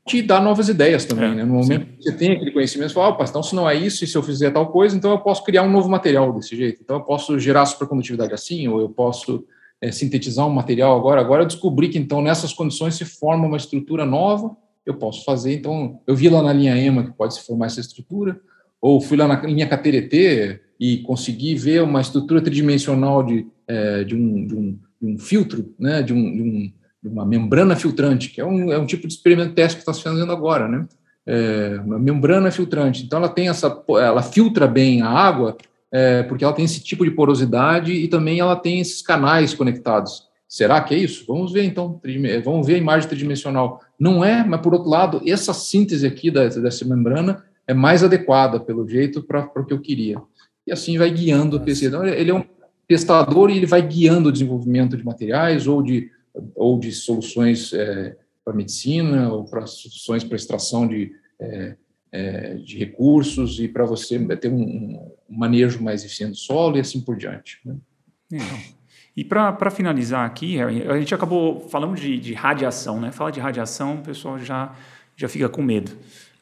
te 0.07 0.21
dá 0.21 0.39
novas 0.39 0.69
ideias 0.69 1.03
também, 1.03 1.31
é, 1.31 1.35
né? 1.35 1.43
No 1.43 1.55
momento 1.55 1.85
sim. 1.85 1.97
que 1.97 2.03
você 2.03 2.11
tem 2.13 2.31
aquele 2.31 2.51
conhecimento, 2.51 2.89
você 2.89 2.93
fala, 2.93 3.09
opa, 3.09 3.25
então 3.25 3.43
se 3.43 3.53
não 3.53 3.69
é 3.69 3.75
isso, 3.75 4.05
e 4.05 4.07
se 4.07 4.15
eu 4.15 4.23
fizer 4.23 4.51
tal 4.51 4.71
coisa, 4.71 4.95
então 4.95 5.11
eu 5.11 5.19
posso 5.19 5.43
criar 5.43 5.63
um 5.63 5.69
novo 5.69 5.89
material 5.89 6.31
desse 6.31 6.55
jeito. 6.55 6.79
Então 6.81 6.95
eu 6.95 7.03
posso 7.03 7.37
gerar 7.37 7.65
supercondutividade 7.65 8.33
assim, 8.33 8.69
ou 8.69 8.79
eu 8.79 8.87
posso 8.87 9.43
é, 9.81 9.91
sintetizar 9.91 10.47
um 10.47 10.51
material 10.51 10.97
agora. 10.97 11.19
Agora 11.19 11.43
eu 11.43 11.47
descobri 11.47 11.89
que 11.89 11.97
então 11.97 12.21
nessas 12.21 12.53
condições 12.53 12.95
se 12.95 13.03
forma 13.03 13.47
uma 13.47 13.57
estrutura 13.57 14.05
nova, 14.05 14.55
eu 14.85 14.93
posso 14.93 15.25
fazer. 15.25 15.55
Então 15.55 15.99
eu 16.07 16.15
vi 16.15 16.29
lá 16.29 16.41
na 16.41 16.53
linha 16.53 16.77
EMA 16.77 17.03
que 17.03 17.11
pode 17.11 17.33
se 17.33 17.45
formar 17.45 17.65
essa 17.65 17.81
estrutura, 17.81 18.39
ou 18.79 19.01
fui 19.01 19.17
lá 19.17 19.27
na 19.27 19.41
linha 19.41 19.67
KTRT 19.67 20.61
e 20.79 20.97
consegui 20.99 21.55
ver 21.55 21.81
uma 21.83 22.01
estrutura 22.01 22.41
tridimensional 22.41 23.23
de, 23.23 23.47
é, 23.67 24.03
de, 24.03 24.15
um, 24.15 24.45
de, 24.45 24.55
um, 24.55 24.79
de 25.01 25.07
um 25.07 25.17
filtro, 25.17 25.73
né? 25.79 26.01
De 26.01 26.13
um, 26.13 26.35
de 26.35 26.41
um 26.41 26.71
uma 27.07 27.25
membrana 27.25 27.75
filtrante, 27.75 28.29
que 28.29 28.41
é 28.41 28.45
um, 28.45 28.71
é 28.71 28.77
um 28.77 28.85
tipo 28.85 29.07
de 29.07 29.13
experimento 29.13 29.53
teste 29.53 29.77
que 29.77 29.81
está 29.81 29.93
se 29.93 30.01
fazendo 30.01 30.31
agora, 30.31 30.67
né? 30.67 30.87
É 31.25 31.79
uma 31.83 31.97
membrana 31.97 32.51
filtrante. 32.51 33.03
Então, 33.03 33.19
ela 33.19 33.29
tem 33.29 33.49
essa, 33.49 33.83
ela 33.99 34.21
filtra 34.21 34.67
bem 34.67 35.01
a 35.01 35.09
água, 35.09 35.57
é, 35.91 36.23
porque 36.23 36.43
ela 36.43 36.53
tem 36.53 36.65
esse 36.65 36.83
tipo 36.83 37.03
de 37.03 37.11
porosidade 37.11 37.91
e 37.91 38.07
também 38.07 38.39
ela 38.39 38.55
tem 38.55 38.79
esses 38.79 39.01
canais 39.01 39.53
conectados. 39.53 40.23
Será 40.47 40.79
que 40.81 40.93
é 40.93 40.97
isso? 40.97 41.25
Vamos 41.27 41.51
ver 41.51 41.63
então, 41.63 41.99
vamos 42.43 42.67
ver 42.67 42.75
a 42.75 42.79
imagem 42.79 43.09
tridimensional. 43.09 43.81
Não 43.99 44.23
é, 44.23 44.43
mas 44.43 44.61
por 44.61 44.73
outro 44.73 44.89
lado, 44.89 45.21
essa 45.25 45.53
síntese 45.53 46.05
aqui 46.05 46.29
dessa, 46.29 46.61
dessa 46.61 46.85
membrana 46.85 47.43
é 47.67 47.73
mais 47.73 48.03
adequada, 48.03 48.59
pelo 48.59 48.87
jeito, 48.87 49.23
para 49.23 49.49
o 49.55 49.65
que 49.65 49.73
eu 49.73 49.81
queria. 49.81 50.21
E 50.65 50.71
assim 50.71 50.97
vai 50.97 51.11
guiando 51.11 51.57
o 51.57 51.59
PC. 51.59 51.87
Então, 51.87 52.05
ele 52.05 52.31
é 52.31 52.33
um 52.33 52.43
testador 52.87 53.49
e 53.49 53.57
ele 53.57 53.65
vai 53.65 53.81
guiando 53.81 54.29
o 54.29 54.31
desenvolvimento 54.31 54.97
de 54.97 55.05
materiais 55.05 55.67
ou 55.67 55.81
de 55.81 56.11
ou 56.53 56.79
de 56.79 56.91
soluções 56.91 57.73
é, 57.73 58.15
para 58.43 58.53
medicina, 58.53 59.31
ou 59.31 59.45
para 59.45 59.65
soluções 59.65 60.23
para 60.23 60.35
extração 60.35 60.87
de, 60.87 61.13
é, 61.39 61.75
é, 62.11 62.53
de 62.55 62.77
recursos 62.77 63.59
e 63.59 63.67
para 63.67 63.85
você 63.85 64.19
ter 64.37 64.49
um, 64.49 64.61
um, 64.61 65.11
manejo 65.29 65.81
mais 65.81 66.03
eficiente 66.03 66.31
do 66.31 66.37
solo 66.37 66.77
e 66.77 66.79
assim 66.79 67.01
por 67.01 67.15
diante. 67.15 67.59
Né? 67.65 67.75
E 69.15 69.23
para 69.23 69.71
finalizar 69.71 70.25
aqui, 70.25 70.59
a 70.61 70.97
gente 70.99 71.15
acabou 71.15 71.61
falando 71.69 71.95
de, 71.95 72.19
de, 72.19 72.33
radiação, 72.33 72.99
né? 72.99 73.11
Fala 73.13 73.31
de 73.31 73.39
radiação, 73.39 73.95
o 73.95 74.01
pessoal 74.01 74.37
já, 74.37 74.75
já 75.15 75.29
fica 75.29 75.47
com 75.47 75.61
medo. 75.61 75.91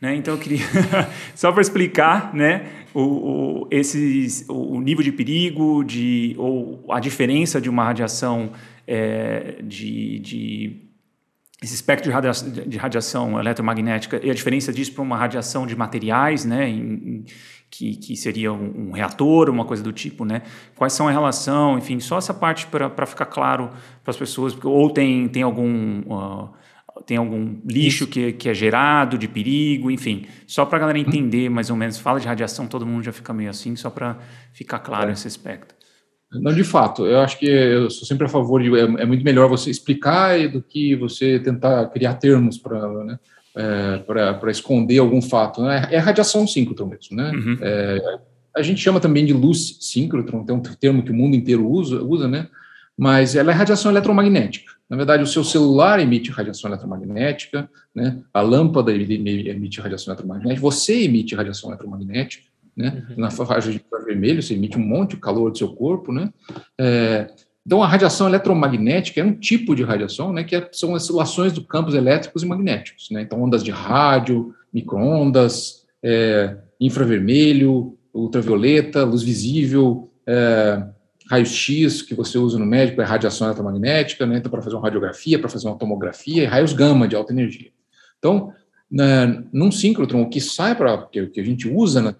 Né? 0.03 0.17
Então 0.17 0.33
eu 0.33 0.37
queria 0.37 0.65
só 1.33 1.49
para 1.49 1.61
explicar, 1.61 2.35
né, 2.35 2.67
o, 2.93 3.01
o, 3.01 3.67
esses, 3.71 4.43
o 4.49 4.81
nível 4.81 5.01
de 5.01 5.13
perigo, 5.13 5.81
de, 5.81 6.35
ou 6.37 6.83
a 6.89 6.99
diferença 6.99 7.61
de 7.61 7.69
uma 7.69 7.85
radiação 7.85 8.51
é, 8.85 9.61
de, 9.63 10.19
de 10.19 10.81
esse 11.61 11.73
espectro 11.73 12.09
de 12.09 12.13
radiação, 12.13 12.51
de 12.51 12.77
radiação, 12.77 13.39
eletromagnética 13.39 14.19
e 14.21 14.29
a 14.29 14.33
diferença 14.33 14.73
disso 14.73 14.91
para 14.91 15.01
uma 15.01 15.15
radiação 15.15 15.65
de 15.65 15.73
materiais, 15.73 16.43
né, 16.43 16.67
em, 16.67 16.81
em, 16.81 17.25
que, 17.71 17.95
que 17.95 18.17
seria 18.17 18.51
um, 18.51 18.89
um, 18.89 18.91
reator, 18.91 19.49
uma 19.49 19.63
coisa 19.63 19.81
do 19.81 19.93
tipo, 19.93 20.25
né? 20.25 20.41
Quais 20.75 20.91
são 20.91 21.07
a 21.07 21.11
relação, 21.11 21.77
enfim, 21.77 21.99
só 22.01 22.17
essa 22.17 22.33
parte 22.33 22.67
para 22.67 23.05
ficar 23.05 23.25
claro 23.25 23.69
para 24.03 24.11
as 24.11 24.17
pessoas, 24.17 24.53
porque, 24.53 24.67
ou 24.67 24.89
tem, 24.89 25.29
tem 25.29 25.41
algum 25.43 26.01
uh, 26.01 26.53
tem 27.05 27.17
algum 27.17 27.57
lixo 27.65 28.07
que, 28.07 28.33
que 28.33 28.49
é 28.49 28.53
gerado 28.53 29.17
de 29.17 29.27
perigo, 29.27 29.89
enfim, 29.89 30.25
só 30.47 30.65
para 30.65 30.77
a 30.77 30.79
galera 30.81 30.99
entender 30.99 31.49
mais 31.49 31.69
ou 31.69 31.75
menos. 31.75 31.97
Fala 31.97 32.19
de 32.19 32.27
radiação, 32.27 32.67
todo 32.67 32.85
mundo 32.85 33.03
já 33.03 33.11
fica 33.11 33.33
meio 33.33 33.49
assim, 33.49 33.75
só 33.75 33.89
para 33.89 34.17
ficar 34.53 34.79
claro 34.79 35.09
é. 35.09 35.13
esse 35.13 35.27
aspecto. 35.27 35.75
Não, 36.31 36.53
de 36.53 36.63
fato, 36.63 37.05
eu 37.05 37.19
acho 37.19 37.37
que 37.37 37.45
eu 37.45 37.89
sou 37.91 38.07
sempre 38.07 38.25
a 38.25 38.29
favor 38.29 38.61
de. 38.61 38.75
É, 38.75 39.03
é 39.03 39.05
muito 39.05 39.23
melhor 39.23 39.47
você 39.47 39.69
explicar 39.69 40.47
do 40.49 40.61
que 40.61 40.95
você 40.95 41.39
tentar 41.39 41.87
criar 41.87 42.15
termos 42.15 42.57
para 42.57 43.03
né, 43.03 43.19
é, 43.55 43.97
para 44.39 44.51
esconder 44.51 44.97
algum 44.97 45.21
fato. 45.21 45.61
Né? 45.61 45.87
É 45.91 45.97
radiação 45.97 46.47
síncrotron 46.47 46.87
mesmo. 46.87 47.15
Né? 47.15 47.31
Uhum. 47.31 47.57
É, 47.61 48.19
a 48.55 48.61
gente 48.61 48.81
chama 48.81 48.99
também 48.99 49.25
de 49.25 49.33
luz 49.33 49.77
síncrotron, 49.81 50.43
tem 50.43 50.55
um 50.55 50.61
termo 50.61 51.03
que 51.03 51.11
o 51.11 51.15
mundo 51.15 51.35
inteiro 51.35 51.67
usa, 51.67 52.01
usa 52.01 52.27
né? 52.27 52.47
Mas 52.97 53.35
ela 53.35 53.51
é 53.51 53.53
radiação 53.53 53.91
eletromagnética. 53.91 54.71
Na 54.89 54.97
verdade, 54.97 55.23
o 55.23 55.27
seu 55.27 55.43
celular 55.43 55.99
emite 55.99 56.29
radiação 56.29 56.69
eletromagnética, 56.69 57.69
né? 57.95 58.21
a 58.33 58.41
lâmpada 58.41 58.93
emite 58.93 59.81
radiação 59.81 60.13
eletromagnética, 60.13 60.61
você 60.61 61.03
emite 61.03 61.35
radiação 61.35 61.69
eletromagnética 61.69 62.53
né? 62.75 63.05
Uhum. 63.09 63.15
Na 63.17 63.31
faixa 63.31 63.71
de 63.71 63.83
vermelho, 64.05 64.41
você 64.41 64.55
emite 64.55 64.77
um 64.77 64.85
monte 64.85 65.11
de 65.11 65.17
calor 65.17 65.51
do 65.51 65.57
seu 65.57 65.69
corpo, 65.69 66.11
né? 66.11 66.29
É, 66.79 67.27
então, 67.65 67.81
a 67.81 67.87
radiação 67.87 68.27
eletromagnética 68.27 69.21
é 69.21 69.23
um 69.23 69.33
tipo 69.33 69.75
de 69.75 69.83
radiação, 69.83 70.33
né? 70.33 70.43
Que 70.43 70.55
é, 70.55 70.69
são 70.71 70.93
oscilações 70.93 71.53
do 71.53 71.63
campos 71.63 71.93
elétricos 71.93 72.43
e 72.43 72.45
magnéticos, 72.45 73.09
né? 73.11 73.21
Então, 73.21 73.41
ondas 73.41 73.63
de 73.63 73.71
rádio, 73.71 74.53
microondas, 74.73 75.85
é, 76.03 76.57
infravermelho, 76.79 77.97
ultravioleta, 78.13 79.05
luz 79.05 79.23
visível, 79.23 80.11
é, 80.27 80.83
raio-x 81.33 82.01
que 82.01 82.13
você 82.13 82.37
usa 82.37 82.59
no 82.59 82.65
médico 82.65 83.01
é 83.01 83.05
radiação 83.05 83.47
eletromagnética, 83.47 84.25
né? 84.25 84.37
Então, 84.37 84.51
para 84.51 84.61
fazer 84.61 84.75
uma 84.75 84.83
radiografia, 84.83 85.39
para 85.39 85.49
fazer 85.49 85.67
uma 85.67 85.77
tomografia, 85.77 86.43
e 86.43 86.45
raios 86.45 86.73
gama 86.73 87.07
de 87.07 87.15
alta 87.15 87.33
energia. 87.33 87.71
Então, 88.19 88.53
na, 88.89 89.43
num 89.51 89.71
síncrotron, 89.71 90.21
o 90.21 90.29
que 90.29 90.39
sai 90.39 90.75
para 90.75 90.97
que, 91.07 91.25
que 91.27 91.39
a 91.39 91.43
gente 91.43 91.67
usa 91.67 92.01
na 92.01 92.15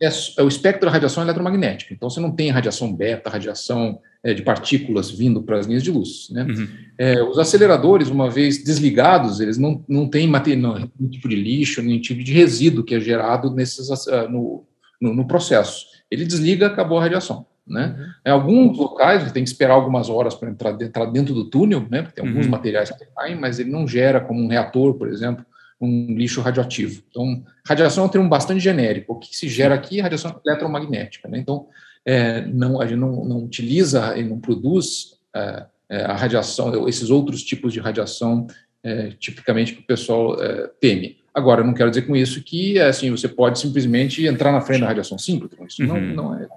é, 0.00 0.08
é, 0.38 0.42
o 0.42 0.48
espectro 0.48 0.86
da 0.86 0.92
radiação 0.92 1.22
eletromagnética. 1.22 1.94
Então, 1.94 2.10
você 2.10 2.20
não 2.20 2.32
tem 2.32 2.50
radiação 2.50 2.92
beta, 2.92 3.30
radiação 3.30 4.00
é, 4.24 4.34
de 4.34 4.42
partículas 4.42 5.10
vindo 5.10 5.42
para 5.42 5.58
as 5.58 5.66
linhas 5.66 5.82
de 5.82 5.90
luz. 5.90 6.28
Né? 6.30 6.42
Uhum. 6.42 6.68
É, 6.98 7.22
os 7.22 7.38
aceleradores, 7.38 8.08
uma 8.08 8.28
vez 8.28 8.64
desligados, 8.64 9.40
eles 9.40 9.58
não, 9.58 9.84
não 9.88 10.08
têm 10.08 10.28
nenhum 10.28 11.10
tipo 11.10 11.28
de 11.28 11.36
lixo, 11.36 11.82
nenhum 11.82 12.00
tipo 12.00 12.22
de 12.24 12.32
resíduo 12.32 12.84
que 12.84 12.94
é 12.94 13.00
gerado 13.00 13.54
nesses, 13.54 13.88
ah, 14.08 14.28
no, 14.28 14.66
no, 15.00 15.14
no 15.14 15.26
processo. 15.26 15.86
Ele 16.10 16.24
desliga, 16.24 16.66
acabou 16.66 16.98
a 16.98 17.02
radiação. 17.02 17.46
Né? 17.66 17.96
Uhum. 17.96 18.06
Em 18.26 18.30
alguns 18.30 18.76
locais, 18.76 19.22
você 19.22 19.32
tem 19.32 19.44
que 19.44 19.50
esperar 19.50 19.74
algumas 19.74 20.08
horas 20.08 20.34
para 20.34 20.50
entrar, 20.50 20.80
entrar, 20.80 21.06
dentro 21.06 21.34
do 21.34 21.48
túnel, 21.48 21.86
né? 21.90 22.02
porque 22.02 22.20
tem 22.20 22.28
alguns 22.28 22.46
uhum. 22.46 22.50
materiais 22.50 22.90
que 22.90 23.04
caem, 23.16 23.36
mas 23.36 23.58
ele 23.58 23.70
não 23.70 23.86
gera 23.86 24.20
como 24.20 24.40
um 24.40 24.48
reator, 24.48 24.94
por 24.94 25.08
exemplo, 25.08 25.44
um 25.80 26.14
lixo 26.14 26.40
radioativo. 26.40 27.02
Então, 27.10 27.42
radiação 27.66 28.04
é 28.04 28.06
um 28.06 28.10
termo 28.10 28.28
bastante 28.28 28.60
genérico. 28.60 29.12
O 29.12 29.18
que 29.18 29.36
se 29.36 29.48
gera 29.48 29.74
aqui 29.74 29.98
é 29.98 30.02
radiação 30.02 30.40
eletromagnética. 30.44 31.28
Né? 31.28 31.38
Então, 31.38 31.66
é, 32.04 32.40
não, 32.46 32.80
a 32.80 32.86
gente 32.86 32.98
não, 32.98 33.24
não 33.24 33.44
utiliza 33.44 34.16
e 34.16 34.24
não 34.24 34.38
produz 34.38 35.18
é, 35.34 35.66
é, 35.88 36.04
a 36.04 36.14
radiação, 36.14 36.88
esses 36.88 37.10
outros 37.10 37.42
tipos 37.42 37.72
de 37.72 37.80
radiação, 37.80 38.46
é, 38.82 39.10
tipicamente 39.18 39.74
que 39.74 39.80
o 39.80 39.86
pessoal 39.86 40.40
é, 40.42 40.70
teme. 40.80 41.18
Agora, 41.34 41.62
eu 41.62 41.66
não 41.66 41.74
quero 41.74 41.90
dizer 41.90 42.02
com 42.02 42.14
isso 42.14 42.42
que 42.42 42.78
assim 42.78 43.10
você 43.10 43.26
pode 43.26 43.58
simplesmente 43.58 44.26
entrar 44.26 44.52
na 44.52 44.60
frente 44.60 44.80
da 44.80 44.88
radiação 44.88 45.18
síncrotron. 45.18 45.66
Isso 45.66 45.82
uhum. 45.82 46.14
não, 46.14 46.30
não 46.30 46.38
é. 46.38 46.48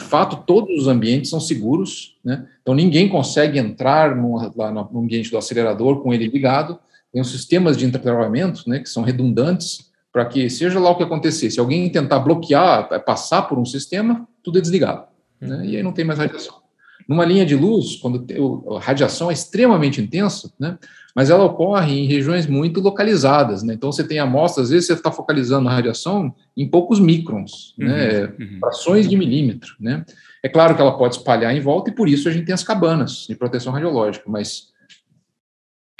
De 0.00 0.06
fato, 0.06 0.44
todos 0.46 0.80
os 0.80 0.88
ambientes 0.88 1.28
são 1.28 1.38
seguros, 1.38 2.16
né? 2.24 2.46
Então 2.62 2.74
ninguém 2.74 3.06
consegue 3.06 3.58
entrar 3.58 4.16
no, 4.16 4.52
lá 4.56 4.72
no 4.72 4.98
ambiente 4.98 5.30
do 5.30 5.36
acelerador 5.36 6.02
com 6.02 6.12
ele 6.12 6.26
ligado. 6.26 6.78
Tem 7.12 7.20
os 7.20 7.30
sistemas 7.30 7.76
de 7.76 7.84
entretenimento, 7.84 8.68
né, 8.68 8.78
que 8.78 8.88
são 8.88 9.02
redundantes 9.02 9.90
para 10.10 10.24
que 10.24 10.48
seja 10.48 10.80
lá 10.80 10.90
o 10.90 10.96
que 10.96 11.02
acontecer, 11.02 11.50
se 11.50 11.60
alguém 11.60 11.88
tentar 11.90 12.18
bloquear, 12.20 12.88
passar 13.04 13.42
por 13.42 13.58
um 13.58 13.64
sistema, 13.64 14.26
tudo 14.42 14.58
é 14.58 14.60
desligado, 14.60 15.04
né? 15.40 15.66
E 15.66 15.76
aí 15.76 15.82
não 15.82 15.92
tem 15.92 16.04
mais 16.04 16.18
radiação. 16.18 16.56
Numa 17.06 17.24
linha 17.24 17.44
de 17.44 17.54
luz, 17.54 17.96
quando 17.96 18.26
a 18.76 18.80
radiação 18.80 19.30
é 19.30 19.34
extremamente 19.34 20.00
intensa, 20.00 20.50
né, 20.58 20.78
mas 21.14 21.30
ela 21.30 21.44
ocorre 21.44 21.98
em 21.98 22.06
regiões 22.06 22.46
muito 22.46 22.80
localizadas. 22.80 23.62
Né, 23.62 23.74
então, 23.74 23.90
você 23.90 24.04
tem 24.04 24.18
amostras, 24.18 24.66
às 24.66 24.70
vezes 24.70 24.86
você 24.86 24.92
está 24.94 25.10
focalizando 25.10 25.68
a 25.68 25.72
radiação 25.72 26.34
em 26.56 26.68
poucos 26.68 27.00
microns, 27.00 27.74
né, 27.76 27.86
uhum, 27.86 27.96
né, 27.96 28.32
uhum. 28.38 28.58
frações 28.60 29.08
de 29.08 29.16
milímetro. 29.16 29.74
Né. 29.80 30.04
É 30.42 30.48
claro 30.48 30.74
que 30.74 30.80
ela 30.80 30.96
pode 30.96 31.16
espalhar 31.16 31.54
em 31.54 31.60
volta 31.60 31.90
e 31.90 31.94
por 31.94 32.08
isso 32.08 32.28
a 32.28 32.32
gente 32.32 32.46
tem 32.46 32.54
as 32.54 32.64
cabanas 32.64 33.26
de 33.28 33.34
proteção 33.34 33.72
radiológica, 33.72 34.24
mas 34.28 34.70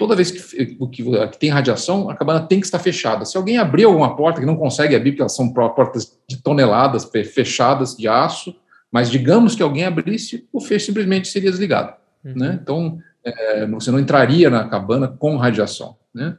toda 0.01 0.17
vez 0.17 0.31
que, 0.31 0.67
que, 0.67 1.03
que, 1.03 1.39
tem 1.39 1.51
radiação, 1.51 2.09
a 2.09 2.17
cabana 2.17 2.41
tem 2.41 2.59
que 2.59 2.65
estar 2.65 2.79
fechada. 2.79 3.27
Se 3.27 3.37
alguém 3.37 3.59
abrir 3.59 3.85
alguma 3.85 4.17
porta 4.17 4.41
que 4.41 4.47
não 4.47 4.57
consegue 4.57 4.97
abrir, 4.97 5.13
porque 5.13 5.21
elas 5.23 5.37
são 5.37 5.53
portas 5.53 6.19
de 6.27 6.39
toneladas 6.39 7.11
fechadas 7.35 7.95
de 7.95 8.09
aço, 8.09 8.57
mas 8.91 9.11
digamos 9.11 9.55
que 9.55 9.63
alguém 9.63 9.85
abrisse, 9.85 10.49
o 10.51 10.59
feixe 10.59 10.87
simplesmente 10.87 11.29
seria 11.29 11.51
desligado. 11.51 11.95
Uhum. 12.25 12.33
Né? 12.35 12.59
Então, 12.63 12.99
é, 13.25 13.67
você 13.67 13.91
não 13.91 13.99
entraria 13.99 14.51
na 14.51 14.69
cabana 14.69 15.09
com 15.09 15.37
radiação. 15.37 15.97
Né? 16.15 16.37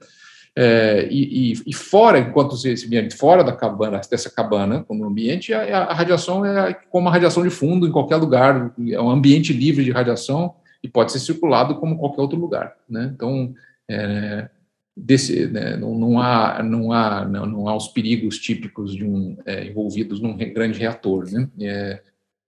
É, 0.55 1.07
e, 1.09 1.53
e, 1.65 1.73
fora, 1.73 2.19
enquanto 2.19 2.57
você 2.57 2.75
ambiente 2.75 3.15
fora 3.15 3.43
da 3.43 3.53
cabana, 3.53 4.01
dessa 4.09 4.29
cabana, 4.29 4.83
no 4.89 5.07
ambiente, 5.07 5.53
a, 5.53 5.83
a, 5.83 5.93
radiação 5.93 6.45
é 6.45 6.73
como 6.89 7.07
a 7.07 7.11
radiação 7.11 7.41
de 7.43 7.49
fundo 7.49 7.87
em 7.87 7.91
qualquer 7.91 8.17
lugar, 8.17 8.73
é 8.89 9.01
um 9.01 9.09
ambiente 9.09 9.53
livre 9.53 9.83
de 9.83 9.91
radiação 9.91 10.55
e 10.83 10.89
pode 10.89 11.13
ser 11.13 11.19
circulado 11.19 11.75
como 11.75 11.97
qualquer 11.97 12.21
outro 12.21 12.37
lugar. 12.37 12.75
Né? 12.89 13.11
Então, 13.15 13.53
é, 13.89 14.49
desse, 14.95 15.47
né, 15.47 15.77
não, 15.77 15.97
não, 15.97 16.19
há, 16.19 16.61
não, 16.61 16.91
há, 16.91 17.23
não, 17.23 17.45
não, 17.45 17.67
há 17.69 17.75
os 17.75 17.87
perigos 17.87 18.37
típicos 18.37 18.93
de 18.93 19.05
um 19.05 19.37
é, 19.45 19.67
envolvidos 19.67 20.19
num 20.19 20.35
grande 20.35 20.79
reator. 20.79 21.31
Né? 21.31 21.47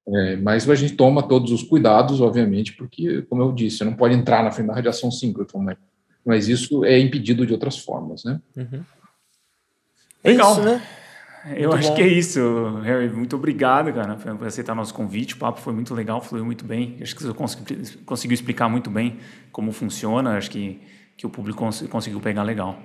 É, 0.05 0.35
mas 0.35 0.69
a 0.69 0.75
gente 0.75 0.95
toma 0.95 1.23
todos 1.23 1.51
os 1.51 1.63
cuidados, 1.63 2.19
obviamente, 2.19 2.73
porque, 2.73 3.21
como 3.23 3.41
eu 3.41 3.51
disse, 3.53 3.77
você 3.77 3.83
não 3.85 3.93
pode 3.93 4.13
entrar 4.13 4.43
na 4.43 4.51
frente 4.51 4.67
da 4.67 4.73
radiação 4.73 5.09
síncrotron, 5.09 5.61
mas, 5.61 5.77
mas 6.25 6.47
isso 6.49 6.83
é 6.83 6.99
impedido 6.99 7.45
de 7.45 7.53
outras 7.53 7.77
formas, 7.77 8.23
né? 8.23 8.39
Uhum. 8.57 8.83
É 10.23 10.29
Legal. 10.31 10.51
Isso, 10.51 10.61
né? 10.61 10.81
Eu 11.55 11.69
muito 11.69 11.75
acho 11.75 11.89
bom. 11.89 11.95
que 11.95 12.01
é 12.01 12.07
isso, 12.07 12.79
Harry. 12.83 13.09
Muito 13.09 13.35
obrigado, 13.35 13.91
cara, 13.93 14.15
por 14.15 14.47
aceitar 14.47 14.73
nosso 14.73 14.93
convite. 14.93 15.35
O 15.35 15.37
papo 15.37 15.59
foi 15.59 15.73
muito 15.73 15.93
legal, 15.93 16.21
fluiu 16.21 16.45
muito 16.45 16.63
bem. 16.63 16.97
Acho 17.01 17.15
que 17.15 17.23
você 17.23 17.33
conseguiu 18.05 18.33
explicar 18.33 18.69
muito 18.69 18.89
bem 18.89 19.17
como 19.51 19.71
funciona. 19.73 20.37
Acho 20.37 20.49
que, 20.49 20.79
que 21.17 21.25
o 21.25 21.29
público 21.29 21.65
conseguiu 21.89 22.21
pegar 22.21 22.43
legal. 22.43 22.79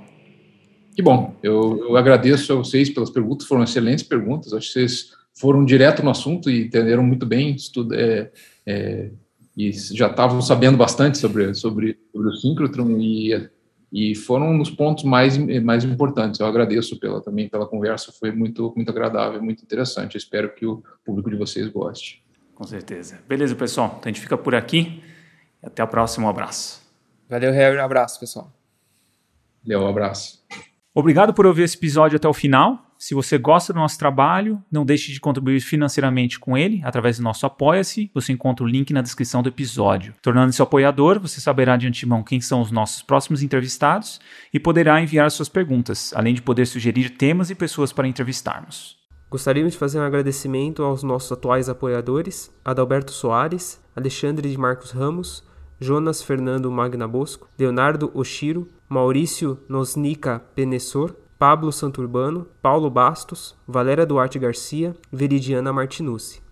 Que 0.92 1.02
bom. 1.02 1.36
Eu, 1.40 1.78
eu 1.88 1.96
agradeço 1.96 2.52
a 2.52 2.56
vocês 2.56 2.90
pelas 2.90 3.10
perguntas, 3.10 3.46
foram 3.46 3.62
excelentes 3.62 4.02
perguntas. 4.02 4.52
Acho 4.52 4.66
que 4.66 4.72
vocês 4.72 5.12
foram 5.38 5.64
direto 5.64 6.02
no 6.02 6.10
assunto 6.10 6.50
e 6.50 6.66
entenderam 6.66 7.02
muito 7.02 7.24
bem 7.24 7.54
estudo, 7.54 7.94
é, 7.94 8.30
é, 8.66 9.10
e 9.56 9.72
já 9.72 10.08
estavam 10.08 10.42
sabendo 10.42 10.76
bastante 10.76 11.18
sobre, 11.18 11.54
sobre, 11.54 11.98
sobre 12.12 12.28
o 12.28 12.32
síncrotron 12.34 12.98
e, 12.98 13.48
e 13.92 14.14
foram 14.14 14.52
nos 14.52 14.70
pontos 14.70 15.04
mais, 15.04 15.38
mais 15.62 15.84
importantes. 15.84 16.40
Eu 16.40 16.46
agradeço 16.46 16.98
pela, 16.98 17.22
também 17.22 17.48
pela 17.48 17.66
conversa, 17.66 18.12
foi 18.12 18.32
muito, 18.32 18.72
muito 18.74 18.90
agradável, 18.90 19.42
muito 19.42 19.62
interessante. 19.62 20.14
Eu 20.14 20.18
espero 20.18 20.54
que 20.54 20.66
o 20.66 20.82
público 21.04 21.30
de 21.30 21.36
vocês 21.36 21.68
goste. 21.68 22.22
Com 22.54 22.64
certeza. 22.64 23.20
Beleza, 23.28 23.54
pessoal. 23.54 23.96
Então 23.98 24.10
a 24.10 24.12
gente 24.12 24.20
fica 24.20 24.36
por 24.36 24.54
aqui. 24.54 25.00
Até 25.62 25.82
a 25.82 25.86
próxima. 25.86 26.26
Um 26.26 26.30
abraço. 26.30 26.82
Valeu, 27.28 27.52
Harry. 27.52 27.78
Um 27.78 27.84
abraço, 27.84 28.18
pessoal. 28.18 28.52
Valeu, 29.64 29.82
um 29.82 29.88
abraço. 29.88 30.44
Obrigado 30.94 31.32
por 31.32 31.46
ouvir 31.46 31.62
esse 31.62 31.76
episódio 31.76 32.16
até 32.16 32.28
o 32.28 32.34
final. 32.34 32.87
Se 32.98 33.14
você 33.14 33.38
gosta 33.38 33.72
do 33.72 33.78
nosso 33.78 33.96
trabalho, 33.96 34.60
não 34.68 34.84
deixe 34.84 35.12
de 35.12 35.20
contribuir 35.20 35.60
financeiramente 35.60 36.36
com 36.36 36.58
ele 36.58 36.80
através 36.82 37.18
do 37.18 37.22
nosso 37.22 37.46
Apoia-se. 37.46 38.10
Você 38.12 38.32
encontra 38.32 38.64
o 38.64 38.68
link 38.68 38.92
na 38.92 39.00
descrição 39.00 39.40
do 39.40 39.48
episódio. 39.48 40.14
Tornando-se 40.20 40.60
apoiador, 40.60 41.20
você 41.20 41.40
saberá 41.40 41.76
de 41.76 41.86
antemão 41.86 42.24
quem 42.24 42.40
são 42.40 42.60
os 42.60 42.72
nossos 42.72 43.00
próximos 43.00 43.40
entrevistados 43.40 44.20
e 44.52 44.58
poderá 44.58 45.00
enviar 45.00 45.30
suas 45.30 45.48
perguntas, 45.48 46.12
além 46.12 46.34
de 46.34 46.42
poder 46.42 46.66
sugerir 46.66 47.10
temas 47.10 47.50
e 47.50 47.54
pessoas 47.54 47.92
para 47.92 48.08
entrevistarmos. 48.08 48.98
Gostaríamos 49.30 49.74
de 49.74 49.78
fazer 49.78 50.00
um 50.00 50.04
agradecimento 50.04 50.82
aos 50.82 51.04
nossos 51.04 51.30
atuais 51.30 51.68
apoiadores: 51.68 52.52
Adalberto 52.64 53.12
Soares, 53.12 53.80
Alexandre 53.94 54.50
de 54.50 54.58
Marcos 54.58 54.90
Ramos, 54.90 55.44
Jonas 55.78 56.20
Fernando 56.20 56.68
Magna 56.68 57.06
Bosco, 57.06 57.48
Leonardo 57.56 58.10
Oshiro, 58.12 58.68
Maurício 58.88 59.60
Nosnica 59.68 60.40
Penessor, 60.56 61.14
Pablo 61.38 61.70
Santurbano, 61.70 62.48
Paulo 62.60 62.90
Bastos, 62.90 63.56
Valéria 63.64 64.04
Duarte 64.04 64.40
Garcia, 64.40 64.96
Veridiana 65.12 65.72
Martinucci. 65.72 66.42